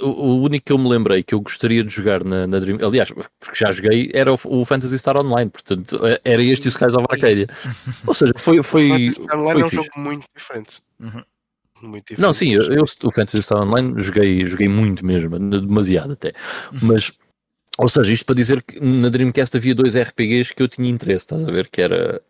o, 0.00 0.36
único 0.36 0.64
que 0.64 0.72
eu 0.72 0.78
me 0.78 0.88
lembrei 0.88 1.22
que 1.22 1.34
eu 1.34 1.40
gostaria 1.40 1.82
de 1.82 1.92
jogar 1.92 2.24
na, 2.24 2.46
na 2.46 2.58
Dream. 2.58 2.78
Aliás, 2.80 3.10
porque 3.10 3.58
já 3.58 3.72
joguei, 3.72 4.10
era 4.14 4.32
o, 4.32 4.38
o, 4.44 4.64
Fantasy 4.64 4.98
Star 4.98 5.16
Online, 5.16 5.50
portanto, 5.50 5.98
eh, 6.06 6.20
era 6.24 6.42
este 6.42 6.66
e 6.66 6.68
o 6.68 6.70
Skies 6.70 6.94
of 6.94 7.06
Arcadia. 7.10 7.48
Ou 8.06 8.14
seja, 8.14 8.32
foi. 8.36 8.62
foi 8.62 8.90
o 8.90 8.92
Fantasy 8.92 9.12
Star 9.12 9.38
Online 9.38 9.60
é 9.60 9.66
um 9.66 9.70
jogo 9.70 9.88
muito 9.96 10.26
diferente. 10.34 10.80
Uhum. 11.00 11.22
Muito 11.82 12.04
diferente. 12.04 12.20
Não, 12.20 12.32
sim, 12.32 12.54
eu, 12.54 12.62
eu, 12.72 12.84
o 12.84 13.10
Fantasy 13.10 13.42
Star 13.42 13.62
Online 13.62 14.02
joguei, 14.02 14.46
joguei 14.46 14.68
muito 14.68 15.04
mesmo, 15.04 15.38
demasiado 15.38 16.12
até. 16.12 16.32
Uhum. 16.72 16.78
Mas 16.82 17.12
ou 17.78 17.88
seja, 17.88 18.12
isto 18.12 18.24
para 18.24 18.34
dizer 18.34 18.62
que 18.62 18.80
na 18.80 19.08
Dreamcast 19.08 19.56
havia 19.56 19.74
dois 19.74 19.96
RPGs 19.96 20.54
que 20.54 20.62
eu 20.62 20.68
tinha 20.68 20.88
interesse, 20.88 21.24
estás 21.24 21.46
a 21.46 21.50
ver? 21.50 21.68
Que 21.68 21.82
era, 21.82 22.22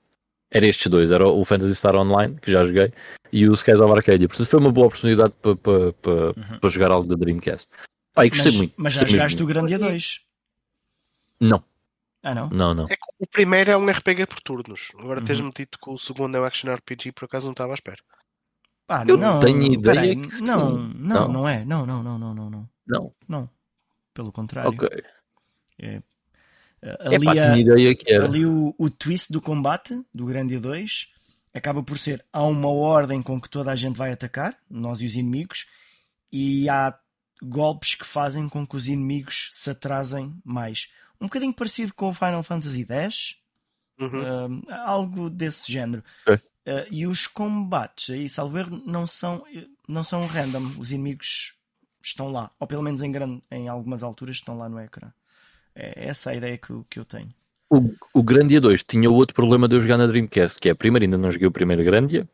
era 0.51 0.67
estes 0.67 0.89
dois, 0.89 1.13
era 1.13 1.27
o 1.29 1.45
Fantasy 1.45 1.75
Star 1.75 1.95
Online, 1.95 2.37
que 2.41 2.51
já 2.51 2.65
joguei, 2.65 2.93
e 3.33 3.49
o 3.49 3.55
Skies 3.55 3.81
of 3.81 3.93
Arcadia. 3.93 4.29
Portanto, 4.29 4.49
foi 4.49 4.61
uma 4.61 4.73
boa 4.73 4.89
oportunidade 4.89 5.33
para, 5.41 5.57
para, 5.57 5.93
para, 5.93 6.13
uhum. 6.13 6.59
para 6.61 6.71
jogar 6.71 6.91
algo 6.91 7.09
da 7.09 7.15
Dreamcast. 7.15 7.71
Pá, 8.13 8.25
e 8.25 8.31
gostei 8.31 8.47
mas, 8.47 8.57
muito. 8.57 8.75
Mas 8.77 8.95
já 8.95 9.07
jogaste 9.07 9.43
o 9.43 9.47
Grandia 9.47 9.79
2? 9.79 10.21
Não. 11.41 11.63
Ah, 12.23 12.35
não? 12.35 12.49
Não, 12.49 12.75
não. 12.75 12.87
É 12.89 12.97
o 13.21 13.27
primeiro 13.29 13.71
é 13.71 13.77
um 13.77 13.89
RPG 13.89 14.27
por 14.27 14.41
turnos. 14.41 14.89
Agora 14.99 15.21
uhum. 15.21 15.27
tens-me 15.27 15.53
dito 15.53 15.79
que 15.79 15.91
o 15.91 15.97
segundo 15.97 16.37
é 16.37 16.41
um 16.41 16.45
Action 16.45 16.75
RPG, 16.75 17.13
por 17.13 17.27
acaso 17.27 17.47
não 17.47 17.53
estava 17.53 17.73
à 17.73 17.75
espera. 17.75 18.03
Ah, 18.89 19.05
eu 19.07 19.17
não 19.17 19.41
tenho 19.41 19.63
ideia 19.65 20.01
aí, 20.01 20.17
que 20.17 20.43
não, 20.43 20.71
não, 20.71 20.89
não, 20.95 21.29
não 21.29 21.49
é. 21.49 21.65
Não, 21.65 21.85
não, 21.85 22.03
não, 22.03 22.19
não, 22.19 22.35
não, 22.35 22.51
não. 22.51 22.69
Não. 22.87 23.15
Não. 23.29 23.51
Pelo 24.15 24.31
contrário. 24.31 24.71
Ok. 24.71 24.89
É, 25.79 26.01
é 26.81 27.17
ali, 27.17 27.39
a, 27.39 27.59
ideia 27.59 27.95
que 27.95 28.13
era. 28.13 28.25
ali 28.27 28.47
o, 28.47 28.75
o 28.79 28.89
twist 28.89 29.33
do 29.33 29.41
combate 29.41 30.01
do 30.15 30.25
Grandia 30.25 30.61
2 30.61 31.09
acaba 31.53 31.83
por 31.83 31.99
ser 31.99 32.25
há 32.33 32.45
uma 32.45 32.69
ordem 32.69 33.23
com 33.23 33.41
que 33.41 33.49
toda 33.49 33.73
a 33.73 33.77
gente 33.77 33.97
vai 33.97 34.13
atacar, 34.13 34.57
nós 34.71 35.01
e 35.01 35.07
os 35.07 35.15
inimigos, 35.15 35.67
e 36.31 36.69
há 36.69 36.97
golpes 37.43 37.95
que 37.95 38.07
fazem 38.07 38.49
com 38.49 38.67
que 38.67 38.77
os 38.77 38.89
inimigos 38.89 39.51
se 39.53 39.71
atrasem 39.71 40.35
mais. 40.45 40.91
Um 41.21 41.27
bocadinho 41.27 41.55
parecido 41.55 41.95
com 41.95 42.11
o 42.11 42.15
Final 42.15 42.43
Fantasy 42.43 42.87
X, 42.89 43.37
uhum. 43.99 44.59
uh, 44.59 44.73
algo 44.85 45.31
desse 45.31 45.71
género. 45.73 46.05
É. 46.29 46.39
Uh, 46.67 46.87
e 46.91 47.07
os 47.07 47.29
combates 47.29 48.11
aí, 48.11 48.29
salvo 48.29 48.59
erro, 48.59 48.83
não 48.85 49.07
são, 49.07 49.45
não 49.89 50.03
são 50.03 50.27
random. 50.27 50.81
Os 50.81 50.91
inimigos 50.91 51.55
estão 52.03 52.31
lá, 52.31 52.51
ou 52.59 52.67
pelo 52.67 52.83
menos 52.83 53.03
em, 53.03 53.13
grande, 53.13 53.41
em 53.51 53.69
algumas 53.69 54.03
alturas 54.03 54.37
estão 54.37 54.59
lá 54.59 54.69
no 54.69 54.81
ecrã. 54.81 55.13
É 55.75 56.09
essa 56.09 56.31
a 56.31 56.35
ideia 56.35 56.59
que, 56.59 56.73
que 56.91 56.99
eu 56.99 57.05
tenho. 57.05 57.29
O, 57.71 57.95
o 58.15 58.23
Grandia 58.23 58.61
2 58.61 58.85
tinha 58.85 59.11
outro 59.11 59.35
problema 59.35 59.69
de 59.69 59.77
eu 59.77 59.81
jogar 59.81 59.99
na 59.99 60.07
Dreamcast, 60.07 60.61
que 60.61 60.69
é 60.69 60.75
primeiro 60.75 61.05
ainda 61.05 61.19
não 61.19 61.31
joguei 61.31 61.49
o 61.49 61.53
primeiro 61.53 61.85
Grandia, 61.85 62.29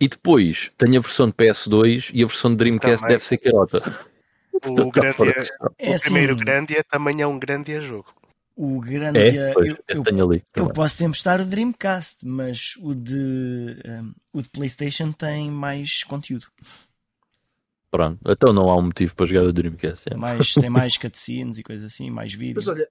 e 0.00 0.08
depois 0.08 0.70
tenho 0.76 0.98
a 0.98 1.02
versão 1.02 1.26
de 1.26 1.32
PS2 1.32 2.10
e 2.12 2.22
a 2.22 2.26
versão 2.26 2.50
de 2.50 2.56
Dreamcast 2.56 3.00
também. 3.00 3.14
deve 3.14 3.26
ser 3.26 3.38
carota. 3.38 4.06
O, 4.52 4.74
tá 4.90 5.00
Grandia, 5.00 5.48
é 5.78 5.90
o 5.90 5.94
assim, 5.94 6.04
primeiro 6.04 6.36
Grandia 6.36 6.84
também 6.84 7.20
é 7.22 7.26
um 7.26 7.38
Grandia 7.38 7.80
jogo. 7.80 8.12
O 8.60 8.80
Grandia, 8.80 9.50
é, 9.50 9.52
pois, 9.52 9.68
eu, 9.86 10.02
eu, 10.04 10.24
ali, 10.24 10.42
eu 10.56 10.68
posso 10.72 11.04
emprestar 11.04 11.40
o 11.40 11.44
Dreamcast, 11.44 12.26
mas 12.26 12.74
o 12.80 12.92
de, 12.92 13.80
um, 13.86 14.12
o 14.32 14.42
de 14.42 14.48
PlayStation 14.48 15.12
tem 15.12 15.48
mais 15.48 16.02
conteúdo. 16.02 16.48
Pronto, 17.88 18.18
então 18.26 18.52
não 18.52 18.68
há 18.68 18.76
um 18.76 18.82
motivo 18.82 19.14
para 19.14 19.26
jogar 19.26 19.44
o 19.44 19.52
Dreamcast. 19.52 20.12
É. 20.12 20.16
Mais, 20.16 20.54
tem 20.54 20.68
mais 20.68 20.96
cutscenes 20.98 21.58
e 21.58 21.62
coisas 21.62 21.84
assim, 21.84 22.10
mais 22.10 22.34
vídeos. 22.34 22.66
Mas 22.66 22.74
olha, 22.74 22.88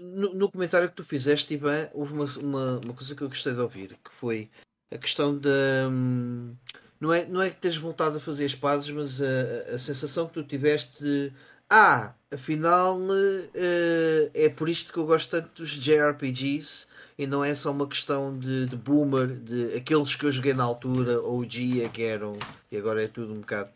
no, 0.00 0.34
no, 0.34 0.50
comentário 0.50 0.88
que 0.88 0.96
tu 0.96 1.04
fizeste, 1.04 1.54
Ivan, 1.54 1.88
houve 1.94 2.12
uma, 2.12 2.24
uma, 2.24 2.80
uma, 2.80 2.92
coisa 2.92 3.14
que 3.14 3.22
eu 3.22 3.28
gostei 3.28 3.54
de 3.54 3.60
ouvir, 3.60 3.96
que 4.04 4.10
foi 4.10 4.50
a 4.92 4.98
questão 4.98 5.38
da. 5.38 5.88
Hum, 5.88 6.56
não, 6.98 7.12
é, 7.12 7.26
não 7.26 7.40
é 7.40 7.50
que 7.50 7.60
tens 7.60 7.76
voltado 7.76 8.16
a 8.16 8.20
fazer 8.20 8.46
as 8.46 8.56
pazes, 8.56 8.90
mas 8.90 9.22
a, 9.22 9.74
a 9.76 9.78
sensação 9.78 10.26
que 10.26 10.34
tu 10.34 10.42
tiveste 10.42 11.04
de. 11.04 11.32
Ah, 11.68 12.12
afinal 12.32 12.98
uh, 12.98 14.30
é 14.34 14.48
por 14.48 14.68
isto 14.68 14.92
que 14.92 14.98
eu 14.98 15.06
gosto 15.06 15.30
tanto 15.30 15.62
dos 15.62 15.70
JRPGs 15.70 16.86
e 17.18 17.26
não 17.26 17.44
é 17.44 17.54
só 17.54 17.70
uma 17.70 17.86
questão 17.86 18.38
de, 18.38 18.66
de 18.66 18.76
boomer, 18.76 19.28
de 19.28 19.74
aqueles 19.74 20.14
que 20.14 20.24
eu 20.24 20.32
joguei 20.32 20.54
na 20.54 20.64
altura, 20.64 21.20
ou 21.20 21.40
o 21.40 21.48
Gia 21.48 21.88
que 21.88 22.02
eram, 22.02 22.38
e 22.70 22.76
agora 22.76 23.02
é 23.02 23.08
tudo 23.08 23.32
um 23.32 23.40
bocado 23.40 23.70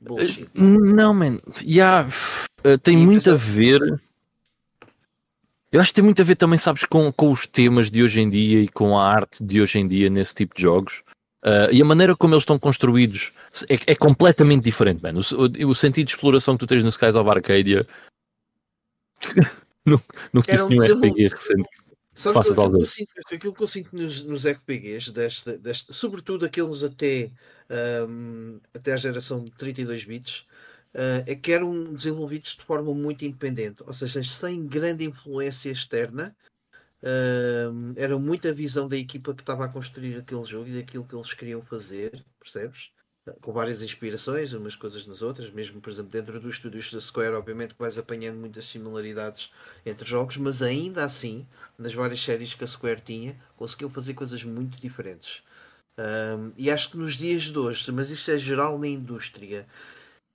Bullshit. 0.00 0.48
Não, 0.54 1.12
man. 1.12 1.38
Yeah, 1.62 2.08
uh, 2.64 2.78
tem 2.78 2.96
muito 2.96 3.30
a 3.30 3.34
ver. 3.34 3.80
Eu 5.70 5.80
acho 5.80 5.90
que 5.90 5.96
tem 5.96 6.04
muito 6.04 6.22
a 6.22 6.24
ver 6.24 6.36
também, 6.36 6.58
sabes, 6.58 6.84
com, 6.84 7.12
com 7.12 7.30
os 7.30 7.46
temas 7.46 7.90
de 7.90 8.02
hoje 8.02 8.20
em 8.20 8.30
dia 8.30 8.62
e 8.62 8.68
com 8.68 8.96
a 8.96 9.06
arte 9.06 9.44
de 9.44 9.60
hoje 9.60 9.78
em 9.78 9.86
dia 9.86 10.08
nesse 10.08 10.34
tipo 10.34 10.54
de 10.54 10.62
jogos. 10.62 11.02
Uh, 11.48 11.72
e 11.72 11.80
a 11.80 11.84
maneira 11.84 12.14
como 12.14 12.34
eles 12.34 12.42
estão 12.42 12.58
construídos 12.58 13.32
é, 13.70 13.92
é 13.92 13.94
completamente 13.94 14.64
diferente, 14.64 15.02
mano. 15.02 15.20
O, 15.32 15.70
o, 15.70 15.74
sentido 15.74 16.06
de 16.06 16.12
exploração 16.12 16.54
que 16.54 16.66
tu 16.66 16.68
tens 16.68 16.82
no 16.82 16.90
Skies 16.90 17.14
of 17.14 17.30
Arcadia 17.30 17.86
não, 19.82 19.98
não 20.30 20.42
disse 20.42 20.68
nenhum 20.68 20.84
RPG 20.84 21.28
recente. 21.28 21.68
Sabe 22.14 22.38
aquilo, 22.40 22.70
que 22.72 22.82
eu 22.82 22.86
sinto, 22.86 23.12
aquilo 23.32 23.54
que 23.54 23.62
eu 23.62 23.66
sinto 23.66 23.96
nos, 23.96 24.22
nos 24.24 24.46
RPGs, 24.46 25.10
deste, 25.12 25.56
deste, 25.56 25.94
sobretudo 25.94 26.44
aqueles 26.44 26.82
até, 26.82 27.30
um, 28.08 28.60
até 28.74 28.92
a 28.92 28.96
geração 28.96 29.42
de 29.42 29.52
32 29.52 30.04
bits, 30.04 30.40
uh, 30.94 31.22
é 31.26 31.34
que 31.34 31.52
eram 31.52 31.94
desenvolvidos 31.94 32.56
de 32.56 32.64
forma 32.64 32.92
muito 32.92 33.24
independente, 33.24 33.82
ou 33.86 33.92
seja, 33.92 34.22
sem 34.22 34.66
grande 34.66 35.04
influência 35.04 35.70
externa. 35.70 36.36
Uh, 37.02 37.94
era 37.96 38.18
muita 38.18 38.52
visão 38.52 38.88
da 38.88 38.96
equipa 38.96 39.34
que 39.34 39.42
estava 39.42 39.64
a 39.64 39.68
construir 39.68 40.16
aquele 40.16 40.44
jogo 40.44 40.68
e 40.68 40.74
daquilo 40.74 41.04
que 41.04 41.14
eles 41.14 41.32
queriam 41.32 41.62
fazer, 41.62 42.24
percebes? 42.40 42.90
com 43.42 43.52
várias 43.52 43.82
inspirações, 43.82 44.54
umas 44.54 44.74
coisas 44.74 45.06
nas 45.06 45.20
outras, 45.20 45.50
mesmo 45.50 45.80
por 45.82 45.90
exemplo 45.90 46.10
dentro 46.10 46.40
dos 46.40 46.54
estúdios 46.54 46.90
da 46.90 46.98
Square, 46.98 47.34
obviamente 47.34 47.74
que 47.74 47.80
vais 47.80 47.98
apanhando 47.98 48.38
muitas 48.38 48.64
similaridades 48.64 49.50
entre 49.84 50.08
jogos, 50.08 50.38
mas 50.38 50.62
ainda 50.62 51.04
assim, 51.04 51.46
nas 51.76 51.92
várias 51.92 52.22
séries 52.22 52.54
que 52.54 52.64
a 52.64 52.66
Square 52.66 53.02
tinha, 53.02 53.38
conseguiu 53.56 53.90
fazer 53.90 54.14
coisas 54.14 54.42
muito 54.44 54.80
diferentes. 54.80 55.42
E 56.56 56.70
acho 56.70 56.90
que 56.90 56.96
nos 56.96 57.16
dias 57.16 57.42
de 57.42 57.58
hoje, 57.58 57.90
mas 57.92 58.10
isto 58.10 58.30
é 58.30 58.38
geral 58.38 58.78
na 58.78 58.86
indústria, 58.86 59.66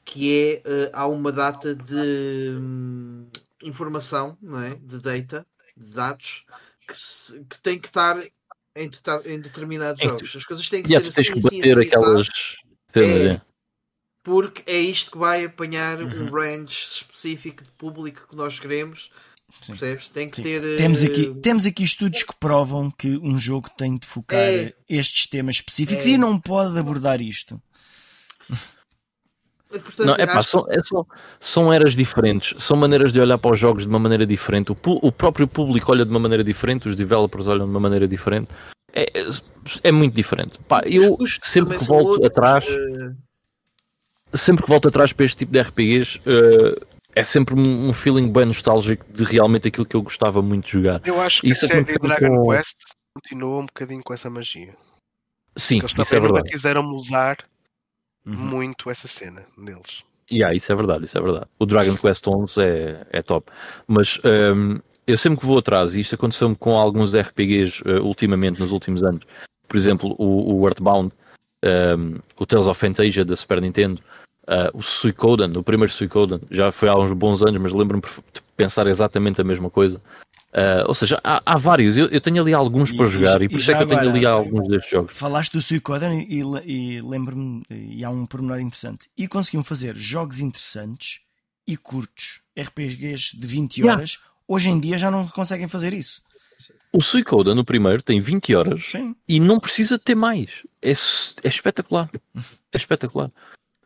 que 0.05 0.61
é 0.65 0.69
uh, 0.69 0.89
há 0.93 1.07
uma 1.07 1.31
data 1.31 1.73
de 1.75 2.55
um, 2.57 3.27
informação, 3.63 4.37
não 4.41 4.61
é? 4.61 4.75
de 4.75 4.99
data, 4.99 5.45
de 5.75 5.89
dados, 5.89 6.45
que, 6.87 6.95
se, 6.95 7.43
que 7.45 7.59
tem 7.59 7.79
que 7.79 7.87
estar 7.87 8.17
em, 8.75 8.89
em 9.25 9.39
determinados 9.39 10.01
é 10.01 10.07
jogos. 10.07 10.35
As 10.35 10.45
coisas 10.45 10.69
têm 10.69 10.83
que 10.83 10.89
ser 10.89 10.97
assim, 10.97 11.33
que 11.33 11.41
bater 11.41 11.77
assim, 11.77 11.87
aquelas 11.87 12.27
é, 12.95 13.41
porque 14.23 14.63
é 14.71 14.79
isto 14.79 15.11
que 15.11 15.17
vai 15.17 15.43
apanhar 15.43 15.99
uhum. 16.01 16.25
um 16.25 16.31
range 16.31 16.71
específico 16.71 17.63
de 17.63 17.71
público 17.71 18.27
que 18.29 18.35
nós 18.35 18.59
queremos. 18.59 19.11
Sim. 19.61 19.73
Percebes? 19.73 20.09
Tem 20.09 20.29
que 20.29 20.37
Sim. 20.37 20.43
ter. 20.43 20.77
Temos 20.77 21.03
aqui, 21.03 21.21
uh... 21.21 21.41
temos 21.41 21.65
aqui 21.65 21.83
estudos 21.83 22.23
que 22.23 22.35
provam 22.39 22.89
que 22.89 23.17
um 23.17 23.37
jogo 23.37 23.69
tem 23.69 23.97
de 23.97 24.07
focar 24.07 24.39
é... 24.39 24.73
estes 24.89 25.27
temas 25.27 25.55
específicos 25.55 26.05
é... 26.05 26.09
e 26.09 26.17
não 26.17 26.39
pode 26.39 26.77
abordar 26.79 27.21
isto. 27.21 27.61
Portanto, 29.79 30.07
não, 30.07 30.15
é 30.15 30.25
pá, 30.25 30.41
são, 30.43 30.65
é 30.69 30.79
só, 30.79 31.05
são 31.39 31.73
eras 31.73 31.95
diferentes, 31.95 32.61
são 32.63 32.77
maneiras 32.77 33.11
de 33.11 33.19
olhar 33.19 33.37
para 33.37 33.51
os 33.51 33.59
jogos 33.59 33.83
de 33.83 33.89
uma 33.89 33.99
maneira 33.99 34.25
diferente. 34.25 34.71
O, 34.71 34.77
o 34.85 35.11
próprio 35.11 35.47
público 35.47 35.91
olha 35.91 36.05
de 36.05 36.11
uma 36.11 36.19
maneira 36.19 36.43
diferente, 36.43 36.87
os 36.87 36.95
developers 36.95 37.47
olham 37.47 37.65
de 37.65 37.71
uma 37.71 37.79
maneira 37.79 38.07
diferente. 38.07 38.49
É, 38.93 39.07
é 39.83 39.91
muito 39.91 40.13
diferente. 40.13 40.59
Pá, 40.67 40.81
eu 40.85 41.17
sempre 41.41 41.77
que 41.77 41.83
volto 41.83 42.09
outros, 42.09 42.27
atrás, 42.27 42.65
uh... 42.65 43.15
sempre 44.33 44.63
que 44.63 44.69
volto 44.69 44.87
atrás 44.87 45.11
para 45.11 45.25
este 45.25 45.37
tipo 45.37 45.51
de 45.51 45.59
RPGs, 45.59 46.19
uh, 46.19 46.21
eh, 46.25 46.85
é 47.15 47.23
sempre 47.23 47.55
um 47.55 47.91
feeling 47.91 48.31
bem 48.31 48.45
nostálgico 48.45 49.05
de 49.11 49.23
realmente 49.23 49.67
aquilo 49.67 49.85
que 49.85 49.95
eu 49.95 50.01
gostava 50.01 50.41
muito 50.41 50.65
de 50.65 50.71
jogar. 50.73 51.01
Eu 51.03 51.19
acho 51.19 51.41
que 51.41 51.49
isso 51.49 51.65
a 51.65 51.69
série 51.69 51.97
Dragon 51.97 52.35
com... 52.35 52.49
Quest 52.51 52.77
continua 53.13 53.61
um 53.61 53.65
bocadinho 53.65 54.03
com 54.03 54.13
essa 54.13 54.29
magia. 54.29 54.75
Sim, 55.55 55.79
Eles 55.79 55.91
isso 55.91 56.15
é 56.15 56.19
verdade. 56.19 56.49
quiseram 56.49 56.83
mudar 56.83 57.37
uhum. 58.25 58.33
muito 58.33 58.89
essa 58.89 59.07
cena 59.07 59.45
deles. 59.57 60.03
Yeah, 60.31 60.55
isso 60.55 60.71
é 60.71 60.75
verdade, 60.75 61.05
isso 61.05 61.17
é 61.17 61.21
verdade. 61.21 61.45
O 61.59 61.65
Dragon 61.65 61.95
Quest 61.95 62.27
11 62.27 62.61
é, 62.61 63.07
é 63.11 63.21
top. 63.21 63.51
Mas 63.87 64.19
um, 64.23 64.79
eu 65.05 65.17
sempre 65.17 65.39
que 65.39 65.45
vou 65.45 65.57
atrás, 65.57 65.95
e 65.95 65.99
isto 65.99 66.15
aconteceu-me 66.15 66.55
com 66.55 66.77
alguns 66.77 67.13
RPGs 67.13 67.81
uh, 67.83 68.01
ultimamente, 68.03 68.59
nos 68.59 68.71
últimos 68.71 69.03
anos, 69.03 69.25
por 69.67 69.77
exemplo, 69.77 70.15
o, 70.17 70.59
o 70.59 70.67
Earthbound, 70.67 71.13
um, 71.97 72.19
o 72.37 72.45
Tales 72.45 72.67
of 72.67 72.79
Fantasia 72.79 73.25
da 73.25 73.35
Super 73.35 73.61
Nintendo, 73.61 74.01
uh, 74.47 74.75
o 74.77 74.81
Suicoden, 74.81 75.51
o 75.57 75.63
primeiro 75.63 75.91
Suicoden, 75.91 76.39
já 76.49 76.71
foi 76.71 76.89
há 76.89 76.95
uns 76.95 77.11
bons 77.11 77.41
anos, 77.41 77.61
mas 77.61 77.71
lembro-me 77.73 78.01
de 78.01 78.41
pensar 78.55 78.87
exatamente 78.87 79.41
a 79.41 79.43
mesma 79.43 79.69
coisa. 79.69 80.01
Uh, 80.53 80.85
ou 80.87 80.93
seja, 80.93 81.19
há, 81.23 81.41
há 81.43 81.57
vários, 81.57 81.97
eu, 81.97 82.05
eu, 82.07 82.21
tenho 82.21 82.39
ali 82.39 82.53
alguns 82.53 82.91
e, 82.91 82.95
para 82.95 83.07
jogar 83.07 83.41
e, 83.41 83.45
e 83.45 83.49
por 83.49 83.57
isso 83.57 83.71
é 83.71 83.75
que 83.75 83.81
eu 83.81 83.87
tenho 83.87 84.01
ali 84.01 84.23
alguns 84.23 84.67
destes 84.67 84.91
jogos. 84.91 85.17
Falaste 85.17 85.53
do 85.53 85.61
Suicoden 85.61 86.27
e, 86.29 86.41
e 86.71 87.01
lembro-me, 87.01 87.63
e 87.71 88.03
há 88.03 88.09
um 88.11 88.25
pormenor 88.27 88.59
interessante. 88.59 89.09
E 89.17 89.27
conseguiam 89.27 89.63
fazer 89.63 89.95
jogos 89.95 90.39
interessantes 90.39 91.21
e 91.65 91.75
curtos, 91.75 92.41
RPGs 92.55 93.35
de 93.35 93.47
20 93.47 93.83
horas, 93.83 94.11
yeah 94.11 94.33
Hoje 94.47 94.69
em 94.69 94.79
dia 94.79 94.97
já 94.97 95.09
não 95.09 95.27
conseguem 95.27 95.67
fazer 95.67 95.93
isso. 95.93 96.21
O 96.91 97.01
Suicoda 97.01 97.55
no 97.55 97.65
primeiro 97.65 98.03
tem 98.03 98.19
20 98.19 98.55
horas 98.55 98.83
Sim. 98.91 99.15
e 99.27 99.39
não 99.39 99.59
precisa 99.59 99.97
ter 99.97 100.15
mais. 100.15 100.63
É, 100.81 100.91
é 100.91 101.47
espetacular. 101.47 102.09
É 102.71 102.77
espetacular. 102.77 103.31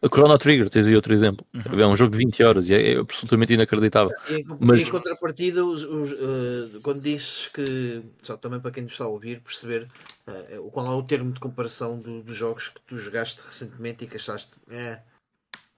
A 0.01 0.07
Chrono 0.07 0.37
Trigger, 0.37 0.69
tens 0.69 0.85
aí 0.85 0.95
outro 0.95 1.13
exemplo. 1.13 1.45
Uhum. 1.53 1.79
É 1.79 1.87
um 1.87 1.95
jogo 1.95 2.11
de 2.11 2.17
20 2.17 2.43
horas 2.43 2.69
e 2.69 2.73
é, 2.75 2.93
é 2.93 2.97
absolutamente 2.97 3.53
inacreditável. 3.53 4.15
E, 4.29 4.35
em, 4.35 4.45
Mas... 4.59 4.81
em 4.81 4.85
contrapartida, 4.85 5.65
os, 5.65 5.83
os, 5.83 6.11
uh, 6.11 6.81
quando 6.83 7.01
dizes 7.01 7.47
que, 7.47 8.03
só 8.21 8.37
também 8.37 8.59
para 8.59 8.71
quem 8.71 8.83
nos 8.83 8.91
está 8.91 9.05
a 9.05 9.07
ouvir, 9.07 9.41
perceber 9.41 9.87
uh, 10.27 10.69
qual 10.71 10.85
é 10.85 10.95
o 10.95 11.01
termo 11.01 11.31
de 11.31 11.39
comparação 11.39 11.99
do, 11.99 12.21
dos 12.21 12.35
jogos 12.35 12.69
que 12.69 12.81
tu 12.85 12.97
jogaste 12.97 13.41
recentemente 13.43 14.03
e 14.03 14.07
que 14.07 14.17
achaste. 14.17 14.57
É, 14.69 14.99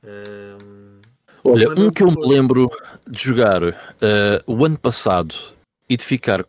uh, 0.04 1.00
Olha, 1.44 1.70
um 1.70 1.90
que 1.90 2.04
eu 2.04 2.12
me 2.12 2.28
lembro 2.28 2.70
de 3.10 3.24
jogar 3.24 3.64
uh, 3.64 3.74
o 4.46 4.66
ano 4.66 4.78
passado 4.78 5.34
e 5.88 5.96
de 5.96 6.04
ficar 6.04 6.46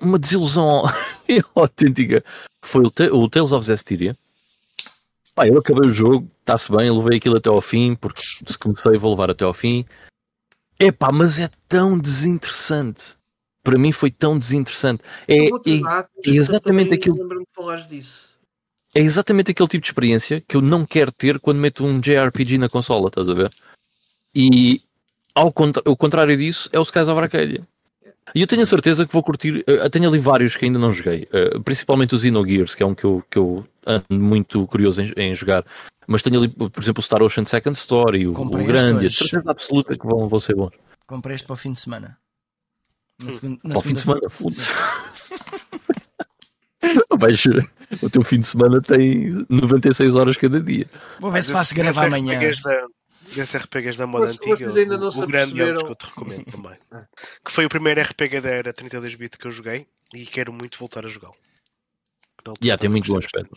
uma 0.00 0.18
desilusão 0.18 0.84
autêntica 1.54 2.24
foi 2.62 2.84
o, 2.84 3.16
o 3.16 3.28
Tales 3.28 3.52
of 3.52 3.66
Zestiria. 3.66 4.16
Pá, 5.38 5.46
eu 5.46 5.56
acabei 5.56 5.88
o 5.88 5.92
jogo, 5.92 6.28
está-se 6.40 6.68
bem, 6.68 6.90
levei 6.90 7.18
aquilo 7.18 7.36
até 7.36 7.48
ao 7.48 7.60
fim, 7.60 7.94
porque 7.94 8.20
se 8.20 8.58
comecei 8.58 8.98
vou 8.98 9.12
levar 9.12 9.30
até 9.30 9.44
ao 9.44 9.54
fim. 9.54 9.84
Epá, 10.80 11.12
mas 11.12 11.38
é 11.38 11.48
tão 11.68 11.96
desinteressante. 11.96 13.16
Para 13.62 13.78
mim 13.78 13.92
foi 13.92 14.10
tão 14.10 14.36
desinteressante. 14.36 15.00
É, 15.28 15.44
é, 15.44 15.48
é 16.26 16.30
exatamente 16.30 16.92
aquilo. 16.92 17.14
É 18.92 19.00
exatamente 19.00 19.52
aquele 19.52 19.68
tipo 19.68 19.82
de 19.82 19.88
experiência 19.88 20.40
que 20.40 20.56
eu 20.56 20.60
não 20.60 20.84
quero 20.84 21.12
ter 21.12 21.38
quando 21.38 21.60
meto 21.60 21.86
um 21.86 22.00
JRPG 22.00 22.58
na 22.58 22.68
consola, 22.68 23.06
estás 23.06 23.28
a 23.28 23.34
ver? 23.34 23.54
E 24.34 24.82
ao 25.36 25.52
contra 25.52 25.80
o 25.88 25.96
contrário 25.96 26.36
disso 26.36 26.68
é 26.72 26.80
o 26.80 26.82
Skies 26.82 27.06
of 27.06 27.20
Arcadia. 27.20 27.64
E 28.34 28.40
eu 28.40 28.46
tenho 28.46 28.62
a 28.62 28.66
certeza 28.66 29.06
que 29.06 29.12
vou 29.12 29.22
curtir. 29.22 29.64
Eh, 29.66 29.84
eu 29.84 29.90
tenho 29.90 30.08
ali 30.08 30.18
vários 30.18 30.56
que 30.56 30.64
ainda 30.64 30.78
não 30.78 30.92
joguei, 30.92 31.28
uh, 31.32 31.60
principalmente 31.62 32.14
o 32.14 32.18
Xenogears, 32.18 32.74
que 32.74 32.82
é 32.82 32.86
um 32.86 32.94
que 32.94 33.04
eu, 33.04 33.24
que 33.30 33.38
eu 33.38 33.66
ando 33.86 34.04
muito 34.10 34.66
curioso 34.66 35.02
em, 35.02 35.12
em 35.16 35.34
jogar. 35.34 35.64
Mas 36.06 36.22
tenho 36.22 36.38
ali, 36.38 36.48
por 36.48 36.82
exemplo, 36.82 37.00
o 37.00 37.02
Star 37.02 37.22
Ocean 37.22 37.44
Second 37.44 37.76
Story, 37.76 38.26
o, 38.26 38.32
o 38.32 38.64
Grande, 38.64 39.06
a 39.06 39.10
certeza 39.10 39.50
absoluta 39.50 39.96
que 39.96 40.06
vão, 40.06 40.28
vão 40.28 40.40
ser 40.40 40.54
bons. 40.54 40.72
Comprei 41.06 41.34
este 41.34 41.46
para 41.46 41.54
o 41.54 41.56
fim 41.56 41.72
de 41.72 41.80
semana. 41.80 42.18
Na, 43.22 43.32
na 43.64 43.70
para 43.70 43.78
o 43.78 43.82
fim 43.82 43.94
de 43.94 44.00
semana, 44.00 44.28
foda-se. 44.28 44.72
Vais, 47.18 47.44
o 48.02 48.08
teu 48.08 48.22
fim 48.22 48.38
de 48.40 48.46
semana 48.46 48.80
tem 48.80 49.44
96 49.48 50.14
horas 50.14 50.36
cada 50.36 50.60
dia. 50.60 50.88
Vou 51.20 51.30
ver 51.30 51.42
se 51.42 51.52
faço 51.52 51.74
gravar 51.74 52.06
amanhã. 52.06 52.40
Desses 53.34 53.62
RPGs 53.62 53.98
da 53.98 54.06
moda 54.06 54.26
Mas, 54.26 54.36
antiga, 54.36 54.56
vocês 54.56 54.76
ainda 54.76 54.96
não 54.96 55.08
o, 55.08 55.22
o 55.22 55.26
grande 55.26 55.52
que 55.52 55.60
eu 55.60 55.94
te 55.94 56.06
recomendo 56.06 56.44
também. 56.50 56.78
Ah. 56.90 57.06
que 57.44 57.52
foi 57.52 57.66
o 57.66 57.68
primeiro 57.68 58.00
RPG 58.00 58.40
da 58.40 58.48
era 58.48 58.72
32-bit 58.72 59.36
que 59.36 59.46
eu 59.46 59.50
joguei 59.50 59.86
e 60.14 60.26
quero 60.26 60.52
muito 60.52 60.78
voltar 60.78 61.04
a 61.04 61.08
jogá-lo. 61.08 61.36
Já 62.46 62.54
yeah, 62.62 62.80
tem 62.80 62.88
muito 62.88 63.12
bom 63.12 63.18
aspecto. 63.18 63.54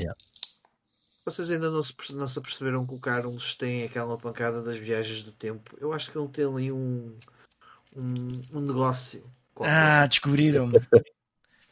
Yeah. 0.00 0.16
Vocês 1.24 1.50
ainda 1.50 1.70
não 1.70 1.82
se, 1.82 1.94
não 2.10 2.28
se 2.28 2.38
aperceberam 2.38 2.86
que 2.86 2.94
o 2.94 2.98
Carlos 2.98 3.54
tem 3.56 3.84
aquela 3.84 4.18
pancada 4.18 4.62
das 4.62 4.76
viagens 4.76 5.22
do 5.22 5.32
tempo? 5.32 5.74
Eu 5.80 5.92
acho 5.92 6.12
que 6.12 6.18
ele 6.18 6.28
tem 6.28 6.44
ali 6.44 6.70
um, 6.70 7.16
um, 7.96 8.42
um 8.52 8.60
negócio. 8.60 9.24
Qualquer. 9.54 9.74
Ah, 9.74 10.06
descobriram-me. 10.06 10.78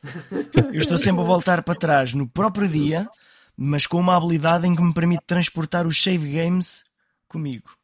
Eu 0.73 0.79
estou 0.79 0.99
sempre 0.99 1.21
a 1.21 1.25
voltar 1.25 1.63
para 1.63 1.79
trás 1.79 2.13
no 2.15 2.29
próprio 2.29 2.67
dia, 2.67 3.09
mas 3.57 3.87
com 3.87 3.99
uma 3.99 4.17
habilidade 4.17 4.67
em 4.67 4.75
que 4.75 4.83
me 4.83 4.95
permite 4.95 5.25
transportar 5.27 5.87
os 5.87 6.03
save 6.03 6.33
games 6.33 6.85
comigo. 7.29 7.77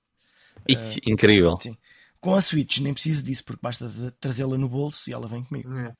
Uh, 0.68 0.98
incrível. 1.06 1.58
Sim. 1.60 1.76
Com 2.20 2.34
a 2.34 2.40
Switch 2.40 2.78
nem 2.78 2.92
preciso 2.92 3.22
disso, 3.22 3.44
porque 3.44 3.60
basta 3.62 3.90
trazê-la 4.20 4.58
no 4.58 4.68
bolso 4.68 5.08
e 5.08 5.12
ela 5.12 5.28
vem 5.28 5.44
comigo. 5.44 5.72
É, 5.78 5.94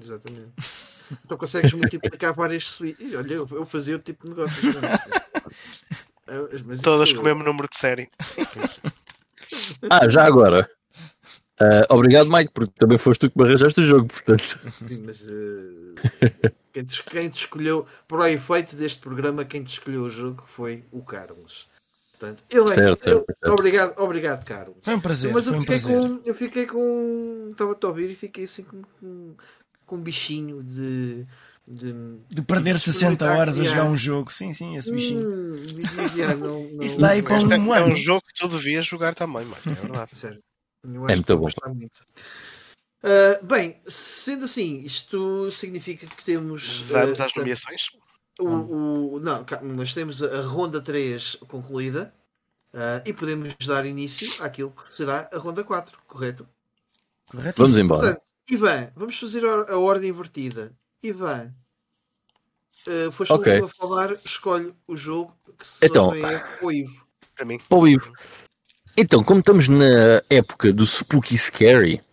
exatamente. 0.00 0.52
então 1.24 1.36
consegues 1.36 1.72
multiplicar 1.72 2.32
várias 2.32 2.64
Switch. 2.64 2.98
Olha, 3.16 3.34
eu, 3.34 3.48
eu 3.50 3.66
fazia 3.66 3.96
o 3.96 3.98
tipo 3.98 4.24
de 4.24 4.30
negócio. 4.30 4.62
Mas 6.66 6.80
Todas 6.80 7.12
com 7.12 7.22
o 7.22 7.24
mesmo 7.24 7.42
número 7.42 7.68
de 7.68 7.78
série. 7.78 8.10
ah, 9.90 10.08
já 10.10 10.26
agora. 10.26 10.68
Uh, 11.60 11.82
obrigado, 11.88 12.30
Mike, 12.30 12.52
porque 12.52 12.72
também 12.78 12.98
foste 12.98 13.20
tu 13.20 13.30
que 13.30 13.38
me 13.38 13.44
arranjaste 13.44 13.80
o 13.80 13.84
jogo, 13.84 14.06
portanto. 14.06 14.60
Sim, 14.70 15.02
mas 15.04 15.22
uh, 15.22 15.94
quem, 16.78 16.84
te, 16.84 17.02
quem, 17.04 17.28
te, 17.28 17.38
escolheu, 17.38 17.86
para 18.06 18.18
o 18.18 18.26
efeito 18.26 18.76
deste 18.76 19.00
programa, 19.00 19.44
quem 19.44 19.62
te 19.62 19.72
escolheu 19.72 20.02
o 20.02 20.10
jogo 20.10 20.44
foi 20.54 20.84
o 20.92 21.02
Carlos. 21.02 21.68
Portanto, 22.12 22.44
ele 22.50 22.62
é 22.62 22.66
certo, 22.66 23.02
certo, 23.02 23.26
certo. 23.26 23.52
Obrigado, 23.52 23.94
obrigado, 23.98 24.44
Carlos. 24.44 24.76
Foi 24.82 24.94
um 24.94 25.00
prazer. 25.00 25.32
Mas 25.32 25.46
eu 25.46 25.54
um 25.54 25.60
fiquei, 25.60 25.80
prazer. 25.80 26.08
com. 26.08 26.20
Eu 26.24 26.34
fiquei 26.34 26.66
com. 26.66 27.48
Estava 27.52 27.78
a 27.80 27.86
ouvir 27.86 28.10
e 28.10 28.16
fiquei 28.16 28.44
assim 28.44 28.64
com, 28.64 28.82
com, 29.00 29.34
com 29.86 29.96
um 29.96 30.00
bichinho 30.00 30.62
de, 30.64 31.24
De, 31.66 31.94
de 32.28 32.42
perder 32.42 32.74
de 32.74 32.80
60 32.80 33.24
horas 33.24 33.60
a 33.60 33.64
jogar 33.64 33.84
um 33.84 33.96
jogo. 33.96 34.32
Sim, 34.32 34.52
sim, 34.52 34.76
esse 34.76 34.90
bichinho. 34.90 35.20
Hum, 35.20 35.56
não, 36.40 36.70
não, 36.74 36.82
Isso 36.82 37.00
dá 37.00 37.10
aí 37.10 37.22
para 37.22 37.36
um 37.36 37.52
é, 37.52 37.56
ano. 37.56 37.74
É 37.74 37.84
um 37.84 37.96
jogo 37.96 38.22
que 38.26 38.34
tu 38.34 38.48
devias 38.48 38.84
jogar 38.84 39.14
também, 39.14 39.44
mano. 39.44 39.62
É 39.64 39.70
verdade. 39.70 40.10
Sério. 40.18 40.42
é 40.84 41.14
muito 41.14 41.36
bom. 41.36 41.48
Muito. 41.66 42.04
Uh, 43.02 43.44
bem, 43.44 43.80
sendo 43.86 44.44
assim, 44.46 44.80
isto 44.80 45.50
significa 45.50 46.06
que 46.06 46.24
temos. 46.24 46.80
Vamos 46.82 47.18
uh, 47.18 47.22
às 47.22 47.34
nomeações? 47.34 47.86
O, 48.40 48.46
o, 48.46 49.20
não, 49.20 49.44
mas 49.76 49.92
temos 49.92 50.22
a 50.22 50.42
ronda 50.42 50.80
3 50.80 51.36
concluída 51.48 52.14
uh, 52.72 53.02
e 53.04 53.12
podemos 53.12 53.54
dar 53.66 53.84
início 53.84 54.42
àquilo 54.42 54.70
que 54.70 54.90
será 54.90 55.28
a 55.32 55.38
ronda 55.38 55.64
4, 55.64 55.98
correto? 56.06 56.48
Correto. 57.26 57.62
Vamos 57.62 57.78
embora. 57.78 58.02
Portanto, 58.02 58.26
Ivan, 58.50 58.90
vamos 58.94 59.18
fazer 59.18 59.44
a, 59.44 59.72
a 59.72 59.78
ordem 59.78 60.10
invertida. 60.10 60.72
Ivan, 61.02 61.52
uh, 62.86 63.12
foste 63.12 63.32
okay. 63.32 63.60
a 63.60 63.68
falar, 63.68 64.16
escolhe 64.24 64.74
o 64.86 64.96
jogo 64.96 65.36
que 65.58 65.66
se 65.66 65.86
então, 65.86 66.14
é 66.14 66.58
o 66.62 66.72
Ivo. 66.72 67.06
Para 67.34 67.44
mim. 67.44 67.58
Para 67.68 67.78
o 67.78 67.86
Ivo. 67.86 68.12
Então, 68.96 69.22
como 69.22 69.40
estamos 69.40 69.68
na 69.68 70.22
época 70.28 70.72
do 70.72 70.84
Spooky 70.84 71.38
Scary, 71.38 72.00
hum. 72.00 72.07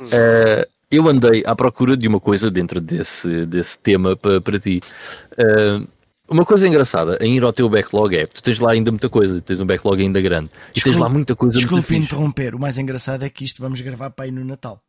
Uh, 0.00 0.68
eu 0.90 1.08
andei 1.08 1.42
à 1.46 1.54
procura 1.54 1.96
de 1.96 2.06
uma 2.06 2.20
coisa 2.20 2.50
dentro 2.50 2.80
desse, 2.80 3.46
desse 3.46 3.78
tema 3.78 4.16
para, 4.16 4.40
para 4.40 4.58
ti. 4.58 4.80
Uh, 5.32 5.86
uma 6.28 6.44
coisa 6.44 6.66
engraçada 6.66 7.18
em 7.20 7.36
ir 7.36 7.42
ao 7.42 7.52
teu 7.52 7.68
backlog 7.68 8.16
é 8.16 8.26
tu 8.26 8.42
tens 8.42 8.58
lá 8.58 8.72
ainda 8.72 8.90
muita 8.90 9.10
coisa, 9.10 9.40
tens 9.40 9.60
um 9.60 9.66
backlog 9.66 10.02
ainda 10.02 10.20
grande 10.22 10.50
e 10.74 10.80
tens 10.80 10.96
lá 10.96 11.08
muita 11.08 11.36
coisa. 11.36 11.58
Desculpe 11.58 11.94
interromper, 11.94 12.54
o 12.54 12.58
mais 12.58 12.78
engraçado 12.78 13.24
é 13.24 13.28
que 13.30 13.44
isto 13.44 13.60
vamos 13.60 13.80
gravar 13.80 14.10
para 14.10 14.24
aí 14.24 14.30
no 14.30 14.44
Natal 14.44 14.82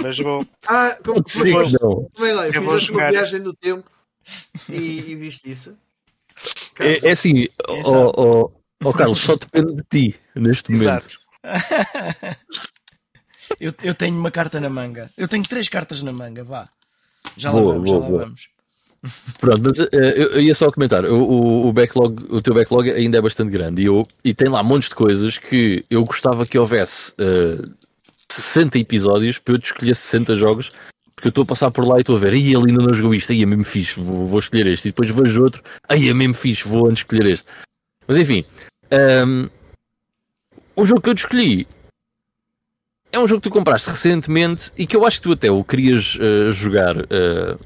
mas 0.00 0.18
vou. 0.18 0.46
Ah, 0.66 0.96
como 1.04 1.22
Sim, 1.26 1.52
foi? 1.52 1.70
Também 2.14 2.32
lá, 2.32 2.48
eu 2.48 2.78
fiz 2.78 2.88
uma 2.88 3.10
viagem 3.10 3.40
no 3.40 3.54
tempo 3.54 3.88
e, 4.68 5.10
e 5.10 5.16
viste 5.16 5.50
isso. 5.50 5.76
É, 6.78 7.08
é, 7.08 7.12
assim, 7.12 7.44
oh, 7.68 8.12
oh, 8.16 8.52
oh, 8.84 8.92
Carlos, 8.92 9.20
só 9.20 9.36
depende 9.36 9.76
de 9.76 9.82
ti 9.88 10.20
neste 10.34 10.72
momento. 10.72 11.18
eu, 13.60 13.72
eu 13.82 13.94
tenho 13.94 14.18
uma 14.18 14.30
carta 14.30 14.60
na 14.60 14.68
manga. 14.68 15.10
Eu 15.16 15.28
tenho 15.28 15.44
três 15.44 15.68
cartas 15.68 16.02
na 16.02 16.12
manga, 16.12 16.44
vá. 16.44 16.68
Já 17.36 17.50
boa, 17.50 17.62
lá 17.62 17.72
vamos, 17.74 17.90
boa, 17.90 18.02
já 18.02 18.08
lá 18.08 18.18
vamos. 18.24 18.48
Pronto, 19.38 19.62
mas 19.64 19.78
uh, 19.78 19.88
eu, 19.92 20.32
eu, 20.32 20.40
ia 20.40 20.54
só 20.54 20.70
comentar, 20.70 21.04
o, 21.04 21.14
o, 21.14 21.68
o, 21.68 21.72
backlog, 21.72 22.24
o 22.28 22.40
teu 22.40 22.54
backlog 22.54 22.90
ainda 22.90 23.18
é 23.18 23.20
bastante 23.20 23.50
grande 23.50 23.82
e, 23.82 23.84
eu, 23.84 24.06
e 24.24 24.34
tem 24.34 24.48
lá 24.48 24.62
montes 24.62 24.88
de 24.88 24.94
coisas 24.94 25.38
que 25.38 25.84
eu 25.88 26.04
gostava 26.04 26.46
que 26.46 26.58
houvesse 26.58 27.12
uh, 27.12 27.70
60 28.30 28.78
episódios 28.78 29.38
para 29.38 29.54
eu 29.54 29.58
escolher 29.58 29.94
60 29.94 30.36
jogos, 30.36 30.72
porque 31.14 31.28
eu 31.28 31.30
estou 31.30 31.42
a 31.42 31.46
passar 31.46 31.70
por 31.70 31.86
lá 31.86 31.98
e 31.98 32.00
estou 32.00 32.16
a 32.16 32.18
ver, 32.18 32.32
aí 32.32 32.48
ele 32.48 32.70
ainda 32.70 32.84
não 32.84 32.94
jogou 32.94 33.14
isto, 33.14 33.32
aí 33.32 33.42
é 33.42 33.46
mesmo 33.46 33.64
fixe, 33.64 34.00
vou, 34.00 34.26
vou, 34.26 34.38
escolher 34.38 34.66
este, 34.66 34.88
e 34.88 34.90
depois 34.90 35.10
vejo 35.10 35.42
outro, 35.42 35.62
aí 35.88 36.08
é 36.08 36.14
mesmo 36.14 36.34
fixe, 36.34 36.66
vou 36.66 36.86
antes 36.86 37.00
escolher 37.00 37.26
este. 37.26 37.46
Mas 38.08 38.18
enfim, 38.18 38.44
um, 39.26 39.48
o 40.76 40.84
jogo 40.84 41.00
que 41.00 41.08
eu 41.08 41.14
escolhi 41.14 41.66
é 43.10 43.18
um 43.18 43.26
jogo 43.26 43.40
que 43.40 43.48
tu 43.48 43.52
compraste 43.52 43.88
recentemente 43.88 44.72
e 44.76 44.86
que 44.86 44.94
eu 44.94 45.06
acho 45.06 45.18
que 45.18 45.22
tu 45.22 45.32
até 45.32 45.50
o 45.50 45.64
querias 45.64 46.16
uh, 46.16 46.50
jogar 46.50 46.96
uh, 46.98 47.58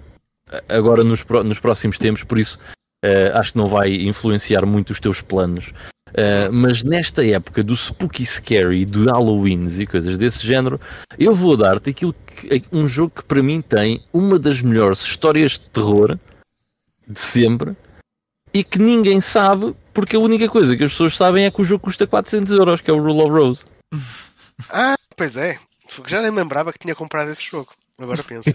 agora 0.69 1.03
nos, 1.03 1.24
nos 1.45 1.59
próximos 1.59 1.99
tempos, 1.99 2.23
por 2.23 2.39
isso 2.39 2.59
uh, 3.05 3.37
acho 3.37 3.53
que 3.53 3.59
não 3.59 3.66
vai 3.66 3.93
influenciar 3.95 4.65
muito 4.65 4.91
os 4.91 5.01
teus 5.01 5.20
planos. 5.20 5.73
Mas 6.53 6.82
nesta 6.82 7.24
época 7.24 7.62
do 7.62 7.77
spooky 7.77 8.27
scary, 8.27 8.85
do 8.85 9.05
Halloween 9.05 9.65
e 9.78 9.87
coisas 9.87 10.19
desse 10.19 10.45
género, 10.45 10.81
eu 11.16 11.32
vou 11.32 11.57
dar-te 11.57 11.91
aquilo 11.91 12.12
que, 12.12 12.65
um 12.73 12.85
jogo 12.85 13.12
que 13.15 13.23
para 13.23 13.41
mim 13.41 13.62
tem 13.62 14.03
uma 14.12 14.37
das 14.37 14.61
melhores 14.61 15.03
histórias 15.03 15.53
de 15.53 15.70
terror 15.70 16.19
de 17.07 17.20
sempre 17.20 17.77
e 18.53 18.65
que 18.65 18.81
ninguém 18.81 19.20
sabe 19.20 19.73
porque 19.92 20.16
a 20.16 20.20
única 20.20 20.48
coisa 20.48 20.76
que 20.76 20.84
as 20.84 20.92
pessoas 20.92 21.16
sabem 21.16 21.44
é 21.44 21.50
que 21.50 21.60
o 21.60 21.64
jogo 21.64 21.84
custa 21.84 22.06
400 22.06 22.52
euros, 22.52 22.80
que 22.80 22.90
é 22.90 22.94
o 22.94 23.02
Rule 23.02 23.22
of 23.22 23.30
Rose. 23.30 23.64
Ah, 24.68 24.94
pois 25.16 25.38
é. 25.38 25.58
Já 26.06 26.20
nem 26.20 26.30
lembrava 26.30 26.70
que 26.70 26.78
tinha 26.78 26.94
comprado 26.94 27.30
esse 27.30 27.42
jogo. 27.42 27.70
Agora 27.98 28.22
penso. 28.22 28.50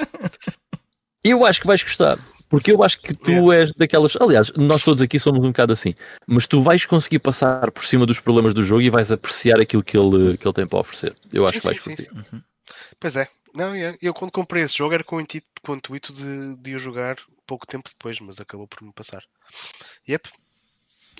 eu 1.24 1.46
acho 1.46 1.62
que 1.62 1.66
vais 1.66 1.82
gostar. 1.82 2.18
Porque 2.48 2.70
eu 2.70 2.82
acho 2.82 3.00
que 3.00 3.14
tu 3.14 3.50
és 3.50 3.72
daquelas. 3.72 4.16
Aliás, 4.16 4.52
nós 4.54 4.82
todos 4.82 5.02
aqui 5.02 5.18
somos 5.18 5.40
um 5.40 5.48
bocado 5.48 5.72
assim. 5.72 5.94
Mas 6.26 6.46
tu 6.46 6.62
vais 6.62 6.84
conseguir 6.84 7.20
passar 7.20 7.70
por 7.70 7.84
cima 7.84 8.06
dos 8.06 8.20
problemas 8.20 8.52
do 8.52 8.62
jogo 8.62 8.82
e 8.82 8.90
vais 8.90 9.10
apreciar 9.10 9.58
aquilo 9.58 9.82
que 9.82 9.96
ele, 9.96 10.36
que 10.36 10.46
ele 10.46 10.54
tem 10.54 10.66
para 10.66 10.78
oferecer. 10.78 11.16
Eu 11.32 11.44
acho 11.44 11.54
sim, 11.54 11.60
que 11.60 11.66
vais 11.66 11.82
sim, 11.82 11.96
sim. 11.96 12.08
Uhum. 12.12 12.42
Pois 13.00 13.16
é. 13.16 13.26
Não, 13.54 13.72
eu 14.00 14.12
quando 14.12 14.32
comprei 14.32 14.62
esse 14.64 14.76
jogo 14.76 14.94
era 14.94 15.04
com 15.04 15.16
o 15.16 15.20
intuito, 15.20 15.46
com 15.62 15.72
o 15.72 15.76
intuito 15.76 16.12
de, 16.12 16.56
de 16.56 16.74
o 16.74 16.78
jogar 16.78 17.16
pouco 17.46 17.66
tempo 17.66 17.88
depois, 17.88 18.18
mas 18.20 18.40
acabou 18.40 18.66
por 18.66 18.82
me 18.82 18.92
passar. 18.92 19.22
Yep. 20.08 20.28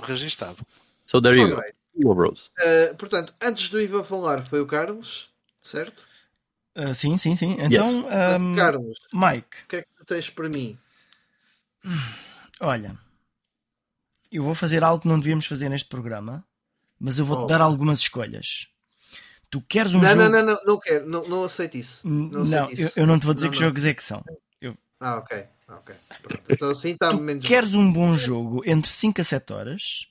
Registado. 0.02 0.58
So 1.06 1.20
there 1.20 1.36
you 1.36 1.56
right. 1.56 1.72
go. 1.72 2.10
Uh, 2.12 2.94
portanto, 2.96 3.32
antes 3.40 3.68
do 3.68 3.80
Ivan 3.80 4.04
falar, 4.04 4.46
foi 4.48 4.60
o 4.60 4.66
Carlos, 4.66 5.28
certo? 5.62 6.04
Uh, 6.76 6.92
sim, 6.92 7.16
sim, 7.16 7.36
sim. 7.36 7.52
Então, 7.52 7.86
yes. 7.86 8.40
um, 8.40 8.56
Carlos, 8.56 8.98
Mike, 9.12 9.56
o 9.64 9.68
que 9.68 9.76
é 9.76 9.82
que 9.82 9.88
tu 9.96 10.04
tens 10.04 10.28
para 10.28 10.48
mim? 10.48 10.76
Olha, 12.60 12.98
eu 14.32 14.42
vou 14.42 14.54
fazer 14.54 14.82
algo 14.82 15.02
que 15.02 15.08
não 15.08 15.20
devíamos 15.20 15.46
fazer 15.46 15.68
neste 15.68 15.88
programa, 15.88 16.44
mas 16.98 17.18
eu 17.18 17.24
vou-te 17.24 17.44
oh. 17.44 17.46
dar 17.46 17.60
algumas 17.60 18.00
escolhas. 18.00 18.66
Tu 19.50 19.60
queres 19.60 19.94
um 19.94 20.00
não, 20.00 20.08
jogo. 20.08 20.22
Não, 20.22 20.30
não, 20.30 20.42
não, 20.42 20.58
não 20.64 20.80
quero, 20.80 21.08
não, 21.08 21.28
não 21.28 21.44
aceito 21.44 21.76
isso. 21.76 22.06
Não, 22.06 22.44
não 22.44 22.64
aceito 22.64 22.80
eu, 22.80 23.02
eu, 23.02 23.06
não 23.06 23.20
te 23.20 23.26
vou 23.26 23.34
dizer 23.34 23.46
não, 23.46 23.52
que 23.52 23.60
jogos 23.60 23.84
é 23.84 23.94
que 23.94 24.02
são. 24.02 24.24
Eu... 24.60 24.76
Ah, 24.98 25.18
ok. 25.18 25.46
Ok. 25.78 25.94
Então 26.48 26.70
assim 26.70 26.90
está 26.90 27.10
tu. 27.10 27.38
Queres 27.40 27.74
um 27.74 27.92
bom 27.92 28.16
jogo 28.16 28.62
entre 28.64 28.90
5 28.90 29.20
a 29.20 29.24
7 29.24 29.52
horas? 29.52 30.06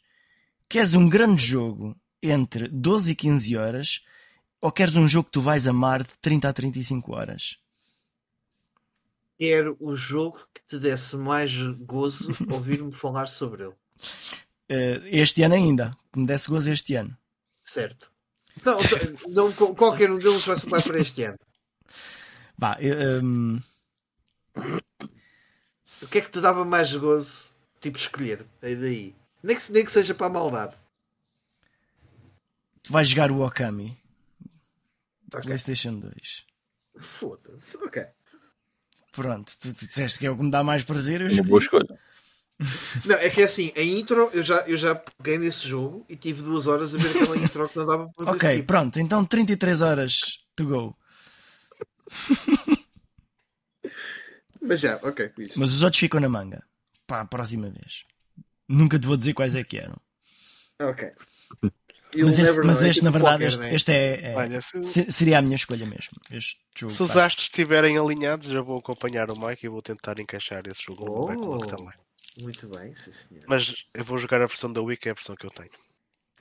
Queres 0.69 0.93
um 0.93 1.07
grande 1.07 1.45
jogo 1.45 1.95
entre 2.21 2.67
12 2.67 3.11
e 3.11 3.15
15 3.15 3.57
horas? 3.57 4.01
Ou 4.61 4.71
queres 4.71 4.95
um 4.95 5.07
jogo 5.07 5.25
que 5.25 5.31
tu 5.31 5.41
vais 5.41 5.67
amar 5.67 6.03
de 6.03 6.13
30 6.21 6.49
a 6.49 6.53
35 6.53 7.13
horas? 7.13 7.57
quero 9.43 9.75
o 9.81 9.93
jogo 9.93 10.39
que 10.53 10.61
te 10.65 10.79
desse 10.79 11.17
mais 11.17 11.53
gozo 11.79 12.31
ouvir-me 12.49 12.93
falar 12.93 13.27
sobre 13.27 13.63
ele. 13.63 13.75
Uh, 14.69 15.03
este 15.11 15.43
ano 15.43 15.55
ainda, 15.55 15.91
que 16.13 16.19
me 16.19 16.25
desse 16.25 16.49
gozo 16.49 16.71
este 16.71 16.95
ano. 16.95 17.15
Certo. 17.61 18.09
Não, 18.63 18.77
não 19.29 19.51
qualquer 19.51 20.09
um 20.09 20.17
deles 20.17 20.45
vai 20.45 20.81
para 20.81 20.99
este 21.01 21.23
ano. 21.23 21.37
Vá, 22.57 22.77
um... 23.21 23.59
O 26.03 26.07
que 26.07 26.17
é 26.17 26.21
que 26.21 26.29
te 26.29 26.41
dava 26.41 26.65
mais 26.65 26.93
gozo? 26.95 27.53
Tipo, 27.79 27.97
escolher. 27.97 28.45
Aí 28.61 28.75
daí. 28.75 29.15
Nem 29.41 29.57
que, 29.57 29.71
nem 29.71 29.85
que 29.85 29.91
seja 29.91 30.13
para 30.13 30.27
a 30.27 30.29
maldade. 30.29 30.75
Tu 32.83 32.91
vais 32.91 33.07
jogar 33.07 33.31
o 33.31 33.45
Okami. 33.45 33.97
Okay. 35.27 35.41
PlayStation 35.41 35.95
2. 35.95 36.45
Foda-se, 36.99 37.77
ok. 37.77 38.05
Pronto, 39.11 39.51
tu, 39.59 39.71
disseste 39.71 40.19
que 40.19 40.27
é 40.27 40.31
o 40.31 40.37
que 40.37 40.43
me 40.43 40.51
dá 40.51 40.63
mais 40.63 40.83
prazer. 40.83 41.21
Eu 41.21 41.31
Uma 41.31 41.43
boa 41.43 41.59
escolha. 41.59 41.99
Não, 43.05 43.15
é 43.15 43.29
que 43.29 43.41
é 43.41 43.45
assim, 43.45 43.71
a 43.75 43.81
intro 43.81 44.29
eu 44.31 44.43
já, 44.43 44.57
eu 44.67 44.77
já 44.77 44.95
peguei 44.95 45.37
nesse 45.37 45.67
jogo 45.67 46.05
e 46.07 46.15
tive 46.15 46.41
duas 46.41 46.67
horas 46.67 46.93
a 46.93 46.97
ver 46.97 47.09
aquela 47.09 47.37
intro 47.37 47.67
que 47.67 47.77
não 47.77 47.85
dava 47.85 48.09
para 48.15 48.25
fazer. 48.25 48.37
Ok, 48.37 48.63
pronto, 48.63 48.99
então 48.99 49.25
33 49.25 49.81
horas 49.81 50.37
to 50.55 50.65
go. 50.65 50.97
Mas 54.63 54.79
já, 54.79 54.99
ok. 55.03 55.29
Fixe. 55.35 55.59
Mas 55.59 55.73
os 55.73 55.83
outros 55.83 55.99
ficam 55.99 56.19
na 56.19 56.29
manga. 56.29 56.63
Para 57.05 57.21
a 57.21 57.25
próxima 57.25 57.69
vez. 57.69 58.05
Nunca 58.67 58.97
te 58.97 59.05
vou 59.05 59.17
dizer 59.17 59.33
quais 59.33 59.55
é 59.55 59.63
que 59.63 59.77
eram. 59.77 59.97
Ok. 60.79 61.11
Mas, 62.15 62.37
esse, 62.37 62.61
mas 62.61 62.83
este, 62.83 62.93
tipo 62.93 63.05
na 63.05 63.11
verdade, 63.11 63.43
este, 63.45 63.65
este 63.73 63.91
é, 63.91 64.33
é 64.33 64.35
Olha, 64.35 64.61
se, 64.61 65.11
seria 65.11 65.39
a 65.39 65.41
minha 65.41 65.55
escolha 65.55 65.83
mesmo. 65.83 66.15
Este 66.29 66.59
jogo, 66.77 66.93
se 66.93 67.01
os 67.01 67.17
astros 67.17 67.45
estiverem 67.45 67.97
alinhados, 67.97 68.49
já 68.49 68.61
vou 68.61 68.77
acompanhar 68.77 69.31
o 69.31 69.39
Mike 69.39 69.65
e 69.65 69.69
vou 69.69 69.81
tentar 69.81 70.19
encaixar 70.19 70.61
esse 70.67 70.83
jogo 70.83 71.05
oh, 71.09 71.21
no 71.21 71.27
backlog 71.27 71.67
também. 71.67 71.93
Muito 72.39 72.67
bem, 72.67 72.95
sim 72.95 73.11
senhor. 73.11 73.45
Mas 73.47 73.85
eu 73.93 74.03
vou 74.03 74.19
jogar 74.19 74.43
a 74.43 74.45
versão 74.45 74.71
da 74.71 74.79
Wii, 74.79 74.97
que 74.97 75.09
é 75.09 75.11
a 75.11 75.15
versão 75.15 75.35
que 75.35 75.45
eu 75.45 75.49
tenho. 75.49 75.71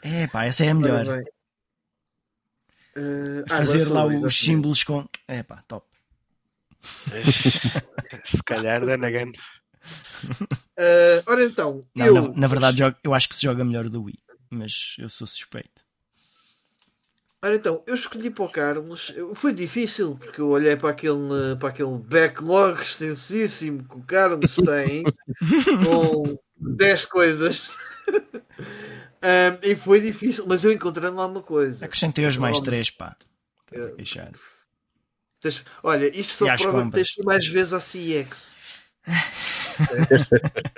É 0.03 0.27
pá, 0.27 0.45
essa 0.45 0.65
é 0.65 0.69
a 0.69 0.75
melhor. 0.75 1.07
Uh, 2.97 3.49
Fazer 3.49 3.89
lá 3.89 4.05
os 4.05 4.39
símbolos 4.39 4.85
com. 4.85 5.09
É 5.27 5.43
pá, 5.43 5.63
top. 5.67 5.87
Se 8.25 8.43
calhar, 8.45 8.85
then 8.85 9.05
again. 9.05 9.33
Uh, 10.79 11.23
ora 11.27 11.45
então, 11.45 11.85
não, 11.97 12.07
eu... 12.07 12.15
na, 12.15 12.29
na 12.29 12.47
verdade, 12.47 12.83
eu 13.03 13.15
acho 13.15 13.29
que 13.29 13.37
se 13.37 13.43
joga 13.43 13.65
melhor 13.65 13.89
do 13.89 14.05
Wii 14.05 14.23
mas 14.53 14.97
eu 14.99 15.09
sou 15.09 15.27
suspeito. 15.27 15.83
Ora 17.45 17.57
então, 17.57 17.83
eu 17.87 17.95
escolhi 17.95 18.31
para 18.31 18.45
o 18.45 18.49
Carlos. 18.49 19.13
Foi 19.35 19.53
difícil 19.53 20.17
porque 20.17 20.41
eu 20.41 20.49
olhei 20.49 20.77
para 20.77 20.91
aquele, 20.91 21.57
para 21.59 21.71
aquele 21.71 21.99
backlog 21.99 22.81
extensíssimo 22.81 23.83
que 23.89 23.97
o 23.97 24.03
Carlos 24.03 24.55
tem 24.65 25.03
com 25.85 26.39
10 26.57 27.05
coisas. 27.07 27.67
um, 28.09 29.59
e 29.69 29.75
foi 29.75 30.01
difícil, 30.01 30.45
mas 30.47 30.63
eu 30.63 30.71
encontrei 30.71 31.11
lá 31.11 31.27
uma 31.27 31.43
coisa. 31.43 31.85
Acrescentei 31.85 32.27
os 32.27 32.37
mais 32.37 32.61
3, 32.61 32.91
pá. 32.91 33.17
Tens, 35.43 35.65
olha, 35.83 36.07
isto 36.17 36.47
só 36.47 36.57
prova 36.57 36.85
que 36.85 36.93
tens 36.93 37.11
que 37.11 37.21
ir 37.21 37.25
mais 37.25 37.47
vezes 37.49 37.73
à 37.73 37.81
CX. 37.81 38.55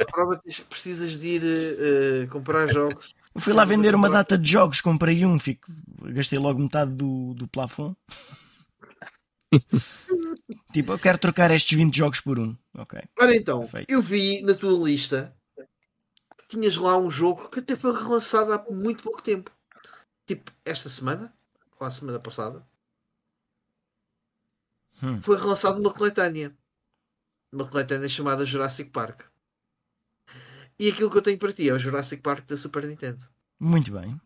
a 0.01 0.05
prova 0.11 0.41
que 0.43 0.62
precisas 0.62 1.12
de 1.12 1.27
ir 1.27 1.43
uh, 1.43 2.28
comprar 2.28 2.73
jogos. 2.73 3.15
Eu 3.35 3.41
fui 3.43 3.53
lá 3.53 3.66
vender 3.66 3.95
uma 3.95 4.09
data 4.09 4.39
de 4.39 4.51
jogos, 4.51 4.81
comprei 4.81 5.27
um, 5.27 5.39
fico, 5.39 5.70
gastei 6.05 6.39
logo 6.39 6.59
metade 6.59 6.93
do, 6.93 7.35
do 7.35 7.47
plafond. 7.47 7.95
tipo, 10.73 10.93
eu 10.93 10.99
quero 10.99 11.19
trocar 11.19 11.51
estes 11.51 11.77
20 11.77 11.95
jogos 11.95 12.20
por 12.20 12.41
um. 12.41 12.57
Ok. 12.74 12.99
Ora 13.20 13.36
então, 13.36 13.61
Perfeito. 13.61 13.91
eu 13.91 14.01
vi 14.01 14.41
na 14.43 14.55
tua 14.55 14.73
lista 14.82 15.36
que 16.39 16.49
tinhas 16.49 16.77
lá 16.77 16.97
um 16.97 17.11
jogo 17.11 17.51
que 17.51 17.61
até 17.61 17.77
foi 17.77 17.93
relançado 17.93 18.51
há 18.51 18.65
muito 18.70 19.03
pouco 19.03 19.20
tempo. 19.20 19.51
Tipo, 20.27 20.51
esta 20.65 20.89
semana, 20.89 21.35
ou 21.78 21.86
a 21.86 21.91
semana 21.91 22.19
passada, 22.19 22.65
hum. 25.05 25.22
foi 25.22 25.36
relançado 25.36 25.81
uma 25.81 25.93
coletânea. 25.93 26.56
Uma 27.52 27.68
coletânea 27.68 28.09
chamada 28.09 28.44
Jurassic 28.44 28.90
Park. 28.90 29.22
E 30.78 30.89
aquilo 30.90 31.10
que 31.10 31.18
eu 31.18 31.22
tenho 31.22 31.39
para 31.39 31.52
ti 31.52 31.68
é 31.68 31.72
o 31.72 31.78
Jurassic 31.78 32.22
Park 32.22 32.47
da 32.47 32.56
Super 32.56 32.85
Nintendo. 32.85 33.24
Muito 33.60 33.93
bem. 33.93 34.20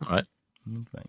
Right. 0.00 0.28
Muito 0.64 0.90
bem. 0.92 1.04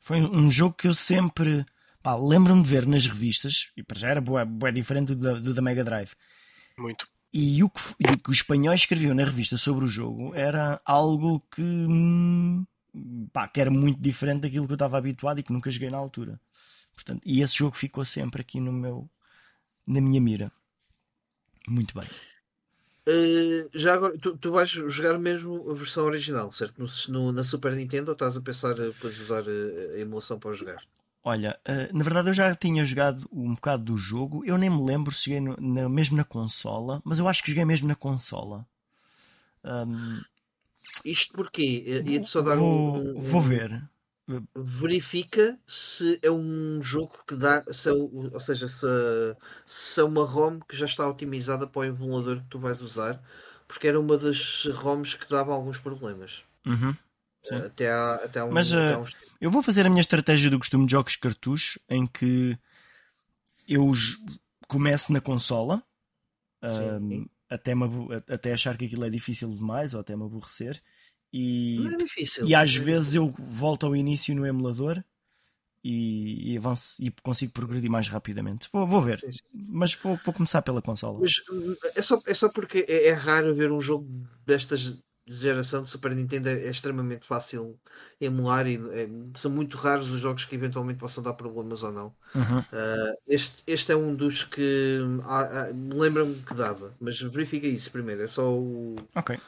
Foi 0.00 0.20
um 0.20 0.50
jogo 0.50 0.74
que 0.74 0.88
eu 0.88 0.94
sempre 0.94 1.66
lembro-me 2.16 2.62
de 2.62 2.68
ver 2.68 2.86
nas 2.86 3.06
revistas, 3.06 3.70
e 3.76 3.82
para 3.82 3.98
já 3.98 4.08
era 4.08 4.20
bué, 4.20 4.44
bué 4.44 4.72
diferente 4.72 5.14
do, 5.14 5.40
do 5.40 5.52
da 5.52 5.60
Mega 5.60 5.84
Drive. 5.84 6.12
Muito. 6.78 7.06
E 7.32 7.62
o, 7.62 7.68
que, 7.68 7.80
e 8.00 8.10
o 8.10 8.18
que 8.18 8.30
os 8.30 8.38
espanhóis 8.38 8.80
escreviam 8.80 9.14
na 9.14 9.24
revista 9.24 9.58
sobre 9.58 9.84
o 9.84 9.88
jogo 9.88 10.34
era 10.34 10.80
algo 10.84 11.40
que, 11.50 11.60
hum, 11.60 12.64
pá, 13.32 13.48
que 13.48 13.60
era 13.60 13.70
muito 13.70 14.00
diferente 14.00 14.42
daquilo 14.42 14.66
que 14.66 14.72
eu 14.72 14.76
estava 14.76 14.98
habituado 14.98 15.38
e 15.38 15.42
que 15.42 15.52
nunca 15.52 15.70
joguei 15.70 15.90
na 15.90 15.98
altura. 15.98 16.40
Portanto, 16.94 17.22
e 17.24 17.42
esse 17.42 17.56
jogo 17.56 17.76
ficou 17.76 18.04
sempre 18.04 18.40
aqui 18.42 18.60
no 18.60 18.72
meu, 18.72 19.08
na 19.86 20.00
minha 20.00 20.20
mira. 20.20 20.52
Muito 21.68 21.94
bem. 21.94 22.08
Uh, 23.08 23.70
já 23.72 23.94
agora, 23.94 24.18
tu, 24.18 24.36
tu, 24.36 24.52
vais 24.52 24.68
jogar 24.68 25.18
mesmo 25.18 25.70
a 25.70 25.74
versão 25.74 26.04
original, 26.04 26.52
certo? 26.52 26.78
No, 26.78 26.88
no, 27.08 27.32
na 27.32 27.42
Super 27.42 27.74
Nintendo 27.74 28.10
ou 28.10 28.12
estás 28.12 28.36
a 28.36 28.40
pensar 28.40 28.74
depois 28.74 29.18
usar 29.18 29.42
a, 29.42 29.94
a 29.94 30.00
emulação 30.00 30.38
para 30.38 30.52
jogar? 30.52 30.82
Olha, 31.24 31.58
uh, 31.66 31.96
na 31.96 32.04
verdade 32.04 32.28
eu 32.28 32.34
já 32.34 32.54
tinha 32.54 32.84
jogado 32.84 33.26
um 33.32 33.54
bocado 33.54 33.84
do 33.84 33.96
jogo, 33.96 34.44
eu 34.44 34.58
nem 34.58 34.68
me 34.68 34.82
lembro 34.82 35.12
se 35.12 35.24
joguei 35.24 35.40
no, 35.40 35.56
na, 35.58 35.88
mesmo 35.88 36.16
na 36.16 36.24
consola, 36.24 37.00
mas 37.02 37.18
eu 37.18 37.26
acho 37.26 37.42
que 37.42 37.50
joguei 37.50 37.64
mesmo 37.64 37.88
na 37.88 37.94
consola. 37.94 38.66
Um, 39.64 40.20
Isto 41.04 41.34
porquê? 41.34 42.02
Ia-te 42.06 42.26
só 42.26 42.42
dar 42.42 42.56
vou, 42.56 42.96
um, 42.96 43.18
Vou 43.18 43.42
ver 43.42 43.88
verifica 44.54 45.58
se 45.66 46.18
é 46.22 46.30
um 46.30 46.80
jogo 46.82 47.18
que 47.26 47.34
dá, 47.34 47.64
se 47.72 47.88
é, 47.88 47.92
ou 47.92 48.40
seja, 48.40 48.68
se, 48.68 48.86
se 49.64 50.00
é 50.00 50.04
uma 50.04 50.24
ROM 50.24 50.60
que 50.60 50.76
já 50.76 50.84
está 50.84 51.08
otimizada 51.08 51.66
para 51.66 51.80
o 51.80 51.84
emulador 51.84 52.36
que 52.42 52.48
tu 52.50 52.58
vais 52.58 52.82
usar, 52.82 53.22
porque 53.66 53.88
era 53.88 53.98
uma 53.98 54.18
das 54.18 54.66
ROMs 54.66 55.14
que 55.14 55.28
dava 55.30 55.54
alguns 55.54 55.78
problemas. 55.78 56.44
Uhum. 56.66 56.94
Até, 57.50 57.90
há, 57.90 58.14
até 58.16 58.40
há 58.40 58.44
um, 58.44 58.52
Mas 58.52 58.72
até 58.72 58.98
uh, 58.98 59.06
eu 59.40 59.50
vou 59.50 59.62
fazer 59.62 59.86
a 59.86 59.88
minha 59.88 60.02
estratégia 60.02 60.50
do 60.50 60.58
costume 60.58 60.84
de 60.84 60.92
jogos 60.92 61.16
cartucho 61.16 61.80
em 61.88 62.06
que 62.06 62.58
eu 63.66 63.90
começo 64.66 65.12
na 65.12 65.20
consola 65.20 65.82
um, 66.62 67.26
até, 67.48 67.74
me, 67.74 67.84
até 68.28 68.52
achar 68.52 68.76
que 68.76 68.84
aquilo 68.84 69.04
é 69.04 69.10
difícil 69.10 69.48
demais 69.54 69.94
ou 69.94 70.00
até 70.00 70.16
me 70.16 70.24
aborrecer 70.24 70.82
e, 71.32 71.80
não 71.82 71.90
é 71.90 71.96
difícil. 71.96 72.46
E 72.46 72.54
às 72.54 72.74
vezes 72.74 73.14
eu 73.14 73.28
volto 73.38 73.86
ao 73.86 73.94
início 73.94 74.34
no 74.34 74.46
emulador 74.46 75.02
e, 75.84 76.52
e 76.52 76.56
avanço 76.56 76.96
e 76.98 77.10
consigo 77.22 77.52
progredir 77.52 77.90
mais 77.90 78.08
rapidamente. 78.08 78.68
Vou, 78.72 78.86
vou 78.86 79.00
ver, 79.00 79.22
mas 79.52 79.94
vou, 79.94 80.18
vou, 80.24 80.34
começar 80.34 80.62
pela 80.62 80.82
consola. 80.82 81.18
Mas 81.20 81.32
é 81.94 82.02
só, 82.02 82.20
é 82.26 82.34
só 82.34 82.48
porque 82.48 82.84
é, 82.88 83.08
é 83.08 83.12
raro 83.12 83.54
ver 83.54 83.70
um 83.70 83.80
jogo 83.80 84.06
destas 84.46 84.98
geração 85.28 85.82
de 85.82 85.90
Super 85.90 86.14
Nintendo 86.14 86.48
é, 86.48 86.68
extremamente 86.68 87.26
fácil 87.26 87.78
emular 88.20 88.66
e 88.66 88.76
é, 88.76 89.08
são 89.36 89.50
muito 89.50 89.76
raros 89.76 90.10
os 90.10 90.20
jogos 90.20 90.44
que 90.44 90.54
eventualmente 90.54 90.98
possam 90.98 91.22
dar 91.22 91.34
problemas 91.34 91.82
ou 91.82 91.92
não. 91.92 92.14
Uhum. 92.34 92.58
Uh, 92.58 93.18
este, 93.26 93.62
este 93.66 93.92
é 93.92 93.96
um 93.96 94.14
dos 94.14 94.44
que 94.44 94.98
ah, 95.24 95.40
ah, 95.40 95.94
lembra-me 95.94 96.34
que 96.36 96.54
dava, 96.54 96.94
mas 97.00 97.20
verifica 97.20 97.66
isso 97.66 97.90
primeiro, 97.90 98.22
é 98.22 98.26
só 98.26 98.50
o, 98.50 98.96
okay. 99.14 99.38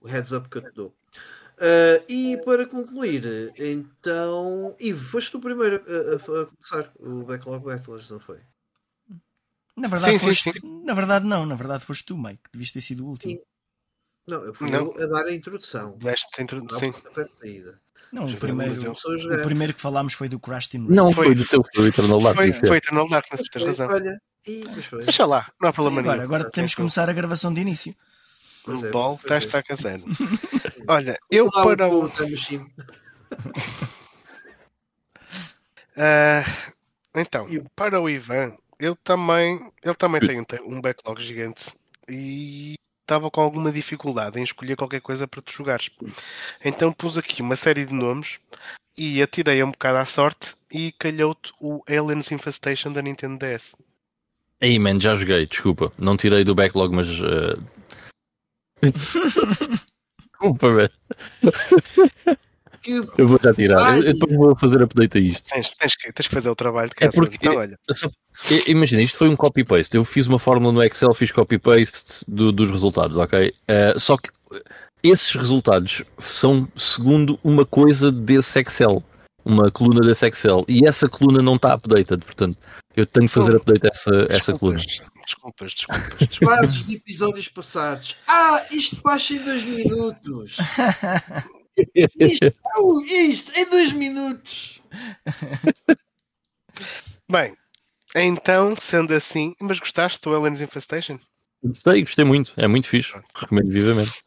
o 0.00 0.06
heads 0.06 0.32
up 0.32 0.48
que 0.48 0.58
eu 0.58 0.62
te 0.62 0.72
dou. 0.72 0.94
Uh, 1.56 2.04
e 2.06 2.36
para 2.44 2.66
concluir, 2.66 3.52
então. 3.58 4.76
Ivo, 4.78 5.02
foste 5.02 5.30
tu 5.30 5.40
primeiro 5.40 5.76
a, 5.76 6.12
a, 6.12 6.42
a 6.42 6.46
começar 6.46 6.92
o 7.00 7.24
Backlog 7.24 7.64
Battlers, 7.64 8.10
não 8.10 8.20
foi? 8.20 8.40
Na 9.74 9.88
verdade, 9.88 10.18
sim, 10.18 10.26
foste, 10.26 10.52
sim, 10.52 10.60
sim. 10.60 10.84
na 10.84 10.92
verdade, 10.92 11.26
não. 11.26 11.46
Na 11.46 11.54
verdade, 11.54 11.84
foste 11.84 12.04
tu, 12.04 12.16
Mike. 12.16 12.42
Devias 12.52 12.70
ter 12.70 12.82
sido 12.82 13.06
o 13.06 13.08
último. 13.08 13.32
Sim. 13.32 13.40
Não, 14.26 14.44
eu 14.44 14.54
fui 14.54 14.70
não. 14.70 14.90
a 14.90 15.06
dar 15.06 15.26
a 15.26 15.32
introdução. 15.32 15.96
Deste 15.98 16.40
a 16.40 16.42
introdução. 16.42 16.92
Não, 18.12 18.26
o 18.26 18.36
primeiro, 18.36 18.92
o 18.92 19.42
primeiro 19.42 19.74
que 19.74 19.80
falámos 19.80 20.14
foi 20.14 20.28
do 20.28 20.38
Crash 20.38 20.68
Team 20.68 20.86
Não, 20.88 21.12
foi 21.12 21.34
do 21.34 21.44
teu, 21.44 21.64
foi 21.74 21.84
o 21.84 21.88
Eternal 21.88 22.20
Darkness. 22.20 22.58
Foi, 22.58 22.68
foi 22.68 22.76
Eternal 22.78 23.08
Darkness, 23.08 23.48
tens 23.48 23.64
razão. 23.64 23.88
Olha, 23.88 24.20
e, 24.46 24.64
Deixa 25.04 25.26
lá, 25.26 25.50
não 25.60 25.68
há 25.68 25.72
problema 25.72 26.00
nenhum. 26.00 26.12
Agora, 26.14 26.24
agora 26.24 26.50
temos 26.50 26.72
que 26.72 26.76
começar 26.76 27.10
a 27.10 27.12
gravação 27.12 27.52
de 27.52 27.60
início. 27.60 27.94
O 28.66 28.86
é, 28.86 28.90
ball 28.90 29.14
está 29.16 29.38
está 29.38 29.62
casando. 29.62 30.04
Olha, 30.88 31.18
eu 31.30 31.50
para 31.50 31.88
o. 31.88 32.06
uh, 32.06 32.10
então, 37.14 37.46
para 37.74 38.00
o 38.00 38.08
Ivan, 38.08 38.56
eu 38.78 38.96
também, 38.96 39.70
ele 39.82 39.94
também 39.94 40.44
tem 40.44 40.60
um 40.62 40.80
backlog 40.80 41.22
gigante 41.22 41.72
e 42.08 42.76
estava 43.06 43.30
com 43.30 43.40
alguma 43.40 43.70
dificuldade 43.70 44.40
em 44.40 44.42
escolher 44.42 44.76
qualquer 44.76 45.00
coisa 45.00 45.28
para 45.28 45.40
tu 45.40 45.52
jogares. 45.52 45.90
Então 46.64 46.92
pus 46.92 47.16
aqui 47.16 47.40
uma 47.40 47.54
série 47.54 47.84
de 47.84 47.94
nomes 47.94 48.40
e 48.98 49.22
atirei 49.22 49.62
um 49.62 49.70
bocado 49.70 49.98
à 49.98 50.04
sorte 50.04 50.56
e 50.70 50.90
calhou-te 50.92 51.52
o 51.60 51.82
Aliens 51.88 52.32
Infestation 52.32 52.92
da 52.92 53.00
Nintendo 53.00 53.38
DS. 53.38 53.76
Aí, 54.60 54.78
man, 54.78 55.00
já 55.00 55.14
joguei, 55.14 55.46
desculpa. 55.46 55.92
Não 55.98 56.16
tirei 56.16 56.42
do 56.42 56.54
backlog, 56.54 56.94
mas 56.94 57.06
uh, 57.20 57.62
Desculpa, 60.20 60.90
velho. 62.92 63.12
Eu 63.16 63.28
vou 63.28 63.38
já 63.42 63.52
tirar. 63.54 63.98
Eu 63.98 64.14
depois 64.14 64.36
vou 64.36 64.56
fazer 64.56 64.82
update 64.82 65.18
a 65.18 65.20
isto. 65.20 65.48
Tens, 65.48 65.74
tens, 65.74 65.96
que, 65.96 66.12
tens 66.12 66.26
que 66.26 66.34
fazer 66.34 66.50
o 66.50 66.54
trabalho 66.54 66.88
de 66.88 66.94
casa. 66.94 67.12
É 67.12 67.14
porque, 67.14 67.36
então, 67.36 67.56
olha. 67.56 67.78
Só, 67.90 68.10
imagina, 68.66 69.02
isto 69.02 69.18
foi 69.18 69.28
um 69.28 69.36
copy-paste. 69.36 69.96
Eu 69.96 70.04
fiz 70.04 70.26
uma 70.26 70.38
fórmula 70.38 70.72
no 70.72 70.82
Excel, 70.82 71.14
fiz 71.14 71.30
copy-paste 71.30 72.24
do, 72.26 72.52
dos 72.52 72.70
resultados, 72.70 73.16
ok? 73.16 73.48
Uh, 73.48 73.98
só 73.98 74.16
que 74.16 74.30
esses 75.02 75.34
resultados 75.34 76.02
são 76.18 76.68
segundo 76.74 77.38
uma 77.42 77.64
coisa 77.64 78.10
desse 78.10 78.58
Excel. 78.60 79.02
Uma 79.44 79.70
coluna 79.70 80.00
desse 80.00 80.26
Excel. 80.26 80.64
E 80.68 80.86
essa 80.86 81.08
coluna 81.08 81.40
não 81.40 81.54
está 81.54 81.74
updated, 81.74 82.24
portanto, 82.24 82.58
eu 82.96 83.06
tenho 83.06 83.28
que 83.28 83.32
fazer 83.32 83.54
update 83.54 83.86
a 83.86 83.90
essa, 83.90 84.26
essa 84.30 84.58
coluna. 84.58 84.78
Desculpas, 84.78 85.72
desculpas. 85.72 86.28
desculpas. 86.28 86.74
de 86.86 86.96
episódios 86.96 87.48
passados. 87.48 88.16
Ah, 88.26 88.64
isto 88.70 88.96
passa 89.02 89.34
em 89.34 89.38
dois 89.44 89.64
minutos. 89.64 90.56
isto, 92.18 92.54
oh, 92.78 93.00
isto 93.04 93.52
em 93.56 93.68
dois 93.68 93.92
minutos. 93.92 94.80
Bem, 97.30 97.56
então, 98.14 98.74
sendo 98.76 99.14
assim, 99.14 99.54
mas 99.60 99.78
gostaste 99.78 100.20
do 100.20 100.34
Aliens 100.34 100.60
Infestation? 100.60 101.18
Gostei, 101.62 102.02
gostei 102.02 102.24
muito. 102.24 102.52
É 102.56 102.66
muito 102.66 102.88
fixe. 102.88 103.12
Recomendo 103.34 103.70
vivamente. 103.70 104.22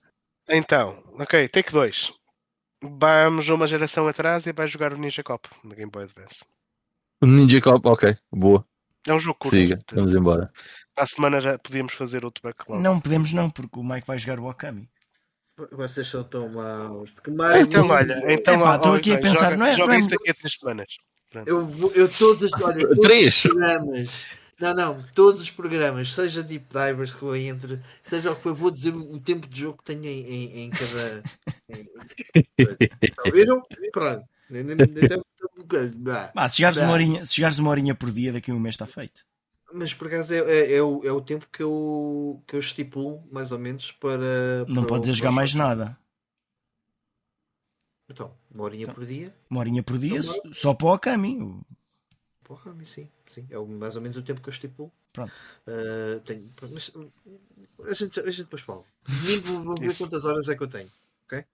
Então, 0.50 1.02
ok, 1.20 1.48
take 1.48 1.72
2. 1.72 2.12
Vamos 2.82 3.50
uma 3.50 3.68
geração 3.68 4.08
atrás 4.08 4.46
e 4.46 4.54
vai 4.54 4.68
jogar 4.68 4.94
o 4.94 4.98
Ninja 4.98 5.24
Cop 5.24 5.48
no 5.64 5.76
Game 5.76 5.92
Boy 5.92 6.04
Advance. 6.04 6.44
O 7.22 7.26
Ninja 7.26 7.62
Cop, 7.62 7.86
ok, 7.88 8.18
boa. 8.32 8.66
É 9.08 9.14
um 9.14 9.20
jogo 9.20 9.40
curto. 9.40 9.56
Siga, 9.56 9.82
vamos 9.94 10.14
embora. 10.16 10.52
À 10.96 11.06
semana 11.06 11.40
já 11.40 11.58
podíamos 11.58 11.94
fazer 11.94 12.26
outro 12.26 12.44
backlog. 12.44 12.82
Não 12.82 13.00
podemos 13.00 13.34
não, 13.34 13.50
porque 13.50 13.80
o 13.80 13.84
Mike 13.84 14.08
vai 14.08 14.18
jogar 14.20 14.40
o 14.40 14.50
Akami. 14.50 14.90
Vocês 15.72 16.08
são 16.08 16.24
tão 16.24 16.50
maus. 16.50 17.12
Que 17.24 17.32
então, 17.32 17.88
olha, 17.90 18.22
então, 18.32 18.76
estou 18.76 18.94
aqui 18.94 19.14
a 19.14 19.20
pensar, 19.20 19.52
joga, 19.52 19.58
não 19.58 19.66
é? 19.66 19.72
Joga 19.74 19.88
não 19.88 19.94
é... 19.94 20.00
isso 20.00 20.10
daqui 20.10 20.30
a 20.30 20.34
três 20.34 20.56
semanas. 20.56 20.98
Eu, 21.46 21.68
vou, 21.68 21.92
eu 21.94 22.10
todos, 22.10 22.52
olha, 22.54 22.82
todos 22.88 23.00
três? 23.00 23.36
os 23.36 23.42
programas, 23.42 24.26
não, 24.60 24.74
não, 24.74 25.06
todos 25.16 25.42
os 25.42 25.52
programas, 25.52 26.14
seja 26.14 26.42
Deep 26.44 26.66
Divers 26.70 27.14
que 27.14 27.24
eu 27.24 27.36
entre, 27.36 27.80
seja 28.02 28.32
o 28.32 28.36
que 28.36 28.42
for, 28.42 28.54
vou 28.54 28.72
dizer 28.72 28.94
o 28.94 29.20
tempo 29.20 29.48
de 29.48 29.62
jogo 29.62 29.78
que 29.78 29.86
tenho 29.86 30.06
em, 30.06 30.26
em, 30.26 30.64
em 30.64 30.70
cada. 30.70 31.24
Em, 31.70 31.88
viram? 33.32 33.64
Pronto. 33.92 34.26
Ah, 36.36 36.50
se 36.50 36.58
chegares 36.58 36.78
uma, 36.78 36.92
horinha, 36.92 37.26
se 37.26 37.36
chegares 37.36 37.60
uma 37.60 37.70
horinha 37.70 37.94
por 37.94 38.12
dia, 38.12 38.34
daqui 38.34 38.50
a 38.50 38.54
um 38.54 38.60
mês 38.60 38.74
está 38.74 38.88
feito. 38.88 39.24
Mas 39.74 39.94
por 39.94 40.08
acaso 40.08 40.34
é, 40.34 40.38
é, 40.40 40.74
é, 40.76 40.82
o, 40.82 41.02
é 41.04 41.12
o 41.12 41.22
tempo 41.22 41.48
que 41.52 41.62
eu, 41.62 42.42
que 42.48 42.56
eu 42.56 42.60
estipulo, 42.60 43.24
mais 43.32 43.52
ou 43.52 43.60
menos, 43.60 43.92
para. 43.92 44.66
Não 44.68 44.84
para 44.84 44.96
podes 44.96 45.18
jogar 45.18 45.32
mais 45.32 45.54
nada. 45.54 45.98
Então, 48.10 48.34
uma 48.52 48.64
horinha 48.64 48.84
então, 48.84 48.96
por 48.96 49.06
dia? 49.06 49.36
Uma 49.50 49.60
horinha 49.60 49.84
por 49.84 49.98
dia, 50.00 50.18
então, 50.18 50.54
só 50.54 50.74
para 50.74 50.88
o 50.88 50.94
Akami. 50.94 51.62
Para 52.44 52.54
o 52.54 52.56
Akami, 52.56 52.86
sim, 52.86 53.08
sim. 53.28 53.46
É 53.52 53.60
mais 53.60 53.96
ou 53.96 54.02
menos 54.02 54.18
o 54.18 54.24
tempo 54.24 54.42
que 54.42 54.50
eu 54.50 54.54
estipulo. 54.54 54.92
Pronto. 55.14 55.32
Uh, 55.68 56.20
tenho, 56.22 56.50
mas, 56.72 56.92
a, 57.88 57.94
gente, 57.94 58.20
a 58.20 58.26
gente 58.26 58.44
depois 58.44 58.64
fala. 58.64 58.84
Domingo 59.08 59.64
vou 59.64 59.76
ver 59.76 59.96
quantas 59.96 60.26
horas 60.26 60.48
é 60.50 60.56
que 60.56 60.64
eu 60.64 60.68
tenho. 60.68 60.90
Ok? 61.26 61.46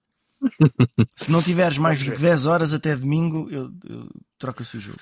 Se 1.16 1.32
não 1.32 1.42
tiveres 1.42 1.78
mais 1.78 2.02
do 2.04 2.12
que 2.12 2.20
10 2.20 2.46
horas 2.46 2.74
até 2.74 2.96
domingo, 2.96 3.50
eu, 3.50 3.72
eu 3.84 4.10
troco-se 4.38 4.78
o 4.78 4.80
jogo. 4.80 5.00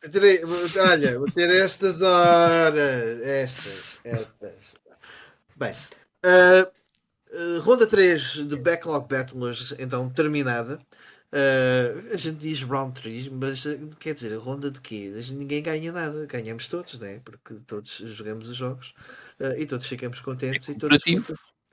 Terei, 0.00 0.40
olha, 0.78 1.18
vou 1.18 1.30
ter 1.30 1.50
estas 1.50 2.00
horas. 2.00 3.20
Estas, 3.20 4.00
estas. 4.02 4.74
Bem, 5.56 5.72
uh, 6.24 6.66
uh, 7.36 7.60
ronda 7.60 7.86
3 7.86 8.48
de 8.48 8.56
Backlog 8.56 9.06
Battlers, 9.06 9.74
então 9.78 10.08
terminada. 10.08 10.80
Uh, 11.32 12.14
a 12.14 12.16
gente 12.16 12.38
diz 12.38 12.62
round 12.62 12.98
3, 13.00 13.28
mas 13.28 13.64
quer 13.98 14.14
dizer, 14.14 14.34
a 14.34 14.38
ronda 14.38 14.70
de 14.70 14.80
quê? 14.80 15.12
Ninguém 15.30 15.62
ganha 15.62 15.92
nada, 15.92 16.26
ganhamos 16.26 16.66
todos, 16.66 16.98
né? 16.98 17.20
porque 17.22 17.54
todos 17.66 18.02
jogamos 18.06 18.48
os 18.48 18.56
jogos 18.56 18.94
e 19.58 19.66
todos 19.66 19.86
ficamos 19.86 20.18
contentes. 20.20 20.68
É 20.68 20.72
e 20.72 20.74
todos... 20.76 20.98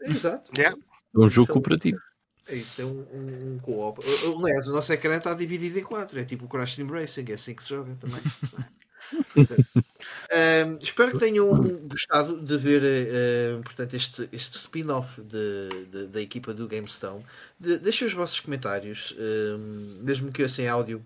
Exato. 0.01 0.51
É 0.61 0.73
um 1.15 1.29
jogo 1.29 1.53
cooperativo. 1.53 1.99
É 2.47 2.55
isso, 2.55 2.81
é 2.81 2.85
um, 2.85 3.05
um, 3.13 3.53
um 3.53 3.59
co-op. 3.59 3.99
Aliás, 4.05 4.67
o 4.67 4.73
nosso 4.73 4.91
ecrã 4.93 5.17
está 5.17 5.33
dividido 5.33 5.79
em 5.79 5.83
quatro. 5.83 6.19
É 6.19 6.23
tipo 6.23 6.45
o 6.45 6.47
Crash 6.47 6.75
Team 6.75 6.87
Racing, 6.89 7.25
é 7.29 7.33
assim 7.33 7.53
que 7.53 7.63
se 7.63 7.69
joga 7.69 7.95
também. 7.99 8.21
um, 10.67 10.77
espero 10.81 11.11
que 11.11 11.19
tenham 11.19 11.49
gostado 11.87 12.41
de 12.41 12.57
ver 12.57 12.81
uh, 12.81 13.63
portanto, 13.63 13.93
este, 13.95 14.29
este 14.31 14.55
spin-off 14.55 15.21
da 16.09 16.21
equipa 16.21 16.53
do 16.53 16.67
GameStone. 16.67 17.25
De, 17.59 17.79
deixem 17.79 18.07
os 18.07 18.13
vossos 18.13 18.39
comentários, 18.39 19.15
mesmo 20.01 20.31
que 20.31 20.41
eu 20.41 20.49
sem 20.49 20.67
áudio. 20.69 21.05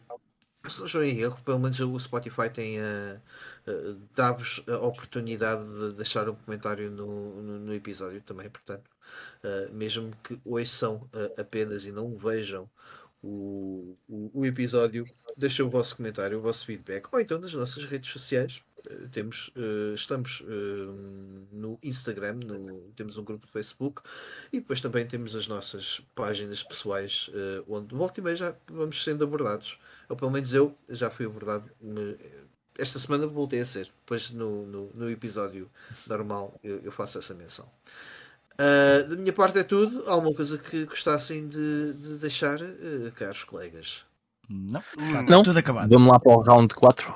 Se 0.67 0.79
não 0.79 0.85
estou 0.85 1.03
em 1.03 1.19
erro, 1.19 1.41
pelo 1.43 1.59
menos 1.59 1.79
o 1.79 1.97
Spotify 1.97 2.49
tem 2.49 2.79
uh, 2.79 3.19
uh, 3.67 3.99
dá-vos 4.15 4.63
a 4.67 4.77
oportunidade 4.77 5.63
de 5.63 5.93
deixar 5.93 6.29
um 6.29 6.35
comentário 6.35 6.91
no, 6.91 7.41
no, 7.41 7.59
no 7.59 7.73
episódio 7.73 8.21
também, 8.21 8.47
portanto 8.47 8.89
uh, 9.43 9.73
mesmo 9.73 10.15
que 10.23 10.39
ouçam 10.45 10.97
uh, 10.97 11.41
apenas 11.41 11.85
e 11.85 11.91
não 11.91 12.15
vejam 12.15 12.69
o, 13.23 13.97
o, 14.07 14.31
o, 14.33 14.45
episódio, 14.45 15.05
deixem 15.35 15.65
o 15.65 15.69
vosso 15.69 15.95
comentário, 15.95 16.37
o 16.37 16.41
vosso 16.41 16.65
feedback, 16.65 17.07
ou 17.11 17.19
então 17.19 17.39
nas 17.39 17.53
nossas 17.53 17.85
redes 17.85 18.11
sociais. 18.11 18.63
Temos, 19.11 19.51
estamos 19.93 20.43
no 21.51 21.77
Instagram, 21.83 22.33
no, 22.33 22.91
temos 22.95 23.15
um 23.15 23.23
grupo 23.23 23.45
de 23.45 23.51
Facebook 23.51 24.01
e 24.51 24.59
depois 24.59 24.81
também 24.81 25.05
temos 25.05 25.35
as 25.35 25.47
nossas 25.47 26.01
páginas 26.15 26.63
pessoais, 26.63 27.29
onde 27.67 27.93
volta 27.93 28.19
e 28.19 28.23
meia 28.23 28.35
já 28.35 28.55
vamos 28.67 29.03
sendo 29.03 29.23
abordados. 29.23 29.77
Ou 30.11 30.17
pelo 30.17 30.31
menos 30.31 30.53
eu 30.53 30.75
já 30.89 31.09
fui 31.09 31.25
abordado 31.25 31.71
esta 32.77 32.99
semana 32.99 33.27
voltei 33.27 33.61
a 33.61 33.65
ser. 33.65 33.85
Depois 33.85 34.31
no, 34.31 34.65
no, 34.65 34.91
no 34.93 35.09
episódio 35.09 35.69
normal 36.07 36.59
eu, 36.63 36.79
eu, 36.83 36.91
faço 36.91 37.17
essa 37.17 37.33
menção. 37.33 37.65
Uh, 38.53 39.07
da 39.07 39.15
minha 39.15 39.33
parte 39.33 39.59
é 39.59 39.63
tudo. 39.63 40.03
Há 40.07 40.11
alguma 40.11 40.35
coisa 40.35 40.57
que 40.57 40.85
gostassem 40.85 41.47
de, 41.47 41.93
de 41.93 42.17
deixar, 42.17 42.61
uh, 42.61 43.11
caros 43.15 43.43
colegas? 43.43 44.03
Não, 44.49 44.81
tá 44.81 45.21
não. 45.23 45.43
tudo 45.43 45.57
acabado. 45.57 45.89
Vamos 45.89 46.11
lá 46.11 46.19
para 46.19 46.31
o 46.33 46.41
round 46.41 46.73
4. 46.73 47.13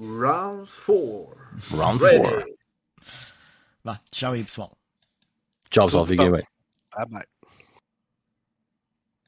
Round 0.00 0.70
4. 0.86 1.36
Round 1.76 1.98
4. 1.98 2.58
Vá, 3.84 4.00
tchau 4.10 4.32
aí, 4.32 4.44
pessoal. 4.44 4.72
Tchau, 5.70 5.86
pessoal. 5.86 6.06
Fiquem 6.06 6.30
bem. 6.30 6.44
Bye 6.94 7.06
bye. 7.10 7.37